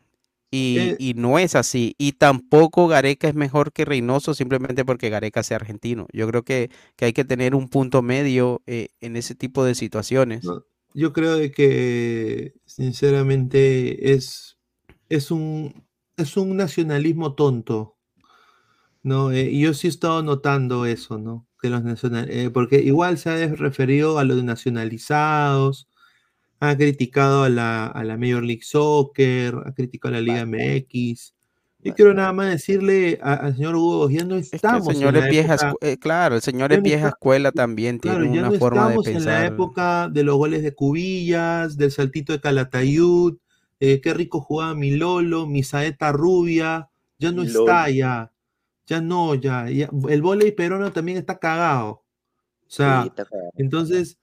Y, 0.50 0.78
Eh. 0.78 0.96
y 0.98 1.14
no 1.14 1.38
es 1.38 1.54
así. 1.54 1.94
Y 1.98 2.12
tampoco 2.12 2.88
Gareca 2.88 3.28
es 3.28 3.34
mejor 3.34 3.72
que 3.72 3.84
Reynoso 3.84 4.34
simplemente 4.34 4.84
porque 4.86 5.10
Gareca 5.10 5.42
sea 5.42 5.56
argentino. 5.56 6.06
Yo 6.12 6.26
creo 6.28 6.44
que, 6.44 6.70
que 6.96 7.06
hay 7.06 7.12
que 7.12 7.24
tener 7.24 7.54
un 7.54 7.68
punto 7.68 8.00
medio 8.02 8.62
eh, 8.66 8.88
en 9.00 9.16
ese 9.16 9.34
tipo 9.34 9.64
de 9.64 9.74
situaciones. 9.74 10.44
Yo 10.94 11.12
creo 11.12 11.36
de 11.36 11.50
que 11.52 12.54
sinceramente 12.66 14.12
es, 14.14 14.56
es 15.08 15.30
un 15.30 15.84
es 16.16 16.36
un 16.36 16.56
nacionalismo 16.56 17.34
tonto. 17.34 17.96
¿no? 19.02 19.32
Eh, 19.32 19.56
yo 19.58 19.74
sí 19.74 19.88
he 19.88 19.90
estado 19.90 20.22
notando 20.22 20.86
eso, 20.86 21.18
¿no? 21.18 21.46
Que 21.60 21.70
los 21.70 21.82
nacional, 21.82 22.28
eh, 22.30 22.50
porque 22.50 22.80
igual 22.80 23.18
se 23.18 23.30
ha 23.30 23.46
referido 23.54 24.18
a 24.18 24.24
los 24.24 24.42
nacionalizados, 24.44 25.88
ha 26.60 26.76
criticado 26.76 27.42
a 27.44 27.48
la, 27.48 27.86
a 27.86 28.04
la 28.04 28.16
Major 28.16 28.42
League 28.44 28.62
Soccer, 28.62 29.54
ha 29.66 29.72
criticado 29.74 30.14
a 30.14 30.20
la 30.20 30.22
Liga 30.22 30.46
MX. 30.46 31.34
Yo 31.84 31.94
quiero 31.96 32.14
nada 32.14 32.32
más 32.32 32.48
decirle 32.50 33.18
al 33.20 33.56
señor 33.56 33.74
Hugo, 33.74 34.08
ya 34.08 34.24
no 34.24 34.36
Es 34.36 34.50
que 34.50 34.56
el 34.56 34.56
estamos 34.56 34.88
en 34.90 34.94
señor 34.94 35.14
la 35.14 35.24
es 35.24 35.30
vieja, 35.30 35.54
época- 35.54 35.74
eh, 35.80 35.96
claro, 35.98 36.36
el 36.36 36.42
señor 36.42 36.72
es 36.72 36.80
vieja 36.80 37.08
escuela 37.08 37.50
también, 37.50 37.98
Claro, 37.98 38.20
tiene 38.20 38.36
ya 38.36 38.42
una 38.42 38.50
no 38.50 38.58
forma 38.60 38.82
de 38.82 38.88
estamos 38.90 39.06
en 39.08 39.14
la 39.14 39.18
pensar. 39.40 39.52
época 39.52 40.08
de 40.08 40.22
los 40.22 40.36
goles 40.36 40.62
de 40.62 40.74
Cubillas, 40.76 41.76
del 41.76 41.90
saltito 41.90 42.32
de 42.32 42.40
Calatayud, 42.40 43.34
eh, 43.84 44.00
qué 44.00 44.14
rico 44.14 44.40
jugaba 44.40 44.76
mi 44.76 44.92
Lolo, 44.92 45.44
mi 45.48 45.64
saeta 45.64 46.12
rubia, 46.12 46.88
ya 47.18 47.32
no 47.32 47.42
está 47.42 47.90
ya, 47.90 48.32
ya 48.86 49.00
no, 49.00 49.34
ya, 49.34 49.68
ya. 49.70 49.90
el 50.08 50.22
vóley 50.22 50.52
peruano 50.52 50.92
también 50.92 51.18
está 51.18 51.40
cagado. 51.40 51.90
O 51.90 52.04
sea, 52.68 53.02
Sí, 53.02 53.10
cagado. 53.10 53.50
entonces, 53.56 54.20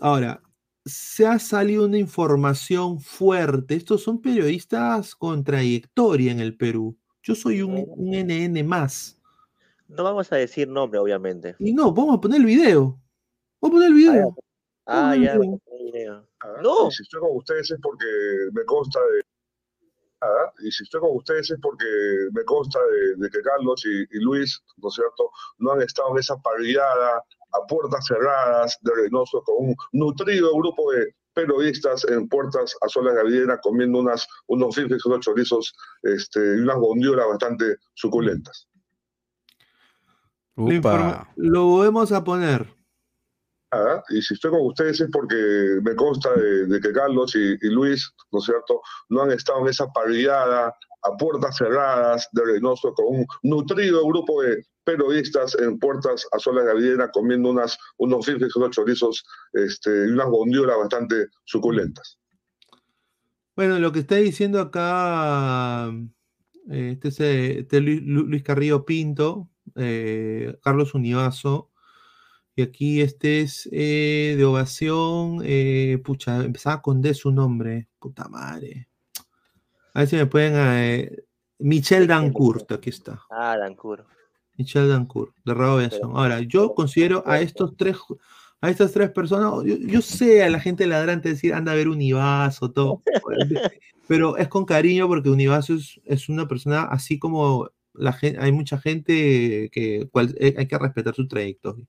ahora, 0.00 0.42
se 0.86 1.26
ha 1.26 1.38
salido 1.38 1.84
una 1.84 1.98
información 1.98 2.98
fuerte, 2.98 3.74
estos 3.74 4.02
son 4.02 4.22
periodistas 4.22 5.14
con 5.14 5.44
trayectoria 5.44 6.32
en 6.32 6.40
el 6.40 6.56
Perú. 6.56 6.96
Yo 7.22 7.34
soy 7.34 7.60
un, 7.60 7.84
un 7.86 8.10
NN 8.14 8.66
más. 8.66 9.20
No 9.88 10.04
vamos 10.04 10.32
a 10.32 10.36
decir 10.36 10.68
nombre, 10.68 10.98
obviamente. 10.98 11.54
Y 11.58 11.74
no, 11.74 11.92
vamos 11.92 12.16
a 12.16 12.20
poner 12.22 12.40
el 12.40 12.46
video. 12.46 12.98
Vamos 13.60 13.76
a 13.76 13.76
poner 13.76 13.88
el 13.88 13.94
video. 13.94 14.36
Ah, 14.86 15.14
ya. 15.16 15.36
video. 15.36 16.26
No. 16.62 16.88
Y 16.88 16.90
si 16.92 17.02
estoy 17.02 17.20
con 17.20 17.36
ustedes 17.36 17.70
es 17.70 17.78
porque 17.80 18.06
me 18.52 18.64
consta 18.64 19.00
de. 19.00 19.22
Y 20.66 20.72
si 20.72 20.82
estoy 20.82 21.00
con 21.00 21.16
ustedes 21.16 21.50
es 21.50 21.58
porque 21.60 21.84
me 22.32 22.42
consta 22.44 22.80
de, 22.80 23.16
de 23.16 23.30
que 23.30 23.40
Carlos 23.42 23.84
y, 23.84 24.16
y 24.16 24.20
Luis, 24.20 24.60
¿no 24.78 24.88
es 24.88 24.94
cierto?, 24.94 25.30
no 25.58 25.72
han 25.72 25.82
estado 25.82 26.10
en 26.12 26.18
esa 26.18 26.36
parrillada 26.38 27.22
a 27.52 27.66
puertas 27.68 28.06
cerradas 28.06 28.78
de 28.80 28.92
Reynoso 28.94 29.42
con 29.42 29.68
un 29.68 29.76
nutrido 29.92 30.54
grupo 30.56 30.90
de 30.92 31.14
periodistas 31.36 32.04
en 32.08 32.28
puertas 32.28 32.74
a 32.80 32.88
solas 32.88 33.14
de 33.14 33.20
Avidena 33.20 33.58
comiendo 33.58 33.98
unas, 33.98 34.26
unos 34.46 34.74
fifes, 34.74 35.04
unos 35.04 35.20
chorizos 35.20 35.74
este, 36.02 36.40
y 36.40 36.60
unas 36.60 36.78
bondiolas 36.78 37.26
bastante 37.28 37.76
suculentas. 37.94 38.68
La 40.56 41.28
Lo 41.36 41.66
volvemos 41.66 42.10
a 42.12 42.24
poner. 42.24 42.75
Nada, 43.76 44.02
Y 44.08 44.22
si 44.22 44.34
estoy 44.34 44.50
con 44.50 44.66
ustedes 44.66 45.00
es 45.00 45.10
porque 45.12 45.36
me 45.82 45.94
consta 45.94 46.32
de, 46.34 46.66
que 46.80 46.92
Carlos 46.92 47.34
y, 47.34 47.56
Luis, 47.68 48.10
¿no 48.32 48.38
es 48.38 48.44
cierto?, 48.44 48.80
no 49.10 49.22
han 49.22 49.32
estado 49.32 49.60
en 49.60 49.68
esa 49.68 49.86
parrillada 49.92 50.74
a 51.02 51.16
puertas 51.18 51.56
cerradas 51.56 52.28
de 52.32 52.44
Reynoso 52.44 52.92
con 52.94 53.06
un 53.08 53.26
nutrido 53.42 54.06
grupo 54.06 54.42
de 54.42 54.64
periodistas 54.84 55.54
en 55.56 55.78
puertas 55.78 56.26
a 56.32 56.38
solas 56.38 56.64
de 56.64 56.72
comiendo 57.12 57.50
unas, 57.50 57.76
unos 57.98 58.24
fifes, 58.24 58.54
unos 58.56 58.70
chorizos 58.70 59.24
este, 59.52 59.90
y 59.90 60.10
unas 60.10 60.28
bondiolas 60.28 60.78
bastante 60.78 61.26
suculentas. 61.44 62.18
Bueno, 63.54 63.78
lo 63.78 63.92
que 63.92 64.00
está 64.00 64.16
diciendo 64.16 64.60
acá 64.60 65.90
eh, 66.70 66.90
este 66.92 67.08
es 67.08 67.20
eh, 67.20 67.58
este 67.60 67.80
Luis, 67.80 68.02
Lu- 68.02 68.26
Luis 68.26 68.42
Carrillo 68.42 68.84
Pinto, 68.84 69.50
eh, 69.74 70.56
Carlos 70.62 70.94
Univaso, 70.94 71.70
y 72.56 72.62
aquí 72.62 73.00
este 73.02 73.42
es 73.42 73.68
eh, 73.70 74.34
de 74.36 74.44
ovación, 74.44 75.42
eh, 75.44 76.00
pucha, 76.02 76.42
empezaba 76.42 76.80
con 76.82 77.02
D 77.02 77.12
su 77.14 77.30
nombre, 77.30 77.86
puta 77.98 78.28
madre. 78.28 78.88
A 79.94 80.00
ver 80.00 80.08
si 80.08 80.16
me 80.16 80.26
pueden... 80.26 80.54
eh, 80.56 81.16
Michel 81.58 82.06
Dancourt, 82.06 82.70
aquí 82.72 82.90
está. 82.90 83.22
Ah, 83.30 83.56
Dancur. 83.58 84.04
Michel 84.58 84.88
Dancourt, 84.88 85.34
de 85.44 85.54
Rabo 85.54 85.76
Aviación. 85.76 86.10
Ahora, 86.14 86.40
yo 86.40 86.74
considero 86.74 87.22
a 87.26 87.40
estos 87.40 87.76
tres, 87.76 87.96
a 88.60 88.70
estas 88.70 88.92
tres 88.92 89.10
personas, 89.10 89.52
yo, 89.64 89.76
yo 89.76 90.00
sé 90.02 90.42
a 90.42 90.50
la 90.50 90.60
gente 90.60 90.86
ladrante 90.86 91.28
decir, 91.30 91.52
anda 91.54 91.72
a 91.72 91.74
ver 91.74 91.88
Univaso, 91.88 92.72
todo, 92.72 93.02
pero 94.08 94.36
es 94.38 94.48
con 94.48 94.64
cariño 94.64 95.08
porque 95.08 95.30
Univaso 95.30 95.74
es, 95.74 96.00
es 96.04 96.28
una 96.28 96.46
persona 96.48 96.82
así 96.84 97.18
como 97.18 97.70
la 97.94 98.12
gente, 98.12 98.38
hay 98.40 98.52
mucha 98.52 98.78
gente 98.78 99.68
que 99.72 100.08
cual- 100.10 100.34
eh, 100.38 100.54
hay 100.58 100.66
que 100.66 100.78
respetar 100.78 101.14
su 101.14 101.26
trayectoria. 101.28 101.84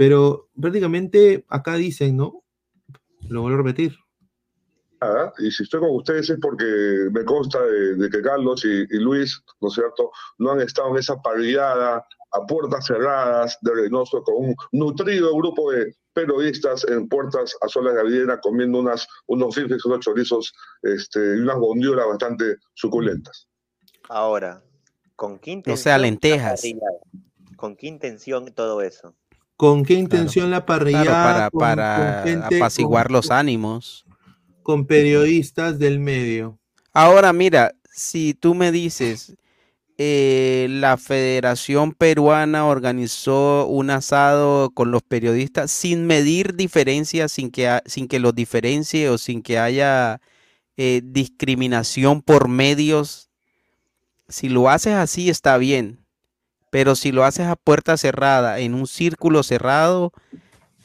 Pero 0.00 0.48
prácticamente 0.58 1.44
acá 1.50 1.74
dicen, 1.74 2.16
¿no? 2.16 2.42
Lo 3.28 3.42
vuelvo 3.42 3.58
a 3.58 3.62
repetir. 3.62 3.94
Nada, 4.98 5.30
Y 5.38 5.50
si 5.50 5.64
estoy 5.64 5.80
con 5.80 5.90
ustedes 5.90 6.30
es 6.30 6.38
porque 6.40 6.64
me 7.12 7.22
consta 7.22 7.62
de, 7.66 7.96
de 7.96 8.08
que 8.08 8.22
Carlos 8.22 8.64
y, 8.64 8.86
y 8.88 8.98
Luis, 8.98 9.42
¿no 9.60 9.68
es 9.68 9.74
cierto?, 9.74 10.10
no 10.38 10.52
han 10.52 10.62
estado 10.62 10.88
en 10.88 10.96
esa 10.96 11.20
parrillada 11.20 12.02
a 12.32 12.46
puertas 12.46 12.86
cerradas 12.86 13.58
de 13.60 13.74
Reynoso 13.74 14.22
con 14.22 14.36
un 14.36 14.54
nutrido 14.72 15.36
grupo 15.36 15.70
de 15.70 15.94
periodistas 16.14 16.82
en 16.88 17.06
puertas 17.06 17.54
a 17.60 17.68
solas 17.68 17.92
de 17.92 18.00
Avidena 18.00 18.40
comiendo 18.40 18.78
unas, 18.78 19.06
unos 19.26 19.54
fifes, 19.54 19.84
unos 19.84 20.00
chorizos 20.00 20.54
este, 20.80 21.20
y 21.20 21.40
unas 21.40 21.58
bondiolas 21.58 22.06
bastante 22.06 22.56
suculentas. 22.72 23.50
Ahora, 24.08 24.62
¿con 25.14 25.38
qué 25.38 25.50
intención? 25.50 25.76
sea, 25.76 25.98
la 25.98 26.04
lentejas. 26.04 26.62
¿Con 27.58 27.76
qué 27.76 27.88
intención 27.88 28.50
todo 28.54 28.80
eso? 28.80 29.14
¿Con 29.60 29.84
qué 29.84 29.92
intención 29.92 30.50
la 30.50 30.64
parrilla? 30.64 31.02
Claro, 31.04 31.50
para, 31.50 31.50
para 31.50 32.46
apaciguar 32.46 33.10
los 33.10 33.30
ánimos. 33.30 34.06
Con 34.62 34.86
periodistas 34.86 35.78
del 35.78 36.00
medio. 36.00 36.58
Ahora, 36.94 37.34
mira, 37.34 37.74
si 37.92 38.32
tú 38.32 38.54
me 38.54 38.72
dices, 38.72 39.36
eh, 39.98 40.66
la 40.70 40.96
Federación 40.96 41.92
Peruana 41.92 42.64
organizó 42.64 43.66
un 43.66 43.90
asado 43.90 44.70
con 44.70 44.92
los 44.92 45.02
periodistas 45.02 45.70
sin 45.70 46.06
medir 46.06 46.54
diferencias, 46.56 47.30
sin 47.30 47.50
que, 47.50 47.68
ha- 47.68 47.82
sin 47.84 48.08
que 48.08 48.18
los 48.18 48.34
diferencie 48.34 49.10
o 49.10 49.18
sin 49.18 49.42
que 49.42 49.58
haya 49.58 50.22
eh, 50.78 51.02
discriminación 51.04 52.22
por 52.22 52.48
medios, 52.48 53.28
si 54.26 54.48
lo 54.48 54.70
haces 54.70 54.94
así 54.94 55.28
está 55.28 55.58
bien, 55.58 55.99
pero 56.70 56.94
si 56.94 57.12
lo 57.12 57.24
haces 57.24 57.46
a 57.46 57.56
puerta 57.56 57.96
cerrada, 57.96 58.60
en 58.60 58.74
un 58.74 58.86
círculo 58.86 59.42
cerrado, 59.42 60.12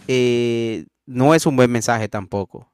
eh, 0.08 0.86
no 1.06 1.36
es 1.36 1.46
un 1.46 1.56
buen 1.56 1.72
mensaje 1.72 2.10
tampoco. 2.10 2.72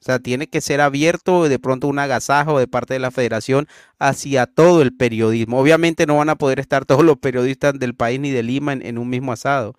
O 0.00 0.04
sea, 0.04 0.20
tiene 0.20 0.46
que 0.46 0.60
ser 0.60 0.80
abierto 0.80 1.48
de 1.48 1.58
pronto 1.58 1.88
un 1.88 1.98
agasajo 1.98 2.58
de 2.58 2.68
parte 2.68 2.94
de 2.94 3.00
la 3.00 3.10
federación 3.10 3.66
hacia 3.98 4.46
todo 4.46 4.80
el 4.80 4.94
periodismo. 4.96 5.58
Obviamente 5.58 6.06
no 6.06 6.18
van 6.18 6.28
a 6.28 6.36
poder 6.36 6.60
estar 6.60 6.84
todos 6.86 7.04
los 7.04 7.18
periodistas 7.18 7.78
del 7.78 7.94
país 7.94 8.20
ni 8.20 8.30
de 8.30 8.44
Lima 8.44 8.72
en, 8.72 8.86
en 8.86 8.98
un 8.98 9.10
mismo 9.10 9.32
asado. 9.32 9.74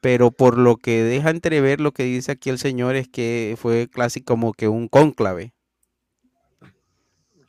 Pero 0.00 0.30
por 0.30 0.58
lo 0.58 0.76
que 0.76 1.02
deja 1.02 1.30
entrever 1.30 1.80
lo 1.80 1.92
que 1.92 2.04
dice 2.04 2.32
aquí 2.32 2.50
el 2.50 2.58
señor 2.58 2.94
es 2.94 3.08
que 3.08 3.56
fue 3.58 3.88
casi 3.90 4.20
como 4.20 4.52
que 4.52 4.68
un 4.68 4.88
cónclave. 4.88 5.54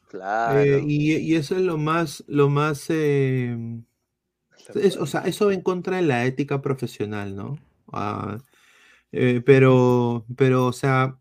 Claro. 0.07 0.59
Eh, 0.59 0.83
y, 0.87 1.17
y 1.17 1.35
eso 1.35 1.55
es 1.55 1.61
lo 1.61 1.77
más, 1.77 2.23
lo 2.27 2.49
más, 2.49 2.85
eh, 2.89 3.55
es- 4.75 4.97
o 4.97 5.05
sea, 5.05 5.21
eso 5.21 5.47
va 5.47 5.53
en 5.53 5.61
contra 5.61 5.97
de 5.97 6.03
la 6.03 6.25
ética 6.25 6.61
profesional, 6.61 7.35
¿no? 7.35 7.57
Ah, 7.91 8.37
eh, 9.11 9.41
pero, 9.45 10.25
pero, 10.35 10.67
o 10.67 10.73
sea, 10.73 11.17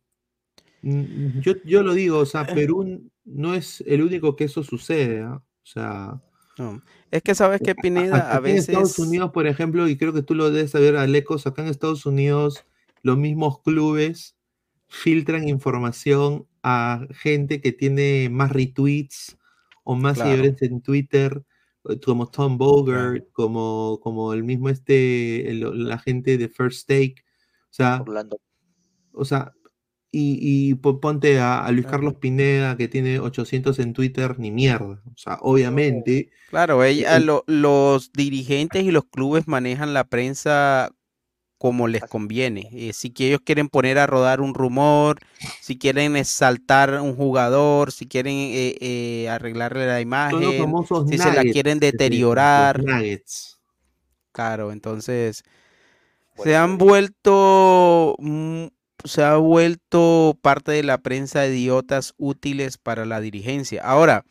mm, 0.82 1.40
yo, 1.40 1.54
yo 1.64 1.82
lo 1.82 1.94
digo, 1.94 2.18
o 2.18 2.26
sea, 2.26 2.44
Perú 2.70 3.10
no 3.24 3.54
es 3.54 3.82
el 3.86 4.02
único 4.02 4.36
que 4.36 4.44
eso 4.44 4.62
sucede, 4.62 5.22
¿ah? 5.22 5.42
O 5.62 5.66
sea, 5.66 6.20
No. 6.58 6.82
Es 7.10 7.22
que 7.22 7.34
sabes 7.34 7.60
que 7.62 7.74
Pineda, 7.74 8.32
a 8.32 8.36
Aquí 8.38 8.50
en 8.50 8.56
Estados 8.56 8.88
veces... 8.96 9.06
Unidos, 9.06 9.30
por 9.32 9.46
ejemplo, 9.46 9.88
y 9.88 9.96
creo 9.96 10.12
que 10.12 10.22
tú 10.22 10.34
lo 10.34 10.50
debes 10.50 10.72
saber, 10.72 10.96
Alecos, 10.96 11.46
acá 11.46 11.62
en 11.62 11.68
Estados 11.68 12.04
Unidos, 12.04 12.64
los 13.02 13.16
mismos 13.16 13.62
clubes 13.62 14.34
filtran 14.88 15.48
información 15.48 16.46
a 16.62 17.06
gente 17.12 17.60
que 17.60 17.72
tiene 17.72 18.28
más 18.30 18.50
retweets 18.50 19.38
o 19.84 19.94
más 19.94 20.14
Claro. 20.14 20.30
seguidores 20.30 20.60
en 20.62 20.80
Twitter 20.82 21.42
como 22.04 22.28
Tom 22.28 22.58
Bogert, 22.58 23.30
como, 23.32 23.98
como 24.02 24.32
el 24.32 24.44
mismo 24.44 24.68
este, 24.68 25.50
el- 25.50 25.86
la 25.88 25.98
gente 25.98 26.38
de 26.38 26.48
First 26.48 26.88
Take, 26.88 27.14
o 27.64 27.72
sea, 27.72 28.00
Orlando. 28.02 28.38
o 29.12 29.24
sea, 29.24 29.52
y, 30.10 30.38
y 30.70 30.74
po- 30.74 31.00
ponte 31.00 31.38
a, 31.38 31.64
a 31.64 31.70
Luis 31.72 31.86
Carlos 31.86 32.14
Pineda 32.14 32.76
que 32.78 32.88
tiene 32.88 33.20
800 33.20 33.78
en 33.78 33.92
Twitter, 33.92 34.38
ni 34.38 34.50
mierda, 34.50 35.02
o 35.04 35.16
sea, 35.16 35.38
obviamente, 35.42 36.30
Claro, 36.50 36.82
ella, 36.82 37.16
el- 37.16 37.26
lo- 37.26 37.44
los 37.46 38.10
dirigentes 38.12 38.84
y 38.84 38.90
los 38.90 39.04
clubes 39.04 39.46
manejan 39.48 39.92
la 39.94 40.04
prensa 40.04 40.90
como 41.58 41.88
les 41.88 42.02
conviene. 42.04 42.70
Eh, 42.72 42.92
si 42.92 43.12
ellos 43.18 43.40
quieren 43.44 43.68
poner 43.68 43.98
a 43.98 44.06
rodar 44.06 44.40
un 44.40 44.54
rumor, 44.54 45.18
si 45.60 45.76
quieren 45.76 46.16
exaltar 46.16 47.00
un 47.00 47.16
jugador, 47.16 47.90
si 47.90 48.06
quieren 48.06 48.34
eh, 48.34 48.76
eh, 48.80 49.28
arreglarle 49.28 49.86
la 49.86 50.00
imagen, 50.00 50.72
si 51.08 51.18
se 51.18 51.32
la 51.32 51.42
quieren 51.42 51.80
deteriorar. 51.80 52.80
Claro, 54.32 54.70
entonces 54.70 55.42
se 56.36 56.54
han 56.54 56.78
vuelto, 56.78 58.14
mm, 58.20 58.66
se 59.04 59.24
ha 59.24 59.36
vuelto 59.36 60.38
parte 60.40 60.70
de 60.70 60.84
la 60.84 60.98
prensa 60.98 61.40
de 61.40 61.58
idiotas 61.58 62.14
útiles 62.18 62.78
para 62.78 63.04
la 63.04 63.20
dirigencia. 63.20 63.82
Ahora, 63.82 64.24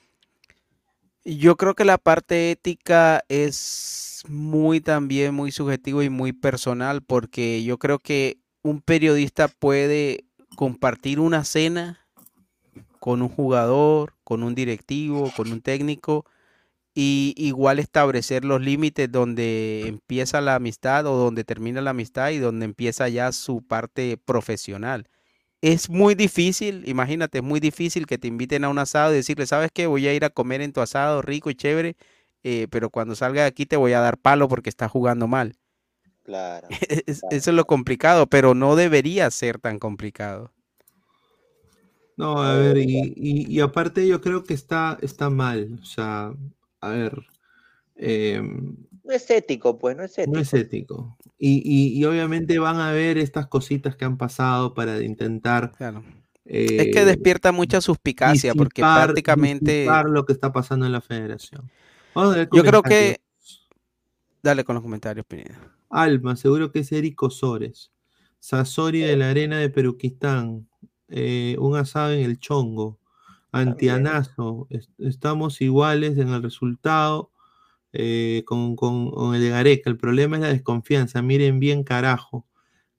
yo 1.35 1.57
creo 1.57 1.75
que 1.75 1.83
la 1.83 1.97
parte 1.97 2.51
ética 2.51 3.21
es 3.27 4.23
muy 4.29 4.79
también 4.79 5.33
muy 5.35 5.51
subjetivo 5.51 6.01
y 6.01 6.09
muy 6.09 6.31
personal 6.31 7.01
porque 7.01 7.63
yo 7.63 7.77
creo 7.77 7.99
que 7.99 8.37
un 8.61 8.81
periodista 8.81 9.49
puede 9.49 10.23
compartir 10.55 11.19
una 11.19 11.43
cena 11.43 11.99
con 12.99 13.21
un 13.21 13.29
jugador, 13.29 14.13
con 14.23 14.41
un 14.41 14.55
directivo, 14.55 15.31
con 15.35 15.51
un 15.51 15.61
técnico 15.61 16.25
y 16.95 17.33
igual 17.35 17.79
establecer 17.79 18.45
los 18.45 18.61
límites 18.61 19.11
donde 19.11 19.83
empieza 19.85 20.39
la 20.39 20.55
amistad 20.55 21.05
o 21.07 21.17
donde 21.17 21.43
termina 21.43 21.81
la 21.81 21.91
amistad 21.91 22.29
y 22.29 22.37
donde 22.37 22.65
empieza 22.65 23.09
ya 23.09 23.33
su 23.33 23.61
parte 23.61 24.17
profesional. 24.17 25.07
Es 25.61 25.89
muy 25.89 26.13
difícil, 26.15 26.83
imagínate, 26.87 27.39
es 27.39 27.43
muy 27.43 27.59
difícil 27.59 28.05
que 28.05 28.17
te 28.19 28.27
inviten 28.27 28.63
a 28.63 28.69
un 28.69 28.77
asado 28.79 29.11
y 29.13 29.15
decirle, 29.17 29.47
¿sabes 29.47 29.71
qué? 29.73 29.87
Voy 29.87 30.07
a 30.07 30.13
ir 30.13 30.23
a 30.25 30.29
comer 30.29 30.61
en 30.61 30.71
tu 30.73 30.81
asado 30.81 31.21
rico 31.23 31.49
y 31.49 31.55
chévere, 31.55 31.95
eh, 32.43 32.67
pero 32.69 32.89
cuando 32.91 33.15
salga 33.15 33.41
de 33.41 33.47
aquí 33.47 33.65
te 33.65 33.75
voy 33.77 33.93
a 33.93 33.99
dar 33.99 34.17
palo 34.19 34.47
porque 34.47 34.69
estás 34.69 34.91
jugando 34.91 35.27
mal. 35.27 35.55
Claro. 36.23 36.69
Es- 37.07 37.25
eso 37.29 37.51
es 37.51 37.55
lo 37.55 37.65
complicado, 37.65 38.27
pero 38.27 38.53
no 38.55 38.75
debería 38.75 39.29
ser 39.31 39.59
tan 39.59 39.79
complicado. 39.79 40.51
No, 42.15 42.41
a 42.41 42.55
ver, 42.55 42.77
y, 42.77 43.13
y- 43.15 43.45
y 43.55 43.59
aparte 43.59 44.07
yo 44.07 44.21
creo 44.21 44.43
que 44.43 44.53
está, 44.55 44.97
está 45.01 45.29
mal, 45.29 45.77
o 45.81 45.85
sea, 45.85 46.33
a 46.81 46.89
ver, 46.89 47.13
em, 47.95 48.75
No 49.07 49.13
es 49.13 49.29
ético, 49.31 49.79
pues, 49.79 49.95
no 49.95 50.03
es 50.03 50.17
ético. 50.17 50.35
no 50.35 50.41
es 50.41 50.53
ético. 50.53 51.17
Y, 51.39 51.61
y- 51.63 51.97
y 51.97 52.05
obviamente 52.05 52.59
van 52.59 52.77
a 52.79 52.91
ver 52.91 53.17
estas 53.17 53.47
cositas 53.47 53.95
que 53.95 54.05
han 54.05 54.17
pasado 54.17 54.73
para 54.73 55.01
intentar 55.01 55.71
Claro. 55.71 56.03
Es 56.45 56.71
que 56.93 57.01
eh, 57.01 57.05
despierta 57.05 57.51
mucha 57.51 57.81
suspicacia 57.81 58.53
porque 58.53 58.81
prácticamente... 58.81 59.85
lo 60.09 60.25
que 60.25 60.31
está 60.33 60.53
pasando 60.53 60.85
en 60.85 60.91
la 60.93 61.01
federación. 61.01 61.69
Vamos 62.15 62.33
a 62.35 62.37
ver 62.39 62.49
Yo 62.53 62.63
creo 62.63 62.81
que... 62.81 63.19
Dale 64.41 64.63
con 64.63 64.75
los 64.75 64.83
comentarios, 64.83 65.25
Pineda. 65.25 65.73
Alma, 65.89 66.35
seguro 66.37 66.71
que 66.71 66.79
es 66.79 66.91
Eric 66.91 67.21
Osores. 67.23 67.91
Sasori 68.39 68.99
de 69.01 69.17
la 69.17 69.29
arena 69.29 69.57
de 69.59 69.69
Peruquistán. 69.69 70.67
eh, 71.09 71.55
un 71.59 71.75
asado 71.75 72.11
en 72.13 72.21
el 72.23 72.39
chongo. 72.39 72.97
Antianazo. 73.51 74.67
est- 74.69 74.89
estamos 74.99 75.61
iguales 75.61 76.17
en 76.17 76.29
el 76.29 76.41
resultado 76.43 77.31
eh, 77.99 78.43
con, 78.45 78.75
con- 78.75 79.09
con 79.09 79.33
el 79.33 79.41
de 79.41 79.49
Gareca. 79.49 79.89
El 79.89 79.97
problema 79.97 80.35
es 80.37 80.41
la 80.43 80.49
desconfianza. 80.49 81.21
Miren 81.23 81.59
bien, 81.59 81.83
carajo. 81.83 82.45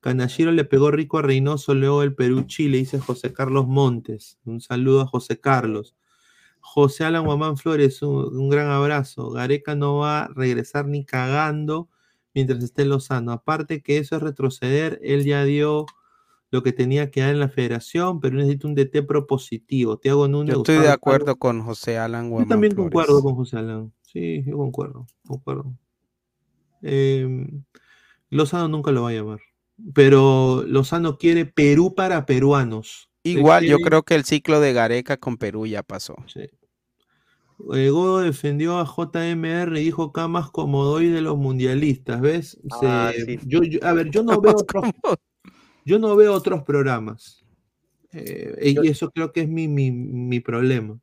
Canashiro 0.00 0.50
le 0.50 0.64
pegó 0.64 0.90
rico 0.90 1.18
a 1.18 1.22
Reynoso 1.22 1.74
luego 1.74 2.02
el 2.02 2.14
Perú-Chile, 2.14 2.78
dice 2.78 2.98
José 2.98 3.32
Carlos 3.32 3.66
Montes. 3.68 4.38
Un 4.44 4.60
saludo 4.60 5.02
a 5.02 5.06
José 5.06 5.38
Carlos. 5.40 5.94
José 6.60 7.04
Alan 7.04 7.24
Guamán 7.24 7.56
Flores, 7.56 8.02
un, 8.02 8.36
un 8.36 8.48
gran 8.48 8.68
abrazo. 8.70 9.30
Gareca 9.30 9.74
no 9.76 9.98
va 9.98 10.24
a 10.24 10.28
regresar 10.28 10.86
ni 10.86 11.04
cagando 11.04 11.88
mientras 12.34 12.62
esté 12.62 12.84
Lozano. 12.84 13.32
Aparte 13.32 13.82
que 13.82 13.98
eso 13.98 14.16
es 14.16 14.22
retroceder, 14.22 14.98
él 15.02 15.24
ya 15.24 15.44
dio 15.44 15.86
lo 16.50 16.62
que 16.62 16.72
tenía 16.72 17.10
que 17.10 17.20
dar 17.20 17.30
en 17.30 17.40
la 17.40 17.48
federación, 17.48 18.20
pero 18.20 18.36
necesita 18.36 18.66
un 18.68 18.74
DT 18.74 19.02
propositivo. 19.06 19.98
Tiago 19.98 20.28
Núñez. 20.28 20.54
Yo 20.54 20.60
estoy 20.62 20.78
de 20.78 20.90
acuerdo 20.90 21.36
con 21.36 21.62
José 21.62 21.98
Alan 21.98 22.24
yo 22.24 22.30
Guamán 22.30 22.48
también 22.48 22.72
Flores. 22.72 22.84
concuerdo 22.92 23.22
con 23.22 23.34
José 23.34 23.58
Alan. 23.58 23.92
Sí, 24.18 24.42
yo 24.44 24.56
concuerdo, 24.56 25.06
concuerdo. 25.26 25.72
Eh, 26.82 27.46
Lozano 28.30 28.66
nunca 28.66 28.90
lo 28.90 29.02
va 29.02 29.10
a 29.10 29.12
llamar. 29.12 29.38
Pero 29.94 30.64
Lozano 30.66 31.18
quiere 31.18 31.46
Perú 31.46 31.94
para 31.94 32.26
peruanos. 32.26 33.08
Igual, 33.22 33.66
yo 33.66 33.78
creo 33.78 34.02
que 34.02 34.16
el 34.16 34.24
ciclo 34.24 34.58
de 34.58 34.72
Gareca 34.72 35.16
con 35.18 35.36
Perú 35.36 35.66
ya 35.66 35.84
pasó. 35.84 36.16
Sí. 36.26 36.48
Eh, 37.74 37.90
Godo 37.90 38.20
defendió 38.20 38.78
a 38.78 38.84
JMR 38.86 39.80
y 39.80 39.84
dijo 39.84 40.12
camas 40.12 40.50
como 40.50 40.84
doy 40.84 41.08
de 41.10 41.20
los 41.20 41.36
mundialistas, 41.36 42.20
¿ves? 42.20 42.50
Se- 42.50 42.58
Ah, 42.70 43.12
sí. 43.14 43.38
yo, 43.46 43.62
yo- 43.62 43.78
a 43.84 43.92
ver, 43.92 44.10
yo 44.10 44.22
no 44.24 44.40
veo 44.40 44.56
otros, 44.56 44.84
yo 45.84 45.98
no 46.00 46.16
veo 46.16 46.32
otros 46.34 46.62
programas. 46.64 47.44
Eh, 48.12 48.74
y 48.82 48.88
eso 48.88 49.10
creo 49.10 49.32
que 49.32 49.42
es 49.42 49.48
mi, 49.48 49.68
mi, 49.68 49.90
mi 49.92 50.40
problema. 50.40 50.98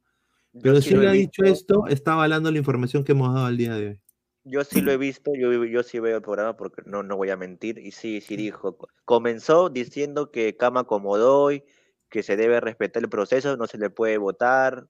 Pero 0.61 0.81
sí 0.81 0.89
si 0.89 0.95
ha 0.95 1.11
dicho 1.11 1.43
esto, 1.43 1.87
está 1.87 2.13
avalando 2.13 2.51
la 2.51 2.57
información 2.57 3.03
que 3.03 3.11
hemos 3.11 3.33
dado 3.33 3.45
al 3.45 3.57
día 3.57 3.73
de 3.75 3.87
hoy. 3.87 3.99
Yo 4.47 4.63
sí 4.63 4.81
lo 4.81 4.91
he 4.91 4.97
visto, 4.97 5.31
yo, 5.35 5.65
yo 5.65 5.81
sí 5.81 5.99
veo 5.99 6.17
el 6.17 6.21
programa 6.21 6.55
porque 6.55 6.83
no, 6.85 7.01
no 7.01 7.17
voy 7.17 7.31
a 7.31 7.35
mentir. 7.37 7.79
Y 7.79 7.91
sí, 7.91 8.21
sí 8.21 8.35
dijo. 8.35 8.77
co- 8.77 8.87
Comenzó 9.03 9.69
diciendo 9.69 10.29
que 10.31 10.55
cama 10.55 10.83
como 10.83 11.17
doy, 11.17 11.63
que 12.09 12.21
se 12.21 12.37
debe 12.37 12.59
respetar 12.61 13.01
el 13.01 13.09
proceso, 13.09 13.57
no 13.57 13.65
se 13.65 13.79
le 13.79 13.89
puede 13.89 14.17
votar. 14.19 14.87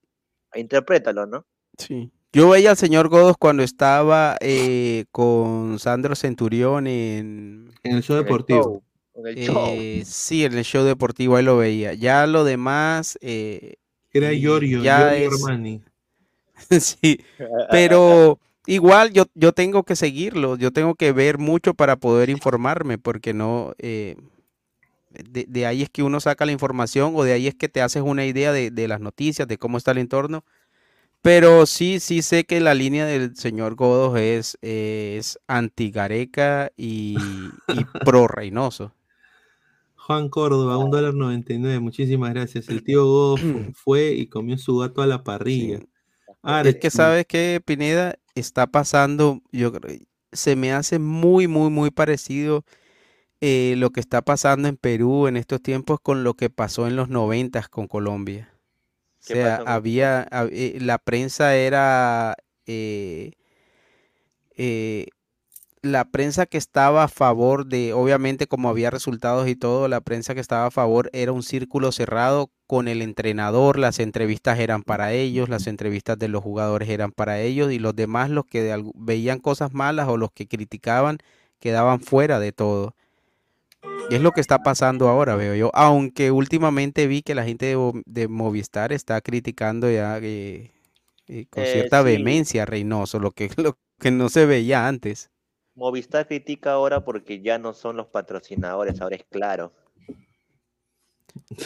Interprétalo, 0.53 1.25
¿no? 1.25 1.45
Sí. 1.77 2.11
Yo 2.33 2.49
veía 2.49 2.71
al 2.71 2.77
señor 2.77 3.07
Godos 3.07 3.37
cuando 3.39 3.63
estaba 3.63 4.35
eh, 4.41 5.05
con 5.11 5.79
Sandro 5.79 6.15
Centurión 6.15 6.85
en... 6.85 7.71
En 7.83 7.95
el 7.95 8.03
show 8.03 8.17
En 8.17 8.19
el 8.19 8.25
deportivo. 8.25 8.61
show, 8.63 8.83
en 9.13 9.27
el 9.27 9.35
show. 9.37 9.67
eh, 9.69 10.03
sí, 10.05 10.43
en 10.43 10.57
el 10.57 10.65
show 10.65 10.83
deportivo, 10.83 11.37
ahí 11.37 11.45
lo 11.45 11.55
veía. 11.57 11.93
Ya 11.93 12.27
lo 12.27 12.43
demás... 12.43 13.17
eh, 13.21 13.75
Era 14.15 14.33
Giorgio, 14.33 14.81
Giorgio 14.81 15.27
es- 15.27 15.33
Armani. 15.33 15.81
sí, 16.79 17.19
pero 17.69 18.39
igual 18.65 19.11
yo, 19.13 19.25
yo 19.33 19.51
tengo 19.53 19.83
que 19.83 19.95
seguirlo, 19.95 20.57
yo 20.57 20.71
tengo 20.71 20.95
que 20.95 21.11
ver 21.11 21.37
mucho 21.37 21.73
para 21.73 21.95
poder 21.97 22.29
informarme, 22.29 22.97
porque 22.97 23.33
no, 23.33 23.73
eh, 23.77 24.15
de, 25.09 25.45
de 25.47 25.65
ahí 25.65 25.81
es 25.83 25.89
que 25.89 26.03
uno 26.03 26.19
saca 26.19 26.45
la 26.45 26.51
información 26.51 27.13
o 27.15 27.23
de 27.23 27.33
ahí 27.33 27.47
es 27.47 27.55
que 27.55 27.69
te 27.69 27.81
haces 27.81 28.03
una 28.03 28.25
idea 28.25 28.51
de, 28.51 28.71
de 28.71 28.87
las 28.87 28.99
noticias, 28.99 29.47
de 29.47 29.57
cómo 29.57 29.77
está 29.77 29.91
el 29.91 29.99
entorno. 29.99 30.43
Pero 31.21 31.65
sí, 31.65 31.99
sí 31.99 32.21
sé 32.21 32.45
que 32.45 32.59
la 32.61 32.73
línea 32.75 33.05
del 33.05 33.35
señor 33.37 33.75
Godos 33.75 34.19
es, 34.19 34.57
es 34.61 35.39
anti-Gareca 35.47 36.71
y, 36.77 37.59
y 37.67 37.85
pro-Reynoso. 38.03 38.93
Juan 40.07 40.29
Córdoba, 40.29 40.77
un 40.77 40.89
dólar 40.91 41.13
noventa 41.15 41.53
y 41.53 41.59
nueve. 41.59 41.79
Muchísimas 41.79 42.33
gracias. 42.33 42.69
El 42.69 42.83
tío 42.83 43.05
Godo 43.05 43.39
fu- 43.39 43.65
fue 43.73 44.13
y 44.13 44.27
comió 44.29 44.57
su 44.57 44.77
gato 44.77 45.01
a 45.01 45.07
la 45.07 45.23
parrilla. 45.23 45.79
Ahora, 46.43 46.69
Es 46.69 46.77
que 46.77 46.89
sabes 46.91 47.25
que 47.27 47.61
Pineda 47.65 48.15
está 48.35 48.67
pasando, 48.67 49.41
yo 49.51 49.71
creo, 49.71 49.99
se 50.31 50.55
me 50.55 50.73
hace 50.73 50.99
muy, 50.99 51.47
muy, 51.47 51.69
muy 51.69 51.91
parecido 51.91 52.65
eh, 53.41 53.75
lo 53.77 53.91
que 53.91 54.01
está 54.01 54.21
pasando 54.23 54.67
en 54.69 54.77
Perú 54.77 55.27
en 55.27 55.37
estos 55.37 55.61
tiempos 55.61 55.99
con 56.01 56.23
lo 56.23 56.35
que 56.35 56.49
pasó 56.49 56.87
en 56.87 56.95
los 56.97 57.09
noventas 57.09 57.69
con 57.69 57.87
Colombia. 57.87 58.49
O 59.21 59.23
¿Qué 59.25 59.35
sea, 59.35 59.57
pasó 59.57 59.63
había, 59.65 60.25
hab- 60.31 60.49
eh, 60.53 60.79
la 60.81 60.99
prensa 60.99 61.55
era, 61.57 62.35
eh, 62.67 63.33
eh, 64.57 65.07
la 65.85 66.05
prensa 66.05 66.45
que 66.45 66.57
estaba 66.57 67.03
a 67.03 67.07
favor 67.07 67.65
de, 67.67 67.93
obviamente 67.93 68.47
como 68.47 68.69
había 68.69 68.89
resultados 68.89 69.47
y 69.47 69.55
todo, 69.55 69.87
la 69.87 70.01
prensa 70.01 70.33
que 70.33 70.41
estaba 70.41 70.67
a 70.67 70.71
favor 70.71 71.09
era 71.13 71.31
un 71.31 71.43
círculo 71.43 71.91
cerrado 71.91 72.51
con 72.67 72.87
el 72.87 73.01
entrenador, 73.01 73.77
las 73.79 73.99
entrevistas 73.99 74.59
eran 74.59 74.83
para 74.83 75.13
ellos, 75.13 75.49
las 75.49 75.67
entrevistas 75.67 76.17
de 76.17 76.27
los 76.27 76.43
jugadores 76.43 76.89
eran 76.89 77.11
para 77.11 77.39
ellos 77.41 77.71
y 77.71 77.79
los 77.79 77.95
demás, 77.95 78.29
los 78.29 78.45
que 78.45 78.63
de 78.63 78.83
veían 78.95 79.39
cosas 79.39 79.73
malas 79.73 80.07
o 80.09 80.17
los 80.17 80.31
que 80.31 80.47
criticaban, 80.47 81.19
quedaban 81.59 81.99
fuera 82.01 82.39
de 82.39 82.51
todo. 82.51 82.95
Y 84.09 84.15
es 84.15 84.21
lo 84.21 84.31
que 84.31 84.41
está 84.41 84.61
pasando 84.63 85.09
ahora, 85.09 85.35
veo 85.35 85.55
yo. 85.55 85.71
Aunque 85.73 86.31
últimamente 86.31 87.07
vi 87.07 87.21
que 87.23 87.35
la 87.35 87.43
gente 87.43 87.75
de, 88.05 88.27
Movistar 88.27 88.91
está 88.93 89.21
criticando 89.21 89.89
ya 89.91 90.19
eh, 90.19 90.71
eh, 91.27 91.45
con 91.49 91.63
Eh, 91.63 91.67
cierta 91.67 91.99
sí. 91.99 92.05
vehemencia 92.05 92.63
a 92.63 92.65
Reynoso, 92.65 93.19
lo 93.19 93.31
que, 93.31 93.49
lo 93.57 93.77
que 93.99 94.11
no 94.11 94.29
se 94.29 94.45
veía 94.45 94.87
antes. 94.87 95.31
Movistar 95.75 96.27
critica 96.27 96.71
ahora 96.73 97.03
porque 97.05 97.41
ya 97.41 97.57
no 97.59 97.73
son 97.73 97.97
los 97.97 98.07
patrocinadores, 98.07 98.99
ahora 99.01 99.15
es 99.17 99.25
claro. 99.25 99.73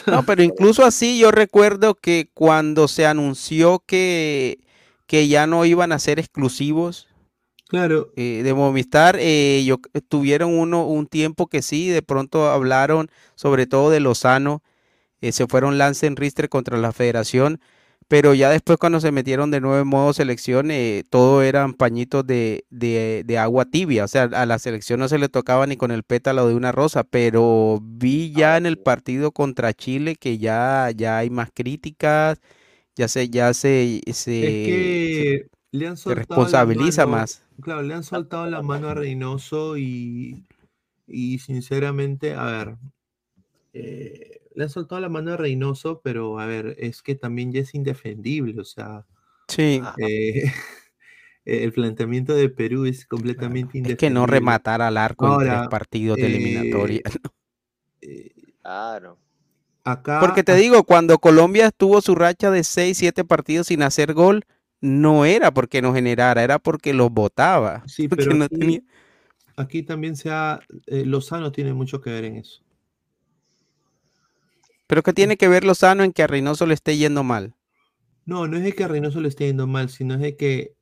No, 0.08 0.24
pero 0.24 0.42
incluso 0.42 0.84
así 0.84 1.18
yo 1.18 1.30
recuerdo 1.30 1.94
que 1.94 2.30
cuando 2.34 2.88
se 2.88 3.06
anunció 3.06 3.80
que, 3.86 4.58
que 5.06 5.28
ya 5.28 5.46
no 5.46 5.64
iban 5.64 5.92
a 5.92 5.98
ser 5.98 6.18
exclusivos 6.18 7.08
Claro, 7.68 8.12
eh, 8.16 8.42
de 8.44 8.54
Movistar. 8.54 9.16
eh, 9.20 9.62
yo, 9.64 9.78
tuvieron 10.08 10.58
uno 10.58 10.86
un 10.86 11.06
tiempo 11.06 11.46
que 11.48 11.62
sí, 11.62 11.88
de 11.88 12.02
pronto 12.02 12.50
hablaron 12.50 13.10
sobre 13.36 13.66
todo 13.66 13.90
de 13.90 14.00
Lozano, 14.00 14.62
eh, 15.20 15.32
se 15.32 15.46
fueron 15.46 15.78
Lance 15.78 16.06
en 16.06 16.16
Ristre 16.16 16.48
contra 16.48 16.78
la 16.78 16.92
federación, 16.92 17.60
pero 18.10 18.34
ya 18.34 18.50
después 18.50 18.78
cuando 18.78 19.00
se 19.00 19.12
metieron 19.12 19.52
de 19.52 19.62
nuevo 19.62 19.80
en 19.82 19.88
modo 19.88 20.12
selección, 20.14 20.70
eh, 20.72 21.04
todo 21.10 21.42
eran 21.42 21.74
pañitos 21.74 22.26
de, 22.26 22.66
de- 22.70 23.22
de 23.26 23.38
agua 23.38 23.66
tibia, 23.66 24.04
o 24.04 24.08
sea, 24.08 24.24
a 24.24 24.46
la 24.46 24.58
selección 24.60 25.00
no 25.00 25.08
se 25.08 25.18
le 25.18 25.30
tocaba 25.30 25.66
ni 25.66 25.76
con 25.78 25.92
el 25.92 26.02
pétalo 26.04 26.48
de 26.48 26.54
una 26.56 26.72
rosa, 26.72 27.04
pero 27.04 27.80
vi 27.82 28.32
ya 28.32 28.56
en 28.58 28.66
el 28.66 28.78
partido 28.78 29.32
contra 29.32 29.74
Chile 29.74 30.16
que 30.16 30.38
ya, 30.38 30.90
ya 30.96 31.18
hay 31.18 31.30
más 31.30 31.50
críticas, 31.54 32.40
ya 32.96 33.08
se, 33.08 33.30
ya 33.30 33.54
se, 33.54 34.00
se, 34.06 34.14
es 34.40 34.58
se- 35.10 35.26
que 35.26 35.46
le 35.72 35.86
han 35.86 35.96
se 36.06 36.14
responsabiliza 36.14 37.06
mano, 37.06 37.06
más. 37.06 37.42
claro, 37.62 37.82
le 37.82 37.94
han 37.94 38.04
soltado 38.04 38.46
la 38.50 38.62
mano 38.62 38.88
a 38.88 38.94
Reynoso 38.94 39.76
y, 39.76 40.44
y 41.06 41.38
sinceramente, 41.40 42.34
a 42.34 42.44
ver, 42.46 42.76
eh, 43.72 44.39
le 44.60 44.64
han 44.66 44.70
soltado 44.70 45.00
la 45.00 45.08
mano 45.08 45.32
a 45.32 45.36
Reynoso, 45.38 46.00
pero 46.04 46.38
a 46.38 46.46
ver, 46.46 46.76
es 46.78 47.02
que 47.02 47.14
también 47.16 47.52
ya 47.52 47.60
es 47.62 47.74
indefendible, 47.74 48.60
o 48.60 48.64
sea, 48.64 49.06
Sí. 49.48 49.80
eh, 49.96 50.44
el 51.44 51.72
planteamiento 51.72 52.34
de 52.34 52.48
Perú 52.50 52.86
es 52.86 53.06
completamente 53.06 53.78
Es 53.82 53.96
que 53.96 54.10
no 54.10 54.26
indefendible. 54.26 54.26
rematar 54.26 54.82
al 54.82 54.96
arco 54.96 55.26
en 55.26 55.38
tres 55.38 55.62
Ahora, 55.62 55.68
partidos 55.68 56.18
de 56.18 56.26
eh, 56.26 56.30
eliminatoria. 57.00 57.00
Claro. 58.62 59.18
acá, 59.84 60.20
Porque 60.20 60.44
te 60.44 60.54
digo, 60.54 60.84
cuando 60.84 61.18
Colombia 61.18 61.70
tuvo 61.70 62.00
su 62.00 62.14
racha 62.14 62.50
de 62.50 62.62
6, 62.64 62.98
7 62.98 63.24
partidos 63.24 63.68
sin 63.68 63.82
hacer 63.82 64.12
gol, 64.12 64.44
no 64.80 65.24
era 65.24 65.50
porque 65.50 65.82
no 65.82 65.94
generara, 65.94 66.42
era 66.42 66.58
porque 66.58 66.92
los 66.94 67.10
votaba. 67.10 67.84
sí, 67.86 68.08
pero 68.08 68.34
no 68.34 68.44
aquí, 68.44 68.58
tenía- 68.58 68.82
aquí 69.56 69.82
también 69.82 70.16
se 70.16 70.30
ha, 70.30 70.60
eh, 70.86 71.04
Lozano 71.06 71.52
tiene 71.52 71.74
mucho 71.74 72.00
que 72.00 72.10
ver 72.10 72.24
en 72.26 72.36
eso. 72.38 72.62
Pero 74.90 75.04
que 75.04 75.12
tiene 75.12 75.36
que 75.36 75.46
ver 75.46 75.62
Lozano 75.62 76.02
en 76.02 76.10
que 76.10 76.24
a 76.24 76.26
Reynoso 76.26 76.66
le 76.66 76.74
esté 76.74 76.96
yendo 76.96 77.22
mal. 77.22 77.54
No, 78.26 78.48
no 78.48 78.56
es 78.56 78.64
de 78.64 78.72
que 78.72 78.82
a 78.82 78.88
Reynoso 78.88 79.20
le 79.20 79.28
esté 79.28 79.46
yendo 79.46 79.68
mal, 79.68 79.88
sino 79.88 80.14
es 80.14 80.20
de 80.20 80.36
que, 80.36 80.74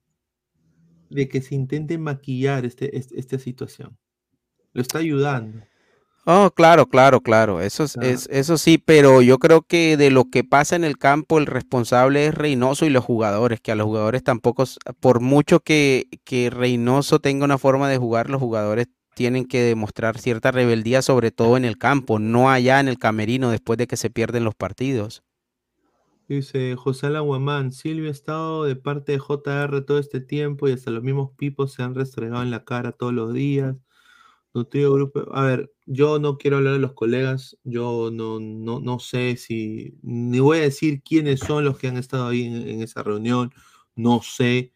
de 1.11 1.29
que 1.29 1.43
se 1.43 1.55
intente 1.55 1.99
maquillar 1.99 2.65
este, 2.65 2.97
este- 2.97 3.21
esta 3.21 3.39
situación. 3.39 3.99
Lo 4.73 4.81
está 4.81 4.99
ayudando. 5.01 5.61
Oh, 6.25 6.51
claro, 6.55 6.87
claro, 6.87 7.21
claro. 7.21 7.61
Eso, 7.61 7.85
es, 7.85 7.97
es- 8.01 8.29
eso 8.31 8.57
sí, 8.59 8.79
pero 8.79 9.21
yo 9.21 9.39
creo 9.39 9.61
que 9.61 9.99
de 9.99 10.11
lo 10.11 10.25
que 10.31 10.43
pasa 10.43 10.75
en 10.77 10.85
el 10.85 10.97
campo, 10.97 11.39
el 11.39 11.47
responsable 11.47 12.27
es 12.27 12.35
Reynoso 12.35 12.87
y 12.87 12.91
los 12.91 13.05
jugadores, 13.05 13.61
que 13.61 13.73
a 13.73 13.75
los 13.75 13.87
jugadores 13.87 14.23
tampoco, 14.23 14.65
por 15.01 15.21
mucho 15.21 15.61
que, 15.61 16.07
que 16.25 16.49
Reynoso 16.51 17.19
tenga 17.21 17.45
una 17.45 17.59
forma 17.59 17.91
de 17.91 17.99
jugar, 17.99 18.31
los 18.31 18.41
jugadores 18.41 18.89
tienen 19.19 19.47
que 19.47 19.61
demostrar 19.61 20.17
cierta 20.17 20.53
rebeldía, 20.53 21.03
sobre 21.03 21.33
todo 21.33 21.57
en 21.57 21.65
el 21.65 21.77
campo, 21.77 22.21
no 22.21 22.51
allá 22.51 22.79
en 22.79 22.87
el 22.87 23.01
camerino 23.01 23.51
después 23.51 23.77
de 23.77 23.89
que 23.89 23.97
se 23.97 24.11
pierden 24.11 24.45
los 24.45 24.55
partidos. 24.55 25.25
Dice 26.29 26.77
José 26.77 27.09
Alan 27.09 27.27
Guamán, 27.27 27.73
Silvio 27.73 28.11
ha 28.11 28.13
estado 28.13 28.63
de 28.63 28.77
parte 28.77 29.11
de 29.11 29.19
JR 29.19 29.81
todo 29.85 29.99
este 29.99 30.21
tiempo 30.21 30.69
y 30.69 30.73
hasta 30.73 30.93
los 30.93 31.03
mismos 31.03 31.33
pipos 31.37 31.73
se 31.73 31.83
han 31.83 31.97
restregado 31.97 32.45
en 32.45 32.53
la 32.53 32.65
cara 32.65 32.93
todos 32.93 33.13
los 33.13 33.35
días. 33.35 33.75
Nutrido 34.55 34.93
grupo. 34.95 35.25
A 35.35 35.43
ver, 35.43 35.73
yo 35.87 36.21
no 36.21 36.39
quiero 36.39 36.59
hablar 36.59 36.75
de 36.75 36.79
los 36.79 36.93
colegas, 36.93 37.59
yo 37.65 38.11
no, 38.13 38.39
no, 38.39 38.79
no 38.79 39.01
sé 39.01 39.37
si, 39.37 39.99
ni 40.03 40.39
voy 40.39 40.59
a 40.59 40.63
decir 40.63 41.03
quiénes 41.03 41.41
son 41.41 41.65
los 41.65 41.77
que 41.77 41.89
han 41.89 41.97
estado 41.97 42.29
ahí 42.29 42.45
en, 42.45 42.83
esa 42.83 43.03
reunión, 43.03 43.51
no 43.97 44.21
sé. 44.23 44.73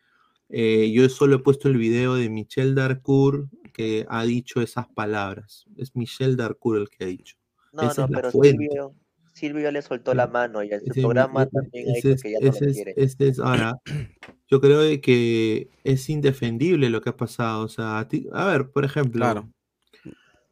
Eh, 0.48 0.90
yo 0.92 1.08
solo 1.08 1.36
he 1.36 1.38
puesto 1.38 1.68
el 1.68 1.76
video 1.76 2.16
de 2.16 2.28
Michel 2.28 2.74
Darcourt 2.74 3.46
que 3.82 4.06
ha 4.08 4.24
dicho 4.24 4.60
esas 4.60 4.86
palabras. 4.88 5.64
Es 5.76 5.94
Michel 5.96 6.36
Darcourt 6.36 6.80
el 6.82 6.88
que 6.90 7.04
ha 7.04 7.06
dicho. 7.08 7.36
No, 7.72 7.82
Esa 7.90 8.02
no, 8.02 8.04
es 8.06 8.10
la 8.10 8.16
pero 8.18 8.30
fuente. 8.30 8.58
Silvio, 8.58 8.94
Silvio 9.34 9.62
ya 9.62 9.70
le 9.72 9.82
soltó 9.82 10.14
la 10.14 10.26
mano 10.26 10.62
y 10.62 10.70
en 10.72 10.80
su 10.80 10.90
Ese- 10.90 11.00
programa 11.00 11.42
e- 11.44 11.46
también 11.46 11.88
ha 11.88 11.92
ese 11.92 12.08
dicho 12.08 12.14
es- 12.16 12.22
que 12.22 12.32
ya 12.32 12.38
no 12.40 12.46
lo 12.46 12.52
quiere. 12.52 12.94
es- 12.96 13.38
ahora, 13.38 13.78
yo 14.48 14.60
creo 14.60 14.80
de 14.80 15.00
que 15.00 15.68
es 15.84 16.08
indefendible 16.10 16.90
lo 16.90 17.00
que 17.00 17.10
ha 17.10 17.16
pasado. 17.16 17.64
O 17.64 17.68
sea, 17.68 17.98
a, 17.98 18.08
ti- 18.08 18.28
a 18.32 18.46
ver, 18.46 18.70
por 18.70 18.84
ejemplo, 18.84 19.20
Claro. 19.20 19.48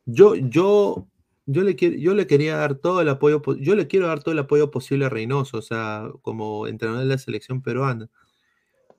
yo, 0.06 0.34
yo, 0.34 1.06
yo 1.46 1.62
le 1.62 1.76
quiero, 1.76 1.96
yo 1.96 2.14
le 2.14 2.26
quería 2.26 2.56
dar 2.56 2.74
todo 2.76 3.00
el 3.00 3.08
apoyo, 3.08 3.42
po- 3.42 3.56
yo 3.56 3.74
le 3.74 3.86
quiero 3.86 4.06
dar 4.06 4.22
todo 4.22 4.32
el 4.32 4.38
apoyo 4.38 4.70
posible 4.70 5.04
a 5.04 5.08
Reynoso, 5.08 5.58
o 5.58 5.62
sea, 5.62 6.08
como 6.22 6.66
entrenador 6.66 7.02
de 7.04 7.08
la 7.08 7.18
selección 7.18 7.62
peruana. 7.62 8.08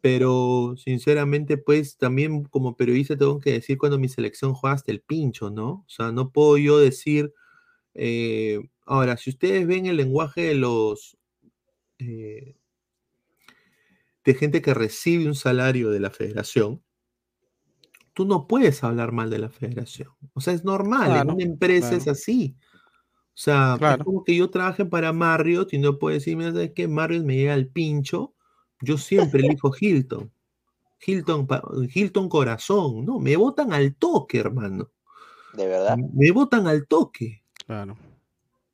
Pero 0.02 0.76
sinceramente, 0.78 1.58
pues 1.58 1.98
también 1.98 2.44
como 2.46 2.76
periodista 2.76 3.18
tengo 3.18 3.40
que 3.40 3.54
decir 3.54 3.78
cuando 3.78 4.00
mi 4.00 4.10
selección 4.10 4.54
juega 4.54 4.76
hasta 4.76 4.92
el 4.92 5.02
pincho, 5.02 5.50
¿no? 5.52 5.70
O 5.70 5.86
sea, 5.88 6.12
no 6.12 6.32
puedo 6.32 6.58
yo 6.58 6.80
decir. 6.80 7.34
eh, 7.94 8.60
ahora, 8.86 9.18
si 9.18 9.30
ustedes 9.32 9.68
ven 9.68 9.86
el 9.86 9.98
lenguaje 9.98 10.42
de 10.42 10.56
los 10.56 11.18
eh, 12.00 12.56
de 14.24 14.34
gente 14.34 14.62
que 14.62 14.74
recibe 14.74 15.28
un 15.28 15.36
salario 15.36 15.90
de 15.92 16.00
la 16.00 16.12
federación, 16.12 16.82
tú 18.14 18.26
no 18.26 18.48
puedes 18.48 18.84
hablar 18.84 19.12
mal 19.12 19.30
de 19.30 19.40
la 19.40 19.50
federación. 19.50 20.10
O 20.34 20.42
sea, 20.42 20.54
es 20.54 20.64
normal, 20.64 21.16
en 21.16 21.32
una 21.32 21.44
empresa 21.44 21.96
es 21.96 22.08
así. 22.08 22.56
O 23.34 23.38
sea, 23.44 23.78
es 23.80 24.04
como 24.04 24.24
que 24.24 24.36
yo 24.36 24.50
trabaje 24.50 24.86
para 24.86 25.14
Marriott 25.14 25.74
y 25.74 25.80
no 25.80 25.98
puedo 25.98 26.14
decir, 26.14 26.36
mira, 26.38 26.52
¿sabes 26.52 26.74
qué? 26.76 26.88
Marriott 26.88 27.24
me 27.24 27.36
llega 27.36 27.54
al 27.54 27.68
pincho. 27.68 28.36
Yo 28.82 28.98
siempre 28.98 29.46
elijo 29.46 29.72
Hilton. 29.80 30.32
Hilton, 31.06 31.48
Hilton 31.94 32.30
corazón. 32.30 33.06
No, 33.06 33.20
me 33.20 33.36
votan 33.36 33.74
al 33.74 33.96
toque, 33.96 34.40
hermano. 34.40 34.92
¿De 35.54 35.68
verdad? 35.68 35.98
Me 35.98 36.32
votan 36.32 36.68
al 36.68 36.88
toque. 36.88 37.44
Claro. 37.66 37.98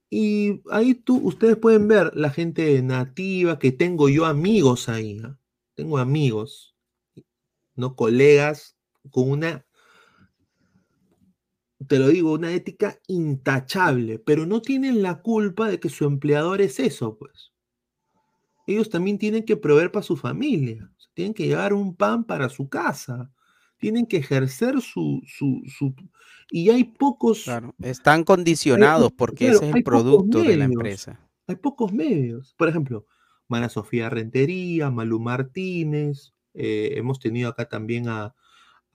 Y 0.09 0.61
ahí 0.71 0.95
tú, 0.95 1.17
ustedes 1.17 1.57
pueden 1.57 1.87
ver 1.87 2.15
la 2.15 2.29
gente 2.29 2.81
nativa, 2.81 3.59
que 3.59 3.71
tengo 3.71 4.09
yo 4.09 4.25
amigos 4.25 4.87
ahí. 4.89 5.19
¿ah? 5.23 5.37
Tengo 5.75 5.97
amigos, 5.97 6.75
no 7.75 7.95
colegas, 7.95 8.77
con 9.11 9.29
una, 9.29 9.65
te 11.87 11.99
lo 11.99 12.07
digo, 12.07 12.33
una 12.33 12.53
ética 12.53 12.99
intachable, 13.07 14.19
pero 14.19 14.45
no 14.45 14.61
tienen 14.61 15.01
la 15.01 15.21
culpa 15.21 15.69
de 15.69 15.79
que 15.79 15.89
su 15.89 16.05
empleador 16.05 16.61
es 16.61 16.79
eso, 16.79 17.17
pues. 17.17 17.51
Ellos 18.67 18.89
también 18.89 19.17
tienen 19.17 19.43
que 19.43 19.57
proveer 19.57 19.91
para 19.91 20.03
su 20.03 20.15
familia, 20.15 20.91
tienen 21.15 21.33
que 21.33 21.47
llevar 21.47 21.73
un 21.73 21.95
pan 21.95 22.23
para 22.25 22.49
su 22.49 22.69
casa, 22.69 23.31
tienen 23.77 24.05
que 24.05 24.17
ejercer 24.17 24.81
su, 24.81 25.21
su, 25.25 25.63
su... 25.67 25.95
Y 26.51 26.69
hay 26.69 26.83
pocos... 26.83 27.43
Claro, 27.45 27.73
están 27.81 28.23
condicionados 28.23 29.11
porque 29.17 29.45
claro, 29.45 29.57
ese 29.59 29.69
es 29.69 29.75
el 29.77 29.83
producto 29.83 30.43
de 30.43 30.57
la 30.57 30.65
empresa. 30.65 31.19
Hay 31.47 31.55
pocos 31.55 31.91
medios. 31.93 32.53
Por 32.57 32.67
ejemplo, 32.67 33.05
Mara 33.47 33.69
Sofía 33.69 34.09
Rentería, 34.09 34.91
Malú 34.91 35.19
Martínez. 35.19 36.33
eh, 36.53 36.93
hemos 36.97 37.19
tenido 37.19 37.49
acá 37.49 37.69
también 37.69 38.09
a, 38.09 38.35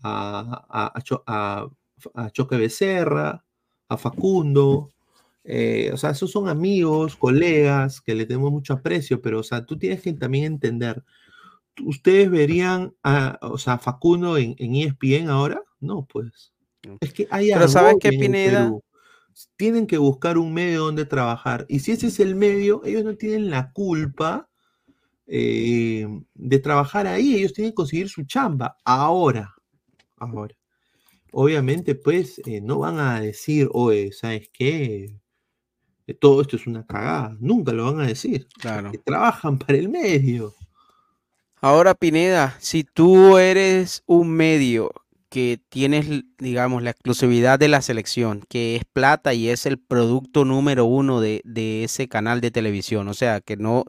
a, 0.03 0.67
a- 0.69 0.93
a 0.95 1.01
Cho- 1.03 1.23
a- 1.27 1.67
a 2.15 2.31
Choque 2.31 2.57
Becerra, 2.57 3.45
a 3.89 3.97
Facundo. 3.97 4.91
Eh, 5.45 5.91
o 5.93 5.97
sea, 5.97 6.11
esos 6.11 6.31
son 6.31 6.49
amigos, 6.49 7.17
colegas 7.17 8.01
que 8.01 8.15
le 8.15 8.27
tenemos 8.27 8.53
mucho 8.53 8.75
aprecio, 8.75 9.21
pero, 9.21 9.41
o 9.41 9.43
sea, 9.43 9.65
tú 9.65 9.79
tienes 9.79 10.03
que 10.03 10.13
también 10.13 10.45
entender. 10.45 11.03
¿Ustedes 11.85 12.31
verían 12.31 12.95
a, 13.03 13.39
o 13.43 13.59
sea, 13.59 13.75
a 13.75 13.79
Facundo 13.79 14.37
en, 14.37 14.55
en 14.59 14.75
E 14.77 14.85
ESPN 14.85 15.31
ahora? 15.31 15.63
No, 15.81 16.07
pues. 16.07 16.53
Es 17.01 17.13
que 17.13 17.27
hay 17.31 17.51
Pero 17.53 17.69
¿sabes 17.69 17.97
qué, 18.01 18.11
Pineda? 18.11 18.73
Tienen 19.57 19.87
que 19.87 19.99
buscar 19.99 20.37
un 20.37 20.53
medio 20.53 20.85
donde 20.85 21.07
trabajar. 21.07 21.65
Y 21.69 21.81
si 21.81 21.93
ese 21.93 22.09
es 22.09 22.21
el 22.21 22.35
medio, 22.35 22.83
ellos 22.85 23.03
no 23.05 23.17
tienen 23.17 23.51
la 23.51 23.73
culpa 23.73 24.49
eh, 25.27 26.07
de 26.35 26.59
trabajar 26.59 27.07
ahí. 27.07 27.35
Ellos 27.37 27.55
tienen 27.55 27.73
que 27.73 27.77
conseguir 27.77 28.09
su 28.09 28.25
chamba. 28.25 28.77
Ahora, 28.85 29.55
ahora. 30.19 30.55
Obviamente, 31.33 31.95
pues, 31.95 32.43
eh, 32.45 32.61
no 32.61 32.81
van 32.81 32.99
a 32.99 33.21
decir, 33.21 33.69
oye, 33.73 34.13
¿sabes 34.13 34.51
qué? 34.53 35.22
Todo 36.21 36.43
esto 36.43 36.57
es 36.57 36.67
una 36.67 36.85
cagada. 36.85 37.37
Nunca 37.41 37.73
lo 37.73 37.93
van 37.93 38.01
a 38.03 38.07
decir. 38.07 38.47
Claro. 38.61 38.91
Que 38.91 38.99
trabajan 38.99 39.59
para 39.59 39.79
el 39.79 39.89
medio. 39.89 40.55
Ahora, 41.61 41.95
Pineda, 41.95 42.57
si 42.59 42.83
tú 42.85 43.39
eres 43.39 44.03
un 44.07 44.31
medio 44.31 44.91
que 45.29 45.61
tienes, 45.71 46.07
digamos, 46.39 46.83
la 46.83 46.91
exclusividad 46.91 47.59
de 47.59 47.69
la 47.69 47.81
selección, 47.81 48.43
que 48.49 48.77
es 48.77 48.83
plata 48.85 49.33
y 49.33 49.49
es 49.49 49.65
el 49.65 49.79
producto 49.79 50.45
número 50.45 50.85
uno 50.85 51.21
de, 51.21 51.41
de 51.45 51.85
ese 51.85 52.09
canal 52.09 52.41
de 52.41 52.51
televisión, 52.51 53.09
o 53.09 53.15
sea, 53.15 53.41
que 53.41 53.57
no, 53.57 53.85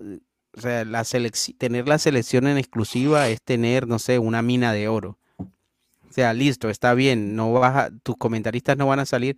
o 0.56 0.62
sea, 0.62 0.86
la 0.86 1.02
selec- 1.02 1.58
tener 1.58 1.88
la 1.88 1.98
selección 1.98 2.48
en 2.48 2.58
exclusiva 2.58 3.28
es 3.28 3.42
tener, 3.42 3.88
no 3.88 4.00
sé, 4.00 4.20
una 4.20 4.42
mina 4.42 4.72
de 4.72 4.88
oro. 4.88 5.18
O 5.38 6.14
sea, 6.14 6.32
listo, 6.34 6.70
está 6.70 6.94
bien, 6.94 7.36
no 7.36 7.52
vas 7.52 7.76
a- 7.76 7.90
tus 8.04 8.16
comentaristas 8.16 8.78
no 8.78 8.86
van 8.88 9.00
a 9.00 9.06
salir. 9.06 9.36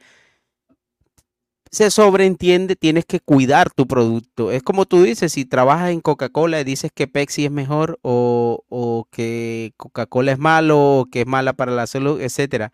Se 1.76 1.92
sobreentiende, 1.92 2.76
tienes 2.76 3.06
que 3.06 3.20
cuidar 3.22 3.70
tu 3.72 3.88
producto. 3.88 4.52
Es 4.52 4.64
como 4.64 4.86
tú 4.88 5.04
dices, 5.04 5.34
si 5.34 5.46
trabajas 5.46 5.92
en 5.92 6.02
Coca-Cola 6.02 6.62
y 6.62 6.64
dices 6.66 6.92
que 6.94 7.08
Pepsi 7.08 7.46
es 7.46 7.52
mejor 7.52 8.00
o, 8.04 8.64
o 8.70 9.08
que 9.12 9.74
Coca-Cola 9.78 10.32
es 10.34 10.40
malo 10.40 10.80
o 11.02 11.06
que 11.06 11.22
es 11.22 11.28
mala 11.28 11.54
para 11.54 11.74
la 11.74 11.88
salud, 11.88 12.22
etcétera. 12.22 12.72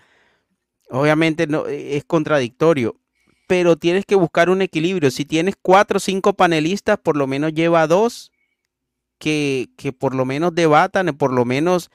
Obviamente 0.90 1.48
no, 1.48 1.68
e, 1.68 1.98
es 1.98 2.04
contradictorio, 2.06 2.96
pero 3.48 3.78
tienes 3.78 4.06
que 4.06 4.16
buscar 4.16 4.50
un 4.50 4.62
equilibrio. 4.62 5.12
Si 5.12 5.26
tienes 5.26 5.56
cuatro 5.62 5.98
o 5.98 6.00
cinco 6.00 6.34
panelistas, 6.34 6.98
por 7.00 7.18
lo 7.18 7.28
menos 7.28 7.54
lleva 7.54 7.88
dos 7.88 8.32
que, 9.20 9.70
que 9.78 9.94
por 9.94 10.16
lo 10.16 10.26
menos 10.26 10.56
debatan, 10.56 11.08
por 11.18 11.34
lo 11.34 11.46
menos 11.46 11.90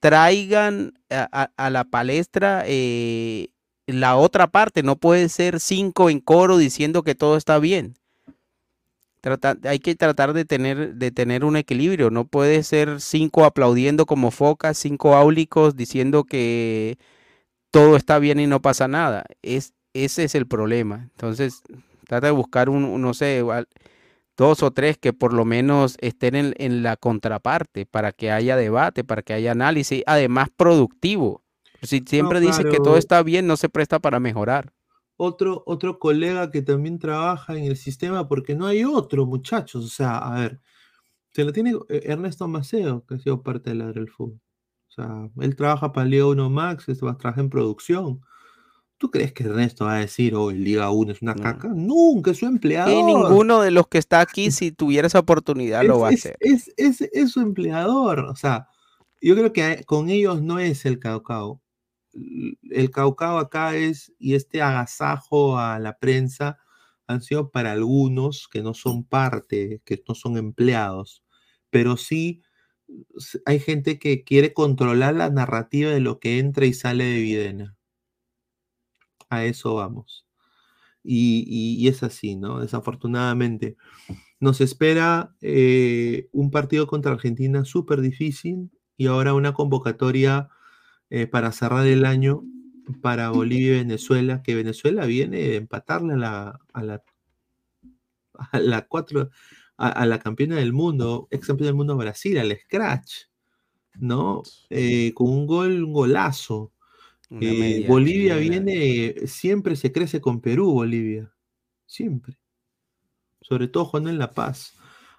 traigan 0.00 0.94
a, 1.10 1.50
a- 1.56 1.70
la 1.70 1.84
palestra 1.84 2.64
eh, 2.66 3.48
la 3.88 4.16
otra 4.16 4.46
parte. 4.46 4.82
No 4.82 4.96
puede 4.96 5.28
ser 5.28 5.60
cinco 5.60 6.10
en 6.10 6.20
coro 6.20 6.56
diciendo 6.56 7.02
que 7.02 7.14
todo 7.14 7.36
está 7.36 7.58
bien. 7.58 7.94
Hay 9.64 9.80
que 9.80 9.94
tratar 9.94 10.32
de 10.32 10.44
tener, 10.44 10.94
de 10.94 11.10
tener 11.10 11.44
un 11.44 11.56
equilibrio. 11.56 12.10
No 12.10 12.24
puede 12.24 12.62
ser 12.62 13.00
cinco 13.00 13.44
aplaudiendo 13.44 14.06
como 14.06 14.30
focas, 14.30 14.78
cinco 14.78 15.16
áulicos 15.16 15.76
diciendo 15.76 16.24
que 16.24 16.98
todo 17.70 17.96
está 17.96 18.18
bien 18.18 18.40
y 18.40 18.46
no 18.46 18.62
pasa 18.62 18.88
nada. 18.88 19.24
Es, 19.42 19.74
ese 19.92 20.24
es 20.24 20.34
el 20.34 20.46
problema. 20.46 21.08
Entonces, 21.12 21.62
trata 22.06 22.28
de 22.28 22.32
buscar 22.32 22.68
un, 22.68 23.00
no 23.00 23.12
sé, 23.12 23.44
dos 24.36 24.62
o 24.62 24.70
tres 24.70 24.96
que 24.98 25.12
por 25.12 25.32
lo 25.34 25.44
menos 25.44 25.96
estén 26.00 26.34
en, 26.36 26.54
en 26.58 26.82
la 26.82 26.96
contraparte 26.96 27.86
para 27.86 28.12
que 28.12 28.30
haya 28.30 28.56
debate, 28.56 29.04
para 29.04 29.22
que 29.22 29.34
haya 29.34 29.52
análisis, 29.52 30.02
además 30.06 30.48
productivo. 30.56 31.42
Si 31.82 32.02
siempre 32.06 32.40
dices 32.40 32.64
que 32.64 32.76
todo 32.78 32.84
claro. 32.84 32.98
está 32.98 33.22
bien, 33.22 33.46
no 33.46 33.56
se 33.56 33.68
presta 33.68 33.98
para 33.98 34.18
mejorar. 34.20 34.72
otro, 35.16 35.62
otro 35.66 35.98
colega 35.98 36.50
que 36.50 36.62
también 36.62 36.98
trabaja 36.98 37.56
en 37.56 37.64
el 37.64 37.76
sistema, 37.76 38.28
porque 38.28 38.54
no 38.54 38.66
hay 38.66 38.84
otro, 38.84 39.26
muchachos. 39.26 39.84
O 39.84 39.88
sea, 39.88 40.18
a 40.18 40.40
ver, 40.40 40.60
se 41.32 41.44
lo 41.44 41.52
tiene 41.52 41.72
eh, 41.88 42.02
Ernesto 42.04 42.46
Maceo, 42.48 43.04
que 43.06 43.14
ha 43.16 43.18
sido 43.18 43.42
parte 43.42 43.70
de 43.70 43.76
la 43.76 43.92
del 43.92 44.08
fútbol. 44.08 44.40
O 44.88 44.90
sea, 44.92 45.28
él 45.40 45.54
trabaja 45.56 45.92
para 45.92 46.06
Liga 46.06 46.26
1 46.26 46.50
Max, 46.50 46.88
esto 46.88 47.06
va 47.06 47.12
a 47.12 47.18
trabajar 47.18 47.44
en 47.44 47.50
producción. 47.50 48.20
¿Tú 48.96 49.10
crees 49.12 49.32
que 49.32 49.44
Ernesto 49.44 49.84
va 49.84 49.96
a 49.96 49.98
decir, 50.00 50.34
oh, 50.34 50.50
el 50.50 50.64
Liga 50.64 50.90
1 50.90 51.12
es 51.12 51.22
una 51.22 51.34
caca? 51.36 51.68
Nunca, 51.68 52.32
es 52.32 52.38
su 52.38 52.46
empleador. 52.46 52.92
Y 52.92 53.02
ninguno 53.04 53.60
de 53.60 53.70
los 53.70 53.86
que 53.86 53.98
está 53.98 54.20
aquí, 54.20 54.50
si 54.50 54.72
tuviera 54.72 55.06
esa 55.06 55.20
oportunidad, 55.20 55.84
lo 55.84 56.00
va 56.00 56.08
a 56.08 56.12
es, 56.12 56.20
hacer. 56.26 56.36
es, 56.40 56.72
es, 56.76 57.00
es 57.12 57.30
su 57.30 57.40
empleador. 57.40 58.20
O 58.20 58.34
sea, 58.34 58.66
yo 59.20 59.36
creo 59.36 59.52
que 59.52 59.62
a- 59.62 59.82
con 59.84 60.08
ellos 60.10 60.42
no 60.42 60.58
es 60.58 60.84
el 60.84 60.98
caucao. 60.98 61.60
El 62.70 62.90
caucao 62.90 63.38
acá 63.38 63.76
es, 63.76 64.12
y 64.18 64.34
este 64.34 64.62
agasajo 64.62 65.58
a 65.58 65.78
la 65.78 65.98
prensa 65.98 66.58
han 67.06 67.22
sido 67.22 67.50
para 67.50 67.72
algunos 67.72 68.48
que 68.48 68.62
no 68.62 68.74
son 68.74 69.04
parte, 69.04 69.80
que 69.84 70.02
no 70.08 70.14
son 70.14 70.36
empleados, 70.36 71.24
pero 71.70 71.96
sí 71.96 72.42
hay 73.44 73.60
gente 73.60 73.98
que 73.98 74.24
quiere 74.24 74.52
controlar 74.54 75.14
la 75.14 75.30
narrativa 75.30 75.90
de 75.90 76.00
lo 76.00 76.18
que 76.20 76.38
entra 76.38 76.66
y 76.66 76.72
sale 76.72 77.04
de 77.04 77.20
Videna. 77.20 77.76
A 79.30 79.44
eso 79.44 79.74
vamos. 79.74 80.26
Y 81.02 81.86
es 81.88 82.02
así, 82.02 82.36
¿no? 82.36 82.60
Desafortunadamente. 82.60 83.76
Nos 84.40 84.60
espera 84.60 85.34
eh, 85.40 86.28
un 86.32 86.50
partido 86.50 86.86
contra 86.86 87.12
Argentina 87.12 87.64
súper 87.64 88.00
difícil 88.00 88.70
y 88.96 89.06
ahora 89.06 89.34
una 89.34 89.52
convocatoria 89.52 90.48
eh, 91.10 91.26
para 91.26 91.52
cerrar 91.52 91.86
el 91.86 92.04
año 92.04 92.42
para 93.02 93.30
Bolivia 93.30 93.68
y 93.68 93.78
Venezuela, 93.78 94.42
que 94.42 94.54
Venezuela 94.54 95.06
viene 95.06 95.38
de 95.38 95.56
empatarle 95.56 96.14
a 96.14 96.16
la, 96.16 96.60
a 96.72 96.82
la, 96.82 97.02
a 98.34 98.58
la 98.58 98.86
cuatro, 98.86 99.30
a, 99.76 99.88
a 99.88 100.06
la 100.06 100.18
campeona 100.18 100.56
del 100.56 100.72
mundo, 100.72 101.28
ex 101.30 101.46
campeona 101.46 101.68
del 101.68 101.76
mundo 101.76 101.96
Brasil, 101.96 102.38
al 102.38 102.56
Scratch, 102.56 103.28
¿no? 104.00 104.42
Eh, 104.70 105.12
con 105.14 105.30
un 105.30 105.46
gol, 105.46 105.84
un 105.84 105.92
golazo. 105.92 106.72
Eh, 107.30 107.84
Bolivia 107.86 108.36
viene, 108.36 109.26
siempre 109.26 109.76
se 109.76 109.92
crece 109.92 110.20
con 110.20 110.40
Perú, 110.40 110.72
Bolivia. 110.72 111.30
Siempre. 111.84 112.38
Sobre 113.40 113.68
todo 113.68 113.84
jugando 113.84 114.10
en 114.10 114.18
La 114.18 114.30
Paz. 114.30 114.74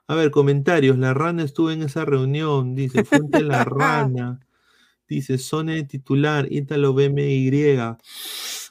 A 0.07 0.15
ver, 0.15 0.31
comentarios. 0.31 0.97
La 0.97 1.13
rana 1.13 1.43
estuvo 1.43 1.69
en 1.69 1.83
esa 1.83 2.05
reunión, 2.05 2.73
dice 2.73 3.03
Fuente 3.03 3.41
La 3.43 3.63
Rana. 3.63 4.39
Dice 5.09 5.39
Sone 5.39 5.83
titular, 5.85 6.47
Ítalo 6.51 6.93
BMY. 6.93 7.49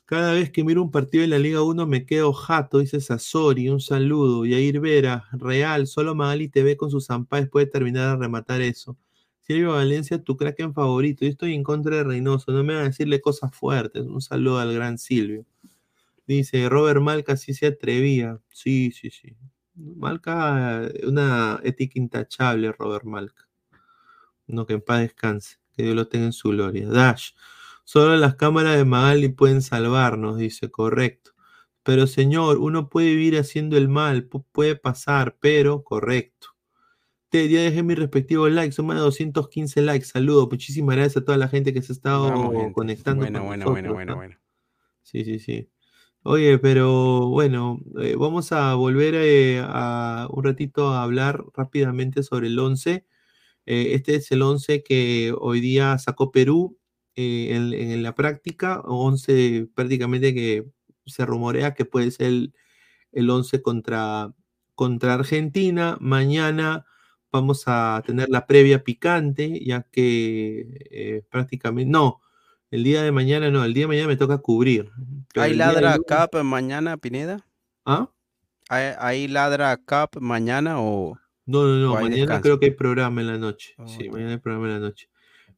Cada 0.05 0.33
vez 0.33 0.53
que 0.53 0.63
miro 0.63 0.83
un 0.83 0.93
partido 0.93 1.23
de 1.23 1.29
la 1.29 1.39
Liga 1.41 1.63
1 1.63 1.85
me 1.85 2.07
quedo 2.07 2.33
jato, 2.33 2.79
dice 2.79 3.01
Sasori. 3.01 3.69
Un 3.69 3.81
saludo. 3.81 4.47
Yair 4.47 4.79
Vera, 4.79 5.25
Real, 5.33 5.89
solo 5.89 6.15
Magali 6.15 6.49
TV 6.49 6.77
con 6.77 6.93
sus 6.93 7.07
zampáes 7.07 7.49
puede 7.49 7.67
terminar 7.67 8.09
a 8.09 8.17
rematar 8.17 8.63
eso. 8.63 8.97
Silvio 9.41 9.73
Valencia, 9.73 10.23
tu 10.23 10.37
crack 10.37 10.61
en 10.61 10.73
favorito. 10.75 11.25
Yo 11.25 11.31
estoy 11.31 11.55
en 11.55 11.65
contra 11.65 11.97
de 11.97 12.05
Reynoso, 12.05 12.53
no 12.53 12.63
me 12.63 12.75
van 12.75 12.85
a 12.85 12.89
decirle 12.89 13.21
cosas 13.21 13.53
fuertes. 13.53 14.05
Un 14.05 14.23
saludo 14.23 14.61
al 14.61 14.73
gran 14.73 14.97
Silvio. 14.97 15.45
Dice 16.27 16.69
Robert 16.69 17.01
Malca, 17.01 17.37
sí 17.37 17.53
se 17.53 17.67
atrevía. 17.67 18.41
Sí, 18.53 18.93
sí, 18.93 19.11
sí. 19.11 19.35
Malca, 19.75 20.89
una 21.05 21.61
ética 21.65 21.99
intachable, 21.99 22.71
Robert 22.71 23.05
Malca. 23.05 23.49
No, 24.47 24.67
que 24.67 24.75
en 24.75 24.83
paz 24.83 25.01
descanse. 25.01 25.57
Que 25.79 25.85
Dios 25.85 25.97
lo 25.97 26.09
tenga 26.09 26.27
en 26.27 26.33
su 26.35 26.51
gloria. 26.51 26.89
Dash. 26.89 27.31
Solo 27.85 28.17
las 28.17 28.35
cámaras 28.35 28.77
de 28.77 28.85
Magali 28.85 29.29
pueden 29.31 29.63
salvarnos, 29.63 30.37
dice, 30.39 30.71
correcto. 30.71 31.31
Pero 31.85 32.07
señor, 32.09 32.59
uno 32.59 32.91
puede 32.91 33.09
vivir 33.11 33.39
haciendo 33.39 33.79
el 33.79 33.89
mal, 33.89 34.29
pu- 34.29 34.45
puede 34.53 34.77
pasar, 34.77 35.37
pero 35.41 35.85
correcto. 35.85 36.49
Te, 37.31 37.49
ya 37.49 37.61
dejé 37.63 37.83
mi 37.83 37.95
respectivo 37.95 38.49
like, 38.49 38.73
son 38.73 38.87
más 38.87 38.97
de 38.97 39.03
215 39.03 39.83
likes. 39.83 40.07
Saludos, 40.07 40.49
muchísimas 40.51 40.97
gracias 40.97 41.19
a 41.19 41.25
toda 41.25 41.39
la 41.39 41.49
gente 41.49 41.75
que 41.75 41.83
se 41.83 41.93
ha 41.93 41.95
estado 41.95 42.31
Vamos, 42.31 42.73
conectando. 42.75 43.21
Bueno, 43.21 43.41
con 43.41 43.49
bueno, 43.49 43.65
nosotros, 43.67 43.73
bueno, 43.75 43.93
bueno, 43.95 44.13
¿no? 44.13 44.17
bueno. 44.17 44.37
Sí, 45.03 45.25
sí, 45.25 45.39
sí. 45.39 45.71
Oye, 46.25 46.59
pero 46.59 47.29
bueno, 47.29 47.81
eh, 48.01 48.17
vamos 48.19 48.53
a 48.53 48.75
volver 48.75 49.15
eh, 49.17 49.61
a 49.65 50.29
un 50.31 50.45
ratito 50.45 50.91
a 50.91 51.03
hablar 51.03 51.45
rápidamente 51.55 52.23
sobre 52.23 52.49
el 52.49 52.59
11. 52.59 53.07
Eh, 53.71 53.93
este 53.95 54.15
es 54.15 54.33
el 54.33 54.41
11 54.41 54.83
que 54.83 55.35
hoy 55.39 55.61
día 55.61 55.99
sacó 55.99 56.33
Perú 56.33 56.79
eh, 57.17 57.49
en, 57.55 57.75
en 57.75 58.03
la 58.03 58.15
práctica, 58.15 58.81
11 58.81 59.69
prácticamente 59.75 60.33
que 60.33 60.65
se 61.05 61.27
rumorea 61.27 61.75
que 61.75 61.85
puede 61.85 62.11
ser 62.11 62.29
el, 62.29 62.55
el 63.13 63.29
11 63.29 63.61
contra, 63.61 64.33
contra 64.75 65.13
Argentina. 65.13 65.99
Mañana 66.01 66.87
vamos 67.31 67.65
a 67.67 68.03
tener 68.07 68.31
la 68.31 68.47
previa 68.47 68.83
picante, 68.85 69.63
ya 69.63 69.83
que 69.83 70.65
eh, 70.91 71.23
prácticamente, 71.29 71.91
no, 71.91 72.23
el 72.71 72.85
día 72.85 73.03
de 73.03 73.13
mañana 73.13 73.51
no, 73.51 73.65
el 73.65 73.75
día 73.75 73.85
de 73.85 73.89
mañana 73.89 74.09
me 74.09 74.17
toca 74.17 74.39
cubrir. 74.39 74.91
¿Hay 75.37 75.53
ladra 75.55 75.97
lunes- 75.99 76.07
Cup 76.31 76.43
mañana, 76.43 76.97
Pineda? 76.97 77.47
¿Ah? 77.85 78.09
¿Hay, 78.71 78.95
hay 78.99 79.29
ladra 79.29 79.77
Cup 79.77 80.23
mañana 80.23 80.81
o...? 80.81 81.19
No, 81.49 81.65
no, 81.65 81.75
no, 81.77 81.95
mañana 81.95 82.15
descanso? 82.17 82.43
creo 82.43 82.61
que 82.61 82.67
hay 82.67 82.73
programa 82.73 83.21
en 83.23 83.27
la 83.27 83.39
noche. 83.39 83.75
Oh, 83.79 83.89
sí, 83.89 84.09
mañana 84.11 84.33
hay 84.33 84.37
programa 84.39 84.67
en 84.69 84.75
la 84.75 84.81
noche. 84.81 85.09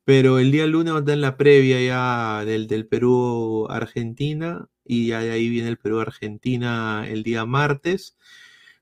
Pero 0.05 0.39
el 0.39 0.51
día 0.53 0.67
lunes 0.67 0.93
va 0.95 0.99
a 0.99 1.01
estar 1.01 1.19
la 1.19 1.37
previa 1.37 1.81
ya 1.83 2.45
del, 2.45 2.67
del 2.67 2.87
Perú-Argentina 2.87 4.69
y 4.85 5.09
ya 5.09 5.21
de 5.21 5.31
ahí 5.33 5.49
viene 5.49 5.69
el 5.69 5.79
Perú-Argentina 5.79 7.05
el 7.09 7.23
día 7.23 7.45
martes. 7.45 8.17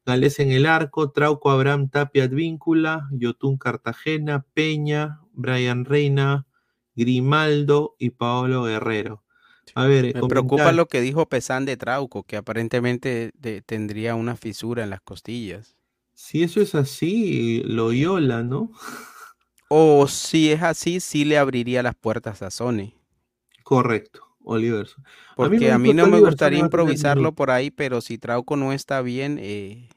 Gales 0.07 0.39
en 0.39 0.53
el 0.53 0.65
arco, 0.67 1.11
Trauco, 1.11 1.51
Abraham, 1.51 1.89
Tapia, 1.91 2.25
Advíncula, 2.25 3.09
Yotun, 3.13 3.59
Cartagena, 3.59 4.47
Peña, 4.55 5.21
Brian 5.33 5.85
Reina, 5.85 6.47
Grimaldo 6.95 7.95
y 7.99 8.11
Paolo 8.11 8.65
Guerrero. 8.65 9.23
A 9.75 9.85
ver, 9.87 10.07
Me 10.07 10.13
comentar- 10.15 10.29
preocupa 10.29 10.73
lo 10.73 10.87
que 10.89 11.01
dijo 11.03 11.29
Pesán 11.29 11.65
de 11.67 11.77
Trauco, 11.77 12.23
que 12.23 12.37
aparentemente 12.37 13.33
de- 13.35 13.61
tendría 13.61 14.15
una 14.15 14.35
fisura 14.37 14.83
en 14.83 14.91
las 14.91 15.01
costillas. 15.03 15.77
Si 16.21 16.43
eso 16.43 16.61
es 16.61 16.75
así, 16.75 17.63
Loyola, 17.65 18.43
¿no? 18.43 18.73
O 19.69 20.09
si 20.09 20.51
es 20.51 20.63
así, 20.63 20.99
sí 20.99 21.25
le 21.25 21.39
abriría 21.39 21.81
las 21.81 21.95
puertas 21.95 22.43
a 22.43 22.51
Sony. 22.51 22.93
Correcto, 23.63 24.27
Oliver. 24.43 24.89
Porque 25.37 25.61
me 25.61 25.71
a 25.71 25.79
mí 25.79 25.95
no 25.95 26.09
me 26.09 26.19
gustaría 26.19 26.59
improvisarlo 26.59 27.33
por 27.37 27.53
ahí, 27.53 27.71
pero 27.71 28.01
si 28.01 28.19
Trauco 28.19 28.57
no 28.57 28.73
está 28.73 29.01
bien, 29.01 29.39
eh, 29.41 29.89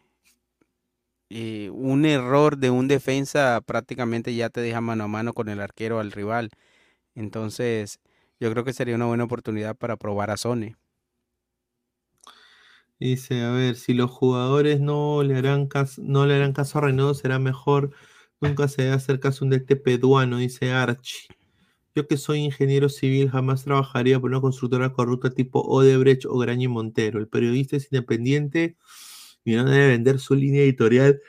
eh, 1.31 1.71
un 1.73 2.05
error 2.05 2.55
de 2.55 2.69
un 2.69 2.87
defensa 2.87 3.59
prácticamente 3.65 4.35
ya 4.35 4.51
te 4.51 4.61
deja 4.61 4.79
mano 4.79 5.05
a 5.05 5.07
mano 5.07 5.33
con 5.33 5.49
el 5.49 5.59
arquero 5.59 5.99
al 5.99 6.11
rival. 6.11 6.51
Entonces, 7.15 7.99
yo 8.39 8.51
creo 8.51 8.63
que 8.63 8.73
sería 8.73 8.95
una 8.95 9.07
buena 9.07 9.23
oportunidad 9.23 9.75
para 9.75 9.97
probar 9.97 10.29
a 10.29 10.37
Sony. 10.37 10.75
Dice, 13.01 13.41
a 13.41 13.49
ver, 13.49 13.77
si 13.77 13.95
los 13.95 14.11
jugadores 14.11 14.79
no 14.79 15.23
le 15.23 15.35
harán 15.35 15.65
caso, 15.65 16.03
no 16.05 16.27
le 16.27 16.35
harán 16.35 16.53
caso 16.53 16.77
a 16.77 16.81
Reynoso, 16.81 17.15
será 17.15 17.39
mejor. 17.39 17.89
Nunca 18.39 18.67
se 18.67 18.83
debe 18.83 18.93
hacer 18.93 19.19
caso 19.19 19.43
a 19.43 19.47
un 19.47 19.49
DT 19.49 19.75
peruano, 19.77 20.37
dice 20.37 20.71
Archie. 20.71 21.35
Yo 21.95 22.07
que 22.07 22.15
soy 22.17 22.41
ingeniero 22.41 22.89
civil 22.89 23.31
jamás 23.31 23.63
trabajaría 23.63 24.19
por 24.19 24.29
una 24.29 24.39
constructora 24.39 24.93
corrupta 24.93 25.31
tipo 25.31 25.61
Odebrecht 25.61 26.27
o 26.27 26.37
Graña 26.37 26.65
y 26.65 26.67
Montero. 26.67 27.17
El 27.17 27.27
periodista 27.27 27.75
es 27.75 27.91
independiente 27.91 28.77
y 29.43 29.55
no 29.55 29.65
debe 29.65 29.87
vender 29.87 30.19
su 30.19 30.35
línea 30.35 30.61
editorial 30.61 31.19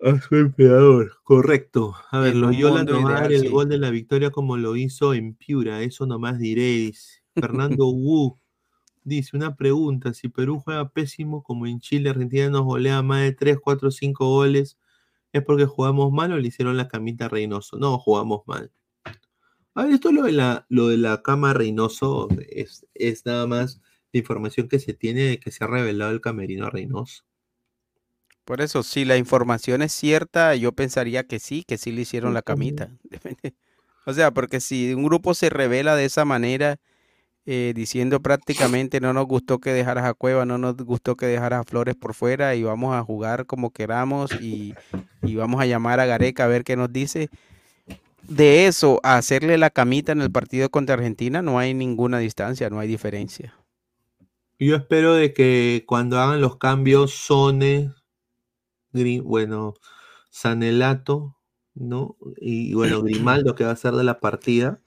a 0.00 0.20
su 0.20 0.36
empleador. 0.36 1.12
Correcto. 1.24 1.96
A 2.12 2.20
ver, 2.20 2.36
Loyola 2.36 2.84
no 2.84 3.02
va 3.02 3.18
a 3.18 3.20
dar 3.22 3.32
el 3.32 3.50
gol 3.50 3.68
de 3.68 3.78
la 3.78 3.90
victoria 3.90 4.30
como 4.30 4.56
lo 4.56 4.76
hizo 4.76 5.12
en 5.12 5.34
Piura. 5.34 5.82
Eso 5.82 6.06
nomás 6.06 6.38
diré, 6.38 6.62
dice. 6.62 7.24
Fernando 7.34 7.88
Wu 7.90 8.37
dice 9.08 9.36
una 9.36 9.56
pregunta. 9.56 10.14
Si 10.14 10.28
Perú 10.28 10.60
juega 10.60 10.90
pésimo 10.90 11.42
como 11.42 11.66
en 11.66 11.80
Chile, 11.80 12.10
Argentina 12.10 12.48
nos 12.48 12.64
golea 12.64 13.02
más 13.02 13.22
de 13.22 13.32
3, 13.32 13.58
4, 13.62 13.90
5 13.90 14.26
goles, 14.28 14.78
¿es 15.32 15.42
porque 15.42 15.66
jugamos 15.66 16.12
mal 16.12 16.32
o 16.32 16.38
le 16.38 16.48
hicieron 16.48 16.76
la 16.76 16.88
camita 16.88 17.26
a 17.26 17.28
Reynoso? 17.28 17.78
No, 17.78 17.98
jugamos 17.98 18.42
mal. 18.46 18.70
A 19.74 19.84
ver, 19.84 19.92
esto 19.92 20.12
lo 20.12 20.22
de 20.22 20.32
la, 20.32 20.66
lo 20.68 20.88
de 20.88 20.96
la 20.96 21.22
cama 21.22 21.54
Reynoso 21.54 22.28
es, 22.50 22.86
es 22.94 23.24
nada 23.26 23.46
más 23.46 23.80
la 24.12 24.20
información 24.20 24.68
que 24.68 24.78
se 24.78 24.94
tiene 24.94 25.22
de 25.22 25.40
que 25.40 25.50
se 25.50 25.64
ha 25.64 25.66
revelado 25.66 26.10
el 26.12 26.20
camerino 26.20 26.70
Reynoso. 26.70 27.24
Por 28.44 28.62
eso, 28.62 28.82
si 28.82 29.04
la 29.04 29.18
información 29.18 29.82
es 29.82 29.92
cierta, 29.92 30.54
yo 30.56 30.72
pensaría 30.72 31.26
que 31.26 31.38
sí, 31.38 31.64
que 31.64 31.76
sí 31.76 31.92
le 31.92 32.02
hicieron 32.02 32.34
la 32.34 32.42
camita. 32.42 32.90
O 34.08 34.14
sea, 34.14 34.30
porque 34.30 34.60
si 34.60 34.94
un 34.94 35.04
grupo 35.04 35.34
se 35.34 35.50
revela 35.50 35.94
de 35.94 36.06
esa 36.06 36.24
manera, 36.24 36.80
eh, 37.50 37.72
diciendo 37.74 38.20
prácticamente 38.20 39.00
no 39.00 39.14
nos 39.14 39.26
gustó 39.26 39.58
que 39.58 39.72
dejaras 39.72 40.04
a 40.04 40.12
Cueva, 40.12 40.44
no 40.44 40.58
nos 40.58 40.76
gustó 40.76 41.16
que 41.16 41.24
dejaras 41.24 41.60
a 41.60 41.64
Flores 41.64 41.96
por 41.96 42.12
fuera 42.12 42.54
y 42.54 42.62
vamos 42.62 42.94
a 42.94 43.02
jugar 43.02 43.46
como 43.46 43.70
queramos 43.70 44.30
y, 44.38 44.74
y 45.22 45.34
vamos 45.36 45.58
a 45.58 45.64
llamar 45.64 45.98
a 45.98 46.04
Gareca 46.04 46.44
a 46.44 46.48
ver 46.48 46.62
qué 46.62 46.76
nos 46.76 46.92
dice. 46.92 47.30
De 48.22 48.66
eso 48.66 49.00
a 49.02 49.16
hacerle 49.16 49.56
la 49.56 49.70
camita 49.70 50.12
en 50.12 50.20
el 50.20 50.30
partido 50.30 50.68
contra 50.68 50.96
Argentina 50.96 51.40
no 51.40 51.58
hay 51.58 51.72
ninguna 51.72 52.18
distancia, 52.18 52.68
no 52.68 52.80
hay 52.80 52.88
diferencia. 52.88 53.54
Yo 54.58 54.76
espero 54.76 55.14
de 55.14 55.32
que 55.32 55.84
cuando 55.86 56.20
hagan 56.20 56.42
los 56.42 56.58
cambios 56.58 57.12
Sone, 57.14 57.94
bueno, 59.24 59.72
Sanelato, 60.28 61.38
¿no? 61.74 62.18
Y 62.36 62.74
bueno, 62.74 63.00
Grimaldo 63.02 63.54
que 63.54 63.64
va 63.64 63.70
a 63.70 63.76
ser 63.76 63.94
de 63.94 64.04
la 64.04 64.20
partida. 64.20 64.82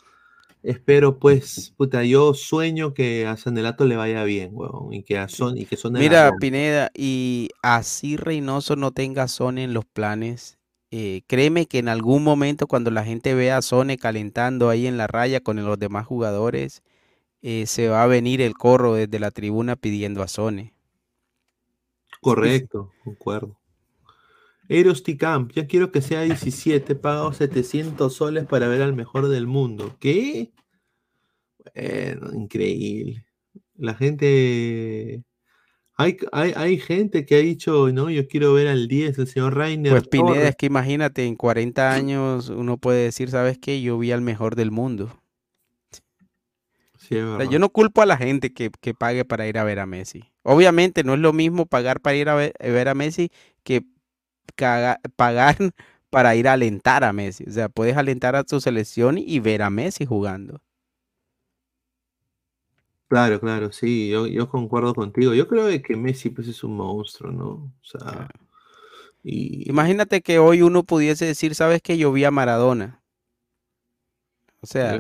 Espero 0.63 1.17
pues, 1.17 1.73
puta, 1.75 2.03
yo 2.03 2.35
sueño 2.35 2.93
que 2.93 3.25
a 3.25 3.35
Sanelato 3.35 3.85
le 3.85 3.95
vaya 3.95 4.23
bien, 4.23 4.51
weón, 4.53 4.93
y 4.93 5.03
que 5.03 5.17
a 5.17 5.27
Son 5.27 5.57
y 5.57 5.65
que 5.65 5.75
Son 5.75 5.93
Mira, 5.93 6.31
Pineda, 6.39 6.91
y 6.93 7.49
así 7.63 8.15
Reynoso 8.15 8.75
no 8.75 8.91
tenga 8.91 9.27
Sone 9.27 9.63
en 9.63 9.73
los 9.73 9.85
planes, 9.85 10.59
eh, 10.91 11.21
créeme 11.25 11.65
que 11.65 11.79
en 11.79 11.87
algún 11.87 12.23
momento 12.23 12.67
cuando 12.67 12.91
la 12.91 13.03
gente 13.03 13.33
vea 13.33 13.57
a 13.57 13.61
Sone 13.63 13.97
calentando 13.97 14.69
ahí 14.69 14.85
en 14.85 14.97
la 14.97 15.07
raya 15.07 15.39
con 15.39 15.63
los 15.63 15.79
demás 15.79 16.05
jugadores, 16.05 16.83
eh, 17.41 17.65
se 17.65 17.87
va 17.87 18.03
a 18.03 18.07
venir 18.07 18.39
el 18.41 18.53
corro 18.53 18.93
desde 18.93 19.19
la 19.19 19.31
tribuna 19.31 19.75
pidiendo 19.75 20.21
a 20.21 20.27
Sone. 20.27 20.75
Correcto, 22.19 22.91
concuerdo. 23.03 23.57
Eros 24.79 25.03
Camp, 25.19 25.51
ya 25.53 25.67
quiero 25.67 25.91
que 25.91 26.01
sea 26.01 26.21
17, 26.21 26.95
pago 26.95 27.33
700 27.33 28.13
soles 28.15 28.45
para 28.45 28.67
ver 28.69 28.81
al 28.81 28.93
mejor 28.93 29.27
del 29.27 29.45
mundo. 29.47 29.97
¿Qué? 29.99 30.51
Bueno, 31.75 32.33
increíble. 32.33 33.25
La 33.75 33.93
gente. 33.95 35.23
Hay, 35.97 36.17
hay, 36.31 36.53
hay 36.55 36.79
gente 36.79 37.25
que 37.25 37.35
ha 37.35 37.39
dicho, 37.39 37.91
no, 37.91 38.09
yo 38.09 38.27
quiero 38.27 38.53
ver 38.53 38.67
al 38.67 38.87
10, 38.87 39.17
el 39.19 39.27
señor 39.27 39.55
Rainer. 39.55 39.91
Pues 39.91 40.07
Pineda, 40.07 40.27
Torres. 40.35 40.49
es 40.49 40.55
que 40.55 40.65
imagínate, 40.67 41.25
en 41.25 41.35
40 41.35 41.93
años 41.93 42.49
uno 42.49 42.77
puede 42.77 43.03
decir, 43.03 43.29
¿sabes 43.29 43.57
qué? 43.59 43.81
Yo 43.81 43.97
vi 43.99 44.11
al 44.11 44.21
mejor 44.21 44.55
del 44.55 44.71
mundo. 44.71 45.21
Sí, 46.97 47.15
es 47.17 47.23
O 47.33 47.37
sea, 47.37 47.47
verdad. 47.47 47.49
yo 47.49 47.59
no 47.59 47.69
culpo 47.69 48.01
a 48.01 48.05
la 48.05 48.17
gente 48.17 48.53
que, 48.53 48.69
que 48.79 48.93
pague 48.93 49.25
para 49.25 49.47
ir 49.47 49.57
a 49.57 49.63
ver 49.63 49.79
a 49.79 49.85
Messi. 49.85 50.31
Obviamente 50.43 51.03
no 51.03 51.13
es 51.13 51.19
lo 51.19 51.33
mismo 51.33 51.65
pagar 51.65 52.01
para 52.01 52.15
ir 52.15 52.29
a 52.29 52.35
ver, 52.35 52.53
a 52.59 52.67
ver 52.67 52.87
a 52.89 52.93
Messi 52.95 53.31
que 53.63 53.83
pagar 54.51 55.57
para 56.09 56.35
ir 56.35 56.47
a 56.47 56.53
alentar 56.53 57.03
a 57.03 57.13
Messi. 57.13 57.45
O 57.47 57.51
sea, 57.51 57.69
puedes 57.69 57.97
alentar 57.97 58.35
a 58.35 58.43
tu 58.43 58.59
selección 58.59 59.17
y 59.17 59.39
ver 59.39 59.61
a 59.61 59.69
Messi 59.69 60.05
jugando. 60.05 60.61
Claro, 63.07 63.39
claro, 63.41 63.71
sí, 63.73 64.09
yo, 64.09 64.25
yo 64.27 64.47
concuerdo 64.49 64.93
contigo. 64.93 65.33
Yo 65.33 65.47
creo 65.47 65.67
que 65.81 65.95
Messi 65.97 66.29
pues 66.29 66.47
es 66.47 66.63
un 66.63 66.77
monstruo, 66.77 67.31
¿no? 67.31 67.49
O 67.49 67.73
sea, 67.83 68.29
y 69.23 69.69
Imagínate 69.69 70.21
que 70.21 70.39
hoy 70.39 70.61
uno 70.61 70.83
pudiese 70.83 71.25
decir, 71.25 71.55
¿sabes 71.55 71.81
qué? 71.81 71.97
Yo 71.97 72.11
vi 72.11 72.23
a 72.23 72.31
Maradona. 72.31 73.03
O 74.61 74.67
sea, 74.67 74.99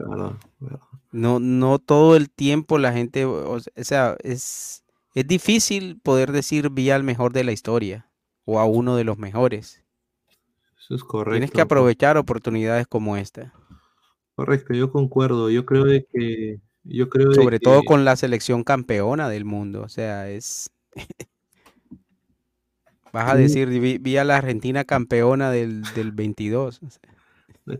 no, 1.11 1.39
no 1.39 1.79
todo 1.79 2.15
el 2.15 2.29
tiempo 2.29 2.77
la 2.79 2.93
gente, 2.93 3.25
o 3.25 3.59
sea, 3.77 4.17
es, 4.23 4.83
es 5.13 5.27
difícil 5.27 5.99
poder 5.99 6.31
decir 6.31 6.69
vi 6.69 6.89
al 6.89 7.03
mejor 7.03 7.31
de 7.31 7.43
la 7.43 7.51
historia 7.51 8.10
o 8.51 8.59
a 8.59 8.65
uno 8.65 8.97
de 8.97 9.05
los 9.05 9.17
mejores. 9.17 9.81
Eso 10.77 10.95
es 10.95 11.01
Tienes 11.01 11.03
correcto. 11.07 11.53
que 11.53 11.61
aprovechar 11.61 12.17
oportunidades 12.17 12.85
como 12.85 13.15
esta. 13.15 13.53
Correcto, 14.35 14.73
yo 14.73 14.91
concuerdo. 14.91 15.49
Yo 15.49 15.65
creo 15.65 15.85
de 15.85 16.05
que, 16.05 16.59
yo 16.83 17.09
creo 17.09 17.29
de 17.29 17.35
Sobre 17.35 17.59
todo 17.59 17.83
con 17.83 18.03
la 18.03 18.17
selección 18.17 18.65
campeona 18.65 19.29
del 19.29 19.45
mundo. 19.45 19.83
O 19.83 19.89
sea, 19.89 20.29
es. 20.29 20.69
Vas 23.13 23.31
a 23.31 23.35
decir, 23.35 23.67
vi, 23.69 23.97
vi 23.97 24.17
a 24.17 24.23
la 24.23 24.37
Argentina 24.37 24.83
campeona 24.83 25.49
del, 25.51 25.81
del 25.95 26.11
22. 26.11 26.81
o 26.81 26.89
sea, 26.89 27.01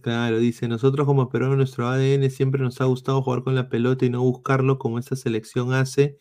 Claro, 0.01 0.39
dice, 0.39 0.67
nosotros 0.67 1.05
como 1.05 1.29
peruanos, 1.29 1.57
nuestro 1.57 1.87
ADN 1.87 2.29
siempre 2.29 2.61
nos 2.61 2.79
ha 2.79 2.85
gustado 2.85 3.21
jugar 3.21 3.43
con 3.43 3.55
la 3.55 3.67
pelota 3.67 4.05
y 4.05 4.09
no 4.09 4.21
buscarlo 4.21 4.77
como 4.77 4.99
esta 4.99 5.15
selección 5.15 5.73
hace. 5.73 6.17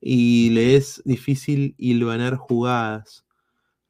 Y 0.00 0.50
le 0.50 0.76
es 0.76 1.02
difícil 1.04 1.74
hilvanar 1.78 2.36
jugadas. 2.36 3.24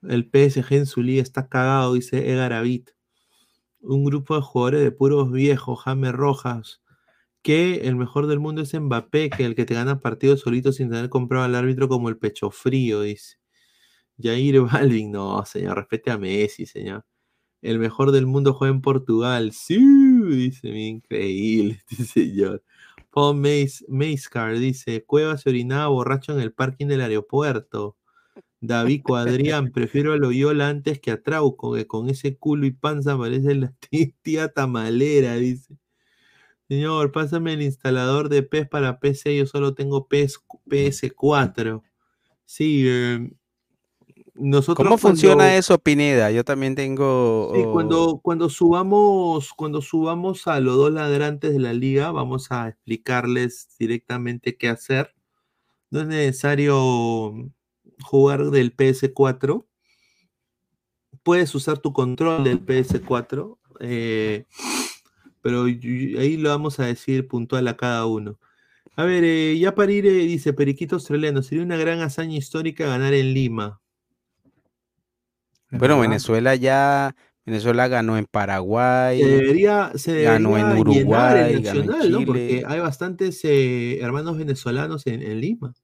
El 0.02 0.24
PSG 0.24 0.74
en 0.74 0.86
su 0.86 1.02
liga 1.02 1.22
está 1.22 1.48
cagado, 1.48 1.94
dice 1.94 2.30
Edgar 2.30 2.52
Abit. 2.52 2.90
Un 3.80 4.04
grupo 4.04 4.36
de 4.36 4.42
jugadores 4.42 4.82
de 4.82 4.92
puros 4.92 5.30
viejos, 5.32 5.80
James 5.80 6.12
Rojas, 6.12 6.82
que 7.42 7.82
el 7.88 7.96
mejor 7.96 8.26
del 8.26 8.40
mundo 8.40 8.62
es 8.62 8.74
Mbappé, 8.74 9.30
que 9.30 9.44
el 9.44 9.54
que 9.54 9.64
te 9.64 9.74
gana 9.74 10.00
partidos 10.00 10.40
solito 10.40 10.72
sin 10.72 10.90
tener 10.90 11.08
comprado 11.08 11.44
al 11.44 11.54
árbitro 11.54 11.88
como 11.88 12.08
el 12.08 12.18
pecho 12.18 12.50
frío, 12.50 13.02
dice. 13.02 13.36
Jair 14.20 14.60
Balvin, 14.62 15.12
no, 15.12 15.44
señor, 15.44 15.76
respete 15.76 16.10
a 16.10 16.18
Messi, 16.18 16.66
señor. 16.66 17.04
El 17.62 17.78
mejor 17.78 18.12
del 18.12 18.26
mundo 18.26 18.54
juega 18.54 18.74
en 18.74 18.82
Portugal. 18.82 19.52
Sí, 19.52 19.78
dice, 19.78 20.68
increíble 20.68 21.82
este 21.90 22.04
señor. 22.04 22.62
Paul 23.10 23.36
Mace, 23.36 23.84
Macecar 23.88 24.58
dice, 24.58 25.04
Cueva 25.04 25.36
se 25.38 25.50
orinaba 25.50 25.88
borracho 25.88 26.32
en 26.32 26.40
el 26.40 26.52
parking 26.52 26.86
del 26.86 27.02
aeropuerto. 27.02 27.96
David 28.64 29.02
Cuadrián, 29.02 29.72
prefiero 29.72 30.12
a 30.12 30.16
Loyola 30.16 30.68
antes 30.68 31.00
que 31.00 31.10
a 31.10 31.20
Trauco, 31.20 31.74
que 31.74 31.88
con 31.88 32.08
ese 32.08 32.36
culo 32.36 32.64
y 32.64 32.70
panza 32.70 33.18
parece 33.18 33.56
la 33.56 33.72
tí- 33.90 34.14
tía 34.22 34.48
tamalera, 34.52 35.34
dice. 35.34 35.76
Señor, 36.68 37.10
pásame 37.10 37.54
el 37.54 37.62
instalador 37.62 38.28
de 38.28 38.44
PES 38.44 38.68
para 38.68 39.00
PC, 39.00 39.36
yo 39.36 39.46
solo 39.46 39.74
tengo 39.74 40.06
PS, 40.06 40.38
PS4. 40.70 41.82
Sí, 42.44 42.84
eh, 42.86 43.32
nosotros 44.34 44.86
¿Cómo 44.86 44.96
funciona 44.96 45.34
cuando- 45.44 45.58
eso, 45.58 45.78
Pineda? 45.78 46.30
Yo 46.30 46.44
también 46.44 46.76
tengo. 46.76 47.50
Sí, 47.54 47.62
oh, 47.66 47.72
cuando, 47.72 48.20
cuando 48.22 48.48
subamos, 48.48 49.52
cuando 49.54 49.82
subamos 49.82 50.46
a 50.46 50.60
los 50.60 50.76
dos 50.76 50.92
ladrantes 50.92 51.52
de 51.52 51.58
la 51.58 51.74
liga, 51.74 52.12
vamos 52.12 52.52
a 52.52 52.68
explicarles 52.68 53.74
directamente 53.76 54.56
qué 54.56 54.68
hacer. 54.68 55.14
No 55.90 56.00
es 56.02 56.06
necesario 56.06 57.50
jugar 58.02 58.50
del 58.50 58.76
PS4. 58.76 59.66
Puedes 61.22 61.54
usar 61.54 61.78
tu 61.78 61.92
control 61.92 62.44
del 62.44 62.64
PS4, 62.64 63.58
eh, 63.80 64.44
pero 65.40 65.64
ahí 65.64 66.36
lo 66.36 66.48
vamos 66.48 66.80
a 66.80 66.86
decir 66.86 67.28
puntual 67.28 67.68
a 67.68 67.76
cada 67.76 68.06
uno. 68.06 68.38
A 68.94 69.04
ver, 69.04 69.24
eh, 69.24 69.58
ya 69.58 69.74
para 69.74 69.90
ir, 69.90 70.06
eh, 70.06 70.10
dice 70.10 70.52
Periquito 70.52 70.96
Australiano, 70.96 71.42
sería 71.42 71.64
una 71.64 71.76
gran 71.76 72.00
hazaña 72.00 72.36
histórica 72.36 72.86
ganar 72.86 73.14
en 73.14 73.32
Lima. 73.32 73.80
Bueno. 75.70 76.00
Venezuela 76.00 76.54
ya. 76.54 77.14
Venezuela 77.44 77.88
ganó 77.88 78.18
en 78.18 78.26
Paraguay. 78.26 79.20
Se 79.20 79.26
debería, 79.26 79.92
se 79.96 80.22
ganó 80.22 80.56
en 80.56 80.64
llenar 80.64 80.76
el 80.76 80.80
Uruguay, 80.80 81.04
ganó 81.04 81.46
en 81.48 81.62
Nacional, 81.62 82.10
¿no? 82.10 82.18
Chile. 82.18 82.26
Porque 82.26 82.64
hay 82.66 82.80
bastantes 82.80 83.44
eh, 83.44 83.98
hermanos 84.00 84.36
venezolanos 84.36 85.06
en, 85.06 85.22
en 85.22 85.40
Lima. 85.40 85.74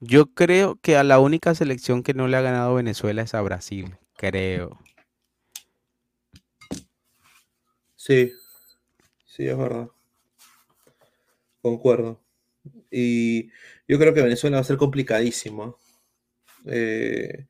Yo 0.00 0.32
creo 0.32 0.76
que 0.76 0.96
a 0.96 1.04
la 1.04 1.18
única 1.18 1.54
selección 1.54 2.02
que 2.02 2.14
no 2.14 2.26
le 2.26 2.38
ha 2.38 2.40
ganado 2.40 2.74
Venezuela 2.74 3.20
es 3.20 3.34
a 3.34 3.42
Brasil. 3.42 3.96
Creo. 4.16 4.78
Sí, 7.96 8.32
sí, 9.26 9.46
es 9.46 9.58
verdad. 9.58 9.90
Concuerdo. 11.60 12.18
Y 12.90 13.48
yo 13.86 13.98
creo 13.98 14.14
que 14.14 14.22
Venezuela 14.22 14.56
va 14.56 14.62
a 14.62 14.64
ser 14.64 14.78
complicadísimo. 14.78 15.78
Eh, 16.64 17.46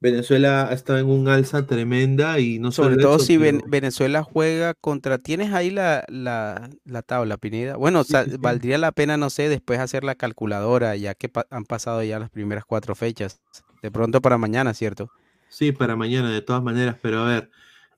Venezuela 0.00 0.68
ha 0.68 0.72
estado 0.72 0.98
en 0.98 1.06
un 1.10 1.28
alza 1.28 1.66
tremenda 1.66 2.38
y 2.38 2.58
no 2.58 2.72
Sobre 2.72 2.96
todo 2.96 3.16
eso, 3.16 3.24
si 3.26 3.38
pero- 3.38 3.60
Venezuela 3.66 4.22
juega 4.22 4.72
contra... 4.74 5.18
¿Tienes 5.18 5.52
ahí 5.52 5.70
la, 5.70 6.04
la, 6.08 6.70
la 6.84 7.02
tabla, 7.02 7.36
Pineda? 7.36 7.76
Bueno, 7.76 8.00
o 8.00 8.04
sea, 8.04 8.24
sí, 8.24 8.30
sí. 8.32 8.36
valdría 8.40 8.78
la 8.78 8.92
pena, 8.92 9.16
no 9.18 9.28
sé, 9.28 9.48
después 9.50 9.78
hacer 9.78 10.02
la 10.04 10.14
calculadora, 10.14 10.96
ya 10.96 11.14
que 11.14 11.28
pa- 11.28 11.46
han 11.50 11.64
pasado 11.64 12.02
ya 12.02 12.18
las 12.18 12.30
primeras 12.30 12.64
cuatro 12.64 12.94
fechas. 12.94 13.40
De 13.82 13.90
pronto 13.90 14.20
para 14.22 14.38
mañana, 14.38 14.72
¿cierto? 14.74 15.10
Sí, 15.50 15.72
para 15.72 15.96
mañana, 15.96 16.30
de 16.30 16.40
todas 16.42 16.62
maneras, 16.62 16.96
pero 17.02 17.20
a 17.20 17.26
ver. 17.28 17.50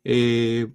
eh, 0.04 0.66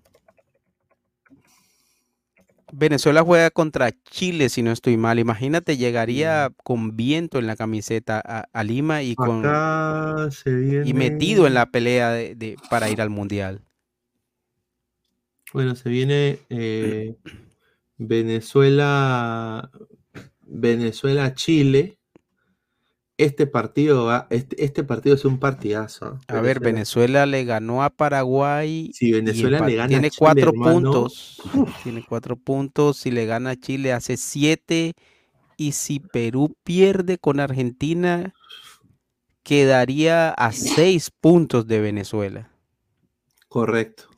Venezuela 2.73 3.23
juega 3.23 3.49
contra 3.49 3.91
Chile, 4.09 4.49
si 4.49 4.61
no 4.61 4.71
estoy 4.71 4.97
mal. 4.97 5.19
Imagínate, 5.19 5.77
llegaría 5.77 6.51
con 6.63 6.95
viento 6.97 7.39
en 7.39 7.47
la 7.47 7.55
camiseta 7.55 8.21
a, 8.23 8.47
a 8.51 8.63
Lima 8.63 9.03
y 9.03 9.15
con 9.15 9.41
viene. 9.41 10.87
y 10.87 10.93
metido 10.93 11.47
en 11.47 11.53
la 11.53 11.67
pelea 11.67 12.11
de, 12.11 12.35
de- 12.35 12.57
para 12.69 12.89
ir 12.89 13.01
al 13.01 13.09
Mundial. 13.09 13.61
Bueno, 15.53 15.75
se 15.75 15.89
viene 15.89 16.39
eh, 16.49 17.15
Venezuela. 17.97 19.69
Venezuela-Chile. 20.41 21.97
Este 23.17 23.47
partido 23.47 24.05
va, 24.05 24.27
este, 24.29 24.63
este 24.63 24.83
partido 24.83 25.15
es 25.15 25.25
un 25.25 25.39
partidazo. 25.39 26.19
A 26.27 26.39
ver, 26.39 26.59
Venezuela 26.59 27.25
le 27.25 27.45
ganó 27.45 27.83
a 27.83 27.89
Paraguay. 27.89 28.91
Si 28.93 29.11
Venezuela 29.11 29.65
le 29.65 29.73
gana 29.73 29.85
a 29.85 29.87
tiene 29.87 30.09
Chile, 30.11 30.19
cuatro 30.19 30.49
hermano, 30.51 30.91
puntos. 30.91 31.41
Tiene 31.83 32.05
cuatro 32.07 32.35
puntos. 32.35 32.97
Si 32.97 33.09
le 33.09 33.25
gana 33.25 33.51
a 33.51 33.55
Chile, 33.55 33.91
hace 33.91 34.17
siete. 34.17 34.93
Y 35.57 35.71
si 35.71 35.99
Perú 35.99 36.55
pierde 36.63 37.17
con 37.17 37.39
Argentina, 37.39 38.35
quedaría 39.41 40.29
a 40.29 40.51
seis 40.51 41.09
puntos 41.09 41.65
de 41.65 41.81
Venezuela. 41.81 42.51
Correcto. 43.47 44.09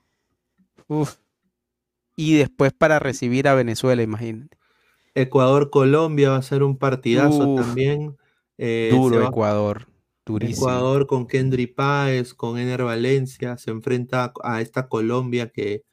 Uf. 0.88 1.16
Y 2.18 2.36
después 2.36 2.74
para 2.74 3.00
recibir 3.00 3.48
a 3.48 3.54
Venezuela, 3.54 4.04
imagínate. 4.04 4.58
Ecuador-Colombia 5.16 6.32
va 6.32 6.36
a 6.36 6.42
ser 6.42 6.64
un 6.64 6.78
partidazo 6.78 7.48
Uf, 7.48 7.62
también. 7.62 8.19
Eh, 8.62 8.90
Duro 8.92 9.26
Ecuador. 9.26 9.88
Durísimo. 10.26 10.68
Ecuador 10.68 11.08
con 11.08 11.26
Kendry 11.26 11.66
Páez, 11.66 12.34
con 12.34 12.60
Ener 12.60 12.84
Valencia, 12.84 13.58
se 13.58 13.72
enfrenta 13.72 14.34
a 14.44 14.62
esta 14.62 14.88
Colombia 14.90 15.50
que 15.50 15.84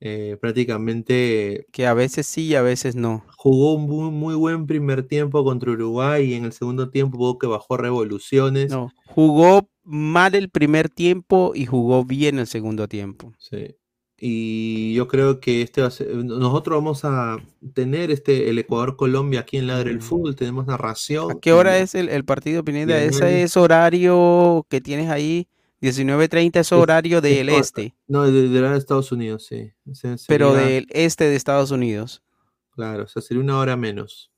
eh, 0.00 0.36
prácticamente 0.38 1.66
Que 1.72 1.86
a 1.86 1.94
veces 1.94 2.26
sí 2.26 2.48
y 2.48 2.54
a 2.56 2.62
veces 2.62 2.94
no. 2.94 3.24
jugó 3.38 3.74
un 3.74 3.86
muy, 3.86 4.10
muy 4.10 4.34
buen 4.34 4.66
primer 4.66 5.04
tiempo 5.04 5.42
contra 5.44 5.72
Uruguay 5.72 6.30
y 6.30 6.34
en 6.34 6.44
el 6.44 6.52
segundo 6.52 6.90
tiempo 6.90 7.16
hubo 7.16 7.38
que 7.38 7.46
bajó 7.46 7.78
revoluciones. 7.78 8.70
No. 8.70 8.92
Jugó 9.06 9.70
mal 9.82 10.34
el 10.34 10.50
primer 10.50 10.90
tiempo 10.90 11.52
y 11.54 11.64
jugó 11.64 12.04
bien 12.04 12.38
el 12.38 12.46
segundo 12.46 12.86
tiempo. 12.86 13.32
Sí. 13.38 13.76
Y 14.18 14.94
yo 14.94 15.08
creo 15.08 15.40
que 15.40 15.62
este 15.62 15.80
va 15.80 15.88
a 15.88 15.90
ser- 15.90 16.14
nosotros 16.24 16.76
vamos 16.78 17.04
a 17.04 17.36
tener 17.74 18.10
este 18.10 18.48
el 18.48 18.58
Ecuador 18.58 18.96
Colombia 18.96 19.40
aquí 19.40 19.56
en 19.56 19.66
Ladre 19.66 19.90
el 19.90 20.00
Fútbol, 20.00 20.36
tenemos 20.36 20.66
narración. 20.66 21.32
¿A 21.32 21.34
qué 21.40 21.52
hora 21.52 21.78
es 21.78 21.94
el, 21.94 22.08
el 22.08 22.24
partido, 22.24 22.64
Pineda? 22.64 23.02
Ese 23.02 23.42
es 23.42 23.56
horario 23.56 24.66
que 24.70 24.80
tienes 24.80 25.10
ahí, 25.10 25.48
19.30 25.82 26.60
es 26.60 26.72
horario 26.72 27.20
del 27.20 27.48
es- 27.48 27.60
este, 27.66 27.94
No, 28.06 28.24
de, 28.24 28.48
de 28.48 28.60
de 28.60 28.76
Estados 28.78 29.10
Unidos, 29.12 29.46
sí. 29.46 29.72
O 29.90 29.94
sea, 29.94 30.16
pero 30.28 30.54
del 30.54 30.86
este 30.90 31.24
de 31.24 31.34
Estados 31.36 31.70
Unidos. 31.72 32.22
Claro, 32.70 33.04
o 33.04 33.08
sea, 33.08 33.20
sería 33.20 33.42
una 33.42 33.58
hora 33.58 33.76
menos. 33.76 34.30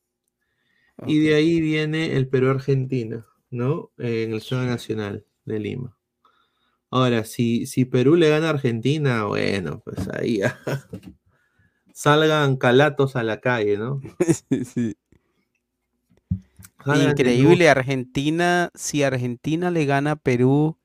Y 1.06 1.18
de 1.20 1.34
ahí 1.34 1.60
viene 1.60 2.16
el 2.16 2.26
Perú-Argentina, 2.28 3.26
¿no? 3.50 3.90
En 3.98 4.30
el 4.32 4.38
Estadio 4.38 4.68
Nacional 4.68 5.24
de 5.44 5.58
Lima. 5.58 5.95
Ahora, 6.96 7.24
si, 7.24 7.66
si 7.66 7.84
Perú 7.84 8.16
le 8.16 8.30
gana 8.30 8.46
a 8.46 8.50
Argentina, 8.50 9.24
bueno, 9.24 9.82
pues 9.84 10.08
ahí 10.14 10.38
ya. 10.38 10.58
salgan 11.92 12.56
calatos 12.56 13.16
a 13.16 13.22
la 13.22 13.40
calle, 13.40 13.76
¿no? 13.76 14.00
Increíble, 16.86 17.68
Argentina, 17.68 18.70
si 18.74 19.02
Argentina 19.02 19.70
le 19.70 19.84
gana 19.84 20.12
a 20.12 20.16
Perú, 20.16 20.78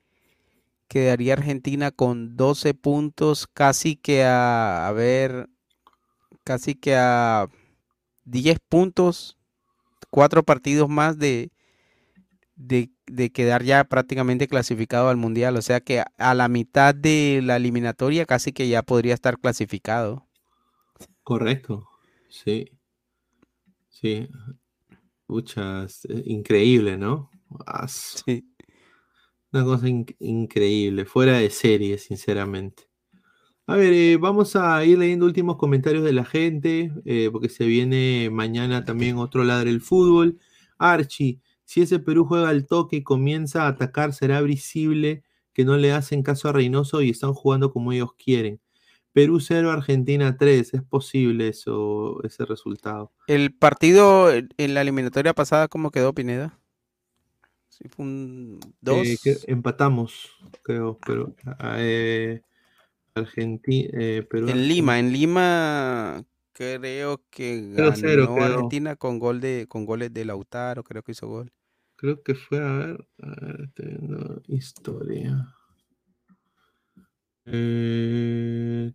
quedaría 0.90 1.32
Argentina 1.34 1.92
con 1.92 2.36
12 2.36 2.74
puntos, 2.74 3.48
casi 3.48 3.96
que 3.96 4.26
a, 4.26 4.88
a 4.88 4.92
ver, 4.92 5.48
casi 6.44 6.76
que 6.76 6.96
a 6.96 7.48
10 8.26 8.60
puntos, 8.68 9.38
cuatro 10.10 10.44
partidos 10.44 10.90
más 10.90 11.18
de, 11.18 11.52
de, 12.56 12.90
de 13.12 13.32
quedar 13.32 13.64
ya 13.64 13.84
prácticamente 13.86 14.48
clasificado 14.48 15.10
al 15.10 15.18
Mundial. 15.18 15.58
O 15.58 15.62
sea 15.62 15.82
que 15.82 16.04
a, 16.18 16.34
la 16.36 16.48
mitad 16.48 16.96
de 16.96 17.42
la 17.44 17.58
eliminatoria 17.58 18.26
casi 18.26 18.52
que 18.54 18.68
ya 18.70 18.84
podría 18.84 19.14
estar 19.14 19.40
clasificado. 19.40 20.28
Correcto, 21.24 21.88
sí. 22.30 22.66
Sí. 23.90 24.28
Puchas, 25.28 26.06
eh, 26.06 26.24
increíble, 26.26 26.98
¿no? 26.98 27.30
As- 27.66 28.24
Una 29.54 29.64
cosa 29.64 29.88
in- 29.90 30.06
increíble, 30.20 31.06
fuera 31.06 31.38
de 31.38 31.50
serie, 31.50 31.98
sinceramente. 31.98 32.84
A 33.68 33.76
ver, 33.78 33.94
eh, 33.94 34.18
vamos 34.18 34.56
a 34.56 34.84
ir 34.86 34.98
leyendo 35.00 35.26
últimos 35.26 35.58
comentarios 35.58 36.04
de 36.04 36.14
la 36.14 36.26
gente, 36.26 36.92
eh, 37.06 37.30
porque 37.32 37.50
se 37.50 37.66
viene 37.66 38.30
mañana 38.32 38.86
también 38.86 39.18
otro 39.18 39.44
ladre 39.44 39.70
el 39.72 39.82
fútbol. 39.82 40.40
Archie, 40.78 41.42
si 41.72 41.81
ese 41.81 41.99
Perú 41.99 42.26
juega 42.26 42.49
al 42.49 42.65
toque 42.68 42.98
y 42.98 43.02
comienza 43.02 43.64
a 43.64 43.69
atacar, 43.69 44.11
será 44.11 44.41
visible 44.41 45.23
que 45.53 45.64
no 45.64 45.77
le 45.77 45.93
hacen 45.93 46.22
caso 46.22 46.49
a 46.49 46.52
Reynoso 46.52 47.02
y 47.02 47.11
están 47.11 47.34
jugando 47.34 47.72
como 47.72 47.93
ellos 47.93 48.10
quieren. 48.15 48.60
Perú 49.14 49.39
0, 49.39 49.72
Argentina 49.72 50.35
3, 50.35 50.73
es 50.73 50.84
posible 50.84 51.48
eso, 51.48 52.22
ese 52.26 52.43
resultado. 52.43 53.14
El 53.26 53.53
partido 53.53 54.34
en 54.34 54.73
la 54.73 54.81
eliminatoria 54.81 55.34
pasada, 55.34 55.69
¿cómo 55.69 55.91
quedó 55.91 56.14
Pineda? 56.14 56.60
Sí, 57.69 57.85
fue 57.88 58.03
un 58.03 58.60
2. 58.81 59.26
Eh, 59.26 59.38
empatamos, 59.48 60.30
creo, 60.64 60.99
pero 61.06 61.34
eh, 61.77 62.41
Argentina, 63.15 63.89
eh, 63.93 64.27
Perú. 64.30 64.49
En 64.49 64.68
Lima, 64.68 64.99
en 64.99 65.14
Lima 65.14 66.26
creo 66.52 67.23
que 67.30 67.61
0-0 67.61 67.76
ganó 67.77 68.35
quedó. 68.35 68.43
Argentina 68.43 68.98
con 68.98 69.19
gol 69.19 69.39
de 69.39 69.68
con 69.69 69.85
goles 69.85 70.14
de 70.14 70.26
Lautaro, 70.26 70.84
creo 70.84 71.02
que 71.02 71.14
hizo 71.14 71.30
gol. 71.30 71.53
Creo 72.02 72.23
que 72.23 72.34
fue, 72.34 72.57
a 72.57 72.78
ver, 72.78 73.07
a 73.22 73.30
ver, 73.45 73.61
estoy 73.65 74.56
historia. 74.57 75.56
Eh, 77.45 78.91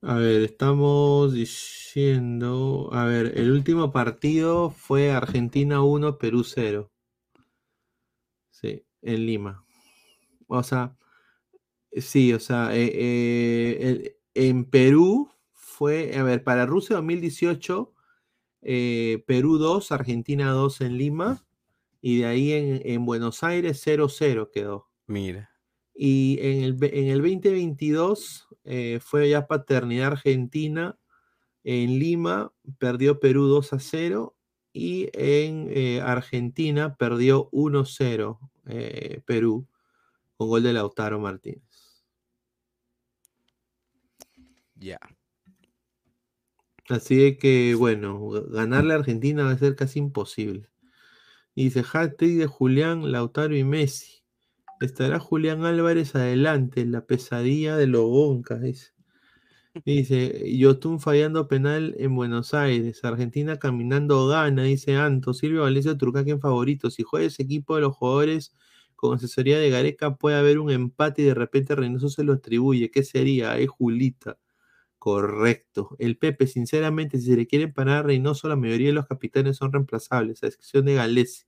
a 0.00 0.14
ver, 0.14 0.40
estamos 0.40 1.34
diciendo, 1.34 2.88
a 2.94 3.04
ver, 3.04 3.34
el 3.36 3.50
último 3.50 3.92
partido 3.92 4.70
fue 4.70 5.10
Argentina 5.10 5.82
1, 5.82 6.16
Perú 6.16 6.44
0. 6.44 6.90
Sí, 8.48 8.86
en 9.02 9.26
Lima. 9.26 9.66
O 10.46 10.62
sea, 10.62 10.96
sí, 11.92 12.32
o 12.32 12.40
sea, 12.40 12.74
eh, 12.74 12.90
eh, 12.94 14.18
en 14.32 14.64
Perú 14.64 15.30
fue, 15.52 16.16
a 16.16 16.22
ver, 16.22 16.42
para 16.42 16.64
Rusia 16.64 16.96
2018, 16.96 17.92
eh, 18.68 19.22
Perú 19.26 19.58
2, 19.58 19.92
Argentina 19.92 20.50
2 20.50 20.80
en 20.80 20.98
Lima, 20.98 21.46
y 22.00 22.18
de 22.18 22.26
ahí 22.26 22.52
en, 22.52 22.82
en 22.84 23.06
Buenos 23.06 23.44
Aires 23.44 23.86
0-0 23.86 24.50
quedó. 24.52 24.88
Mira. 25.06 25.50
Y 25.94 26.38
en 26.40 26.62
el, 26.64 26.78
en 26.82 27.06
el 27.08 27.22
2022 27.22 28.48
eh, 28.64 28.98
fue 29.00 29.30
ya 29.30 29.46
paternidad 29.46 30.08
argentina. 30.08 30.98
En 31.64 31.98
Lima 31.98 32.52
perdió 32.78 33.20
Perú 33.20 33.46
2 33.46 33.72
a 33.72 33.78
0 33.78 34.36
y 34.72 35.08
en 35.14 35.68
eh, 35.70 36.02
Argentina 36.02 36.96
perdió 36.96 37.48
1-0 37.50 38.38
eh, 38.66 39.22
Perú 39.24 39.66
con 40.36 40.48
gol 40.48 40.64
de 40.64 40.72
Lautaro 40.72 41.18
Martínez. 41.18 41.62
Ya. 44.74 44.98
Así 46.88 47.36
que, 47.38 47.74
bueno, 47.74 48.30
ganarle 48.50 48.94
a 48.94 48.96
Argentina 48.98 49.44
va 49.44 49.50
a 49.52 49.58
ser 49.58 49.74
casi 49.76 49.98
imposible. 49.98 50.68
Dice 51.56 51.84
hat-trick 51.92 52.38
de 52.38 52.46
Julián, 52.46 53.12
Lautaro 53.12 53.56
y 53.56 53.64
Messi. 53.64 54.22
Estará 54.80 55.18
Julián 55.20 55.64
Álvarez 55.64 56.14
adelante, 56.14 56.84
la 56.86 57.06
pesadilla 57.06 57.76
de 57.76 57.86
los 57.88 58.04
Boncas, 58.04 58.62
dice. 58.62 58.92
Dice, 59.84 60.56
Yotun 60.56 61.00
fallando 61.00 61.48
penal 61.48 61.94
en 61.98 62.14
Buenos 62.14 62.54
Aires, 62.54 63.04
Argentina 63.04 63.58
caminando 63.58 64.26
gana, 64.26 64.62
dice 64.64 64.96
Anto, 64.96 65.34
Silvio 65.34 65.62
Valencia 65.62 65.96
Turcaque 65.98 66.30
en 66.32 66.40
favorito. 66.40 66.90
Si 66.90 67.02
juega 67.02 67.26
ese 67.26 67.42
equipo 67.42 67.74
de 67.76 67.82
los 67.82 67.94
jugadores 67.96 68.54
con 68.96 69.14
asesoría 69.16 69.58
de 69.58 69.70
Gareca, 69.70 70.16
puede 70.16 70.36
haber 70.36 70.58
un 70.58 70.70
empate 70.70 71.22
y 71.22 71.24
de 71.26 71.34
repente 71.34 71.74
Reynoso 71.74 72.08
se 72.08 72.24
lo 72.24 72.34
atribuye. 72.34 72.90
¿Qué 72.90 73.04
sería? 73.04 73.52
Ahí 73.52 73.66
Julita. 73.66 74.38
Correcto. 75.06 75.94
El 76.00 76.18
Pepe, 76.18 76.48
sinceramente, 76.48 77.20
si 77.20 77.26
se 77.26 77.36
le 77.36 77.46
quiere 77.46 77.68
parar 77.68 77.98
a 77.98 78.02
Reynoso, 78.02 78.48
la 78.48 78.56
mayoría 78.56 78.88
de 78.88 78.92
los 78.92 79.06
capitanes 79.06 79.56
son 79.56 79.72
reemplazables, 79.72 80.42
a 80.42 80.48
excepción 80.48 80.84
de 80.84 80.94
Galesi. 80.94 81.44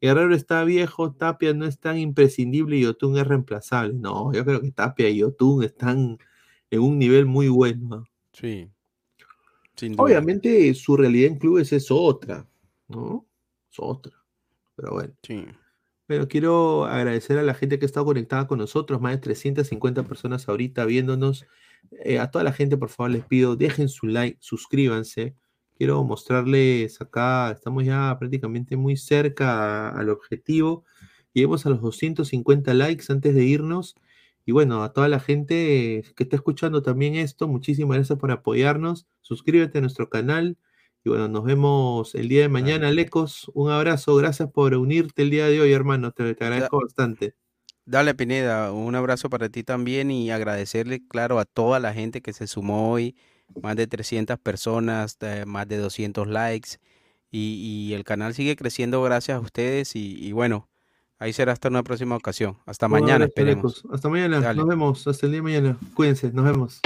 Guerrero 0.00 0.32
está 0.36 0.62
viejo, 0.62 1.12
Tapia 1.12 1.52
no 1.52 1.66
es 1.66 1.80
tan 1.80 1.98
imprescindible 1.98 2.76
y 2.76 2.82
Yotun 2.82 3.18
es 3.18 3.26
reemplazable. 3.26 3.92
No, 3.94 4.32
yo 4.32 4.44
creo 4.44 4.60
que 4.60 4.70
Tapia 4.70 5.08
y 5.08 5.16
Yotun 5.16 5.64
están 5.64 6.18
en 6.70 6.80
un 6.80 6.96
nivel 7.00 7.26
muy 7.26 7.48
bueno. 7.48 8.04
Sí. 8.32 8.70
Obviamente 9.96 10.72
su 10.74 10.96
realidad 10.96 11.32
en 11.32 11.38
clubes 11.40 11.72
es 11.72 11.90
otra, 11.90 12.46
¿no? 12.86 13.26
Es 13.68 13.78
otra. 13.80 14.12
Pero 14.76 14.92
bueno. 14.92 15.12
Sí. 15.24 15.44
Pero 16.06 16.28
quiero 16.28 16.84
agradecer 16.84 17.36
a 17.36 17.42
la 17.42 17.54
gente 17.54 17.80
que 17.80 17.84
ha 17.84 17.88
estado 17.88 18.06
conectada 18.06 18.46
con 18.46 18.60
nosotros, 18.60 19.00
más 19.00 19.10
de 19.10 19.18
350 19.18 20.04
personas 20.04 20.48
ahorita 20.48 20.84
viéndonos. 20.84 21.46
Eh, 22.04 22.18
a 22.18 22.30
toda 22.30 22.44
la 22.44 22.52
gente, 22.52 22.76
por 22.76 22.88
favor, 22.88 23.10
les 23.10 23.24
pido, 23.24 23.56
dejen 23.56 23.88
su 23.88 24.06
like, 24.06 24.38
suscríbanse. 24.40 25.34
Quiero 25.76 26.02
mostrarles 26.04 27.00
acá, 27.00 27.50
estamos 27.50 27.84
ya 27.84 28.16
prácticamente 28.18 28.76
muy 28.76 28.96
cerca 28.96 29.90
al 29.90 30.08
objetivo. 30.10 30.84
Lleguemos 31.34 31.66
a 31.66 31.70
los 31.70 31.82
250 31.82 32.72
likes 32.74 33.04
antes 33.10 33.34
de 33.34 33.44
irnos. 33.44 33.94
Y 34.46 34.52
bueno, 34.52 34.82
a 34.84 34.92
toda 34.92 35.08
la 35.08 35.20
gente 35.20 36.04
que 36.16 36.22
está 36.22 36.36
escuchando 36.36 36.82
también 36.82 37.16
esto, 37.16 37.48
muchísimas 37.48 37.96
gracias 37.96 38.18
por 38.18 38.30
apoyarnos. 38.30 39.06
Suscríbete 39.20 39.78
a 39.78 39.80
nuestro 39.82 40.08
canal. 40.08 40.56
Y 41.04 41.10
bueno, 41.10 41.28
nos 41.28 41.44
vemos 41.44 42.14
el 42.14 42.28
día 42.28 42.42
de 42.42 42.48
mañana, 42.48 42.90
Lecos. 42.90 43.50
Un 43.54 43.70
abrazo, 43.70 44.16
gracias 44.16 44.50
por 44.50 44.74
unirte 44.74 45.22
el 45.22 45.30
día 45.30 45.46
de 45.46 45.60
hoy, 45.60 45.72
hermano. 45.72 46.12
Te, 46.12 46.34
te 46.34 46.44
agradezco 46.44 46.80
bastante. 46.80 47.34
Dale, 47.86 48.14
Pineda, 48.16 48.72
un 48.72 48.96
abrazo 48.96 49.30
para 49.30 49.48
ti 49.48 49.62
también 49.62 50.10
y 50.10 50.32
agradecerle, 50.32 51.06
claro, 51.06 51.38
a 51.38 51.44
toda 51.44 51.78
la 51.78 51.94
gente 51.94 52.20
que 52.20 52.32
se 52.32 52.48
sumó 52.48 52.90
hoy, 52.90 53.14
más 53.62 53.76
de 53.76 53.86
300 53.86 54.40
personas, 54.40 55.16
eh, 55.20 55.44
más 55.46 55.68
de 55.68 55.76
200 55.78 56.26
likes 56.26 56.78
y, 57.30 57.88
y 57.90 57.94
el 57.94 58.02
canal 58.02 58.34
sigue 58.34 58.56
creciendo 58.56 59.00
gracias 59.02 59.36
a 59.36 59.40
ustedes 59.40 59.94
y, 59.94 60.18
y 60.20 60.32
bueno, 60.32 60.68
ahí 61.20 61.32
será 61.32 61.52
hasta 61.52 61.68
una 61.68 61.84
próxima 61.84 62.16
ocasión. 62.16 62.58
Hasta 62.66 62.88
mañana, 62.88 63.26
esperemos. 63.26 63.84
Hasta 63.92 64.08
mañana. 64.08 64.40
Dale. 64.40 64.58
Nos 64.58 64.68
vemos. 64.68 65.06
Hasta 65.06 65.26
el 65.26 65.32
día 65.32 65.38
de 65.38 65.42
mañana. 65.42 65.76
Cuídense. 65.94 66.32
Nos 66.32 66.44
vemos. 66.44 66.80